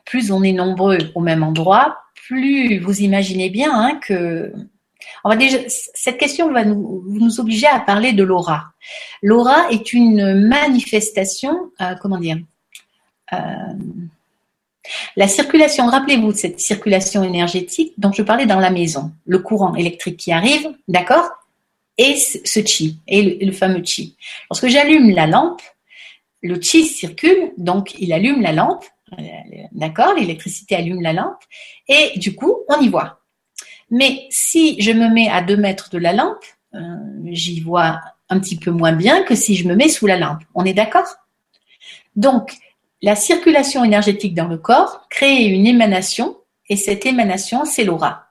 plus 0.06 0.32
on 0.32 0.42
est 0.42 0.52
nombreux 0.52 0.98
au 1.14 1.20
même 1.20 1.42
endroit, 1.42 1.98
plus 2.30 2.78
vous 2.78 3.00
imaginez 3.00 3.50
bien 3.50 3.72
hein, 3.74 3.98
que 4.00 4.52
on 5.24 5.30
va 5.30 5.36
déjà, 5.36 5.58
cette 5.66 6.18
question 6.18 6.52
va 6.52 6.64
nous, 6.64 7.40
obliger 7.40 7.66
à 7.66 7.80
parler 7.80 8.12
de 8.12 8.22
l'aura. 8.22 8.72
L'aura 9.22 9.70
est 9.70 9.92
une 9.92 10.46
manifestation, 10.46 11.72
euh, 11.80 11.94
comment 12.00 12.18
dire, 12.18 12.38
euh, 13.32 13.36
la 15.16 15.26
circulation, 15.26 15.86
rappelez-vous 15.86 16.32
de 16.32 16.36
cette 16.36 16.60
circulation 16.60 17.24
énergétique 17.24 17.92
dont 17.98 18.12
je 18.12 18.22
parlais 18.22 18.46
dans 18.46 18.60
la 18.60 18.70
maison, 18.70 19.12
le 19.26 19.40
courant 19.40 19.74
électrique 19.74 20.16
qui 20.16 20.32
arrive, 20.32 20.68
d'accord, 20.86 21.28
et 21.98 22.16
ce 22.16 22.60
chi, 22.64 22.98
et 23.08 23.44
le 23.44 23.52
fameux 23.52 23.82
chi. 23.84 24.16
Lorsque 24.50 24.68
j'allume 24.68 25.10
la 25.10 25.26
lampe, 25.26 25.62
le 26.42 26.60
chi 26.60 26.84
circule, 26.84 27.52
donc 27.58 27.94
il 27.98 28.12
allume 28.12 28.40
la 28.40 28.52
lampe, 28.52 28.84
D'accord 29.72 30.14
L'électricité 30.14 30.76
allume 30.76 31.02
la 31.02 31.12
lampe 31.12 31.42
et 31.88 32.18
du 32.18 32.34
coup, 32.34 32.60
on 32.68 32.80
y 32.80 32.88
voit. 32.88 33.20
Mais 33.90 34.26
si 34.30 34.80
je 34.80 34.92
me 34.92 35.08
mets 35.08 35.28
à 35.28 35.42
2 35.42 35.56
mètres 35.56 35.90
de 35.90 35.98
la 35.98 36.12
lampe, 36.12 36.44
euh, 36.74 36.78
j'y 37.26 37.60
vois 37.60 38.00
un 38.28 38.38
petit 38.38 38.56
peu 38.56 38.70
moins 38.70 38.92
bien 38.92 39.22
que 39.22 39.34
si 39.34 39.56
je 39.56 39.66
me 39.66 39.74
mets 39.74 39.88
sous 39.88 40.06
la 40.06 40.16
lampe. 40.16 40.42
On 40.54 40.64
est 40.64 40.74
d'accord? 40.74 41.16
Donc, 42.14 42.54
la 43.02 43.16
circulation 43.16 43.82
énergétique 43.82 44.34
dans 44.34 44.46
le 44.46 44.58
corps 44.58 45.06
crée 45.08 45.44
une 45.44 45.66
émanation 45.66 46.36
et 46.68 46.76
cette 46.76 47.06
émanation, 47.06 47.64
c'est 47.64 47.84
l'aura. 47.84 48.26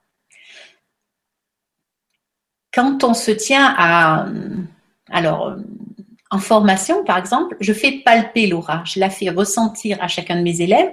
Quand 2.74 3.04
on 3.04 3.14
se 3.14 3.32
tient 3.32 3.76
à, 3.78 4.28
alors, 5.10 5.58
en 6.32 6.40
formation, 6.40 7.04
par 7.04 7.18
exemple, 7.18 7.56
je 7.60 7.74
fais 7.74 8.02
palper 8.06 8.48
l'aura, 8.48 8.84
je 8.86 9.00
la 9.00 9.10
fais 9.10 9.30
ressentir 9.30 9.98
à 10.02 10.08
chacun 10.08 10.36
de 10.36 10.42
mes 10.42 10.62
élèves 10.62 10.92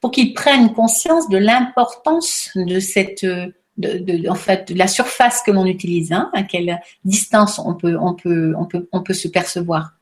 pour 0.00 0.12
qu'ils 0.12 0.32
prennent 0.32 0.72
conscience 0.72 1.28
de 1.28 1.38
l'importance 1.38 2.50
de 2.54 2.78
cette, 2.78 3.24
de, 3.24 4.28
en 4.28 4.34
fait, 4.36 4.72
de 4.72 4.78
la 4.78 4.86
surface 4.86 5.42
que 5.42 5.50
l'on 5.50 5.66
utilise, 5.66 6.12
hein, 6.12 6.30
à 6.34 6.44
quelle 6.44 6.80
distance 7.04 7.58
on 7.58 7.74
peut, 7.74 7.96
on 8.00 8.14
peut, 8.14 8.54
on 8.56 8.64
peut, 8.64 8.88
on 8.92 9.02
peut 9.02 9.14
se 9.14 9.26
percevoir. 9.28 9.92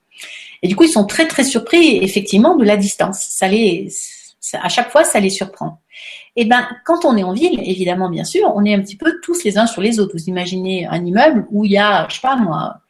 Et 0.63 0.69
du 0.69 0.77
coup, 0.77 0.85
ils 0.85 0.91
sont 0.91 1.07
très 1.07 1.27
très 1.27 1.45
surpris 1.45 1.99
effectivement 2.03 2.57
de 2.57 2.65
la 2.65 2.77
distance. 2.77 3.21
Ça 3.31 3.49
les, 3.49 3.89
à 4.53 4.69
chaque 4.69 4.91
fois, 4.91 5.05
ça 5.05 5.19
les 5.19 5.31
surprend. 5.31 5.81
Et 6.37 6.43
eh 6.43 6.45
ben, 6.47 6.67
quand 6.85 7.05
on 7.05 7.17
est 7.17 7.23
en 7.23 7.33
ville, 7.33 7.61
évidemment, 7.63 8.11
bien 8.11 8.25
sûr, 8.25 8.53
on 8.57 8.65
est 8.65 8.75
un 8.75 8.81
petit 8.81 8.97
peu 8.97 9.21
tous 9.23 9.45
les 9.45 9.57
uns 9.57 9.67
sur 9.67 9.81
les 9.81 10.01
autres. 10.01 10.13
Vous 10.15 10.25
imaginez 10.25 10.85
un 10.87 11.05
immeuble 11.05 11.47
où 11.51 11.65
il 11.65 11.73
y 11.73 11.79
a, 11.79 12.09
je 12.09 12.17
sais 12.17 12.21
pas 12.21 12.37
moi, 12.37 12.81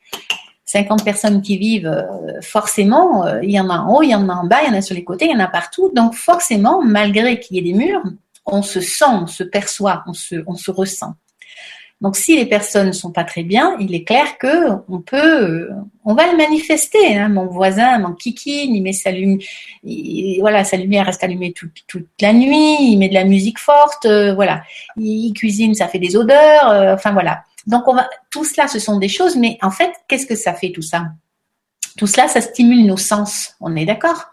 50 0.75 1.05
personnes 1.05 1.41
qui 1.41 1.57
vivent, 1.57 1.87
euh, 1.87 2.41
forcément, 2.41 3.25
euh, 3.27 3.39
il 3.45 3.53
y 3.53 3.61
en 3.61 3.71
a 3.71 3.79
en 3.79 3.95
haut, 3.95 4.03
il 4.03 4.11
y 4.11 4.15
en 4.15 4.29
a 4.29 4.35
en 4.35 4.45
bas, 4.45 4.63
il 4.65 4.73
y 4.73 4.75
en 4.75 4.77
a 4.77 4.83
sur 4.83 4.97
les 4.97 5.05
côtés, 5.05 5.27
il 5.27 5.31
y 5.31 5.35
en 5.35 5.45
a 5.45 5.47
partout. 5.47 5.93
Donc 5.95 6.15
forcément, 6.15 6.83
malgré 6.83 7.39
qu'il 7.39 7.57
y 7.57 7.61
ait 7.61 7.73
des 7.73 7.79
murs, 7.79 8.03
on 8.45 8.63
se 8.63 8.81
sent, 8.81 9.05
on 9.09 9.29
se 9.29 9.45
perçoit, 9.45 10.03
on 10.09 10.13
se, 10.13 10.71
ressent. 10.73 11.15
Donc, 12.01 12.17
si 12.17 12.37
les 12.37 12.45
personnes 12.45 12.89
ne 12.89 12.93
sont 12.93 13.13
pas 13.13 13.23
très 13.23 13.45
bien, 13.45 13.77
il 13.79 13.95
est 13.95 14.03
clair 14.03 14.37
que 14.37 14.73
on 14.89 15.01
peut, 15.01 15.43
euh, 15.43 15.71
on 16.05 16.15
va 16.15 16.31
le 16.31 16.37
manifester. 16.37 17.17
Hein. 17.17 17.29
Mon 17.29 17.47
voisin, 17.47 17.99
mon 18.01 18.13
kiki, 18.13 18.67
il 18.67 18.83
met 18.83 18.93
sa 18.93 19.13
lumière, 19.13 19.47
voilà, 20.41 20.65
sa 20.65 20.77
lumière 20.77 21.07
reste 21.07 21.23
allumée 21.23 21.53
toute, 21.53 22.09
la 22.21 22.33
nuit. 22.33 22.77
Il 22.81 22.99
met 22.99 23.09
de 23.09 23.15
la 23.15 23.25
musique 23.25 23.61
forte, 23.61 24.07
voilà. 24.07 24.65
Il, 24.97 25.33
cuisine, 25.35 25.73
ça 25.73 25.87
fait 25.87 26.01
des 26.01 26.17
odeurs, 26.17 26.93
enfin 26.93 27.13
voilà. 27.13 27.45
Donc, 27.67 27.89
on 27.89 27.95
va, 27.95 28.09
tout 28.31 28.45
cela, 28.45 28.69
ce 28.69 28.79
sont 28.79 28.99
des 28.99 29.09
choses, 29.09 29.37
mais 29.37 29.59
en 29.63 29.71
fait, 29.71 29.93
qu'est-ce 30.09 30.27
que 30.27 30.37
ça 30.37 30.55
fait 30.55 30.73
tout 30.73 30.83
ça? 30.83 31.07
Tout 31.97 32.07
cela, 32.07 32.29
ça 32.29 32.41
stimule 32.41 32.87
nos 32.87 32.97
sens. 32.97 33.55
On 33.61 33.75
est 33.77 33.87
d'accord? 33.87 34.27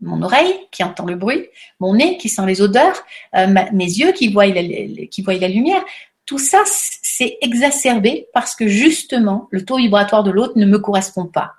Mon 0.00 0.22
oreille 0.22 0.54
qui 0.70 0.84
entend 0.84 1.06
le 1.06 1.16
bruit, 1.16 1.48
mon 1.80 1.94
nez 1.94 2.18
qui 2.18 2.28
sent 2.28 2.46
les 2.46 2.62
odeurs, 2.62 3.02
mes 3.34 3.84
yeux 3.84 4.12
qui 4.12 4.32
voient, 4.32 4.46
qui 4.48 5.22
voient 5.22 5.34
la 5.34 5.48
lumière 5.48 5.84
tout 6.28 6.38
ça, 6.38 6.62
c'est 6.66 7.38
exacerbé 7.40 8.28
parce 8.34 8.54
que 8.54 8.68
justement, 8.68 9.48
le 9.50 9.64
taux 9.64 9.78
vibratoire 9.78 10.22
de 10.24 10.30
l'autre 10.30 10.58
ne 10.58 10.66
me 10.66 10.78
correspond 10.78 11.24
pas. 11.24 11.54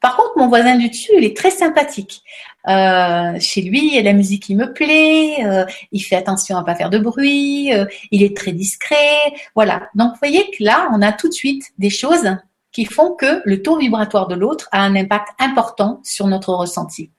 Par 0.00 0.16
contre, 0.16 0.32
mon 0.36 0.48
voisin 0.48 0.76
du 0.76 0.88
dessus, 0.88 1.12
il 1.16 1.24
est 1.24 1.36
très 1.36 1.50
sympathique. 1.50 2.22
Euh, 2.68 3.38
chez 3.40 3.62
lui, 3.62 3.88
il 3.88 3.94
y 3.94 3.98
a 3.98 4.02
la 4.02 4.12
musique 4.12 4.44
qui 4.44 4.54
me 4.54 4.72
plaît, 4.72 5.44
euh, 5.44 5.66
il 5.92 6.00
fait 6.00 6.16
attention 6.16 6.56
à 6.56 6.64
pas 6.64 6.74
faire 6.74 6.90
de 6.90 6.98
bruit, 6.98 7.72
euh, 7.74 7.84
il 8.10 8.22
est 8.22 8.36
très 8.36 8.52
discret, 8.52 9.34
voilà. 9.54 9.88
Donc, 9.94 10.12
vous 10.12 10.18
voyez 10.18 10.50
que 10.50 10.64
là, 10.64 10.88
on 10.94 11.02
a 11.02 11.12
tout 11.12 11.28
de 11.28 11.34
suite 11.34 11.72
des 11.78 11.90
choses 11.90 12.36
qui 12.72 12.84
font 12.86 13.14
que 13.14 13.40
le 13.44 13.62
taux 13.62 13.78
vibratoire 13.78 14.26
de 14.26 14.34
l'autre 14.34 14.68
a 14.72 14.80
un 14.82 14.96
impact 14.96 15.28
important 15.38 16.00
sur 16.02 16.26
notre 16.26 16.52
ressenti. 16.52 17.10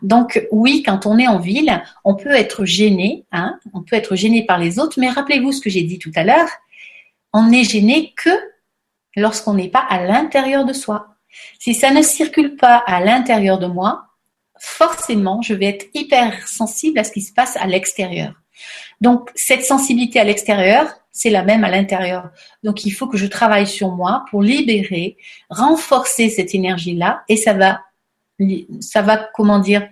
Donc 0.00 0.46
oui, 0.50 0.82
quand 0.82 1.06
on 1.06 1.18
est 1.18 1.28
en 1.28 1.38
ville, 1.38 1.82
on 2.02 2.14
peut 2.14 2.30
être 2.30 2.64
gêné, 2.64 3.26
hein, 3.30 3.58
on 3.74 3.82
peut 3.82 3.94
être 3.94 4.16
gêné 4.16 4.44
par 4.44 4.58
les 4.58 4.78
autres, 4.78 4.98
mais 4.98 5.10
rappelez-vous 5.10 5.52
ce 5.52 5.60
que 5.60 5.70
j'ai 5.70 5.82
dit 5.82 5.98
tout 5.98 6.12
à 6.16 6.24
l'heure, 6.24 6.48
on 7.32 7.46
n'est 7.48 7.64
gêné 7.64 8.14
que 8.16 8.30
lorsqu'on 9.14 9.54
n'est 9.54 9.68
pas 9.68 9.84
à 9.88 10.02
l'intérieur 10.02 10.64
de 10.64 10.72
soi. 10.72 11.11
Si 11.58 11.74
ça 11.74 11.90
ne 11.90 12.02
circule 12.02 12.56
pas 12.56 12.82
à 12.86 13.00
l'intérieur 13.00 13.58
de 13.58 13.66
moi, 13.66 14.04
forcément, 14.58 15.42
je 15.42 15.54
vais 15.54 15.66
être 15.66 15.86
hyper 15.94 16.46
sensible 16.46 16.98
à 16.98 17.04
ce 17.04 17.12
qui 17.12 17.20
se 17.20 17.32
passe 17.32 17.56
à 17.56 17.66
l'extérieur. 17.66 18.34
Donc, 19.00 19.30
cette 19.34 19.64
sensibilité 19.64 20.20
à 20.20 20.24
l'extérieur, 20.24 20.88
c'est 21.10 21.30
la 21.30 21.42
même 21.42 21.64
à 21.64 21.70
l'intérieur. 21.70 22.30
Donc, 22.62 22.84
il 22.84 22.90
faut 22.90 23.08
que 23.08 23.16
je 23.16 23.26
travaille 23.26 23.66
sur 23.66 23.90
moi 23.90 24.24
pour 24.30 24.42
libérer, 24.42 25.16
renforcer 25.50 26.28
cette 26.30 26.54
énergie-là 26.54 27.24
et 27.28 27.36
ça 27.36 27.54
va 27.54 27.80
ça 28.80 29.02
va, 29.02 29.16
comment 29.34 29.58
dire, 29.58 29.88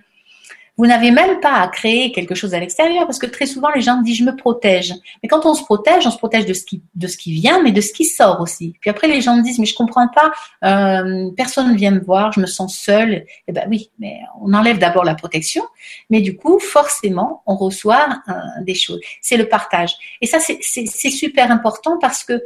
vous 0.81 0.87
n'avez 0.87 1.11
même 1.11 1.41
pas 1.41 1.61
à 1.61 1.69
créer 1.69 2.11
quelque 2.11 2.35
chose 2.35 2.55
à 2.55 2.59
l'extérieur 2.59 3.05
parce 3.05 3.19
que 3.19 3.27
très 3.27 3.45
souvent 3.45 3.69
les 3.75 3.83
gens 3.83 4.01
disent 4.01 4.17
je 4.17 4.25
me 4.25 4.35
protège. 4.35 4.95
Mais 5.23 5.29
quand 5.29 5.45
on 5.45 5.53
se 5.53 5.63
protège, 5.63 6.07
on 6.07 6.11
se 6.11 6.17
protège 6.17 6.47
de 6.47 6.55
ce 6.55 6.65
qui 6.65 6.83
de 6.95 7.07
ce 7.07 7.19
qui 7.19 7.35
vient, 7.35 7.63
mais 7.63 7.71
de 7.71 7.83
ce 7.83 7.93
qui 7.93 8.07
sort 8.07 8.41
aussi. 8.41 8.75
Puis 8.81 8.89
après 8.89 9.07
les 9.07 9.21
gens 9.21 9.37
me 9.37 9.43
disent 9.43 9.59
mais 9.59 9.67
je 9.67 9.75
comprends 9.75 10.09
pas, 10.09 10.33
euh, 10.65 11.31
personne 11.37 11.71
ne 11.71 11.77
vient 11.77 11.91
me 11.91 12.01
voir, 12.01 12.33
je 12.33 12.41
me 12.41 12.47
sens 12.47 12.75
seule. 12.79 13.27
Eh 13.47 13.53
ben 13.53 13.67
oui, 13.69 13.91
mais 13.99 14.21
on 14.41 14.55
enlève 14.55 14.79
d'abord 14.79 15.05
la 15.05 15.15
protection, 15.15 15.65
mais 16.09 16.23
du 16.23 16.35
coup 16.35 16.59
forcément 16.59 17.43
on 17.45 17.57
reçoit 17.57 18.23
euh, 18.29 18.33
des 18.63 18.75
choses. 18.75 19.01
C'est 19.21 19.37
le 19.37 19.51
partage. 19.51 19.93
Et 20.23 20.27
ça 20.27 20.39
c'est 20.41 21.11
super 21.11 21.51
important 21.53 21.99
parce 21.99 22.25
que 22.25 22.43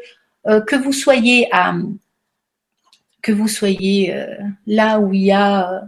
euh, 0.48 0.60
que 0.60 0.74
vous 0.74 0.92
soyez 0.92 1.46
à 1.52 1.72
que 3.24 3.32
vous 3.32 3.48
soyez 3.48 4.14
euh, 4.14 4.26
là 4.66 5.00
où 5.00 5.12
il 5.14 5.22
y 5.22 5.32
a 5.32 5.72
euh, 5.72 5.80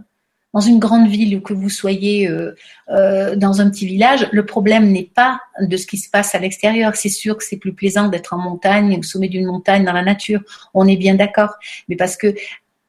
dans 0.57 0.61
une 0.61 0.79
grande 0.79 1.07
ville 1.07 1.37
ou 1.37 1.41
que 1.41 1.53
vous 1.53 1.69
soyez 1.69 2.27
euh, 2.27 3.35
dans 3.35 3.61
un 3.61 3.69
petit 3.69 3.85
village, 3.85 4.27
le 4.31 4.43
problème 4.43 4.91
n'est 4.91 5.11
pas 5.13 5.39
de 5.61 5.77
ce 5.77 5.85
qui 5.85 5.97
se 5.99 6.09
passe 6.09 6.33
à 6.33 6.39
l'extérieur. 6.39 6.95
C'est 6.95 7.09
sûr 7.09 7.37
que 7.37 7.43
c'est 7.43 7.57
plus 7.57 7.73
plaisant 7.73 8.07
d'être 8.07 8.33
en 8.33 8.39
montagne, 8.39 8.97
au 8.97 9.03
sommet 9.03 9.27
d'une 9.27 9.45
montagne, 9.45 9.85
dans 9.85 9.93
la 9.93 10.01
nature. 10.01 10.41
On 10.73 10.87
est 10.87 10.97
bien 10.97 11.13
d'accord. 11.13 11.53
Mais 11.89 11.95
parce 11.95 12.17
que 12.17 12.33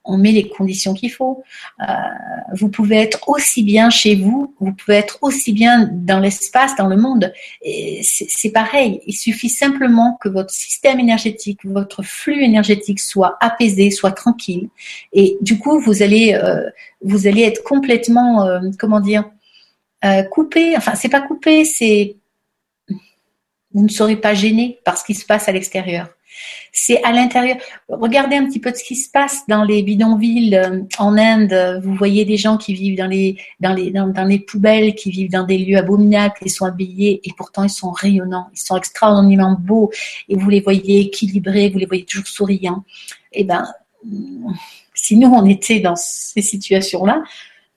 on 0.09 0.17
met 0.17 0.31
les 0.31 0.49
conditions 0.49 0.93
qu'il 0.93 1.11
faut. 1.11 1.43
Euh, 1.81 1.85
vous 2.53 2.69
pouvez 2.69 2.97
être 2.97 3.29
aussi 3.29 3.63
bien 3.63 3.89
chez 3.89 4.15
vous, 4.15 4.55
vous 4.59 4.73
pouvez 4.73 4.97
être 4.97 5.19
aussi 5.21 5.53
bien 5.53 5.89
dans 5.91 6.19
l'espace, 6.19 6.75
dans 6.75 6.87
le 6.87 6.97
monde. 6.97 7.31
C'est 8.01 8.51
pareil. 8.51 9.01
Il 9.05 9.13
suffit 9.13 9.49
simplement 9.49 10.17
que 10.19 10.29
votre 10.29 10.51
système 10.51 10.99
énergétique, 10.99 11.59
votre 11.63 12.03
flux 12.03 12.43
énergétique 12.43 12.99
soit 12.99 13.37
apaisé, 13.39 13.91
soit 13.91 14.11
tranquille. 14.11 14.69
Et 15.13 15.37
du 15.41 15.59
coup, 15.59 15.79
vous 15.79 16.01
allez, 16.01 16.33
euh, 16.33 16.69
être 17.37 17.63
complètement, 17.63 18.45
euh, 18.45 18.59
comment 18.77 18.99
dire, 18.99 19.29
coupé. 20.31 20.75
Enfin, 20.75 20.95
c'est 20.95 21.09
pas 21.09 21.21
coupé, 21.21 21.65
c'est 21.65 22.15
vous 23.73 23.83
ne 23.83 23.89
serez 23.89 24.15
pas 24.15 24.33
gêné 24.33 24.79
par 24.83 24.97
ce 24.97 25.03
qui 25.03 25.13
se 25.13 25.25
passe 25.25 25.47
à 25.47 25.51
l'extérieur. 25.51 26.07
C'est 26.71 27.03
à 27.03 27.11
l'intérieur. 27.11 27.57
Regardez 27.87 28.35
un 28.35 28.45
petit 28.45 28.59
peu 28.59 28.73
ce 28.73 28.83
qui 28.83 28.95
se 28.95 29.09
passe 29.09 29.41
dans 29.47 29.63
les 29.63 29.83
bidonvilles 29.83 30.55
euh, 30.55 30.81
en 30.97 31.17
Inde. 31.17 31.81
Vous 31.83 31.95
voyez 31.95 32.25
des 32.25 32.37
gens 32.37 32.57
qui 32.57 32.73
vivent 32.73 32.97
dans 32.97 33.07
les, 33.07 33.37
dans 33.59 33.73
les, 33.73 33.91
dans, 33.91 34.25
les 34.25 34.39
poubelles, 34.39 34.95
qui 34.95 35.11
vivent 35.11 35.31
dans 35.31 35.45
des 35.45 35.57
lieux 35.57 35.77
abominables, 35.77 36.35
qui 36.41 36.49
sont 36.49 36.65
habillés 36.65 37.21
et 37.23 37.31
pourtant 37.37 37.63
ils 37.63 37.69
sont 37.69 37.91
rayonnants, 37.91 38.49
ils 38.53 38.59
sont 38.59 38.77
extraordinairement 38.77 39.57
beaux 39.59 39.91
et 40.27 40.35
vous 40.35 40.49
les 40.49 40.61
voyez 40.61 41.01
équilibrés, 41.01 41.69
vous 41.69 41.79
les 41.79 41.85
voyez 41.85 42.05
toujours 42.05 42.27
souriants. 42.27 42.83
Eh 43.31 43.43
ben, 43.43 43.65
si 44.93 45.17
nous 45.17 45.29
on 45.29 45.45
était 45.45 45.79
dans 45.79 45.95
ces 45.95 46.41
situations-là, 46.41 47.23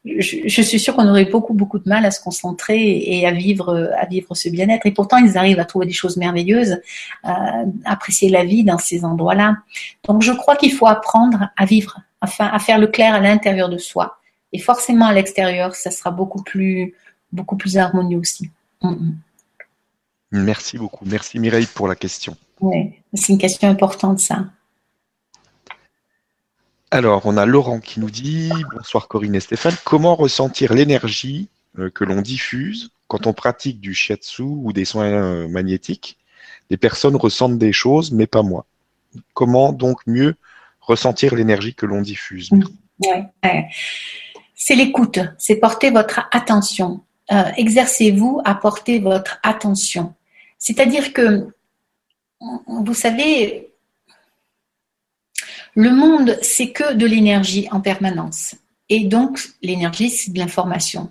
je, 0.05 0.63
suis 0.63 0.81
sûre 0.81 0.97
qu'on 0.97 1.09
aurait 1.09 1.27
beaucoup 1.27 1.55
beaucoup 1.55 1.79
de 1.79 1.89
mal 1.89 2.05
à 2.05 2.11
se 2.11 2.21
concentrer 2.21 3.03
et 3.07 3.27
à 3.27 3.31
vivre 3.31 3.93
à 3.97 4.07
vivre 4.07 4.35
ce 4.35 4.49
bien-être. 4.49 4.85
Et 4.87 4.91
pourtant, 4.91 5.19
ils 5.19 5.39
arrivent 5.39 5.61
à 5.61 5.65
trouver 5.65 5.87
des 5.87 5.93
choses 5.93 6.17
merveilleuses, 6.17 6.81
euh, 7.25 7.31
apprécier 7.85 8.29
la 8.29 8.45
vie 8.45 8.65
dans 8.65 8.79
ces 8.79 9.05
endroits-là. 9.05 9.59
Donc, 10.05 10.23
je 10.23 10.33
crois 10.33 10.57
qu'il 10.57 10.73
faut 10.73 10.89
apprendre 10.89 11.51
à 11.57 11.65
vivre, 11.65 12.01
enfin, 12.21 12.49
à 12.53 12.59
faire 12.59 12.79
le 12.79 12.89
clair 12.89 13.15
à 13.15 13.21
l'intérieur 13.21 13.69
de 13.69 13.79
soi. 13.79 14.19
Et 14.53 14.59
forcément, 14.59 15.07
à 15.07 15.13
l'extérieur, 15.13 15.75
ça 15.75 15.91
sera 15.91 16.11
beaucoup 16.11 16.43
plus 16.43 16.95
beaucoup 17.33 17.57
plus 17.57 17.79
harmonieux 17.79 18.19
aussi. 18.19 18.51
Merci 20.33 20.79
beaucoup. 20.79 21.05
Merci 21.07 21.39
Mireille 21.39 21.69
pour 21.73 21.89
la 21.89 21.95
question. 21.95 22.37
Oui, 22.61 22.93
c'est 23.15 23.33
une 23.33 23.39
question 23.39 23.69
importante, 23.69 24.19
ça. 24.19 24.47
Alors, 26.93 27.25
on 27.25 27.39
a 27.39 27.47
Laurent 27.47 27.81
qui 27.81 28.01
nous 28.01 28.11
dit 28.11 28.51
Bonsoir 28.77 29.09
Corinne 29.09 29.35
et 29.35 29.41
Stéphane. 29.41 29.75
Comment 29.83 30.15
ressentir 30.15 30.75
l'énergie 30.75 31.49
euh, 31.79 31.89
que 31.89 32.05
l'on 32.05 32.21
diffuse 32.21 32.91
quand 33.09 33.27
on 33.27 33.33
pratique 33.33 33.81
du 33.81 33.95
shiatsu 33.95 34.43
ou 34.43 34.75
des 34.75 34.85
soins 34.85 35.07
euh, 35.07 35.49
magnétiques? 35.49 36.19
Les 36.69 36.77
personnes 36.77 37.17
ressentent 37.17 37.57
des 37.57 37.73
choses, 37.73 38.13
mais 38.13 38.27
pas 38.27 38.43
moi. 38.43 38.67
Comment 39.33 39.73
donc 39.73 40.07
mieux 40.07 40.35
ressentir 40.83 41.35
l'énergie 41.35 41.75
que 41.75 41.87
l'on 41.87 42.03
diffuse? 42.03 42.51
C'est 44.55 44.75
l'écoute, 44.75 45.19
c'est 45.39 45.57
porter 45.57 45.91
votre 45.91 46.29
attention. 46.31 47.01
Euh, 47.33 47.51
exercez-vous 47.57 48.43
à 48.45 48.55
porter 48.55 48.99
votre 48.99 49.39
attention. 49.43 50.13
C'est-à-dire 50.59 51.15
que, 51.15 51.49
vous 52.69 52.95
savez, 52.95 53.72
le 55.75 55.91
monde, 55.91 56.39
c'est 56.43 56.71
que 56.71 56.95
de 56.95 57.07
l'énergie 57.07 57.69
en 57.71 57.81
permanence. 57.81 58.55
Et 58.89 59.05
donc, 59.05 59.41
l'énergie, 59.63 60.11
c'est 60.11 60.33
de 60.33 60.39
l'information. 60.39 61.11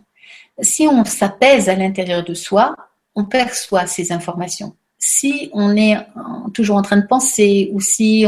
Si 0.62 0.88
on 0.88 1.04
s'apaise 1.04 1.70
à 1.70 1.76
l'intérieur 1.76 2.24
de 2.24 2.34
soi, 2.34 2.76
on 3.16 3.26
perçoit 3.26 3.88
ces 3.88 4.12
informations. 4.12 4.76
Si 5.00 5.50
on 5.54 5.76
est 5.76 5.98
toujours 6.54 6.78
en 6.78 6.84
train 6.84 6.98
de 6.98 7.08
penser 7.08 7.72
ou 7.74 7.82
si 7.82 8.26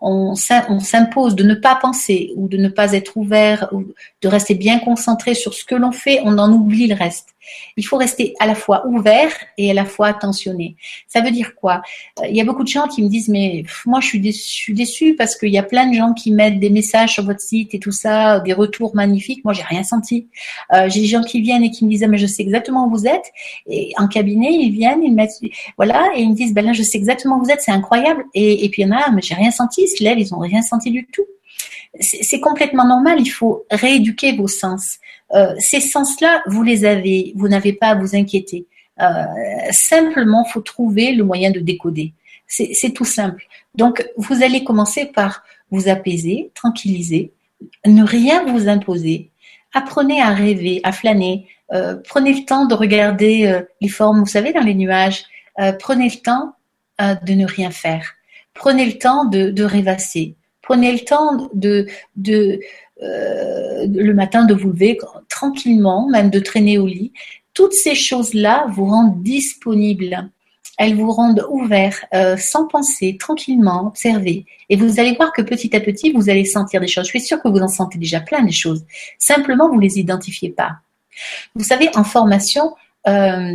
on, 0.00 0.34
s'impose 0.34 1.36
de 1.36 1.44
ne 1.44 1.54
pas 1.54 1.76
penser 1.76 2.32
ou 2.34 2.48
de 2.48 2.56
ne 2.56 2.68
pas 2.68 2.92
être 2.92 3.16
ouvert 3.16 3.68
ou 3.70 3.84
de 4.20 4.28
rester 4.28 4.54
bien 4.54 4.80
concentré 4.80 5.34
sur 5.34 5.54
ce 5.54 5.64
que 5.64 5.76
l'on 5.76 5.92
fait, 5.92 6.20
on 6.24 6.38
en 6.38 6.50
oublie 6.52 6.88
le 6.88 6.96
reste. 6.96 7.31
Il 7.76 7.86
faut 7.86 7.96
rester 7.96 8.34
à 8.40 8.46
la 8.46 8.54
fois 8.54 8.86
ouvert 8.86 9.32
et 9.58 9.70
à 9.70 9.74
la 9.74 9.84
fois 9.84 10.08
attentionné. 10.08 10.76
Ça 11.06 11.20
veut 11.20 11.30
dire 11.30 11.54
quoi? 11.54 11.82
Euh, 12.20 12.26
Il 12.28 12.36
y 12.36 12.40
a 12.40 12.44
beaucoup 12.44 12.62
de 12.62 12.68
gens 12.68 12.88
qui 12.88 13.02
me 13.02 13.08
disent 13.08 13.28
mais 13.28 13.64
moi 13.86 14.00
je 14.00 14.06
suis 14.08 14.74
déçu, 14.74 15.14
parce 15.16 15.36
qu'il 15.36 15.50
y 15.50 15.58
a 15.58 15.62
plein 15.62 15.86
de 15.86 15.94
gens 15.94 16.12
qui 16.12 16.30
mettent 16.30 16.60
des 16.60 16.70
messages 16.70 17.14
sur 17.14 17.24
votre 17.24 17.40
site 17.40 17.74
et 17.74 17.78
tout 17.78 17.92
ça, 17.92 18.40
des 18.40 18.52
retours 18.52 18.94
magnifiques. 18.94 19.44
Moi 19.44 19.54
j'ai 19.54 19.62
rien 19.62 19.82
senti. 19.82 20.28
Euh, 20.72 20.88
j'ai 20.88 21.00
des 21.00 21.06
gens 21.06 21.22
qui 21.22 21.40
viennent 21.40 21.64
et 21.64 21.70
qui 21.70 21.84
me 21.84 21.90
disent 21.90 22.06
mais 22.08 22.18
je 22.18 22.26
sais 22.26 22.42
exactement 22.42 22.86
où 22.86 22.90
vous 22.90 23.06
êtes. 23.06 23.32
Et 23.66 23.92
en 23.98 24.08
cabinet 24.08 24.52
ils 24.52 24.70
viennent, 24.70 25.02
ils 25.02 25.14
mettent 25.14 25.40
voilà 25.76 26.10
et 26.16 26.22
ils 26.22 26.30
me 26.30 26.34
disent 26.34 26.54
ben 26.54 26.64
là 26.64 26.72
je 26.72 26.82
sais 26.82 26.98
exactement 26.98 27.38
où 27.38 27.44
vous 27.44 27.50
êtes, 27.50 27.62
c'est 27.62 27.72
incroyable. 27.72 28.24
Et, 28.34 28.64
et 28.64 28.68
puis 28.68 28.82
il 28.82 28.88
y 28.88 28.92
en 28.92 28.96
a 28.96 29.10
mais 29.10 29.22
j'ai 29.22 29.34
rien 29.34 29.50
senti. 29.50 29.82
Ils 29.82 29.88
se 29.88 30.04
lèvent, 30.04 30.18
ils 30.18 30.34
ont 30.34 30.38
rien 30.38 30.62
senti 30.62 30.90
du 30.90 31.06
tout 31.12 31.26
c'est 32.00 32.40
complètement 32.40 32.86
normal, 32.86 33.20
il 33.20 33.28
faut 33.28 33.66
rééduquer 33.70 34.36
vos 34.36 34.48
sens. 34.48 34.98
Euh, 35.34 35.54
ces 35.58 35.80
sens-là, 35.80 36.42
vous 36.46 36.62
les 36.62 36.84
avez, 36.84 37.32
vous 37.36 37.48
n'avez 37.48 37.72
pas 37.72 37.88
à 37.88 37.94
vous 37.94 38.14
inquiéter. 38.14 38.66
Euh, 39.00 39.24
simplement, 39.70 40.44
faut 40.44 40.60
trouver 40.60 41.12
le 41.12 41.24
moyen 41.24 41.50
de 41.50 41.60
décoder. 41.60 42.12
C'est 42.46 42.92
tout 42.92 43.06
simple. 43.06 43.46
Donc, 43.74 44.06
vous 44.18 44.42
allez 44.42 44.62
commencer 44.62 45.06
par 45.06 45.42
vous 45.70 45.88
apaiser, 45.88 46.50
tranquilliser, 46.54 47.32
ne 47.86 48.04
rien 48.04 48.44
vous 48.44 48.68
imposer. 48.68 49.30
Apprenez 49.72 50.20
à 50.20 50.30
rêver, 50.30 50.80
à 50.84 50.92
flâner. 50.92 51.48
Euh, 51.72 51.96
prenez 52.06 52.34
le 52.34 52.44
temps 52.44 52.66
de 52.66 52.74
regarder 52.74 53.46
euh, 53.46 53.62
les 53.80 53.88
formes, 53.88 54.20
vous 54.20 54.26
savez, 54.26 54.52
dans 54.52 54.60
les 54.60 54.74
nuages. 54.74 55.24
Euh, 55.60 55.72
prenez 55.72 56.10
le 56.10 56.20
temps 56.20 56.54
de 57.00 57.32
ne 57.32 57.46
rien 57.46 57.72
faire. 57.72 58.12
Prenez 58.54 58.86
le 58.86 58.98
temps 58.98 59.24
de, 59.24 59.50
de 59.50 59.64
rêvasser. 59.64 60.36
Prenez 60.60 60.92
le 60.92 61.00
temps 61.00 61.48
de, 61.52 61.86
de 62.14 62.60
euh, 63.02 63.86
le 63.86 64.14
matin 64.14 64.44
de 64.44 64.54
vous 64.54 64.70
lever 64.70 64.98
tranquillement, 65.28 66.08
même 66.08 66.30
de 66.30 66.38
traîner 66.38 66.78
au 66.78 66.86
lit. 66.86 67.12
Toutes 67.54 67.74
ces 67.74 67.94
choses-là 67.94 68.66
vous 68.70 68.86
rendent 68.86 69.22
disponibles. 69.22 70.30
Elles 70.78 70.94
vous 70.94 71.10
rendent 71.10 71.46
ouverts, 71.50 71.98
euh, 72.14 72.36
sans 72.36 72.66
penser, 72.66 73.16
tranquillement, 73.18 73.86
observer. 73.86 74.46
Et 74.68 74.76
vous 74.76 75.00
allez 75.00 75.14
voir 75.14 75.32
que 75.32 75.42
petit 75.42 75.74
à 75.76 75.80
petit, 75.80 76.12
vous 76.12 76.30
allez 76.30 76.44
sentir 76.44 76.80
des 76.80 76.86
choses. 76.86 77.04
Je 77.04 77.10
suis 77.10 77.20
sûre 77.20 77.42
que 77.42 77.48
vous 77.48 77.58
en 77.58 77.68
sentez 77.68 77.98
déjà 77.98 78.20
plein 78.20 78.42
des 78.42 78.52
choses. 78.52 78.84
Simplement, 79.18 79.68
vous 79.68 79.78
les 79.78 79.98
identifiez 79.98 80.50
pas. 80.50 80.78
Vous 81.54 81.64
savez, 81.64 81.90
en 81.94 82.04
formation, 82.04 82.74
euh, 83.06 83.52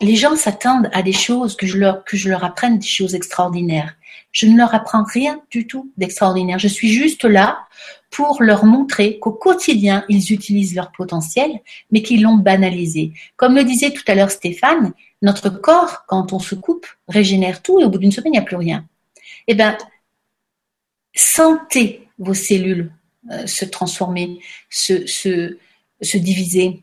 les 0.00 0.14
gens 0.14 0.36
s'attendent 0.36 0.90
à 0.92 1.02
des 1.02 1.12
choses 1.12 1.56
que 1.56 1.66
je 1.66 1.78
leur 1.78 2.04
que 2.04 2.16
je 2.16 2.28
leur 2.28 2.44
apprenne 2.44 2.78
des 2.78 2.86
choses 2.86 3.14
extraordinaires. 3.14 3.94
Je 4.30 4.46
ne 4.46 4.56
leur 4.56 4.74
apprends 4.74 5.04
rien 5.04 5.40
du 5.50 5.66
tout 5.66 5.90
d'extraordinaire. 5.96 6.58
Je 6.58 6.68
suis 6.68 6.88
juste 6.88 7.24
là 7.24 7.58
pour 8.18 8.42
leur 8.42 8.64
montrer 8.64 9.20
qu'au 9.20 9.30
quotidien, 9.30 10.04
ils 10.08 10.32
utilisent 10.32 10.74
leur 10.74 10.90
potentiel, 10.90 11.60
mais 11.92 12.02
qu'ils 12.02 12.22
l'ont 12.22 12.34
banalisé. 12.34 13.12
Comme 13.36 13.54
le 13.54 13.62
disait 13.62 13.92
tout 13.92 14.02
à 14.08 14.16
l'heure 14.16 14.32
Stéphane, 14.32 14.92
notre 15.22 15.50
corps, 15.50 16.04
quand 16.08 16.32
on 16.32 16.40
se 16.40 16.56
coupe, 16.56 16.88
régénère 17.06 17.62
tout 17.62 17.78
et 17.78 17.84
au 17.84 17.90
bout 17.90 17.98
d'une 17.98 18.10
semaine, 18.10 18.32
il 18.34 18.38
n'y 18.38 18.42
a 18.42 18.42
plus 18.42 18.56
rien. 18.56 18.84
Eh 19.46 19.54
bien, 19.54 19.78
sentez 21.14 22.08
vos 22.18 22.34
cellules 22.34 22.90
euh, 23.30 23.46
se 23.46 23.64
transformer, 23.64 24.40
se, 24.68 25.06
se, 25.06 25.56
se 26.02 26.18
diviser. 26.18 26.82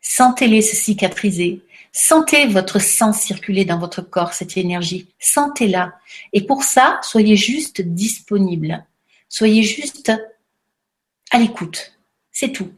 Sentez-les 0.00 0.62
se 0.62 0.74
cicatriser. 0.74 1.60
Sentez 1.92 2.46
votre 2.46 2.80
sang 2.80 3.12
circuler 3.12 3.66
dans 3.66 3.78
votre 3.78 4.00
corps, 4.00 4.32
cette 4.32 4.56
énergie. 4.56 5.06
Sentez-la. 5.18 5.98
Et 6.32 6.46
pour 6.46 6.64
ça, 6.64 6.98
soyez 7.02 7.36
juste 7.36 7.82
disponible. 7.82 8.86
Soyez 9.28 9.62
juste 9.62 10.10
à 11.30 11.38
l'écoute. 11.38 11.92
C'est 12.32 12.52
tout. 12.52 12.70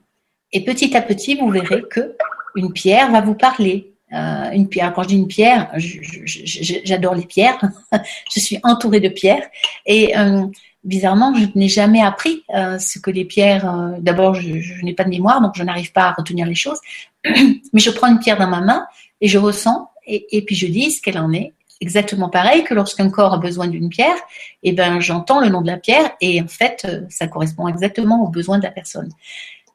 Et 0.52 0.64
petit 0.64 0.96
à 0.96 1.02
petit, 1.02 1.34
vous 1.36 1.50
verrez 1.50 1.82
que 1.90 2.16
une 2.54 2.72
pierre 2.72 3.10
va 3.10 3.20
vous 3.20 3.34
parler. 3.34 3.94
Euh, 4.12 4.50
une 4.50 4.68
pierre. 4.68 4.92
Quand 4.92 5.04
je 5.04 5.08
dis 5.08 5.16
une 5.16 5.28
pierre, 5.28 5.70
j'adore 5.76 7.14
les 7.14 7.24
pierres. 7.24 7.58
je 8.34 8.40
suis 8.40 8.58
entourée 8.62 9.00
de 9.00 9.08
pierres. 9.08 9.48
Et 9.86 10.16
euh, 10.18 10.46
bizarrement, 10.84 11.34
je 11.34 11.46
n'ai 11.54 11.68
jamais 11.68 12.02
appris 12.02 12.44
euh, 12.54 12.78
ce 12.78 12.98
que 12.98 13.10
les 13.10 13.24
pierres. 13.24 13.94
D'abord, 14.00 14.34
je, 14.34 14.60
je 14.60 14.84
n'ai 14.84 14.92
pas 14.92 15.04
de 15.04 15.08
mémoire, 15.08 15.40
donc 15.40 15.54
je 15.56 15.62
n'arrive 15.62 15.92
pas 15.92 16.08
à 16.08 16.12
retenir 16.12 16.46
les 16.46 16.54
choses. 16.54 16.78
Mais 17.24 17.80
je 17.80 17.90
prends 17.90 18.08
une 18.08 18.18
pierre 18.18 18.36
dans 18.36 18.48
ma 18.48 18.60
main 18.60 18.86
et 19.22 19.28
je 19.28 19.38
ressens 19.38 19.88
et, 20.06 20.44
puis 20.44 20.54
je 20.54 20.66
dis 20.66 20.90
ce 20.90 21.00
qu'elle 21.00 21.18
en 21.18 21.32
est. 21.32 21.52
Exactement 21.82 22.28
pareil 22.28 22.62
que 22.62 22.74
lorsqu'un 22.74 23.10
corps 23.10 23.34
a 23.34 23.38
besoin 23.38 23.66
d'une 23.66 23.88
pierre, 23.88 24.14
et 24.62 24.68
eh 24.68 24.72
ben 24.72 25.00
j'entends 25.00 25.40
le 25.40 25.48
nom 25.48 25.62
de 25.62 25.66
la 25.66 25.78
pierre 25.78 26.12
et 26.20 26.40
en 26.40 26.46
fait 26.46 26.84
euh, 26.84 27.00
ça 27.08 27.26
correspond 27.26 27.66
exactement 27.66 28.22
aux 28.22 28.28
besoins 28.28 28.58
de 28.58 28.62
la 28.62 28.70
personne. 28.70 29.08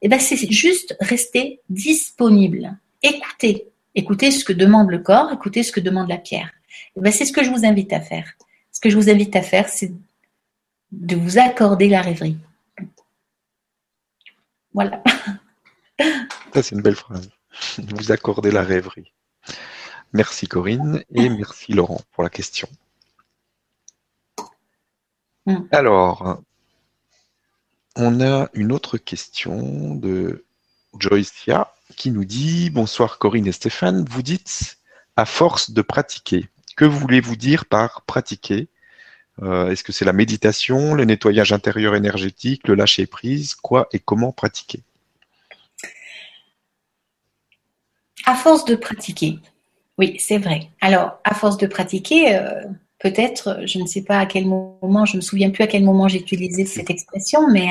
Et 0.01 0.05
eh 0.05 0.07
ben 0.07 0.17
c'est 0.17 0.37
juste 0.49 0.95
rester 1.01 1.59
disponible, 1.67 2.77
écouter, 3.03 3.67
écouter 3.93 4.31
ce 4.31 4.45
que 4.45 4.53
demande 4.53 4.89
le 4.89 4.99
corps, 4.99 5.33
écouter 5.33 5.63
ce 5.63 5.73
que 5.73 5.81
demande 5.81 6.07
la 6.07 6.17
pierre. 6.17 6.49
Eh 6.95 7.01
ben 7.01 7.11
c'est 7.11 7.25
ce 7.25 7.33
que 7.33 7.43
je 7.43 7.49
vous 7.49 7.65
invite 7.65 7.91
à 7.91 7.99
faire. 7.99 8.31
Ce 8.71 8.79
que 8.79 8.89
je 8.89 8.95
vous 8.95 9.09
invite 9.09 9.35
à 9.35 9.41
faire, 9.41 9.67
c'est 9.67 9.91
de 10.93 11.15
vous 11.17 11.37
accorder 11.39 11.89
la 11.89 12.01
rêverie. 12.01 12.37
Voilà. 14.73 15.03
Ça, 16.53 16.63
c'est 16.63 16.73
une 16.73 16.81
belle 16.81 16.95
phrase. 16.95 17.29
Vous 17.79 18.13
accorder 18.13 18.51
la 18.51 18.63
rêverie. 18.63 19.11
Merci 20.13 20.47
Corinne 20.47 21.03
et 21.13 21.29
merci 21.29 21.73
Laurent 21.73 22.01
pour 22.11 22.23
la 22.23 22.29
question. 22.29 22.67
Mm. 25.45 25.57
Alors, 25.71 26.41
on 27.95 28.21
a 28.21 28.49
une 28.53 28.71
autre 28.71 28.97
question 28.97 29.95
de 29.95 30.45
Joycia 30.99 31.73
qui 31.95 32.11
nous 32.11 32.25
dit 32.25 32.69
Bonsoir 32.69 33.17
Corinne 33.17 33.47
et 33.47 33.51
Stéphane, 33.51 34.05
vous 34.09 34.21
dites 34.21 34.77
à 35.15 35.25
force 35.25 35.71
de 35.71 35.81
pratiquer. 35.81 36.49
Que 36.75 36.85
voulez-vous 36.85 37.35
dire 37.35 37.65
par 37.65 38.03
pratiquer? 38.03 38.67
Euh, 39.41 39.69
Est-ce 39.71 39.83
que 39.83 39.91
c'est 39.91 40.05
la 40.05 40.13
méditation, 40.13 40.93
le 40.93 41.05
nettoyage 41.05 41.53
intérieur 41.53 41.95
énergétique, 41.95 42.67
le 42.67 42.75
lâcher 42.75 43.07
prise? 43.07 43.55
Quoi 43.55 43.87
et 43.91 43.99
comment 43.99 44.31
pratiquer? 44.31 44.83
À 48.25 48.35
force 48.35 48.65
de 48.65 48.75
pratiquer. 48.75 49.39
Oui, 49.97 50.15
c'est 50.19 50.37
vrai. 50.37 50.69
Alors, 50.79 51.19
à 51.23 51.33
force 51.33 51.57
de 51.57 51.65
pratiquer, 51.65 52.35
euh, 52.35 52.63
peut-être, 52.99 53.61
je 53.65 53.79
ne 53.79 53.87
sais 53.87 54.03
pas 54.03 54.19
à 54.19 54.25
quel 54.25 54.45
moment, 54.45 55.05
je 55.05 55.13
ne 55.13 55.17
me 55.17 55.21
souviens 55.21 55.49
plus 55.49 55.63
à 55.63 55.67
quel 55.67 55.83
moment 55.83 56.07
j'ai 56.07 56.19
utilisé 56.19 56.65
cette 56.65 56.89
expression, 56.89 57.47
mais. 57.49 57.69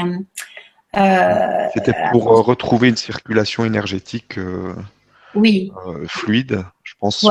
Euh, 0.97 1.69
C'était 1.75 1.95
pour 2.11 2.33
euh, 2.33 2.41
retrouver 2.41 2.89
une 2.89 2.97
circulation 2.97 3.65
énergétique 3.65 4.39
oui. 5.35 5.71
fluide, 6.07 6.65
je 6.83 6.95
pense. 6.99 7.25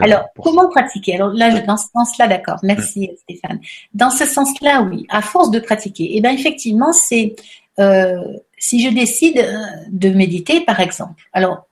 Alors, 0.00 0.24
comment 0.42 0.68
pratiquer? 0.68 1.14
Alors 1.16 1.32
là, 1.32 1.60
dans 1.60 1.76
ce 1.76 1.88
sens-là, 1.92 2.26
d'accord. 2.26 2.58
Merci 2.62 3.10
Stéphane. 3.22 3.60
Dans 3.94 4.10
ce 4.10 4.24
sens-là, 4.24 4.82
oui. 4.82 5.06
À 5.10 5.22
force 5.22 5.50
de 5.50 5.60
pratiquer, 5.60 6.12
eh 6.14 6.20
bien, 6.20 6.32
effectivement, 6.32 6.92
c'est 6.92 7.36
si 8.58 8.82
je 8.82 8.88
décide 8.92 9.46
de 9.90 10.08
méditer, 10.08 10.62
par 10.62 10.80
exemple. 10.80 11.22
Alors, 11.32 11.66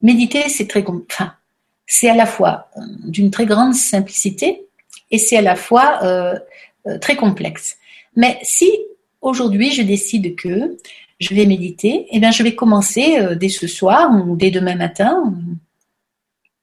méditer, 0.00 0.48
c'est 0.48 0.66
très, 0.66 0.84
enfin, 1.10 1.34
c'est 1.86 2.08
à 2.08 2.14
la 2.14 2.26
fois 2.26 2.68
euh, 2.76 2.80
d'une 3.04 3.30
très 3.30 3.46
grande 3.46 3.74
simplicité 3.74 4.66
et 5.10 5.18
c'est 5.18 5.36
à 5.36 5.42
la 5.42 5.56
fois 5.56 6.00
euh, 6.02 6.38
euh, 6.86 6.98
très 6.98 7.16
complexe. 7.16 7.76
Mais 8.16 8.38
si 8.42 8.70
aujourd'hui 9.20 9.72
je 9.72 9.82
décide 9.82 10.36
que 10.36 10.76
je 11.20 11.34
vais 11.34 11.46
méditer, 11.46 12.06
eh 12.10 12.18
bien 12.18 12.30
je 12.30 12.42
vais 12.42 12.54
commencer 12.54 13.36
dès 13.36 13.48
ce 13.48 13.66
soir 13.66 14.10
ou 14.26 14.36
dès 14.36 14.50
demain 14.50 14.74
matin 14.74 15.32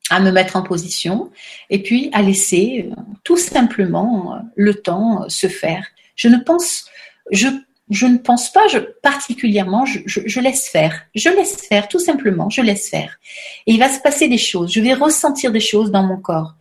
à 0.09 0.19
me 0.19 0.31
mettre 0.31 0.57
en 0.57 0.63
position 0.63 1.31
et 1.69 1.81
puis 1.81 2.09
à 2.11 2.21
laisser 2.21 2.89
tout 3.23 3.37
simplement 3.37 4.41
le 4.55 4.73
temps 4.73 5.29
se 5.29 5.47
faire. 5.47 5.87
Je 6.15 6.27
ne 6.27 6.37
pense, 6.37 6.89
je 7.31 7.47
je 7.89 8.05
ne 8.05 8.17
pense 8.17 8.51
pas 8.51 8.65
particulièrement, 9.01 9.85
je, 9.85 10.39
laisse 10.39 10.69
faire. 10.69 11.01
Je 11.15 11.29
laisse 11.29 11.55
faire, 11.67 11.87
tout 11.87 11.99
simplement, 11.99 12.49
je 12.49 12.61
laisse 12.61 12.89
faire. 12.89 13.19
Et 13.65 13.73
il 13.73 13.79
va 13.79 13.89
se 13.89 13.99
passer 13.99 14.27
des 14.27 14.37
choses, 14.37 14.71
je 14.71 14.81
vais 14.81 14.93
ressentir 14.93 15.51
des 15.51 15.59
choses 15.59 15.91
dans 15.91 16.03
mon 16.03 16.17
corps. 16.17 16.55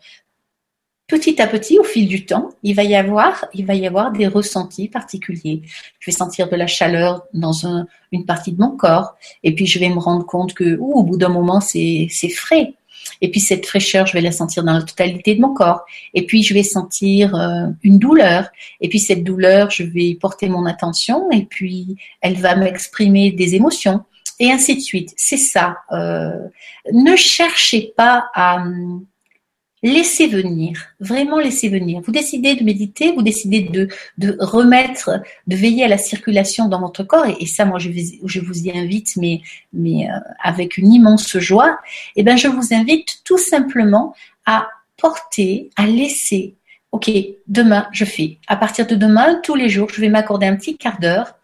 Petit 1.07 1.41
à 1.41 1.47
petit, 1.47 1.79
au 1.79 1.85
fil 1.85 2.07
du 2.07 2.27
temps, 2.27 2.51
il 2.63 2.75
va 2.75 2.85
y 2.85 2.95
avoir, 2.95 3.47
il 3.55 3.65
va 3.65 3.75
y 3.75 3.87
avoir 3.87 4.13
des 4.13 4.27
ressentis 4.27 4.89
particuliers. 4.89 5.63
Je 6.01 6.11
vais 6.11 6.17
sentir 6.17 6.51
de 6.51 6.57
la 6.57 6.67
chaleur 6.67 7.25
dans 7.33 7.67
un, 7.67 7.87
une 8.13 8.27
partie 8.27 8.53
de 8.53 8.61
mon 8.61 8.77
corps, 8.77 9.17
et 9.43 9.55
puis 9.55 9.67
je 9.67 9.79
vais 9.79 9.89
me 9.89 9.99
rendre 9.99 10.27
compte 10.27 10.53
que, 10.53 10.77
au 10.77 11.03
bout 11.03 11.17
d'un 11.17 11.31
moment, 11.31 11.61
c'est 11.61 12.09
frais. 12.35 12.75
Et 13.21 13.31
puis 13.31 13.41
cette 13.41 13.67
fraîcheur, 13.67 14.07
je 14.07 14.13
vais 14.13 14.21
la 14.21 14.33
sentir 14.33 14.65
dans 14.65 14.75
la 14.75 14.83
totalité 14.83 15.35
de 15.35 15.41
mon 15.41 15.55
corps. 15.55 15.85
Et 16.15 16.27
puis 16.27 16.43
je 16.43 16.55
vais 16.55 16.63
sentir 16.63 17.35
euh, 17.35 17.67
une 17.83 17.99
douleur. 17.99 18.49
Et 18.81 18.89
puis 18.89 19.01
cette 19.01 19.25
douleur, 19.25 19.71
je 19.71 19.83
vais 19.83 20.17
porter 20.21 20.49
mon 20.49 20.67
attention 20.67 21.31
et 21.31 21.45
puis 21.45 21.97
elle 22.21 22.37
va 22.37 22.57
m'exprimer 22.57 23.33
des 23.33 23.55
émotions. 23.55 24.05
Et 24.41 24.53
ainsi 24.53 24.77
de 24.77 24.81
suite. 24.81 25.13
C'est 25.17 25.37
ça. 25.37 25.79
Euh, 25.93 26.49
ne 26.93 27.17
cherchez 27.17 27.93
pas 27.97 28.27
à, 28.35 28.63
laissez 29.83 30.27
venir, 30.27 30.79
vraiment 31.01 31.39
laissez 31.39 31.69
venir. 31.69 32.01
Vous 32.05 32.13
décidez 32.13 32.57
de 32.57 32.65
méditer, 32.65 33.13
vous 33.13 33.23
décidez 33.23 33.63
de, 33.63 33.89
de 34.19 34.37
remettre, 34.41 35.23
de 35.47 35.57
veiller 35.57 35.85
à 35.85 35.89
la 35.89 35.99
circulation 35.99 36.69
dans 36.69 36.81
votre 36.81 37.05
corps, 37.05 37.27
et, 37.27 37.47
ça, 37.47 37.65
moi, 37.65 37.79
je, 37.79 37.89
vous 38.41 38.59
y 38.67 38.77
invite, 38.77 39.17
mais, 39.17 39.41
mais 39.73 40.09
euh, 40.11 40.15
avec 40.43 40.77
une 40.79 40.93
immense 40.93 41.39
joie. 41.39 41.79
Eh 42.17 42.23
bien, 42.23 42.37
je 42.37 42.49
vous 42.49 42.75
invite 42.75 43.23
tout 43.25 43.39
simplement 43.39 44.15
à 44.47 44.69
porter, 44.97 45.71
à 45.77 45.87
laisser. 45.87 46.55
Ok, 46.91 47.11
demain, 47.47 47.87
je 47.93 48.05
fais. 48.05 48.39
À 48.47 48.57
partir 48.57 48.87
de 48.87 48.95
demain, 48.95 49.41
tous 49.43 49.55
les 49.55 49.69
jours, 49.69 49.89
je 49.93 50.01
vais 50.01 50.09
m'accorder 50.09 50.47
un 50.47 50.57
petit 50.57 50.77
quart 50.77 50.99
d'heure 50.99 51.38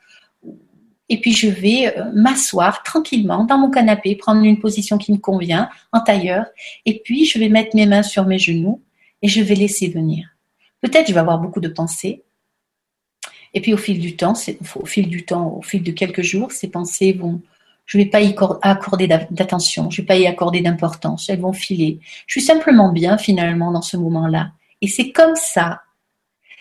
et 1.15 1.21
puis 1.21 1.33
je 1.33 1.49
vais 1.49 1.97
euh, 1.97 2.11
m'asseoir 2.13 2.83
tranquillement 2.83 3.45
dans 3.45 3.57
mon 3.57 3.71
canapé, 3.71 4.17
prendre 4.17 4.43
une 4.43 4.59
position 4.59 4.99
qui 4.99 5.13
me 5.13 5.19
convient, 5.19 5.69
en 5.93 6.01
tailleur, 6.01 6.47
et 6.87 7.03
puis 7.05 7.25
je 7.25 7.39
vais 7.39 7.49
mettre 7.49 7.77
mes 7.77 7.87
mains 7.87 8.03
sur 8.03 8.27
mes 8.27 8.41
genoux 8.41 8.83
et 9.23 9.29
je 9.29 9.41
vais 9.41 9.55
laisser 9.55 9.89
venir. 9.89 10.27
Peut-être 10.81 11.07
je 11.07 11.15
vais 11.15 11.21
avoir 11.21 11.39
beaucoup 11.39 11.61
de 11.61 11.69
pensées, 11.69 12.25
et 13.55 13.61
puis 13.61 13.73
au 13.73 13.77
fil 13.77 14.01
du 14.01 14.17
temps, 14.17 14.35
au 14.75 14.87
fil 14.87 15.09
du 15.09 15.25
temps, 15.25 15.55
au 15.57 15.63
fil 15.63 15.85
de 15.85 15.93
quelques 15.93 16.23
jours, 16.23 16.51
ces 16.51 16.67
pensées 16.67 17.13
vont, 17.13 17.41
je 17.87 17.97
ne 17.97 18.03
vais 18.03 18.11
pas 18.11 18.21
y 18.21 18.35
accorder 18.63 19.07
d'attention, 19.07 19.91
je 19.91 20.01
ne 20.01 20.03
vais 20.03 20.07
pas 20.09 20.17
y 20.17 20.27
accorder 20.27 20.63
d'importance, 20.63 21.29
elles 21.29 21.39
vont 21.39 21.53
filer. 21.53 22.01
Je 22.27 22.41
suis 22.41 22.45
simplement 22.45 22.91
bien 22.91 23.19
finalement 23.19 23.71
dans 23.71 23.83
ce 23.83 23.97
moment-là. 23.97 24.51
Et 24.81 24.89
c'est 24.89 25.13
comme 25.13 25.37
ça 25.37 25.83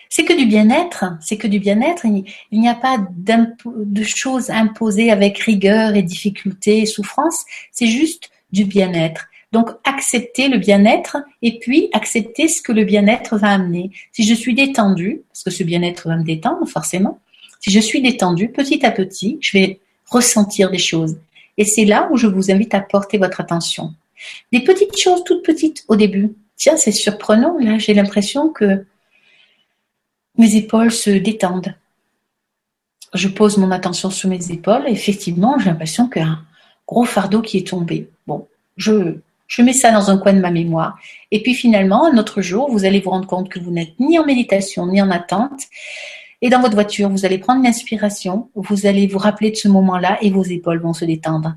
c'est 0.08 0.24
que 0.24 0.32
du 0.32 0.46
bien-être, 0.46 1.04
c'est 1.20 1.36
que 1.36 1.46
du 1.46 1.58
bien-être. 1.58 2.04
Il, 2.04 2.60
n'y 2.60 2.68
a 2.68 2.74
pas 2.74 2.98
de 3.10 4.02
choses 4.02 4.50
imposées 4.50 5.10
avec 5.10 5.38
rigueur 5.38 5.94
et 5.94 6.02
difficulté 6.02 6.78
et 6.78 6.86
souffrance. 6.86 7.44
C'est 7.72 7.86
juste 7.86 8.30
du 8.52 8.64
bien-être. 8.64 9.26
Donc, 9.52 9.70
accepter 9.84 10.48
le 10.48 10.58
bien-être 10.58 11.18
et 11.40 11.58
puis 11.60 11.88
accepter 11.92 12.48
ce 12.48 12.60
que 12.60 12.72
le 12.72 12.84
bien-être 12.84 13.38
va 13.38 13.50
amener. 13.50 13.92
Si 14.12 14.26
je 14.26 14.34
suis 14.34 14.54
détendue, 14.54 15.22
parce 15.28 15.44
que 15.44 15.50
ce 15.50 15.62
bien-être 15.62 16.08
va 16.08 16.16
me 16.16 16.24
détendre 16.24 16.66
forcément, 16.66 17.20
si 17.60 17.70
je 17.70 17.78
suis 17.78 18.02
détendue, 18.02 18.48
petit 18.48 18.84
à 18.84 18.90
petit, 18.90 19.38
je 19.40 19.56
vais 19.56 19.78
ressentir 20.10 20.70
des 20.70 20.78
choses. 20.78 21.16
Et 21.56 21.64
c'est 21.64 21.84
là 21.84 22.08
où 22.10 22.16
je 22.16 22.26
vous 22.26 22.50
invite 22.50 22.74
à 22.74 22.80
porter 22.80 23.16
votre 23.16 23.40
attention. 23.40 23.94
Des 24.52 24.60
petites 24.60 24.98
choses 24.98 25.22
toutes 25.24 25.44
petites 25.44 25.84
au 25.88 25.96
début. 25.96 26.32
Tiens, 26.56 26.76
c'est 26.76 26.92
surprenant, 26.92 27.56
là, 27.58 27.78
j'ai 27.78 27.94
l'impression 27.94 28.48
que 28.48 28.84
mes 30.36 30.56
épaules 30.56 30.90
se 30.90 31.10
détendent. 31.10 31.74
Je 33.12 33.28
pose 33.28 33.58
mon 33.58 33.70
attention 33.70 34.10
sur 34.10 34.28
mes 34.28 34.50
épaules 34.50 34.84
et 34.88 34.92
effectivement, 34.92 35.58
j'ai 35.58 35.66
l'impression 35.66 36.08
qu'il 36.08 36.22
y 36.22 36.24
a 36.24 36.28
un 36.28 36.44
gros 36.86 37.04
fardeau 37.04 37.42
qui 37.42 37.58
est 37.58 37.66
tombé. 37.68 38.10
Bon, 38.26 38.48
je, 38.76 39.18
je 39.46 39.62
mets 39.62 39.72
ça 39.72 39.92
dans 39.92 40.10
un 40.10 40.18
coin 40.18 40.32
de 40.32 40.40
ma 40.40 40.50
mémoire. 40.50 40.98
Et 41.30 41.42
puis 41.42 41.54
finalement, 41.54 42.06
un 42.06 42.18
autre 42.18 42.42
jour, 42.42 42.70
vous 42.70 42.84
allez 42.84 43.00
vous 43.00 43.10
rendre 43.10 43.26
compte 43.26 43.48
que 43.48 43.60
vous 43.60 43.70
n'êtes 43.70 43.98
ni 44.00 44.18
en 44.18 44.24
méditation, 44.24 44.86
ni 44.86 45.00
en 45.00 45.10
attente. 45.10 45.62
Et 46.42 46.50
dans 46.50 46.60
votre 46.60 46.74
voiture, 46.74 47.08
vous 47.08 47.24
allez 47.24 47.38
prendre 47.38 47.62
l'inspiration, 47.62 48.50
vous 48.54 48.86
allez 48.86 49.06
vous 49.06 49.18
rappeler 49.18 49.50
de 49.50 49.56
ce 49.56 49.68
moment-là 49.68 50.18
et 50.20 50.30
vos 50.30 50.42
épaules 50.42 50.80
vont 50.80 50.92
se 50.92 51.04
détendre. 51.04 51.54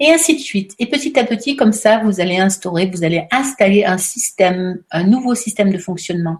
Et 0.00 0.12
ainsi 0.12 0.36
de 0.36 0.40
suite. 0.40 0.74
Et 0.78 0.86
petit 0.86 1.18
à 1.18 1.24
petit, 1.24 1.56
comme 1.56 1.72
ça, 1.72 1.98
vous 2.04 2.20
allez 2.20 2.36
instaurer, 2.38 2.86
vous 2.86 3.02
allez 3.02 3.26
installer 3.32 3.84
un 3.84 3.98
système, 3.98 4.78
un 4.92 5.02
nouveau 5.02 5.34
système 5.34 5.72
de 5.72 5.78
fonctionnement. 5.78 6.36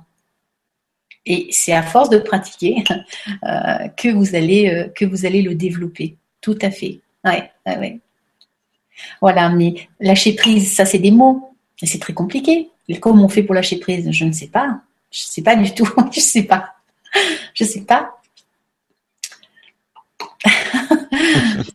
Et 1.30 1.46
c'est 1.50 1.74
à 1.74 1.82
force 1.82 2.08
de 2.08 2.18
pratiquer 2.18 2.82
euh, 3.44 3.88
que, 3.96 4.08
vous 4.08 4.34
allez, 4.34 4.68
euh, 4.68 4.88
que 4.88 5.04
vous 5.04 5.26
allez 5.26 5.42
le 5.42 5.54
développer. 5.54 6.16
Tout 6.40 6.58
à 6.62 6.70
fait. 6.70 7.00
Ouais, 7.24 7.50
Voilà, 9.20 9.50
mais 9.50 9.74
lâcher 10.00 10.34
prise, 10.34 10.74
ça 10.74 10.86
c'est 10.86 10.98
des 10.98 11.10
mots. 11.10 11.52
C'est 11.82 12.00
très 12.00 12.14
compliqué. 12.14 12.70
comment 13.00 13.26
on 13.26 13.28
fait 13.28 13.42
pour 13.42 13.54
lâcher 13.54 13.78
prise 13.78 14.10
Je 14.10 14.24
ne 14.24 14.32
sais 14.32 14.48
pas. 14.48 14.80
Je 15.10 15.20
ne 15.20 15.30
sais 15.30 15.42
pas 15.42 15.54
du 15.54 15.72
tout. 15.74 15.88
Je 16.12 16.20
ne 16.20 16.24
sais 16.24 16.42
pas. 16.44 16.74
Je 17.54 17.64
ne 17.64 17.68
sais 17.68 17.82
pas. 17.82 18.14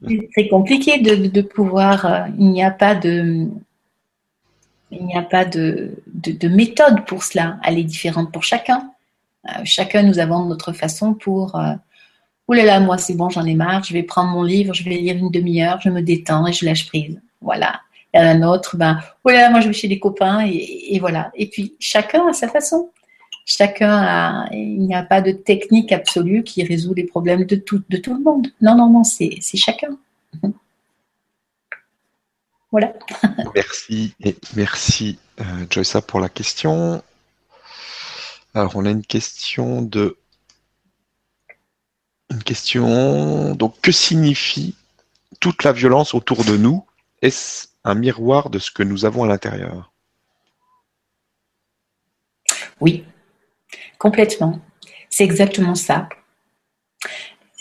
c'est 0.08 0.30
très 0.32 0.48
compliqué 0.48 1.00
de, 1.00 1.42
pouvoir. 1.42 2.06
Euh, 2.06 2.26
il 2.40 2.50
n'y 2.50 2.64
a 2.64 2.72
pas 2.72 2.96
de. 2.96 3.48
Il 4.90 5.06
n'y 5.06 5.16
a 5.16 5.24
pas 5.24 5.46
de, 5.46 5.92
de, 6.08 6.48
méthode 6.48 7.06
pour 7.06 7.24
cela. 7.24 7.58
Elle 7.64 7.80
est 7.80 7.84
différente 7.84 8.32
pour 8.32 8.44
chacun. 8.44 8.93
Euh, 9.48 9.62
chacun, 9.66 10.04
nous 10.04 10.20
avons 10.20 10.46
notre 10.46 10.72
façon 10.74 11.14
pour 11.14 11.56
euh, 11.56 11.74
Ouh 12.48 12.54
là 12.54 12.66
là, 12.66 12.80
moi 12.80 12.98
c'est 12.98 13.16
bon, 13.16 13.30
j'en 13.30 13.46
ai 13.46 13.56
marre, 13.56 13.84
je 13.84 13.94
vais 13.94 14.04
prendre 14.04 14.32
mon 14.32 14.44
livre, 14.44 14.74
je 14.74 14.84
vais 14.84 14.92
lire 14.92 15.16
une 15.16 15.32
demi-heure, 15.32 15.80
je 15.82 15.90
me 15.90 16.02
détends 16.02 16.46
et 16.46 16.54
je 16.54 16.66
lâche 16.66 16.88
prise. 16.88 17.22
Voilà. 17.42 17.82
Il 18.14 18.20
y 18.20 18.24
a 18.24 18.30
un 18.30 18.44
autre, 18.44 18.76
ben, 18.76 19.00
oh 19.24 19.30
là 19.30 19.44
là, 19.44 19.50
moi 19.50 19.62
je 19.62 19.68
vais 19.68 19.74
chez 19.74 19.88
des 19.88 20.00
copains 20.00 20.46
et, 20.46 20.98
voilà. 21.00 21.32
Et 21.36 21.48
puis 21.48 21.76
chacun 21.80 22.28
a 22.28 22.34
sa 22.34 22.50
façon. 22.50 22.92
Chacun 23.46 23.92
a, 23.92 24.50
il 24.54 24.80
n'y 24.80 24.96
a 24.96 25.04
pas 25.04 25.22
de 25.22 25.32
technique 25.32 25.92
absolue 25.92 26.44
qui 26.44 26.64
résout 26.64 26.94
les 26.94 27.06
problèmes 27.06 27.46
de 27.46 27.56
tout, 27.56 27.82
de 27.90 27.98
tout 27.98 28.14
le 28.14 28.22
monde. 28.22 28.48
Non, 28.62 28.76
non, 28.76 28.90
non, 28.90 29.04
c'est 29.04 29.40
chacun. 29.56 29.98
Voilà. 32.72 32.92
merci 33.56 34.16
et 34.20 34.36
merci 34.56 35.20
euh, 35.40 35.44
Joyce 35.70 35.96
pour 36.08 36.20
la 36.20 36.28
question. 36.28 37.04
Alors, 38.54 38.76
on 38.76 38.86
a 38.86 38.92
une 38.92 39.06
question 39.06 39.82
de. 39.82 40.18
Une 42.30 42.44
question. 42.44 43.56
Donc, 43.56 43.80
que 43.82 43.92
signifie 43.92 44.76
toute 45.40 45.64
la 45.64 45.72
violence 45.72 46.14
autour 46.14 46.46
de 46.46 46.58
nous? 46.58 46.86
Est-ce 47.22 47.68
un 47.84 47.96
miroir 47.96 48.50
de 48.50 48.60
ce 48.60 48.72
que 48.72 48.84
nous 48.84 49.06
avons 49.06 49.24
à 49.24 49.28
l'intérieur? 49.28 49.92
Oui, 52.80 53.06
complètement. 53.98 54.60
C'est 55.10 55.24
exactement 55.24 55.76
ça. 55.76 56.10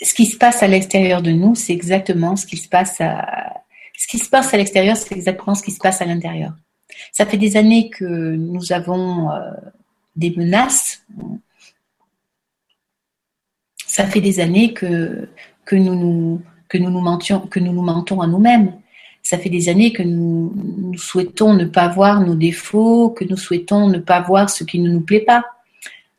Ce 0.01 0.13
qui 0.13 0.25
se 0.25 0.37
passe 0.37 0.61
à 0.63 0.67
l'extérieur 0.67 1.21
de 1.21 1.31
nous, 1.31 1.55
c'est 1.55 1.73
exactement 1.73 2.35
ce 2.35 2.45
qui 2.45 2.57
se 2.57 2.67
passe 2.67 2.99
à. 2.99 3.53
Ce 3.95 4.07
qui 4.07 4.19
se 4.19 4.29
passe 4.29 4.53
à 4.53 4.57
l'extérieur, 4.57 4.97
c'est 4.97 5.15
exactement 5.15 5.55
ce 5.55 5.63
qui 5.63 5.71
se 5.71 5.79
passe 5.79 6.01
à 6.01 6.05
l'intérieur. 6.05 6.53
Ça 7.11 7.25
fait 7.25 7.37
des 7.37 7.57
années 7.57 7.89
que 7.89 8.35
nous 8.35 8.73
avons 8.73 9.31
euh, 9.31 9.51
des 10.15 10.31
menaces. 10.35 11.03
Ça 13.85 14.05
fait 14.05 14.21
des 14.21 14.39
années 14.39 14.73
que, 14.73 15.27
que, 15.65 15.75
nous, 15.75 15.95
nous, 15.95 16.41
que, 16.67 16.77
nous, 16.77 16.89
nous 16.89 17.01
mentions, 17.01 17.41
que 17.41 17.59
nous 17.59 17.73
nous 17.73 17.81
mentons 17.81 18.21
à 18.21 18.27
nous-mêmes. 18.27 18.73
Ça 19.21 19.37
fait 19.37 19.49
des 19.49 19.69
années 19.69 19.93
que 19.93 20.03
nous, 20.03 20.53
nous, 20.55 20.97
souhaitons 20.97 21.53
ne 21.53 21.65
pas 21.65 21.87
voir 21.87 22.21
nos 22.21 22.35
défauts, 22.35 23.09
que 23.09 23.23
nous 23.23 23.37
souhaitons 23.37 23.87
ne 23.87 23.99
pas 23.99 24.21
voir 24.21 24.49
ce 24.49 24.63
qui 24.63 24.79
ne 24.79 24.89
nous 24.89 25.01
plaît 25.01 25.21
pas. 25.21 25.45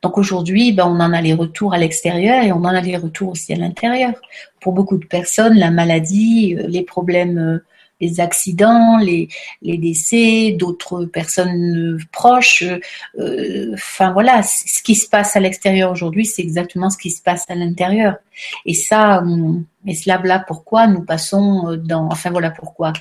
Donc 0.04 0.18
aujourd'hui, 0.18 0.72
ben, 0.72 0.86
on 0.86 1.00
en 1.00 1.12
a 1.12 1.20
les 1.22 1.32
retours 1.32 1.72
à 1.72 1.78
l'extérieur 1.78 2.44
et 2.44 2.52
on 2.52 2.58
en 2.58 2.66
a 2.66 2.80
les 2.80 2.96
retours 2.96 3.30
aussi 3.30 3.52
à 3.54 3.56
l'intérieur. 3.56 4.12
Pour 4.60 4.74
beaucoup 4.74 4.98
de 4.98 5.06
personnes, 5.06 5.54
la 5.54 5.70
maladie, 5.70 6.56
euh, 6.58 6.66
les 6.68 6.82
problèmes 6.82 7.38
euh, 7.38 7.58
les 8.04 8.20
accidents, 8.20 8.98
les, 8.98 9.28
les 9.62 9.78
décès 9.78 10.52
d'autres 10.52 11.04
personnes 11.04 11.98
proches. 12.12 12.64
Euh, 13.18 13.72
enfin 13.74 14.12
voilà, 14.12 14.42
ce 14.42 14.82
qui 14.82 14.94
se 14.94 15.08
passe 15.08 15.36
à 15.36 15.40
l'extérieur 15.40 15.90
aujourd'hui, 15.90 16.26
c'est 16.26 16.42
exactement 16.42 16.90
ce 16.90 16.98
qui 16.98 17.10
se 17.10 17.22
passe 17.22 17.44
à 17.48 17.54
l'intérieur. 17.54 18.16
Et 18.66 18.74
ça, 18.74 19.22
et 19.86 19.94
cela 19.94 20.20
là 20.24 20.44
pourquoi 20.46 20.86
nous 20.88 21.02
passons 21.02 21.76
dans, 21.76 22.08
enfin 22.10 22.30
voilà 22.30 22.50
pourquoi 22.50 22.92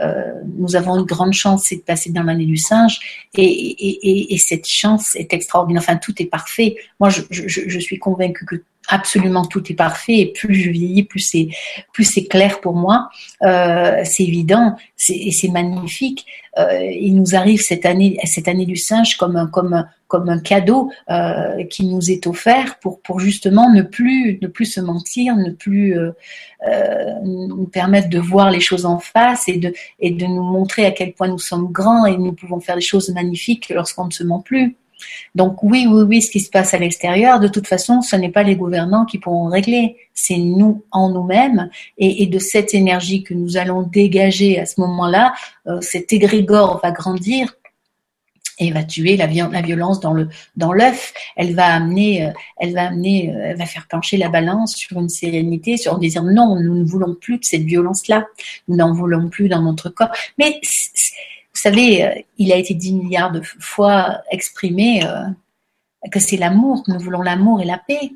euh, 0.00 0.32
nous 0.58 0.76
avons 0.76 0.98
une 0.98 1.06
grande 1.06 1.32
chance, 1.32 1.64
c'est 1.66 1.76
de 1.76 1.82
passer 1.82 2.10
dans 2.10 2.22
l'année 2.22 2.46
du 2.46 2.56
singe, 2.56 2.98
et, 3.34 3.42
et, 3.44 4.34
et, 4.34 4.38
cette 4.38 4.66
chance 4.66 5.14
est 5.14 5.32
extraordinaire. 5.32 5.82
Enfin, 5.82 5.96
tout 5.96 6.14
est 6.20 6.26
parfait. 6.26 6.76
Moi, 6.98 7.10
je, 7.10 7.22
je, 7.30 7.68
je 7.68 7.78
suis 7.78 7.98
convaincue 7.98 8.44
que 8.44 8.56
absolument 8.88 9.44
tout 9.44 9.70
est 9.70 9.76
parfait 9.76 10.18
et 10.18 10.32
plus 10.32 10.54
je 10.54 10.70
vieillis, 10.70 11.04
plus 11.04 11.20
c'est 11.20 11.48
plus 11.92 12.04
c'est 12.04 12.24
clair 12.24 12.60
pour 12.60 12.74
moi. 12.74 13.08
Euh, 13.42 14.00
c'est 14.04 14.24
évident, 14.24 14.76
c'est 14.96 15.30
c'est 15.30 15.48
magnifique. 15.48 16.26
Euh, 16.58 16.84
il 16.84 17.16
nous 17.16 17.34
arrive 17.34 17.60
cette 17.60 17.86
année 17.86 18.18
cette 18.24 18.48
année 18.48 18.66
du 18.66 18.76
singe 18.76 19.16
comme 19.16 19.36
un 19.36 19.46
comme 19.46 19.86
comme 20.08 20.28
un 20.28 20.38
cadeau 20.38 20.90
euh, 21.10 21.64
qui 21.64 21.86
nous 21.86 22.10
est 22.10 22.26
offert 22.26 22.78
pour 22.80 23.00
pour 23.00 23.20
justement 23.20 23.72
ne 23.72 23.82
plus 23.82 24.38
ne 24.42 24.48
plus 24.48 24.66
se 24.66 24.80
mentir, 24.80 25.36
ne 25.36 25.50
plus 25.50 25.96
nous 27.24 27.66
permettre 27.66 28.08
de 28.08 28.18
voir 28.18 28.50
les 28.50 28.60
choses 28.60 28.86
en 28.86 28.98
face 28.98 29.48
et 29.48 29.56
de 29.56 29.72
et 29.98 30.10
de 30.10 30.26
nous 30.26 30.42
montrer 30.42 30.84
à 30.86 30.90
quel 30.90 31.12
point 31.12 31.28
nous 31.28 31.38
sommes 31.38 31.72
grands 31.72 32.06
et 32.06 32.16
nous 32.16 32.32
pouvons 32.32 32.60
faire 32.60 32.76
des 32.76 32.82
choses 32.82 33.08
magnifiques 33.10 33.70
lorsqu'on 33.70 34.06
ne 34.06 34.12
se 34.12 34.24
ment 34.24 34.40
plus. 34.40 34.76
Donc 35.34 35.62
oui, 35.62 35.86
oui, 35.88 36.02
oui, 36.02 36.22
ce 36.22 36.30
qui 36.30 36.40
se 36.40 36.50
passe 36.50 36.74
à 36.74 36.78
l'extérieur, 36.78 37.40
de 37.40 37.48
toute 37.48 37.66
façon, 37.66 38.02
ce 38.02 38.16
n'est 38.16 38.30
pas 38.30 38.42
les 38.42 38.56
gouvernants 38.56 39.04
qui 39.04 39.18
pourront 39.18 39.46
régler, 39.46 39.96
c'est 40.14 40.38
nous 40.38 40.84
en 40.90 41.10
nous-mêmes 41.10 41.70
et, 41.98 42.26
de 42.26 42.38
cette 42.38 42.74
énergie 42.74 43.22
que 43.22 43.34
nous 43.34 43.56
allons 43.56 43.82
dégager 43.82 44.58
à 44.58 44.66
ce 44.66 44.80
moment-là, 44.80 45.34
euh, 45.66 45.80
cet 45.80 46.12
égrégore 46.12 46.80
va 46.82 46.90
grandir 46.90 47.54
et 48.58 48.70
va 48.70 48.84
tuer 48.84 49.16
la, 49.16 49.26
violence 49.26 50.00
dans 50.00 50.12
le 50.12 50.28
dans 50.56 50.72
l'œuf. 50.72 51.12
Elle 51.36 51.54
va 51.54 51.66
amener, 51.66 52.26
euh, 52.26 52.30
elle 52.58 52.74
va 52.74 52.88
amener, 52.88 53.30
euh, 53.30 53.50
elle 53.50 53.56
va 53.56 53.66
faire 53.66 53.86
pencher 53.88 54.16
la 54.16 54.28
balance 54.28 54.74
sur 54.76 54.98
une 54.98 55.08
sérénité, 55.08 55.76
sur 55.76 55.94
en 55.94 55.98
disant 55.98 56.22
non, 56.22 56.56
nous 56.60 56.74
ne 56.74 56.84
voulons 56.84 57.14
plus 57.14 57.38
de 57.38 57.44
cette 57.44 57.62
violence-là, 57.62 58.26
nous 58.68 58.76
n'en 58.76 58.92
voulons 58.92 59.28
plus 59.28 59.48
dans 59.48 59.62
notre 59.62 59.88
corps. 59.88 60.10
Mais 60.38 60.60
savez, 61.60 62.26
il 62.38 62.52
a 62.52 62.56
été 62.56 62.74
10 62.74 62.94
milliards 62.94 63.32
de 63.32 63.42
fois 63.42 64.22
exprimé 64.30 65.02
que 66.10 66.18
c'est 66.18 66.36
l'amour, 66.36 66.82
nous 66.88 66.98
voulons 66.98 67.22
l'amour 67.22 67.60
et 67.60 67.64
la 67.64 67.78
paix. 67.78 68.12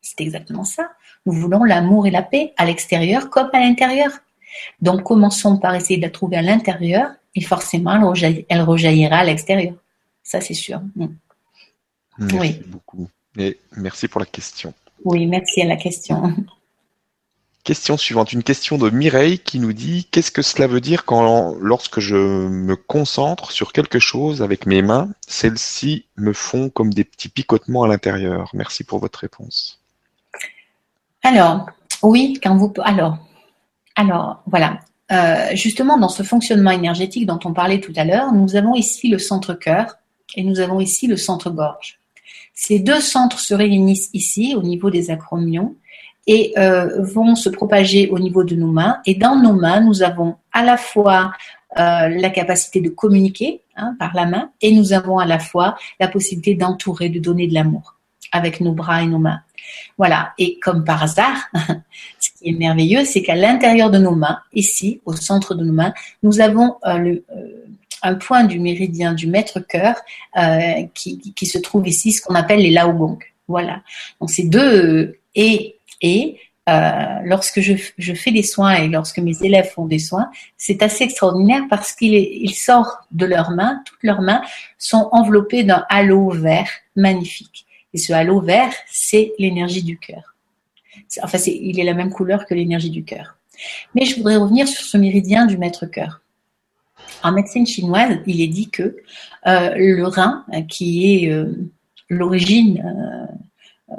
C'est 0.00 0.20
exactement 0.20 0.64
ça. 0.64 0.90
Nous 1.26 1.32
voulons 1.32 1.64
l'amour 1.64 2.06
et 2.06 2.10
la 2.10 2.22
paix 2.22 2.54
à 2.56 2.64
l'extérieur 2.64 3.28
comme 3.28 3.50
à 3.52 3.60
l'intérieur. 3.60 4.10
Donc 4.80 5.02
commençons 5.02 5.58
par 5.58 5.74
essayer 5.74 5.98
de 5.98 6.02
la 6.02 6.10
trouver 6.10 6.36
à 6.36 6.42
l'intérieur 6.42 7.10
et 7.34 7.42
forcément 7.42 8.14
elle, 8.48 8.62
rejaillira 8.62 9.18
à 9.18 9.24
l'extérieur. 9.24 9.74
Ça 10.22 10.40
c'est 10.40 10.54
sûr. 10.54 10.80
Mm. 10.96 11.06
Merci 12.18 12.60
beaucoup. 12.66 13.08
Et 13.38 13.58
merci 13.76 14.08
pour 14.08 14.20
la 14.20 14.26
question. 14.26 14.74
Oui, 15.04 15.26
merci 15.26 15.62
à 15.62 15.66
la 15.66 15.76
question. 15.76 16.34
Question 17.62 17.98
suivante, 17.98 18.32
une 18.32 18.42
question 18.42 18.78
de 18.78 18.88
Mireille 18.88 19.38
qui 19.38 19.58
nous 19.60 19.74
dit 19.74 20.08
qu'est-ce 20.10 20.30
que 20.30 20.40
cela 20.40 20.66
veut 20.66 20.80
dire 20.80 21.04
quand 21.04 21.54
lorsque 21.60 22.00
je 22.00 22.16
me 22.16 22.74
concentre 22.74 23.52
sur 23.52 23.72
quelque 23.72 23.98
chose 23.98 24.40
avec 24.42 24.64
mes 24.64 24.80
mains, 24.80 25.10
celles-ci 25.28 26.06
me 26.16 26.32
font 26.32 26.70
comme 26.70 26.92
des 26.92 27.04
petits 27.04 27.28
picotements 27.28 27.82
à 27.82 27.88
l'intérieur? 27.88 28.50
Merci 28.54 28.82
pour 28.82 28.98
votre 28.98 29.18
réponse. 29.18 29.78
Alors, 31.22 31.66
oui, 32.02 32.40
quand 32.42 32.56
vous 32.56 32.72
alors 32.82 33.18
alors 33.94 34.42
voilà. 34.46 34.80
Euh, 35.12 35.54
justement, 35.54 35.98
dans 35.98 36.08
ce 36.08 36.22
fonctionnement 36.22 36.70
énergétique 36.70 37.26
dont 37.26 37.40
on 37.44 37.52
parlait 37.52 37.80
tout 37.80 37.92
à 37.96 38.04
l'heure, 38.04 38.32
nous 38.32 38.56
avons 38.56 38.74
ici 38.74 39.08
le 39.08 39.18
centre 39.18 39.52
cœur 39.52 39.96
et 40.34 40.44
nous 40.44 40.60
avons 40.60 40.80
ici 40.80 41.06
le 41.08 41.16
centre 41.16 41.50
gorge. 41.50 41.98
Ces 42.54 42.78
deux 42.78 43.00
centres 43.00 43.40
se 43.40 43.52
réunissent 43.52 44.10
ici 44.14 44.54
au 44.56 44.62
niveau 44.62 44.88
des 44.88 45.10
acromions 45.10 45.76
et 46.30 46.52
euh, 46.58 47.02
vont 47.02 47.34
se 47.34 47.48
propager 47.48 48.08
au 48.08 48.20
niveau 48.20 48.44
de 48.44 48.54
nos 48.54 48.70
mains. 48.70 48.98
Et 49.04 49.16
dans 49.16 49.34
nos 49.34 49.52
mains, 49.52 49.80
nous 49.80 50.04
avons 50.04 50.36
à 50.52 50.62
la 50.62 50.76
fois 50.76 51.32
euh, 51.76 52.08
la 52.08 52.30
capacité 52.30 52.80
de 52.80 52.88
communiquer 52.88 53.62
hein, 53.76 53.96
par 53.98 54.14
la 54.14 54.26
main 54.26 54.52
et 54.60 54.70
nous 54.72 54.92
avons 54.92 55.18
à 55.18 55.26
la 55.26 55.40
fois 55.40 55.76
la 55.98 56.06
possibilité 56.06 56.54
d'entourer, 56.54 57.08
de 57.08 57.18
donner 57.18 57.48
de 57.48 57.54
l'amour 57.54 57.96
avec 58.30 58.60
nos 58.60 58.70
bras 58.70 59.02
et 59.02 59.06
nos 59.06 59.18
mains. 59.18 59.40
Voilà. 59.98 60.32
Et 60.38 60.60
comme 60.60 60.84
par 60.84 61.02
hasard, 61.02 61.48
ce 62.20 62.30
qui 62.38 62.50
est 62.50 62.56
merveilleux, 62.56 63.04
c'est 63.04 63.22
qu'à 63.22 63.34
l'intérieur 63.34 63.90
de 63.90 63.98
nos 63.98 64.14
mains, 64.14 64.38
ici, 64.52 65.00
au 65.06 65.16
centre 65.16 65.56
de 65.56 65.64
nos 65.64 65.72
mains, 65.72 65.92
nous 66.22 66.40
avons 66.40 66.76
euh, 66.84 67.16
un 68.04 68.14
point 68.14 68.44
du 68.44 68.60
méridien 68.60 69.14
du 69.14 69.26
maître 69.26 69.58
cœur 69.58 69.96
qui, 70.94 71.46
se 71.46 71.58
trouve 71.58 71.88
ici, 71.88 72.12
ce 72.12 72.22
qu'on 72.22 72.36
appelle 72.36 72.60
les 72.60 72.70
laogong. 72.70 73.18
Voilà. 73.48 73.82
Donc 74.20 74.30
ces 74.30 74.44
deux 74.44 75.16
et 75.34 75.76
et 76.00 76.38
euh, 76.68 77.20
lorsque 77.24 77.60
je, 77.60 77.72
je, 77.98 78.14
fais 78.14 78.30
des 78.30 78.42
soins 78.42 78.74
et 78.74 78.88
lorsque 78.88 79.18
mes 79.18 79.42
élèves 79.42 79.70
font 79.70 79.86
des 79.86 79.98
soins, 79.98 80.30
c'est 80.56 80.82
assez 80.82 81.04
extraordinaire 81.04 81.62
parce 81.68 81.92
qu'il 81.92 82.14
il 82.14 82.54
sort 82.54 82.98
de 83.10 83.26
leurs 83.26 83.50
mains, 83.50 83.82
toutes 83.86 84.02
leurs 84.02 84.20
mains 84.20 84.42
sont 84.78 85.08
enveloppées 85.12 85.64
d'un 85.64 85.84
halo 85.88 86.30
vert 86.30 86.70
magnifique. 86.94 87.66
Et 87.92 87.98
ce 87.98 88.12
halo 88.12 88.40
vert, 88.40 88.72
c'est 88.86 89.32
l'énergie 89.38 89.82
du 89.82 89.98
cœur. 89.98 90.36
Enfin, 91.22 91.38
il 91.46 91.80
est 91.80 91.84
la 91.84 91.94
même 91.94 92.10
couleur 92.10 92.46
que 92.46 92.54
l'énergie 92.54 92.90
du 92.90 93.04
cœur. 93.04 93.36
Mais 93.94 94.04
je 94.04 94.16
voudrais 94.16 94.36
revenir 94.36 94.68
sur 94.68 94.84
ce 94.84 94.96
méridien 94.96 95.46
du 95.46 95.58
maître 95.58 95.86
cœur. 95.86 96.20
En 97.22 97.32
médecine 97.32 97.66
chinoise, 97.66 98.18
il 98.26 98.40
est 98.40 98.48
dit 98.48 98.70
que 98.70 98.96
euh, 99.46 99.74
le 99.74 100.06
rein, 100.06 100.44
qui 100.68 101.24
est 101.24 101.32
euh, 101.32 101.52
l'origine 102.08 102.82
euh, 102.84 103.34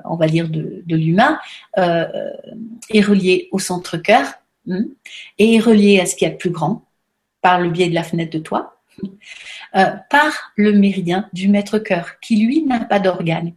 on 0.05 0.15
va 0.15 0.27
dire, 0.27 0.49
de, 0.49 0.83
l'humain, 0.87 1.39
euh, 1.77 2.07
est 2.89 3.01
relié 3.01 3.49
au 3.51 3.59
centre 3.59 3.97
cœur 3.97 4.25
hmm, 4.65 4.83
et 5.37 5.55
est 5.55 5.59
relié 5.59 5.99
à 5.99 6.05
ce 6.05 6.15
qui 6.15 6.25
est 6.25 6.29
a 6.29 6.31
de 6.31 6.37
plus 6.37 6.49
grand 6.49 6.85
par 7.41 7.59
le 7.59 7.69
biais 7.69 7.89
de 7.89 7.95
la 7.95 8.03
fenêtre 8.03 8.37
de 8.37 8.43
toit, 8.43 8.77
euh, 9.75 9.85
par 10.09 10.51
le 10.55 10.73
méridien 10.73 11.27
du 11.33 11.47
maître 11.47 11.79
cœur, 11.79 12.19
qui 12.21 12.45
lui 12.45 12.63
n'a 12.63 12.79
pas 12.79 12.99
d'organe. 12.99 13.53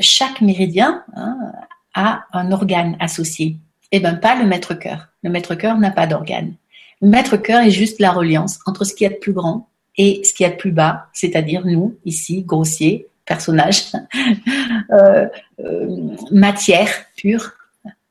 Chaque 0.00 0.40
méridien 0.40 1.04
hein, 1.14 1.52
a 1.94 2.24
un 2.32 2.52
organe 2.52 2.96
associé. 3.00 3.56
Et 3.90 3.96
eh 3.96 4.00
bien 4.00 4.14
pas 4.14 4.34
le 4.34 4.46
maître 4.46 4.72
cœur. 4.72 5.08
Le 5.22 5.28
maître 5.28 5.54
cœur 5.54 5.76
n'a 5.76 5.90
pas 5.90 6.06
d'organe. 6.06 6.54
Le 7.02 7.08
maître 7.08 7.36
cœur 7.36 7.60
est 7.60 7.70
juste 7.70 8.00
la 8.00 8.10
reliance 8.10 8.58
entre 8.64 8.84
ce 8.84 8.94
qui 8.94 9.04
est 9.04 9.10
de 9.10 9.16
plus 9.16 9.34
grand 9.34 9.68
et 9.98 10.22
ce 10.24 10.32
qui 10.32 10.44
est 10.44 10.50
de 10.50 10.56
plus 10.56 10.72
bas, 10.72 11.08
c'est-à-dire 11.12 11.66
nous, 11.66 11.98
ici, 12.06 12.42
grossiers, 12.42 13.08
personnage, 13.24 13.92
euh, 14.92 15.26
euh, 15.60 16.16
matière 16.30 16.90
pure. 17.16 17.52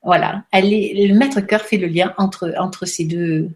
Voilà, 0.04 0.44
elle 0.52 0.70
le 0.70 1.14
maître 1.14 1.42
cœur 1.42 1.62
fait 1.62 1.78
le 1.78 1.88
lien 1.88 2.14
entre, 2.18 2.54
entre 2.58 2.86
ces, 2.86 3.06
deux, 3.06 3.50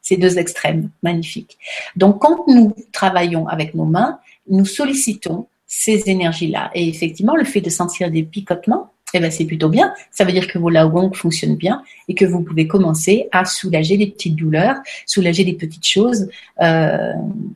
ces 0.00 0.16
deux 0.16 0.38
extrêmes 0.38 0.90
magnifiques. 1.02 1.58
Donc, 1.94 2.20
quand 2.20 2.46
nous 2.48 2.74
travaillons 2.92 3.46
avec 3.48 3.74
nos 3.74 3.84
mains, 3.84 4.18
nous 4.48 4.64
sollicitons 4.64 5.46
ces 5.66 6.08
énergies-là. 6.08 6.70
Et 6.74 6.88
effectivement, 6.88 7.36
le 7.36 7.44
fait 7.44 7.60
de 7.60 7.70
sentir 7.70 8.10
des 8.10 8.22
picotements, 8.22 8.90
eh 9.12 9.20
ben, 9.20 9.30
c'est 9.30 9.44
plutôt 9.44 9.68
bien. 9.68 9.92
Ça 10.10 10.24
veut 10.24 10.32
dire 10.32 10.48
que 10.48 10.58
vos 10.58 10.70
laogong 10.70 11.14
fonctionnent 11.14 11.56
bien 11.56 11.82
et 12.08 12.14
que 12.14 12.24
vous 12.24 12.42
pouvez 12.42 12.66
commencer 12.66 13.28
à 13.32 13.44
soulager 13.44 13.96
des 13.96 14.06
petites 14.06 14.36
douleurs, 14.36 14.76
soulager 15.06 15.44
des 15.44 15.54
petites 15.54 15.86
choses, 15.86 16.28
euh, 16.62 17.12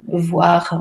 voir 0.07 0.81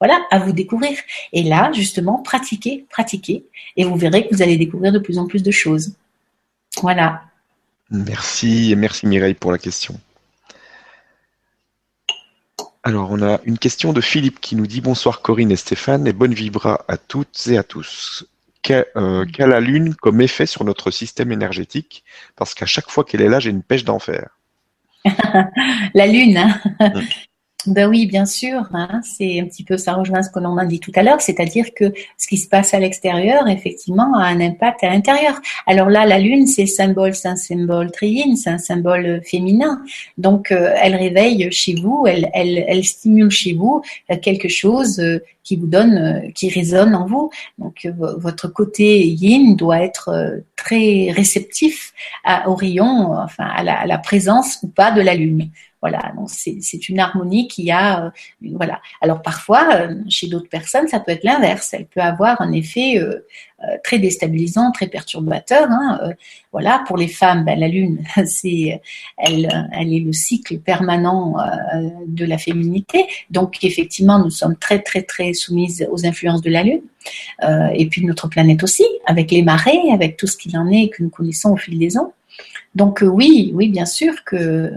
voilà, 0.00 0.24
à 0.30 0.38
vous 0.38 0.52
découvrir. 0.52 0.96
Et 1.32 1.42
là, 1.42 1.70
justement, 1.72 2.18
pratiquez, 2.18 2.86
pratiquez, 2.90 3.44
et 3.76 3.84
vous 3.84 3.96
verrez 3.96 4.26
que 4.26 4.34
vous 4.34 4.42
allez 4.42 4.56
découvrir 4.56 4.92
de 4.92 4.98
plus 4.98 5.18
en 5.18 5.26
plus 5.26 5.42
de 5.42 5.50
choses. 5.50 5.94
Voilà. 6.80 7.22
Merci, 7.90 8.72
et 8.72 8.76
merci 8.76 9.06
Mireille 9.06 9.34
pour 9.34 9.52
la 9.52 9.58
question. 9.58 9.98
Alors, 12.82 13.10
on 13.10 13.22
a 13.22 13.40
une 13.44 13.58
question 13.58 13.92
de 13.92 14.00
Philippe 14.00 14.40
qui 14.40 14.56
nous 14.56 14.66
dit 14.66 14.80
bonsoir 14.80 15.20
Corinne 15.20 15.50
et 15.50 15.56
Stéphane 15.56 16.06
et 16.06 16.12
bonne 16.12 16.32
vibra 16.32 16.84
à 16.88 16.96
toutes 16.96 17.48
et 17.48 17.58
à 17.58 17.62
tous. 17.62 18.26
Euh, 18.70 19.24
quelle 19.32 19.46
a 19.46 19.46
la 19.46 19.60
Lune 19.60 19.94
comme 19.94 20.20
effet 20.20 20.46
sur 20.46 20.64
notre 20.64 20.90
système 20.90 21.32
énergétique? 21.32 22.04
Parce 22.36 22.54
qu'à 22.54 22.66
chaque 22.66 22.90
fois 22.90 23.04
qu'elle 23.04 23.22
est 23.22 23.28
là, 23.28 23.40
j'ai 23.40 23.50
une 23.50 23.62
pêche 23.62 23.84
d'enfer. 23.84 24.28
la 25.94 26.06
Lune, 26.06 26.36
hein. 26.36 26.60
mm. 26.80 27.00
Ben 27.66 27.88
oui, 27.88 28.06
bien 28.06 28.24
sûr. 28.24 28.68
Hein, 28.72 29.00
c'est 29.02 29.40
un 29.40 29.44
petit 29.44 29.64
peu, 29.64 29.76
ça 29.76 29.94
rejoint 29.94 30.22
ce 30.22 30.30
que 30.30 30.38
l'on 30.38 30.56
a 30.58 30.64
dit 30.64 30.78
tout 30.78 30.92
à 30.94 31.02
l'heure, 31.02 31.20
c'est-à-dire 31.20 31.74
que 31.74 31.92
ce 32.16 32.28
qui 32.28 32.36
se 32.36 32.48
passe 32.48 32.72
à 32.72 32.78
l'extérieur, 32.78 33.48
effectivement, 33.48 34.16
a 34.16 34.26
un 34.26 34.40
impact 34.40 34.84
à 34.84 34.90
l'intérieur. 34.90 35.34
Alors 35.66 35.90
là, 35.90 36.06
la 36.06 36.20
lune, 36.20 36.46
c'est 36.46 36.66
symbole, 36.66 37.14
c'est 37.16 37.26
un 37.28 37.36
symbole 37.36 37.90
triine, 37.90 38.36
c'est 38.36 38.50
un 38.50 38.58
symbole 38.58 39.20
féminin. 39.24 39.82
Donc, 40.18 40.52
euh, 40.52 40.72
elle 40.80 40.94
réveille 40.94 41.50
chez 41.50 41.74
vous, 41.74 42.06
elle, 42.06 42.30
elle, 42.32 42.84
stimule 42.84 43.30
chez 43.30 43.54
vous 43.54 43.82
euh, 44.12 44.16
quelque 44.16 44.48
chose 44.48 45.00
euh, 45.00 45.18
qui 45.42 45.56
vous 45.56 45.66
donne, 45.66 46.30
qui 46.34 46.50
résonne 46.50 46.94
en 46.94 47.06
vous. 47.06 47.30
Donc, 47.58 47.88
votre 47.96 48.48
côté 48.48 49.06
yin 49.08 49.56
doit 49.56 49.80
être 49.80 50.42
très 50.56 51.10
réceptif 51.10 51.94
à, 52.22 52.50
au 52.50 52.52
enfin, 52.52 53.44
à 53.44 53.86
la 53.86 53.98
présence 53.98 54.58
ou 54.62 54.68
pas 54.68 54.90
de 54.90 55.00
la 55.00 55.14
lune. 55.14 55.50
Voilà, 55.80 56.12
donc 56.16 56.28
c'est 56.28 56.88
une 56.88 56.98
harmonie 56.98 57.46
qui 57.46 57.70
a, 57.70 58.06
euh, 58.06 58.10
voilà. 58.54 58.80
Alors 59.00 59.22
parfois, 59.22 59.68
euh, 59.74 59.94
chez 60.08 60.26
d'autres 60.26 60.48
personnes, 60.48 60.88
ça 60.88 60.98
peut 60.98 61.12
être 61.12 61.22
l'inverse. 61.22 61.72
Elle 61.72 61.86
peut 61.86 62.00
avoir 62.00 62.40
un 62.40 62.50
effet 62.50 62.98
euh, 62.98 63.20
très 63.84 64.00
déstabilisant, 64.00 64.72
très 64.72 64.88
perturbateur. 64.88 65.68
Hein. 65.70 66.14
voilà, 66.50 66.82
pour 66.88 66.96
les 66.96 67.06
femmes, 67.06 67.44
ben, 67.44 67.58
la 67.58 67.68
lune, 67.68 68.04
c'est, 68.26 68.80
elle, 69.16 69.68
elle 69.72 69.94
est 69.94 70.00
le 70.00 70.12
cycle 70.12 70.58
permanent 70.58 71.36
de 72.06 72.24
la 72.24 72.38
féminité. 72.38 73.06
Donc 73.30 73.62
effectivement, 73.62 74.18
nous 74.18 74.30
sommes 74.30 74.56
très 74.56 74.80
très 74.80 75.02
très 75.02 75.32
soumises 75.32 75.86
aux 75.90 76.06
influences 76.06 76.42
de 76.42 76.50
la 76.50 76.62
lune. 76.64 76.82
et 77.74 77.86
puis 77.86 78.04
notre 78.04 78.28
planète 78.28 78.62
aussi, 78.62 78.84
avec 79.06 79.30
les 79.30 79.42
marées, 79.42 79.90
avec 79.92 80.16
tout 80.16 80.26
ce 80.26 80.36
qu'il 80.36 80.56
en 80.56 80.68
est 80.70 80.88
que 80.88 81.02
nous 81.02 81.10
connaissons 81.10 81.52
au 81.52 81.56
fil 81.56 81.78
des 81.78 81.96
ans. 81.98 82.12
Donc 82.74 83.02
oui, 83.02 83.50
oui, 83.54 83.68
bien 83.68 83.86
sûr 83.86 84.24
que 84.24 84.36
euh, 84.36 84.70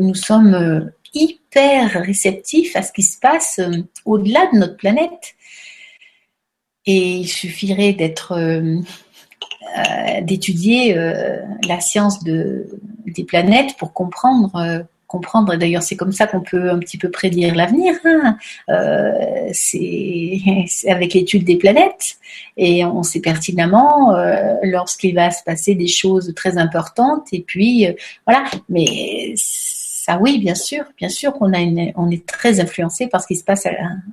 nous 0.00 0.14
sommes 0.14 0.54
euh, 0.54 0.80
hyper 1.14 2.02
réceptifs 2.02 2.76
à 2.76 2.82
ce 2.82 2.92
qui 2.92 3.02
se 3.02 3.18
passe 3.18 3.58
euh, 3.58 3.82
au-delà 4.04 4.46
de 4.52 4.58
notre 4.58 4.76
planète. 4.76 5.34
Et 6.86 7.16
il 7.16 7.28
suffirait 7.28 7.92
d'être 7.92 8.34
d'étudier 10.22 10.94
la 11.66 11.80
science 11.80 12.24
de, 12.24 12.66
des 13.04 13.24
planètes 13.24 13.76
pour 13.76 13.92
comprendre 13.92 14.86
comprendre. 15.06 15.54
D'ailleurs, 15.56 15.82
c'est 15.82 15.96
comme 15.96 16.12
ça 16.12 16.26
qu'on 16.26 16.40
peut 16.40 16.70
un 16.70 16.78
petit 16.78 16.96
peu 16.96 17.10
prédire 17.10 17.54
l'avenir. 17.54 17.92
Hein. 18.06 18.38
c'est 19.52 20.40
avec 20.86 21.12
l'étude 21.12 21.44
des 21.44 21.56
planètes 21.56 22.16
et 22.56 22.86
on 22.86 23.02
sait 23.02 23.20
pertinemment 23.20 24.16
lorsqu'il 24.62 25.14
va 25.14 25.30
se 25.30 25.42
passer 25.44 25.74
des 25.74 25.88
choses 25.88 26.32
très 26.34 26.56
importantes. 26.56 27.26
Et 27.32 27.42
puis 27.42 27.86
voilà, 28.26 28.44
mais 28.70 29.34
ah 30.08 30.18
oui, 30.20 30.38
bien 30.38 30.54
sûr, 30.54 30.84
bien 30.96 31.10
sûr 31.10 31.32
qu'on 31.34 31.52
a 31.52 31.58
on 31.96 32.10
est 32.10 32.26
très 32.26 32.60
influencé 32.60 33.08
par 33.08 33.20
ce 33.22 33.26
qui 33.26 33.36
se 33.36 33.44
passe 33.44 33.66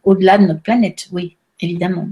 au-delà 0.03 0.38
de 0.38 0.45
notre 0.45 0.61
planète, 0.61 1.07
oui, 1.11 1.38
évidemment. 1.61 2.07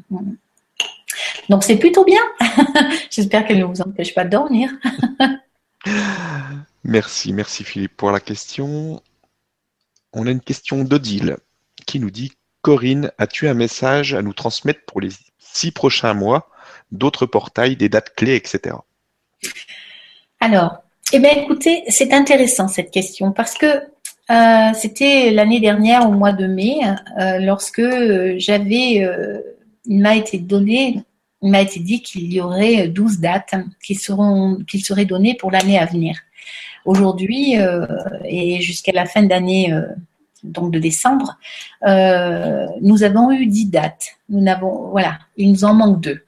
Donc 1.50 1.64
c'est 1.64 1.78
plutôt 1.78 2.06
bien. 2.06 2.22
J'espère 3.12 3.46
qu'elle 3.46 3.60
ne 3.60 3.66
vous 3.66 3.82
empêche 3.82 4.16
pas 4.16 4.24
de 4.24 4.30
dormir. 4.30 4.72
merci, 6.84 7.34
merci 7.34 7.64
Philippe 7.66 7.98
pour 7.98 8.12
la 8.12 8.22
question. 8.22 9.02
on 10.14 10.28
a 10.28 10.32
une 10.32 10.42
question 10.42 10.84
d'Odile 10.86 11.38
qui 11.86 12.00
nous 12.00 12.12
dit 12.12 12.32
Corinne, 12.62 13.12
as-tu 13.18 13.50
un 13.50 13.54
message 13.54 14.14
à 14.14 14.22
nous 14.22 14.34
transmettre 14.34 14.86
pour 14.88 15.02
les 15.02 15.10
six 15.38 15.72
prochains 15.72 16.14
mois, 16.14 16.50
d'autres 16.94 17.26
portails, 17.26 17.76
des 17.76 17.90
dates 17.90 18.16
clés, 18.16 18.36
etc. 18.36 18.78
Alors, 20.40 20.84
eh 21.16 21.20
bien, 21.20 21.30
écoutez, 21.44 21.84
c'est 21.90 22.12
intéressant 22.12 22.68
cette 22.68 22.90
question 22.90 23.32
parce 23.32 23.54
que 23.54 23.68
euh, 24.32 24.74
c'était 24.74 25.30
l'année 25.30 25.60
dernière 25.60 26.10
au 26.10 26.12
mois 26.12 26.34
de 26.34 26.48
mai, 26.48 26.80
euh, 27.20 27.38
lorsque 27.38 27.84
j'avais, 28.38 29.04
euh, 29.04 29.40
il 29.86 30.02
m'a 30.02 30.16
été 30.16 30.40
donné, 30.40 31.04
il 31.44 31.52
m'a 31.52 31.62
été 31.62 31.80
dit 31.82 32.02
qu'il 32.02 32.34
y 32.34 32.42
aurait 32.42 32.88
12 32.88 33.20
dates 33.20 33.54
qui 33.86 33.94
seront, 33.94 34.58
qui 34.68 34.80
seraient 34.80 35.06
données 35.06 35.36
pour 35.36 35.52
l'année 35.52 35.78
à 35.78 35.86
venir. 35.86 36.18
Aujourd'hui 36.84 37.56
et 38.26 38.60
jusqu'à 38.60 38.92
la 38.92 39.06
fin 39.06 39.24
d'année 39.24 39.74
donc 40.44 40.72
de 40.72 40.80
décembre, 40.80 41.38
nous 42.82 43.04
avons 43.04 43.32
eu 43.32 43.46
10 43.46 43.68
dates. 43.68 44.08
Nous 44.30 44.42
n'avons, 44.42 44.90
voilà, 44.90 45.20
il 45.38 45.52
nous 45.52 45.64
en 45.64 45.74
manque 45.74 46.02
deux. 46.02 46.26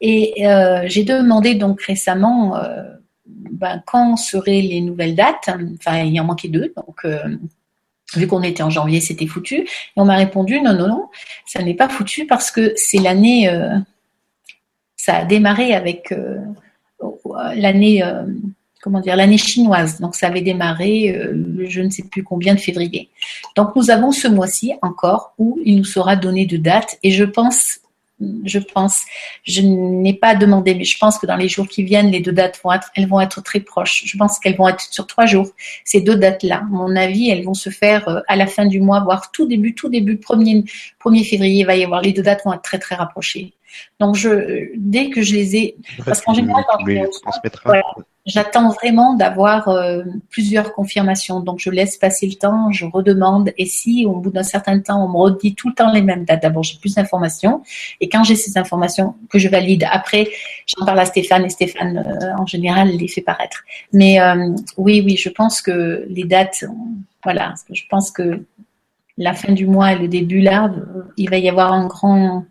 Et 0.00 0.44
j'ai 0.86 1.04
demandé 1.04 1.54
donc 1.54 1.80
récemment 1.82 2.54
ben, 3.56 3.82
quand 3.86 4.16
seraient 4.16 4.60
les 4.60 4.80
nouvelles 4.80 5.14
dates? 5.14 5.48
Enfin, 5.78 6.02
il 6.02 6.12
y 6.12 6.20
en 6.20 6.24
manquait 6.24 6.48
deux, 6.48 6.72
donc 6.76 7.04
euh, 7.04 7.36
vu 8.14 8.26
qu'on 8.26 8.42
était 8.42 8.62
en 8.62 8.70
janvier, 8.70 9.00
c'était 9.00 9.26
foutu. 9.26 9.56
Et 9.62 9.68
on 9.96 10.04
m'a 10.04 10.16
répondu 10.16 10.60
non, 10.60 10.74
non, 10.74 10.88
non, 10.88 11.08
ça 11.46 11.62
n'est 11.62 11.74
pas 11.74 11.88
foutu 11.88 12.26
parce 12.26 12.50
que 12.50 12.72
c'est 12.76 12.98
l'année. 12.98 13.48
Euh, 13.48 13.78
ça 14.96 15.18
a 15.18 15.24
démarré 15.24 15.74
avec 15.74 16.12
euh, 16.12 16.38
l'année. 17.54 18.02
comment 18.82 19.00
dire 19.00 19.16
l'année 19.16 19.38
chinoise. 19.38 20.00
Donc 20.00 20.14
ça 20.14 20.28
avait 20.28 20.42
démarré 20.42 21.20
je 21.68 21.80
ne 21.80 21.90
sais 21.90 22.04
plus 22.04 22.22
combien 22.22 22.54
de 22.54 22.60
février. 22.60 23.08
Donc 23.56 23.74
nous 23.74 23.90
avons 23.90 24.12
ce 24.12 24.28
mois-ci 24.28 24.74
encore 24.82 25.34
où 25.38 25.58
il 25.64 25.78
nous 25.78 25.84
sera 25.84 26.14
donné 26.14 26.46
de 26.46 26.56
dates 26.56 26.98
et 27.02 27.10
je 27.10 27.24
pense 27.24 27.80
je 28.20 28.58
pense. 28.58 29.02
Je 29.44 29.60
n'ai 29.60 30.14
pas 30.14 30.34
demandé, 30.34 30.74
mais 30.74 30.84
je 30.84 30.96
pense 30.98 31.18
que 31.18 31.26
dans 31.26 31.36
les 31.36 31.48
jours 31.48 31.68
qui 31.68 31.82
viennent, 31.82 32.10
les 32.10 32.20
deux 32.20 32.32
dates 32.32 32.58
vont 32.64 32.72
être, 32.72 32.90
elles 32.94 33.06
vont 33.06 33.20
être 33.20 33.42
très 33.42 33.60
proches. 33.60 34.04
Je 34.06 34.16
pense 34.16 34.38
qu'elles 34.38 34.56
vont 34.56 34.68
être 34.68 34.80
sur 34.80 35.06
trois 35.06 35.26
jours. 35.26 35.48
Ces 35.84 36.00
deux 36.00 36.16
dates-là, 36.16 36.58
à 36.58 36.62
mon 36.62 36.96
avis, 36.96 37.30
elles 37.30 37.44
vont 37.44 37.54
se 37.54 37.70
faire 37.70 38.08
euh, 38.08 38.20
à 38.28 38.36
la 38.36 38.46
fin 38.46 38.66
du 38.66 38.80
mois, 38.80 39.00
voire 39.00 39.30
tout 39.30 39.46
début, 39.46 39.74
tout 39.74 39.88
début, 39.88 40.16
premier, 40.16 40.64
1er 41.04 41.28
février, 41.28 41.60
il 41.60 41.66
va 41.66 41.76
y 41.76 41.84
avoir, 41.84 42.00
les 42.00 42.12
deux 42.12 42.22
dates 42.22 42.42
vont 42.44 42.54
être 42.54 42.62
très, 42.62 42.78
très 42.78 42.94
rapprochées. 42.94 43.52
Donc, 44.00 44.14
je, 44.14 44.70
dès 44.76 45.10
que 45.10 45.22
je 45.22 45.34
les 45.34 45.56
ai, 45.56 45.76
parce 46.04 46.22
qu'en 46.22 46.32
général, 46.32 46.64
j'attends 48.26 48.70
vraiment 48.70 49.14
d'avoir 49.14 49.68
euh, 49.68 50.02
plusieurs 50.30 50.72
confirmations. 50.74 51.40
Donc, 51.40 51.60
je 51.60 51.70
laisse 51.70 51.96
passer 51.96 52.26
le 52.26 52.34
temps, 52.34 52.70
je 52.72 52.84
redemande. 52.84 53.52
Et 53.56 53.66
si, 53.66 54.04
au 54.04 54.16
bout 54.16 54.30
d'un 54.30 54.42
certain 54.42 54.78
temps, 54.80 55.04
on 55.04 55.08
me 55.08 55.16
redit 55.16 55.54
tout 55.54 55.68
le 55.68 55.74
temps 55.74 55.92
les 55.92 56.02
mêmes 56.02 56.24
dates, 56.24 56.42
d'abord, 56.42 56.64
j'ai 56.64 56.76
plus 56.78 56.96
d'informations. 56.96 57.62
Et 58.00 58.08
quand 58.08 58.24
j'ai 58.24 58.34
ces 58.34 58.58
informations 58.58 59.14
que 59.30 59.38
je 59.38 59.48
valide, 59.48 59.86
après, 59.90 60.28
j'en 60.66 60.84
parle 60.84 60.98
à 60.98 61.06
Stéphane 61.06 61.44
et 61.44 61.48
Stéphane, 61.48 61.98
euh, 61.98 62.36
en 62.36 62.46
général, 62.46 62.88
les 62.88 63.08
fait 63.08 63.20
paraître. 63.20 63.62
Mais 63.92 64.20
euh, 64.20 64.54
oui, 64.76 65.02
oui, 65.04 65.16
je 65.16 65.28
pense 65.28 65.62
que 65.62 66.04
les 66.08 66.24
dates, 66.24 66.64
voilà, 67.22 67.54
je 67.72 67.82
pense 67.88 68.10
que 68.10 68.42
la 69.16 69.32
fin 69.32 69.52
du 69.52 69.66
mois 69.66 69.92
et 69.92 69.98
le 69.98 70.08
début 70.08 70.40
là, 70.40 70.70
il 71.16 71.30
va 71.30 71.38
y 71.38 71.48
avoir 71.48 71.72
un 71.72 71.86
grand, 71.86 72.44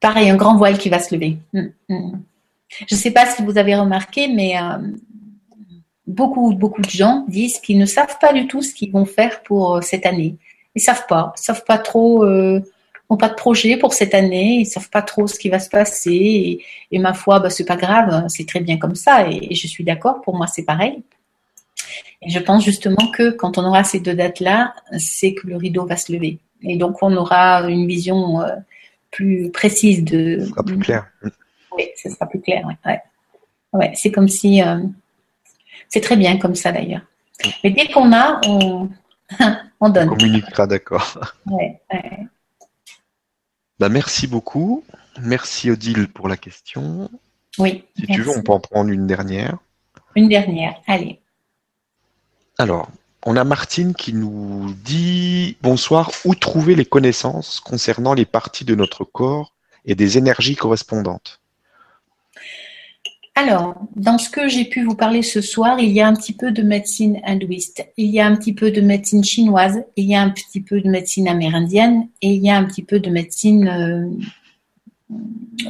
pareil, 0.00 0.30
un 0.30 0.36
grand 0.36 0.56
voile 0.56 0.78
qui 0.78 0.88
va 0.88 0.98
se 0.98 1.14
lever. 1.14 1.38
Mm, 1.52 1.66
mm. 1.88 2.22
Je 2.68 2.94
ne 2.94 2.98
sais 2.98 3.10
pas 3.10 3.26
si 3.26 3.42
vous 3.42 3.58
avez 3.58 3.76
remarqué, 3.76 4.28
mais 4.28 4.56
euh, 4.58 4.78
beaucoup, 6.06 6.54
beaucoup 6.54 6.82
de 6.82 6.90
gens 6.90 7.24
disent 7.28 7.58
qu'ils 7.58 7.78
ne 7.78 7.86
savent 7.86 8.18
pas 8.20 8.32
du 8.32 8.46
tout 8.46 8.62
ce 8.62 8.74
qu'ils 8.74 8.92
vont 8.92 9.04
faire 9.04 9.42
pour 9.42 9.76
euh, 9.76 9.80
cette 9.80 10.06
année. 10.06 10.36
Ils 10.74 10.80
ne 10.80 10.82
savent 10.82 11.06
pas, 11.06 11.32
ils 11.38 11.42
savent 11.42 11.64
pas 11.64 11.78
trop, 11.78 12.24
euh, 12.24 12.60
n'ont 13.10 13.16
pas 13.16 13.28
de 13.28 13.34
projet 13.34 13.76
pour 13.76 13.94
cette 13.94 14.14
année, 14.14 14.56
ils 14.56 14.64
ne 14.64 14.68
savent 14.68 14.90
pas 14.90 15.02
trop 15.02 15.26
ce 15.26 15.38
qui 15.38 15.48
va 15.48 15.58
se 15.58 15.68
passer. 15.68 16.64
Et, 16.90 16.98
ma 16.98 17.14
foi, 17.14 17.40
bah, 17.40 17.50
c'est 17.50 17.64
pas 17.64 17.76
grave, 17.76 18.24
c'est 18.28 18.46
très 18.46 18.60
bien 18.60 18.78
comme 18.78 18.94
ça. 18.94 19.28
Et, 19.28 19.54
je 19.54 19.66
suis 19.66 19.84
d'accord, 19.84 20.20
pour 20.22 20.36
moi, 20.36 20.46
c'est 20.46 20.64
pareil. 20.64 21.02
Et 22.22 22.30
je 22.30 22.38
pense 22.38 22.64
justement 22.64 23.10
que 23.12 23.30
quand 23.30 23.58
on 23.58 23.64
aura 23.64 23.84
ces 23.84 24.00
deux 24.00 24.14
dates-là, 24.14 24.74
c'est 24.98 25.34
que 25.34 25.46
le 25.46 25.56
rideau 25.56 25.86
va 25.86 25.96
se 25.96 26.12
lever. 26.12 26.38
Et 26.62 26.76
donc, 26.76 27.02
on 27.02 27.14
aura 27.14 27.68
une 27.68 27.86
vision 27.86 28.40
euh, 28.40 28.54
plus 29.10 29.50
précise 29.50 30.02
de. 30.02 30.38
Ce 30.40 30.46
sera 30.46 30.62
plus 30.62 30.78
clair. 30.78 31.06
Oui, 31.76 31.90
ce 31.96 32.08
sera 32.08 32.26
plus 32.26 32.40
clair. 32.40 32.64
Ouais. 32.66 33.00
ouais. 33.72 33.92
c'est 33.94 34.10
comme 34.10 34.28
si. 34.28 34.62
Euh, 34.62 34.80
c'est 35.88 36.00
très 36.00 36.16
bien 36.16 36.38
comme 36.38 36.54
ça 36.54 36.72
d'ailleurs. 36.72 37.02
Mais 37.62 37.70
dès 37.70 37.88
qu'on 37.88 38.12
a, 38.12 38.40
on, 38.46 38.88
on 39.80 39.88
donne. 39.88 40.10
On 40.10 40.16
communiquera, 40.16 40.66
d'accord. 40.66 41.18
Ouais, 41.46 41.80
bah, 43.78 43.88
merci 43.88 44.26
beaucoup. 44.26 44.84
Merci 45.20 45.70
Odile 45.70 46.08
pour 46.08 46.28
la 46.28 46.36
question. 46.36 47.10
Oui. 47.58 47.84
Si 47.96 48.06
tu 48.06 48.22
veux, 48.22 48.36
on 48.36 48.42
peut 48.42 48.52
en 48.52 48.60
prendre 48.60 48.90
une 48.90 49.06
dernière. 49.06 49.58
Une 50.16 50.28
dernière, 50.28 50.74
allez. 50.86 51.20
Alors, 52.58 52.88
on 53.26 53.36
a 53.36 53.44
Martine 53.44 53.94
qui 53.94 54.12
nous 54.12 54.72
dit 54.84 55.56
Bonsoir, 55.60 56.10
où 56.24 56.34
trouver 56.34 56.74
les 56.74 56.84
connaissances 56.84 57.60
concernant 57.60 58.14
les 58.14 58.26
parties 58.26 58.64
de 58.64 58.74
notre 58.74 59.04
corps 59.04 59.52
et 59.84 59.94
des 59.94 60.18
énergies 60.18 60.56
correspondantes? 60.56 61.40
Alors, 63.36 63.74
dans 63.96 64.16
ce 64.16 64.30
que 64.30 64.46
j'ai 64.46 64.64
pu 64.64 64.84
vous 64.84 64.94
parler 64.94 65.22
ce 65.22 65.40
soir, 65.40 65.80
il 65.80 65.90
y 65.90 66.00
a 66.00 66.06
un 66.06 66.14
petit 66.14 66.32
peu 66.32 66.52
de 66.52 66.62
médecine 66.62 67.20
hindouiste, 67.24 67.84
il 67.96 68.06
y 68.06 68.20
a 68.20 68.26
un 68.26 68.36
petit 68.36 68.52
peu 68.52 68.70
de 68.70 68.80
médecine 68.80 69.24
chinoise, 69.24 69.82
il 69.96 70.04
y 70.04 70.14
a 70.14 70.22
un 70.22 70.30
petit 70.30 70.60
peu 70.60 70.80
de 70.80 70.88
médecine 70.88 71.26
amérindienne 71.26 72.08
et 72.22 72.28
il 72.28 72.44
y 72.44 72.50
a 72.50 72.56
un 72.56 72.64
petit 72.64 72.84
peu 72.84 73.00
de 73.00 73.10
médecine 73.10 73.66
euh, 73.68 74.08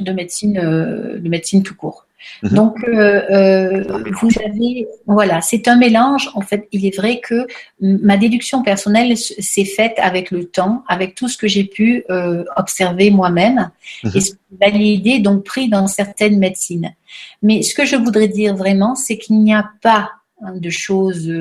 de 0.00 0.12
médecine 0.12 0.58
euh, 0.58 1.18
de 1.18 1.28
médecine 1.28 1.62
tout 1.62 1.74
court. 1.74 2.03
Mhm. 2.42 2.54
Donc, 2.54 2.76
euh, 2.84 3.22
euh, 3.30 4.02
vous 4.20 4.28
avez, 4.44 4.86
voilà, 5.06 5.40
c'est 5.40 5.68
un 5.68 5.76
mélange. 5.76 6.30
En 6.34 6.40
fait, 6.40 6.68
il 6.72 6.86
est 6.86 6.96
vrai 6.96 7.20
que 7.20 7.46
ma 7.80 8.16
déduction 8.16 8.62
personnelle 8.62 9.16
s'est 9.16 9.64
faite 9.64 9.94
avec 9.98 10.30
le 10.30 10.44
temps, 10.44 10.84
avec 10.88 11.14
tout 11.14 11.28
ce 11.28 11.38
que 11.38 11.48
j'ai 11.48 11.64
pu 11.64 12.04
euh, 12.10 12.44
observer 12.56 13.10
moi-même 13.10 13.70
mhm. 14.02 14.12
et 14.14 14.20
valider, 14.60 15.18
donc 15.20 15.44
pris 15.44 15.68
dans 15.68 15.86
certaines 15.86 16.38
médecines. 16.38 16.94
Mais 17.42 17.62
ce 17.62 17.74
que 17.74 17.84
je 17.84 17.96
voudrais 17.96 18.28
dire 18.28 18.54
vraiment, 18.54 18.94
c'est 18.94 19.18
qu'il 19.18 19.38
n'y 19.40 19.54
a 19.54 19.70
pas 19.82 20.10
hein, 20.42 20.54
de 20.56 20.70
choses 20.70 21.32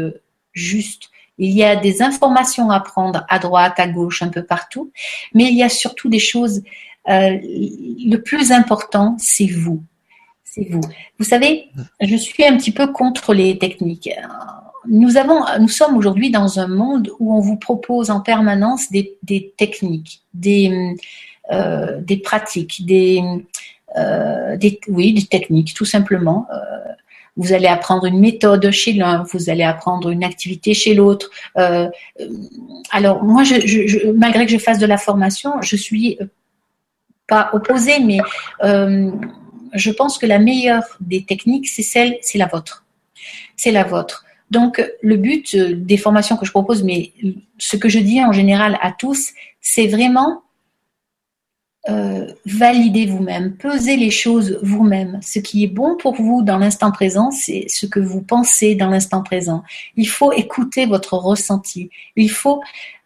justes. 0.54 1.10
Il 1.40 1.50
y 1.50 1.64
a 1.64 1.76
des 1.76 2.02
informations 2.02 2.70
à 2.70 2.80
prendre 2.80 3.26
à 3.28 3.40
droite, 3.40 3.74
à 3.78 3.88
gauche, 3.88 4.22
un 4.22 4.30
peu 4.30 4.44
partout, 4.44 4.92
mais 5.34 5.46
il 5.46 5.58
y 5.58 5.64
a 5.64 5.70
surtout 5.70 6.08
des 6.08 6.20
choses. 6.20 6.62
le 7.08 8.18
plus 8.18 8.52
important, 8.52 9.18
c'est 9.20 9.48
vous 9.48 9.84
c'est 10.54 10.68
vous. 10.70 10.82
Vous 11.18 11.26
savez, 11.26 11.70
je 12.00 12.16
suis 12.16 12.46
un 12.46 12.58
petit 12.58 12.72
peu 12.72 12.88
contre 12.88 13.34
les 13.34 13.58
techniques. 13.58 14.10
Nous, 14.88 15.18
avons, 15.18 15.42
nous 15.60 15.68
sommes 15.68 15.98
aujourd'hui 15.98 16.30
dans 16.30 16.60
un 16.60 16.68
monde 16.68 17.10
où 17.20 17.36
on 17.36 17.40
vous 17.40 17.56
propose 17.56 18.12
en 18.12 18.20
permanence 18.20 18.92
des, 18.92 19.54
techniques, 19.58 20.22
des, 20.34 20.96
euh, 21.52 22.00
des 22.02 22.18
pratiques, 22.18 22.86
des, 22.86 23.24
euh, 23.98 24.56
des, 24.58 24.80
oui, 24.90 25.14
des 25.14 25.26
techniques, 25.26 25.74
tout 25.74 25.86
simplement. 25.86 26.46
Euh, 26.54 26.58
vous 27.36 27.52
allez 27.52 27.68
apprendre 27.68 28.06
une 28.06 28.20
méthode 28.20 28.70
chez 28.70 28.94
l'un, 28.94 29.24
vous 29.34 29.50
allez 29.50 29.64
apprendre 29.64 30.12
une 30.12 30.24
activité 30.24 30.76
chez 30.76 30.94
l'autre. 30.94 31.32
alors 32.92 33.24
moi, 33.24 33.44
je, 33.44 34.12
malgré 34.12 34.46
que 34.46 34.52
je 34.52 34.60
fasse 34.60 34.78
de 34.78 34.86
la 34.86 34.98
formation, 34.98 35.60
je 35.62 35.76
suis 35.76 36.20
pas 37.28 37.50
opposée, 37.54 38.00
mais 38.02 38.20
je 39.74 39.92
pense 39.92 40.18
que 40.18 40.26
la 40.26 40.40
meilleure 40.40 40.98
des 41.00 41.24
techniques, 41.24 41.68
c'est 41.68 41.84
celle, 41.84 42.18
c'est 42.22 42.38
la 42.38 42.48
vôtre. 42.48 42.86
C'est 43.56 43.72
la 43.72 43.84
vôtre. 43.84 44.26
Donc, 44.52 44.84
le 45.02 45.18
but 45.18 45.56
euh, 45.56 45.74
des 45.76 45.98
formations 45.98 46.38
que 46.38 46.46
je 46.46 46.52
propose, 46.52 46.84
mais 46.84 47.12
ce 47.58 47.76
que 47.76 47.90
je 47.90 48.00
dis 48.00 48.24
en 48.24 48.32
général 48.32 48.78
à 48.82 48.92
tous, 48.92 49.32
c'est 49.62 49.88
vraiment 49.88 50.44
euh, 51.90 52.28
valider 52.46 53.06
vous-même, 53.08 53.58
peser 53.58 53.98
les 53.98 54.10
choses 54.10 54.58
vous-même. 54.62 55.20
Ce 55.22 55.40
qui 55.40 55.64
est 55.64 55.68
bon 55.68 55.98
pour 55.98 56.14
vous 56.14 56.42
dans 56.42 56.58
l'instant 56.58 56.92
présent, 56.92 57.30
c'est 57.32 57.66
ce 57.68 57.86
que 57.86 58.00
vous 58.00 58.22
pensez 58.22 58.76
dans 58.76 58.90
l'instant 58.90 59.22
présent. 59.22 59.64
Il 59.98 60.08
faut 60.08 60.32
écouter 60.32 60.86
votre 60.86 61.16
ressenti. 61.16 61.90
Il 62.16 62.32
faut, 62.32 62.62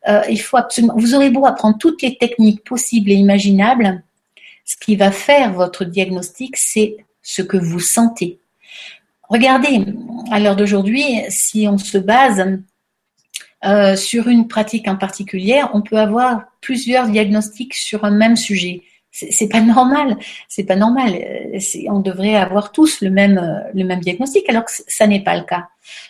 euh, 0.08 0.22
il 0.30 0.40
faut 0.40 0.58
absolument. 0.58 0.94
Vous 0.96 1.16
aurez 1.16 1.32
beau 1.32 1.46
apprendre 1.46 1.78
toutes 1.80 2.04
les 2.04 2.18
techniques 2.18 2.64
possibles 2.64 3.10
et 3.10 3.16
imaginables, 3.16 4.04
ce 4.68 4.76
qui 4.76 4.98
va 4.98 5.12
faire 5.12 5.54
votre 5.54 5.86
diagnostic, 5.86 6.58
c'est 6.58 6.98
ce 7.24 7.42
que 7.42 7.58
vous 7.58 7.80
sentez. 7.80 8.38
Regardez, 9.30 9.84
à 10.30 10.40
l'heure 10.40 10.58
d'aujourd'hui, 10.58 11.06
si 11.30 11.68
on 11.70 11.78
se 11.78 11.98
base 11.98 12.60
euh, 13.66 13.96
sur 13.96 14.28
une 14.28 14.48
pratique 14.50 14.90
en 14.90 14.98
particulier, 14.98 15.64
on 15.74 15.82
peut 15.82 15.98
avoir 15.98 16.44
plusieurs 16.60 17.08
diagnostics 17.08 17.74
sur 17.76 18.04
un 18.04 18.12
même 18.12 18.36
sujet. 18.36 18.84
c'est 19.12 19.48
pas 19.50 19.62
normal, 19.76 20.18
c'est 20.50 20.66
pas 20.66 20.76
normal. 20.76 21.18
On 21.90 22.00
devrait 22.00 22.36
avoir 22.36 22.74
tous 22.74 23.00
le 23.02 23.10
même 23.10 23.40
le 23.74 23.86
même 23.86 24.02
diagnostic, 24.02 24.50
alors 24.50 24.66
que 24.66 24.72
ça 24.88 25.08
n'est 25.08 25.24
pas 25.24 25.38
le 25.38 25.46
cas. 25.46 25.70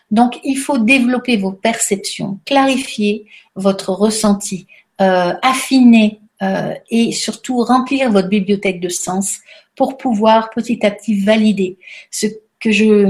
Donc, 0.09 0.39
il 0.43 0.57
faut 0.57 0.79
développer 0.79 1.37
vos 1.37 1.51
perceptions, 1.51 2.39
clarifier 2.43 3.27
votre 3.55 3.91
ressenti, 3.91 4.65
euh, 4.99 5.33
affiner 5.43 6.21
euh, 6.41 6.73
et 6.89 7.11
surtout 7.11 7.63
remplir 7.63 8.11
votre 8.11 8.29
bibliothèque 8.29 8.79
de 8.79 8.89
sens 8.89 9.39
pour 9.75 9.97
pouvoir 9.97 10.49
petit 10.49 10.85
à 10.85 10.91
petit 10.91 11.19
valider 11.19 11.77
ce 12.11 12.27
que 12.59 12.71
je 12.71 13.05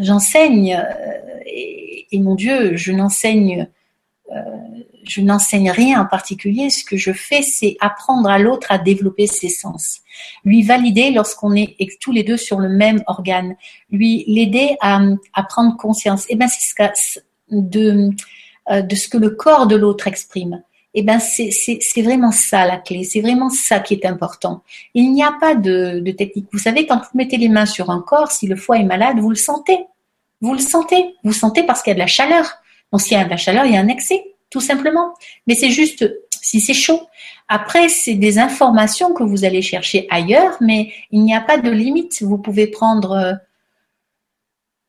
j'enseigne 0.00 0.74
euh, 0.74 1.40
et, 1.46 2.18
mon 2.20 2.34
Dieu, 2.36 2.76
je 2.76 2.92
n'enseigne 2.92 3.68
euh, 4.32 4.40
je 5.04 5.20
n'enseigne 5.20 5.70
rien 5.70 6.00
en 6.00 6.06
particulier. 6.06 6.70
Ce 6.70 6.84
que 6.84 6.96
je 6.96 7.12
fais, 7.12 7.42
c'est 7.42 7.76
apprendre 7.80 8.28
à 8.28 8.38
l'autre 8.38 8.68
à 8.70 8.78
développer 8.78 9.26
ses 9.26 9.48
sens. 9.48 10.00
Lui 10.44 10.62
valider 10.62 11.10
lorsqu'on 11.10 11.54
est 11.54 11.76
tous 12.00 12.12
les 12.12 12.22
deux 12.22 12.36
sur 12.36 12.58
le 12.58 12.68
même 12.68 13.02
organe. 13.06 13.56
Lui 13.90 14.24
l'aider 14.26 14.76
à, 14.80 15.00
à, 15.34 15.42
prendre 15.42 15.76
conscience. 15.76 16.24
Et 16.24 16.34
eh 16.34 16.36
ben 16.36 16.48
c'est 16.48 16.74
ce 16.94 17.20
de 17.50 18.10
euh, 18.70 18.80
de 18.80 18.96
ce 18.96 19.08
que 19.08 19.18
le 19.18 19.30
corps 19.30 19.66
de 19.66 19.76
l'autre 19.76 20.06
exprime. 20.06 20.62
Eh 20.94 21.02
ben 21.02 21.18
c'est 21.18 22.02
vraiment 22.02 22.30
ça 22.30 22.66
la 22.66 22.76
clé. 22.76 23.04
C'est 23.04 23.20
vraiment 23.20 23.50
ça 23.50 23.80
qui 23.80 23.94
est 23.94 24.06
important. 24.06 24.62
Il 24.94 25.12
n'y 25.12 25.24
a 25.24 25.32
pas 25.40 25.54
de, 25.54 25.98
de 25.98 26.10
technique. 26.12 26.46
Vous 26.52 26.58
savez, 26.58 26.86
quand 26.86 26.98
vous 26.98 27.18
mettez 27.18 27.36
les 27.36 27.48
mains 27.48 27.66
sur 27.66 27.90
un 27.90 28.00
corps, 28.00 28.30
si 28.30 28.46
le 28.46 28.56
foie 28.56 28.78
est 28.78 28.84
malade, 28.84 29.18
vous 29.18 29.30
le 29.30 29.36
sentez. 29.36 29.78
Vous 30.40 30.52
le 30.52 30.60
sentez. 30.60 31.14
Vous 31.24 31.30
le 31.30 31.34
sentez 31.34 31.64
parce 31.64 31.82
qu'il 31.82 31.90
y 31.90 31.92
a 31.92 31.94
de 31.94 32.00
la 32.00 32.06
chaleur. 32.06 32.46
Donc 32.92 33.00
s'il 33.00 33.18
y 33.18 33.20
a 33.20 33.24
de 33.24 33.30
la 33.30 33.36
chaleur, 33.36 33.64
il 33.66 33.74
y 33.74 33.76
a 33.76 33.80
un 33.80 33.88
excès 33.88 34.22
tout 34.54 34.60
simplement. 34.60 35.14
Mais 35.48 35.56
c'est 35.56 35.70
juste 35.70 36.08
si 36.30 36.60
c'est 36.60 36.74
chaud. 36.74 37.08
Après, 37.48 37.88
c'est 37.88 38.14
des 38.14 38.38
informations 38.38 39.12
que 39.12 39.24
vous 39.24 39.44
allez 39.44 39.62
chercher 39.62 40.06
ailleurs, 40.10 40.56
mais 40.60 40.92
il 41.10 41.24
n'y 41.24 41.34
a 41.34 41.40
pas 41.40 41.58
de 41.58 41.70
limite. 41.70 42.22
Vous 42.22 42.38
pouvez 42.38 42.68
prendre 42.68 43.12
euh, 43.12 43.32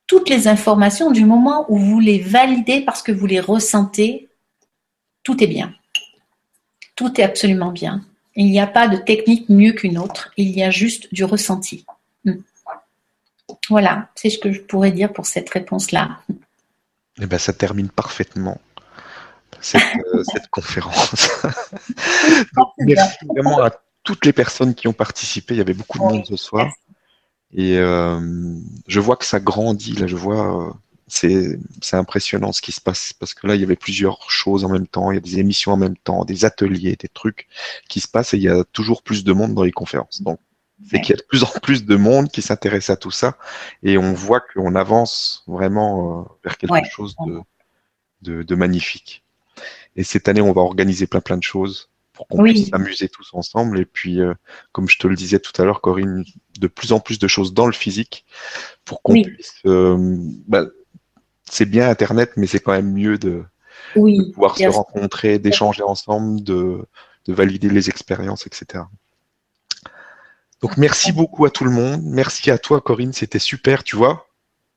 toutes 0.05 0.29
les 0.29 0.47
informations 0.47 1.09
du 1.09 1.25
moment 1.25 1.65
où 1.67 1.77
vous 1.77 1.99
les 1.99 2.19
validez 2.19 2.81
parce 2.81 3.01
que 3.01 3.11
vous 3.11 3.25
les 3.25 3.39
ressentez. 3.39 4.29
Tout 5.23 5.43
est 5.43 5.47
bien. 5.47 5.73
Tout 6.95 7.19
est 7.19 7.23
absolument 7.23 7.71
bien. 7.71 8.01
Il 8.35 8.51
n'y 8.51 8.59
a 8.59 8.67
pas 8.67 8.87
de 8.87 8.97
technique 8.97 9.49
mieux 9.49 9.73
qu'une 9.73 9.97
autre. 9.97 10.31
Il 10.37 10.49
y 10.49 10.63
a 10.63 10.69
juste 10.69 11.13
du 11.13 11.23
ressenti. 11.23 11.85
Hmm. 12.25 12.41
Voilà, 13.69 14.09
c'est 14.15 14.29
ce 14.29 14.37
que 14.37 14.51
je 14.51 14.61
pourrais 14.61 14.91
dire 14.91 15.13
pour 15.13 15.25
cette 15.25 15.49
réponse-là. 15.49 16.19
Eh 17.21 17.25
ben, 17.25 17.37
ça 17.37 17.53
termine 17.53 17.89
parfaitement 17.89 18.59
euh, 19.75 20.23
cette, 20.31 20.47
conférence. 20.49 21.29
merci 22.79 23.25
vraiment 23.25 23.61
à 23.61 23.71
toutes 24.03 24.25
les 24.25 24.33
personnes 24.33 24.75
qui 24.75 24.87
ont 24.87 24.93
participé. 24.93 25.55
Il 25.55 25.57
y 25.57 25.61
avait 25.61 25.73
beaucoup 25.73 25.97
de 25.97 26.03
monde 26.03 26.25
ce 26.25 26.35
soir. 26.35 26.71
Et 27.53 27.77
euh, 27.77 28.19
je 28.87 28.99
vois 28.99 29.15
que 29.15 29.25
ça 29.25 29.39
grandit. 29.39 29.93
Là, 29.93 30.07
je 30.07 30.15
vois, 30.15 30.67
euh, 30.67 30.71
c'est 31.07 31.59
impressionnant 31.93 32.51
ce 32.51 32.61
qui 32.61 32.71
se 32.71 32.81
passe 32.81 33.13
parce 33.13 33.33
que 33.33 33.45
là, 33.45 33.55
il 33.55 33.61
y 33.61 33.63
avait 33.63 33.75
plusieurs 33.75 34.29
choses 34.29 34.65
en 34.65 34.69
même 34.69 34.87
temps. 34.87 35.11
Il 35.11 35.15
y 35.15 35.17
a 35.17 35.21
des 35.21 35.39
émissions 35.39 35.73
en 35.73 35.77
même 35.77 35.97
temps, 35.97 36.25
des 36.25 36.45
ateliers, 36.45 36.95
des 36.95 37.07
trucs 37.07 37.47
qui 37.89 37.99
se 37.99 38.07
passent 38.07 38.33
et 38.33 38.37
il 38.37 38.43
y 38.43 38.49
a 38.49 38.63
toujours 38.63 39.03
plus 39.03 39.23
de 39.23 39.33
monde 39.33 39.53
dans 39.53 39.63
les 39.63 39.71
conférences. 39.71 40.21
Donc, 40.21 40.39
c'est 40.89 40.99
qu'il 40.99 41.11
y 41.11 41.13
a 41.13 41.21
de 41.21 41.27
plus 41.27 41.43
en 41.43 41.59
plus 41.61 41.85
de 41.85 41.95
monde 41.95 42.29
qui 42.29 42.41
s'intéresse 42.41 42.89
à 42.89 42.97
tout 42.97 43.11
ça 43.11 43.37
et 43.81 43.97
on 43.97 44.13
voit 44.13 44.41
qu'on 44.41 44.75
avance 44.75 45.43
vraiment 45.47 46.27
vers 46.43 46.57
quelque 46.57 46.89
chose 46.89 47.15
de, 48.21 48.43
de 48.43 48.55
magnifique. 48.55 49.23
Et 49.95 50.03
cette 50.03 50.27
année, 50.27 50.41
on 50.41 50.51
va 50.51 50.61
organiser 50.61 51.07
plein 51.07 51.21
plein 51.21 51.37
de 51.37 51.43
choses 51.43 51.89
pour 52.15 52.27
qu'on 52.27 52.43
puisse 52.43 52.69
s'amuser 52.69 53.09
tous 53.09 53.29
ensemble. 53.33 53.79
Et 53.79 53.85
puis, 53.85 54.21
euh, 54.21 54.33
comme 54.71 54.89
je 54.89 54.97
te 54.97 55.07
le 55.07 55.15
disais 55.15 55.39
tout 55.39 55.51
à 55.61 55.65
l'heure, 55.65 55.81
Corinne, 55.81 56.25
de 56.59 56.67
plus 56.67 56.91
en 56.91 56.99
plus 56.99 57.19
de 57.19 57.27
choses 57.27 57.53
dans 57.53 57.67
le 57.67 57.73
physique 57.73 58.25
pour 58.85 59.01
qu'on 59.01 59.21
puisse. 59.21 59.55
Euh, 59.65 60.17
bah, 60.47 60.65
c'est 61.49 61.65
bien 61.65 61.89
Internet, 61.89 62.33
mais 62.37 62.47
c'est 62.47 62.59
quand 62.59 62.71
même 62.71 62.91
mieux 62.91 63.17
de, 63.17 63.43
pouvoir 63.93 64.57
se 64.57 64.67
rencontrer, 64.67 65.39
d'échanger 65.39 65.83
ensemble, 65.83 66.43
de, 66.43 66.85
de 67.25 67.33
valider 67.33 67.69
les 67.69 67.89
expériences, 67.89 68.47
etc. 68.47 68.83
Donc 70.61 70.77
merci 70.77 71.11
beaucoup 71.11 71.45
à 71.45 71.49
tout 71.49 71.63
le 71.63 71.71
monde. 71.71 72.01
Merci 72.03 72.49
à 72.51 72.57
toi, 72.57 72.81
Corinne. 72.81 73.13
C'était 73.13 73.39
super, 73.39 73.83
tu 73.83 73.95
vois. 73.95 74.27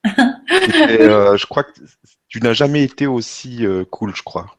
euh, 0.07 1.35
je 1.35 1.45
crois 1.45 1.63
que 1.63 1.71
tu 2.27 2.41
n'as 2.41 2.53
jamais 2.53 2.83
été 2.83 3.07
aussi 3.07 3.65
cool, 3.89 4.15
je 4.15 4.23
crois 4.23 4.55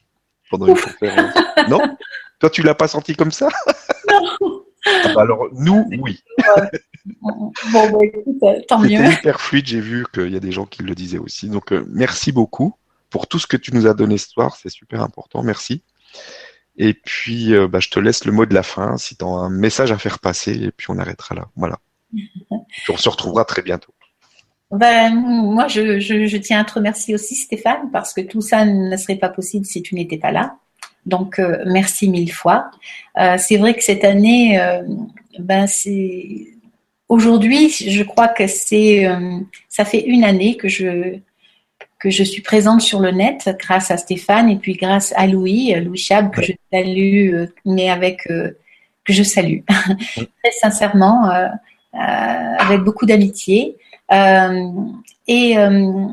pendant 0.51 0.67
une 0.67 0.79
conférence. 0.79 1.35
non? 1.69 1.81
Toi, 2.41 2.51
tu 2.51 2.63
l'as 2.63 2.75
pas 2.75 2.89
senti 2.89 3.15
comme 3.15 3.31
ça? 3.31 3.49
Non. 4.09 4.65
Ah 4.87 5.13
bah 5.15 5.21
alors, 5.23 5.47
nous, 5.53 5.87
oui. 6.01 6.23
bon, 7.23 7.53
bah, 7.73 7.99
écoute, 8.03 8.37
euh, 8.43 8.61
tant 8.69 8.79
mieux. 8.79 8.97
C'était 8.97 9.13
hyper 9.21 9.41
fluide, 9.41 9.67
j'ai 9.67 9.81
vu 9.81 10.07
qu'il 10.13 10.31
y 10.33 10.37
a 10.37 10.41
des 10.41 10.53
gens 10.53 10.67
qui 10.67 10.83
le 10.83 10.95
disaient 10.95 11.19
aussi. 11.19 11.49
Donc, 11.49 11.73
euh, 11.73 11.85
merci 11.89 12.33
beaucoup 12.33 12.75
pour 13.11 13.27
tout 13.27 13.39
ce 13.39 13.47
que 13.47 13.57
tu 13.57 13.75
nous 13.75 13.87
as 13.87 13.95
donné 13.95 14.19
ce 14.19 14.29
soir, 14.29 14.57
c'est 14.57 14.71
super 14.71 15.03
important, 15.03 15.43
merci. 15.43 15.83
Et 16.77 16.95
puis, 16.95 17.55
euh, 17.55 17.67
bah, 17.67 17.81
je 17.81 17.91
te 17.91 17.99
laisse 17.99 18.25
le 18.25 18.33
mot 18.33 18.47
de 18.47 18.55
la 18.55 18.63
fin, 18.63 18.97
si 18.97 19.17
tu 19.17 19.25
as 19.25 19.29
un 19.29 19.51
message 19.51 19.93
à 19.93 19.99
faire 19.99 20.19
passer, 20.19 20.53
et 20.53 20.71
puis 20.71 20.87
on 20.91 20.99
arrêtera 20.99 21.35
là. 21.35 21.49
Voilà. 21.57 21.79
on 22.51 22.97
se 22.97 23.09
retrouvera 23.09 23.45
très 23.45 23.63
bientôt. 23.63 23.93
Ben, 24.71 25.13
moi, 25.15 25.67
je, 25.67 25.99
je, 25.99 26.27
je, 26.27 26.37
tiens 26.37 26.61
à 26.61 26.65
te 26.65 26.75
remercier 26.75 27.15
aussi, 27.15 27.35
Stéphane, 27.35 27.91
parce 27.93 28.15
que 28.15 28.21
tout 28.21 28.41
ça 28.41 28.65
ne 28.65 28.97
serait 28.97 29.17
pas 29.17 29.29
possible 29.29 29.67
si 29.67 29.83
tu 29.83 29.97
n'étais 29.97 30.19
pas 30.19 30.31
là. 30.31 30.57
Donc, 31.07 31.39
euh, 31.39 31.59
merci 31.67 32.09
mille 32.09 32.33
fois. 32.33 32.71
Euh, 33.19 33.37
c'est 33.39 33.57
vrai 33.57 33.75
que 33.75 33.83
cette 33.83 34.05
année, 34.05 34.61
euh, 34.61 34.83
ben, 35.39 35.67
c'est 35.67 36.47
aujourd'hui, 37.11 37.69
je 37.69 38.03
crois 38.03 38.29
que 38.29 38.47
c'est, 38.47 39.07
euh, 39.07 39.39
ça 39.69 39.85
fait 39.85 40.01
une 40.01 40.25
année 40.25 40.57
que 40.57 40.69
je 40.69 41.19
que 41.99 42.09
je 42.09 42.25
suis 42.25 42.41
présente 42.41 42.81
sur 42.81 42.99
le 42.99 43.11
net 43.11 43.55
grâce 43.61 43.91
à 43.91 43.99
Stéphane 43.99 44.49
et 44.49 44.57
puis 44.57 44.73
grâce 44.73 45.13
à 45.17 45.27
Louis, 45.27 45.75
Louis 45.75 45.99
Chab, 45.99 46.31
que 46.31 46.41
je 46.41 46.53
salue, 46.73 47.45
mais 47.67 47.91
avec 47.91 48.23
que 48.27 49.13
je 49.13 49.23
salue. 49.23 49.59
Très 50.17 50.51
sincèrement, 50.63 51.31
avec 51.93 52.81
beaucoup 52.81 53.05
d'amitié. 53.05 53.77
Euh, 54.13 54.71
et, 55.29 55.57
euh, 55.59 56.07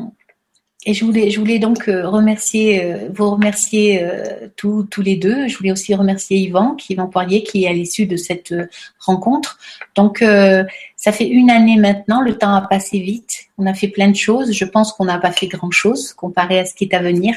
et 0.90 0.94
je 0.94 1.04
voulais, 1.04 1.30
je 1.30 1.38
voulais 1.38 1.60
donc 1.60 1.90
euh, 1.90 2.08
remercier, 2.08 2.96
vous 3.14 3.30
remercier 3.32 4.08
tous, 4.56 4.84
tous 4.84 5.02
les 5.02 5.18
deux. 5.18 5.50
Je 5.50 5.58
voulais 5.58 5.74
aussi 5.74 5.94
remercier 5.94 6.38
Yvan, 6.38 6.76
qui 6.76 6.94
Yvan 6.94 7.08
Poirier, 7.08 7.44
qui 7.44 7.66
est 7.66 7.68
à 7.68 7.74
l'issue 7.74 8.06
de 8.06 8.16
cette 8.16 8.56
rencontre. 8.98 9.60
Donc, 9.96 10.24
ça 10.96 11.12
fait 11.12 11.28
une 11.28 11.52
année 11.52 11.76
maintenant. 11.76 12.22
Le 12.22 12.38
temps 12.38 12.56
a 12.56 12.62
passé 12.62 13.00
vite. 13.00 13.48
On 13.58 13.66
a 13.66 13.74
fait 13.74 13.90
plein 13.90 14.08
de 14.08 14.16
choses. 14.16 14.54
Je 14.54 14.64
pense 14.64 14.94
qu'on 14.94 15.04
n'a 15.04 15.18
pas 15.18 15.34
fait 15.34 15.48
grand-chose 15.48 16.14
comparé 16.14 16.60
à 16.60 16.66
ce 16.66 16.74
qui 16.74 16.86
est 16.86 16.94
à 16.94 17.02
venir. 17.02 17.36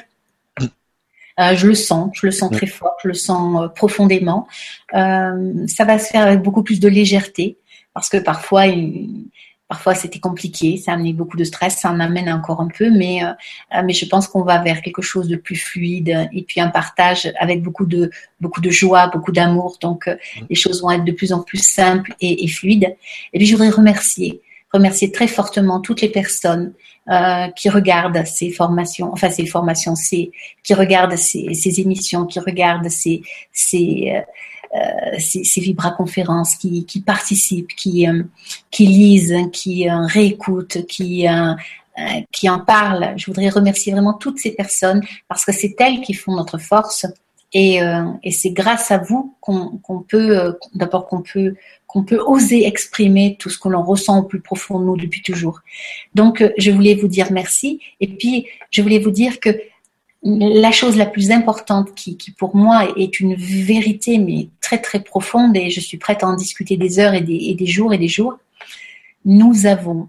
je 1.36 1.66
le 1.66 1.74
sens, 1.74 2.10
je 2.14 2.27
le 2.27 2.32
sens 2.32 2.52
très 2.52 2.68
fort, 2.68 2.94
je 3.02 3.09
le 3.09 3.14
sens 3.14 3.68
profondément. 3.74 4.47
ça 4.93 5.85
va 5.85 5.98
se 5.98 6.06
faire 6.06 6.22
avec 6.22 6.40
beaucoup 6.40 6.62
plus 6.62 6.78
de 6.78 6.89
légèreté 6.89 7.56
parce 7.94 8.09
que 8.09 8.18
parfois, 8.18 8.66
il, 8.66 9.27
Parfois, 9.70 9.94
c'était 9.94 10.18
compliqué, 10.18 10.76
ça 10.78 10.90
a 10.90 10.94
amené 10.94 11.12
beaucoup 11.12 11.36
de 11.36 11.44
stress, 11.44 11.76
ça 11.76 11.92
en 11.92 12.01
amène 12.01 12.28
encore 12.28 12.60
un 12.60 12.66
peu, 12.66 12.90
mais, 12.90 13.22
euh, 13.22 13.28
euh, 13.76 13.82
mais 13.84 13.92
je 13.92 14.05
pense 14.05 14.26
qu'on 14.26 14.42
va 14.42 14.59
vers 14.59 14.82
quelque 14.82 15.01
chose 15.01 15.28
de 15.28 15.36
plus 15.36 15.55
fluide 15.55 16.28
et 16.32 16.42
puis 16.42 16.60
un 16.60 16.70
partage 16.70 17.32
avec 17.38 17.62
beaucoup 17.62 17.86
de, 17.86 18.10
beaucoup 18.40 18.60
de 18.60 18.70
joie, 18.70 19.06
beaucoup 19.06 19.30
d'amour. 19.30 19.78
Donc, 19.80 20.09
euh, 20.09 20.16
mm. 20.40 20.47
les 20.51 20.56
choses 20.56 20.82
vont 20.82 20.90
être 20.90 21.05
de 21.05 21.12
plus 21.12 21.32
en 21.32 21.40
plus 21.40 21.62
simples 21.64 22.12
et, 22.20 22.44
et 22.44 22.48
fluides. 22.48 22.97
Et 23.32 23.38
puis, 23.38 23.47
je 23.47 23.52
voudrais 23.52 23.70
remercier, 23.70 24.42
remercier 24.72 25.12
très 25.12 25.28
fortement 25.28 25.80
toutes 25.80 26.01
les 26.01 26.10
personnes 26.10 26.72
euh, 27.10 27.48
qui 27.56 27.68
regardent 27.68 28.24
ces 28.24 28.51
formations, 28.51 29.10
enfin 29.12 29.30
ces 29.30 29.47
formations, 29.47 29.97
ces, 29.97 30.30
qui 30.62 30.74
regardent 30.74 31.16
ces, 31.16 31.55
ces 31.55 31.80
émissions, 31.80 32.24
qui 32.26 32.38
regardent 32.38 32.88
ces, 32.88 33.22
ces, 33.52 34.12
euh, 34.14 34.20
ces, 35.18 35.44
ces 35.44 35.60
vibra-conférences, 35.60 36.56
qui, 36.56 36.84
qui 36.86 37.01
participent, 37.01 37.74
qui, 37.74 38.06
euh, 38.09 38.22
qui 38.70 38.86
lisent, 38.86 39.34
qui 39.52 39.88
euh, 39.88 40.06
réécoutent, 40.06 40.86
qui, 40.86 41.26
qui 42.32 42.48
en 42.48 42.60
parlent. 42.60 43.14
Je 43.16 43.26
voudrais 43.26 43.48
remercier 43.48 43.92
vraiment 43.92 44.14
toutes 44.14 44.38
ces 44.38 44.52
personnes 44.52 45.02
parce 45.28 45.44
que 45.44 45.52
c'est 45.52 45.74
elles 45.80 46.01
qui 46.01 46.14
font 46.14 46.34
notre 46.34 46.59
force. 46.59 47.06
Et, 47.52 47.80
et 48.22 48.30
c'est 48.30 48.52
grâce 48.52 48.92
à 48.92 48.98
vous 48.98 49.34
qu'on 49.40 50.05
peut, 50.09 50.56
d'abord 50.72 51.09
qu'on 51.09 51.20
peut, 51.20 51.56
qu'on 51.88 52.05
peut 52.05 52.20
oser 52.24 52.64
exprimer 52.64 53.36
tout 53.40 53.51
ce 53.51 53.59
que 53.59 53.68
l'on 53.68 53.82
ressent 53.82 54.20
au 54.20 54.22
plus 54.22 54.40
profond 54.40 54.78
de 54.78 54.84
nous 54.84 54.97
depuis 54.97 55.20
toujours. 55.20 55.60
Donc, 56.14 56.44
je 56.56 56.70
voulais 56.70 56.94
vous 56.94 57.09
dire 57.09 57.32
merci. 57.32 57.80
Et 57.98 58.06
puis, 58.06 58.47
je 58.70 58.80
voulais 58.80 59.01
vous 59.01 59.10
dire 59.10 59.40
que 59.40 59.51
la 60.22 60.70
chose 60.70 60.97
la 60.97 61.06
plus 61.06 61.30
importante 61.30 61.94
qui, 61.94 62.16
pour 62.36 62.55
moi 62.55 62.88
est 62.97 63.20
une 63.20 63.34
vérité 63.34 64.18
mais 64.18 64.48
très 64.60 64.78
très 64.78 65.01
profonde 65.01 65.56
et 65.56 65.70
je 65.70 65.80
suis 65.80 65.97
prête 65.97 66.22
à 66.22 66.28
en 66.28 66.36
discuter 66.36 66.76
des 66.76 66.98
heures 66.98 67.14
et 67.14 67.22
des, 67.22 67.36
et 67.36 67.55
des 67.55 67.66
jours 67.66 67.94
et 67.94 67.98
des 67.98 68.09
jours, 68.09 68.38
nous 69.24 69.66
avons 69.66 70.09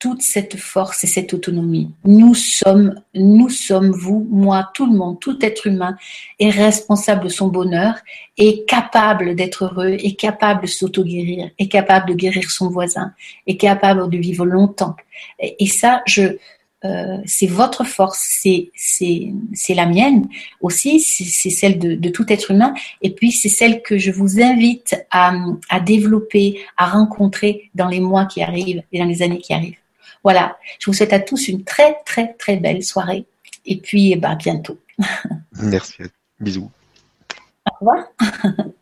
toute 0.00 0.22
cette 0.22 0.56
force 0.56 1.04
et 1.04 1.06
cette 1.06 1.34
autonomie. 1.34 1.90
Nous 2.04 2.34
sommes, 2.34 3.00
nous 3.14 3.50
sommes 3.50 3.90
vous, 3.90 4.26
moi, 4.30 4.70
tout 4.72 4.86
le 4.86 4.96
monde, 4.96 5.20
tout 5.20 5.38
être 5.44 5.66
humain 5.66 5.94
est 6.38 6.48
responsable 6.48 7.24
de 7.24 7.28
son 7.28 7.48
bonheur, 7.48 7.96
est 8.38 8.66
capable 8.66 9.34
d'être 9.34 9.66
heureux, 9.66 9.90
est 9.90 10.18
capable 10.18 10.62
de 10.62 10.66
s'auto-guérir, 10.66 11.50
est 11.58 11.68
capable 11.68 12.08
de 12.08 12.14
guérir 12.14 12.50
son 12.50 12.70
voisin, 12.70 13.12
est 13.46 13.58
capable 13.58 14.08
de 14.08 14.16
vivre 14.16 14.46
longtemps. 14.46 14.96
Et, 15.38 15.66
ça, 15.66 16.00
je, 16.06 16.38
euh, 16.84 17.18
c'est 17.26 17.46
votre 17.46 17.84
force, 17.84 18.26
c'est 18.26 18.70
c'est 18.74 19.74
la 19.74 19.86
mienne 19.86 20.28
aussi, 20.60 21.00
c'est 21.00 21.50
celle 21.50 21.78
de, 21.78 21.94
de, 21.94 22.08
tout 22.08 22.24
être 22.32 22.50
humain, 22.50 22.72
et 23.02 23.10
puis 23.10 23.32
c'est 23.32 23.50
celle 23.50 23.82
que 23.82 23.98
je 23.98 24.10
vous 24.10 24.40
invite 24.40 24.96
à, 25.10 25.34
à 25.68 25.80
développer, 25.80 26.60
à 26.78 26.86
rencontrer 26.86 27.70
dans 27.74 27.88
les 27.88 28.00
mois 28.00 28.24
qui 28.24 28.42
arrivent 28.42 28.82
et 28.92 28.98
dans 28.98 29.04
les 29.04 29.22
années 29.22 29.38
qui 29.40 29.52
arrivent. 29.52 29.76
Voilà, 30.24 30.56
je 30.78 30.86
vous 30.86 30.94
souhaite 30.94 31.12
à 31.12 31.20
tous 31.20 31.48
une 31.48 31.64
très 31.64 31.96
très 32.06 32.34
très 32.34 32.56
belle 32.56 32.82
soirée 32.82 33.26
et 33.66 33.76
puis 33.76 34.16
bah, 34.16 34.34
bientôt. 34.34 34.78
Merci, 35.62 36.02
bisous. 36.38 36.70
Au 37.70 37.74
revoir. 37.78 38.04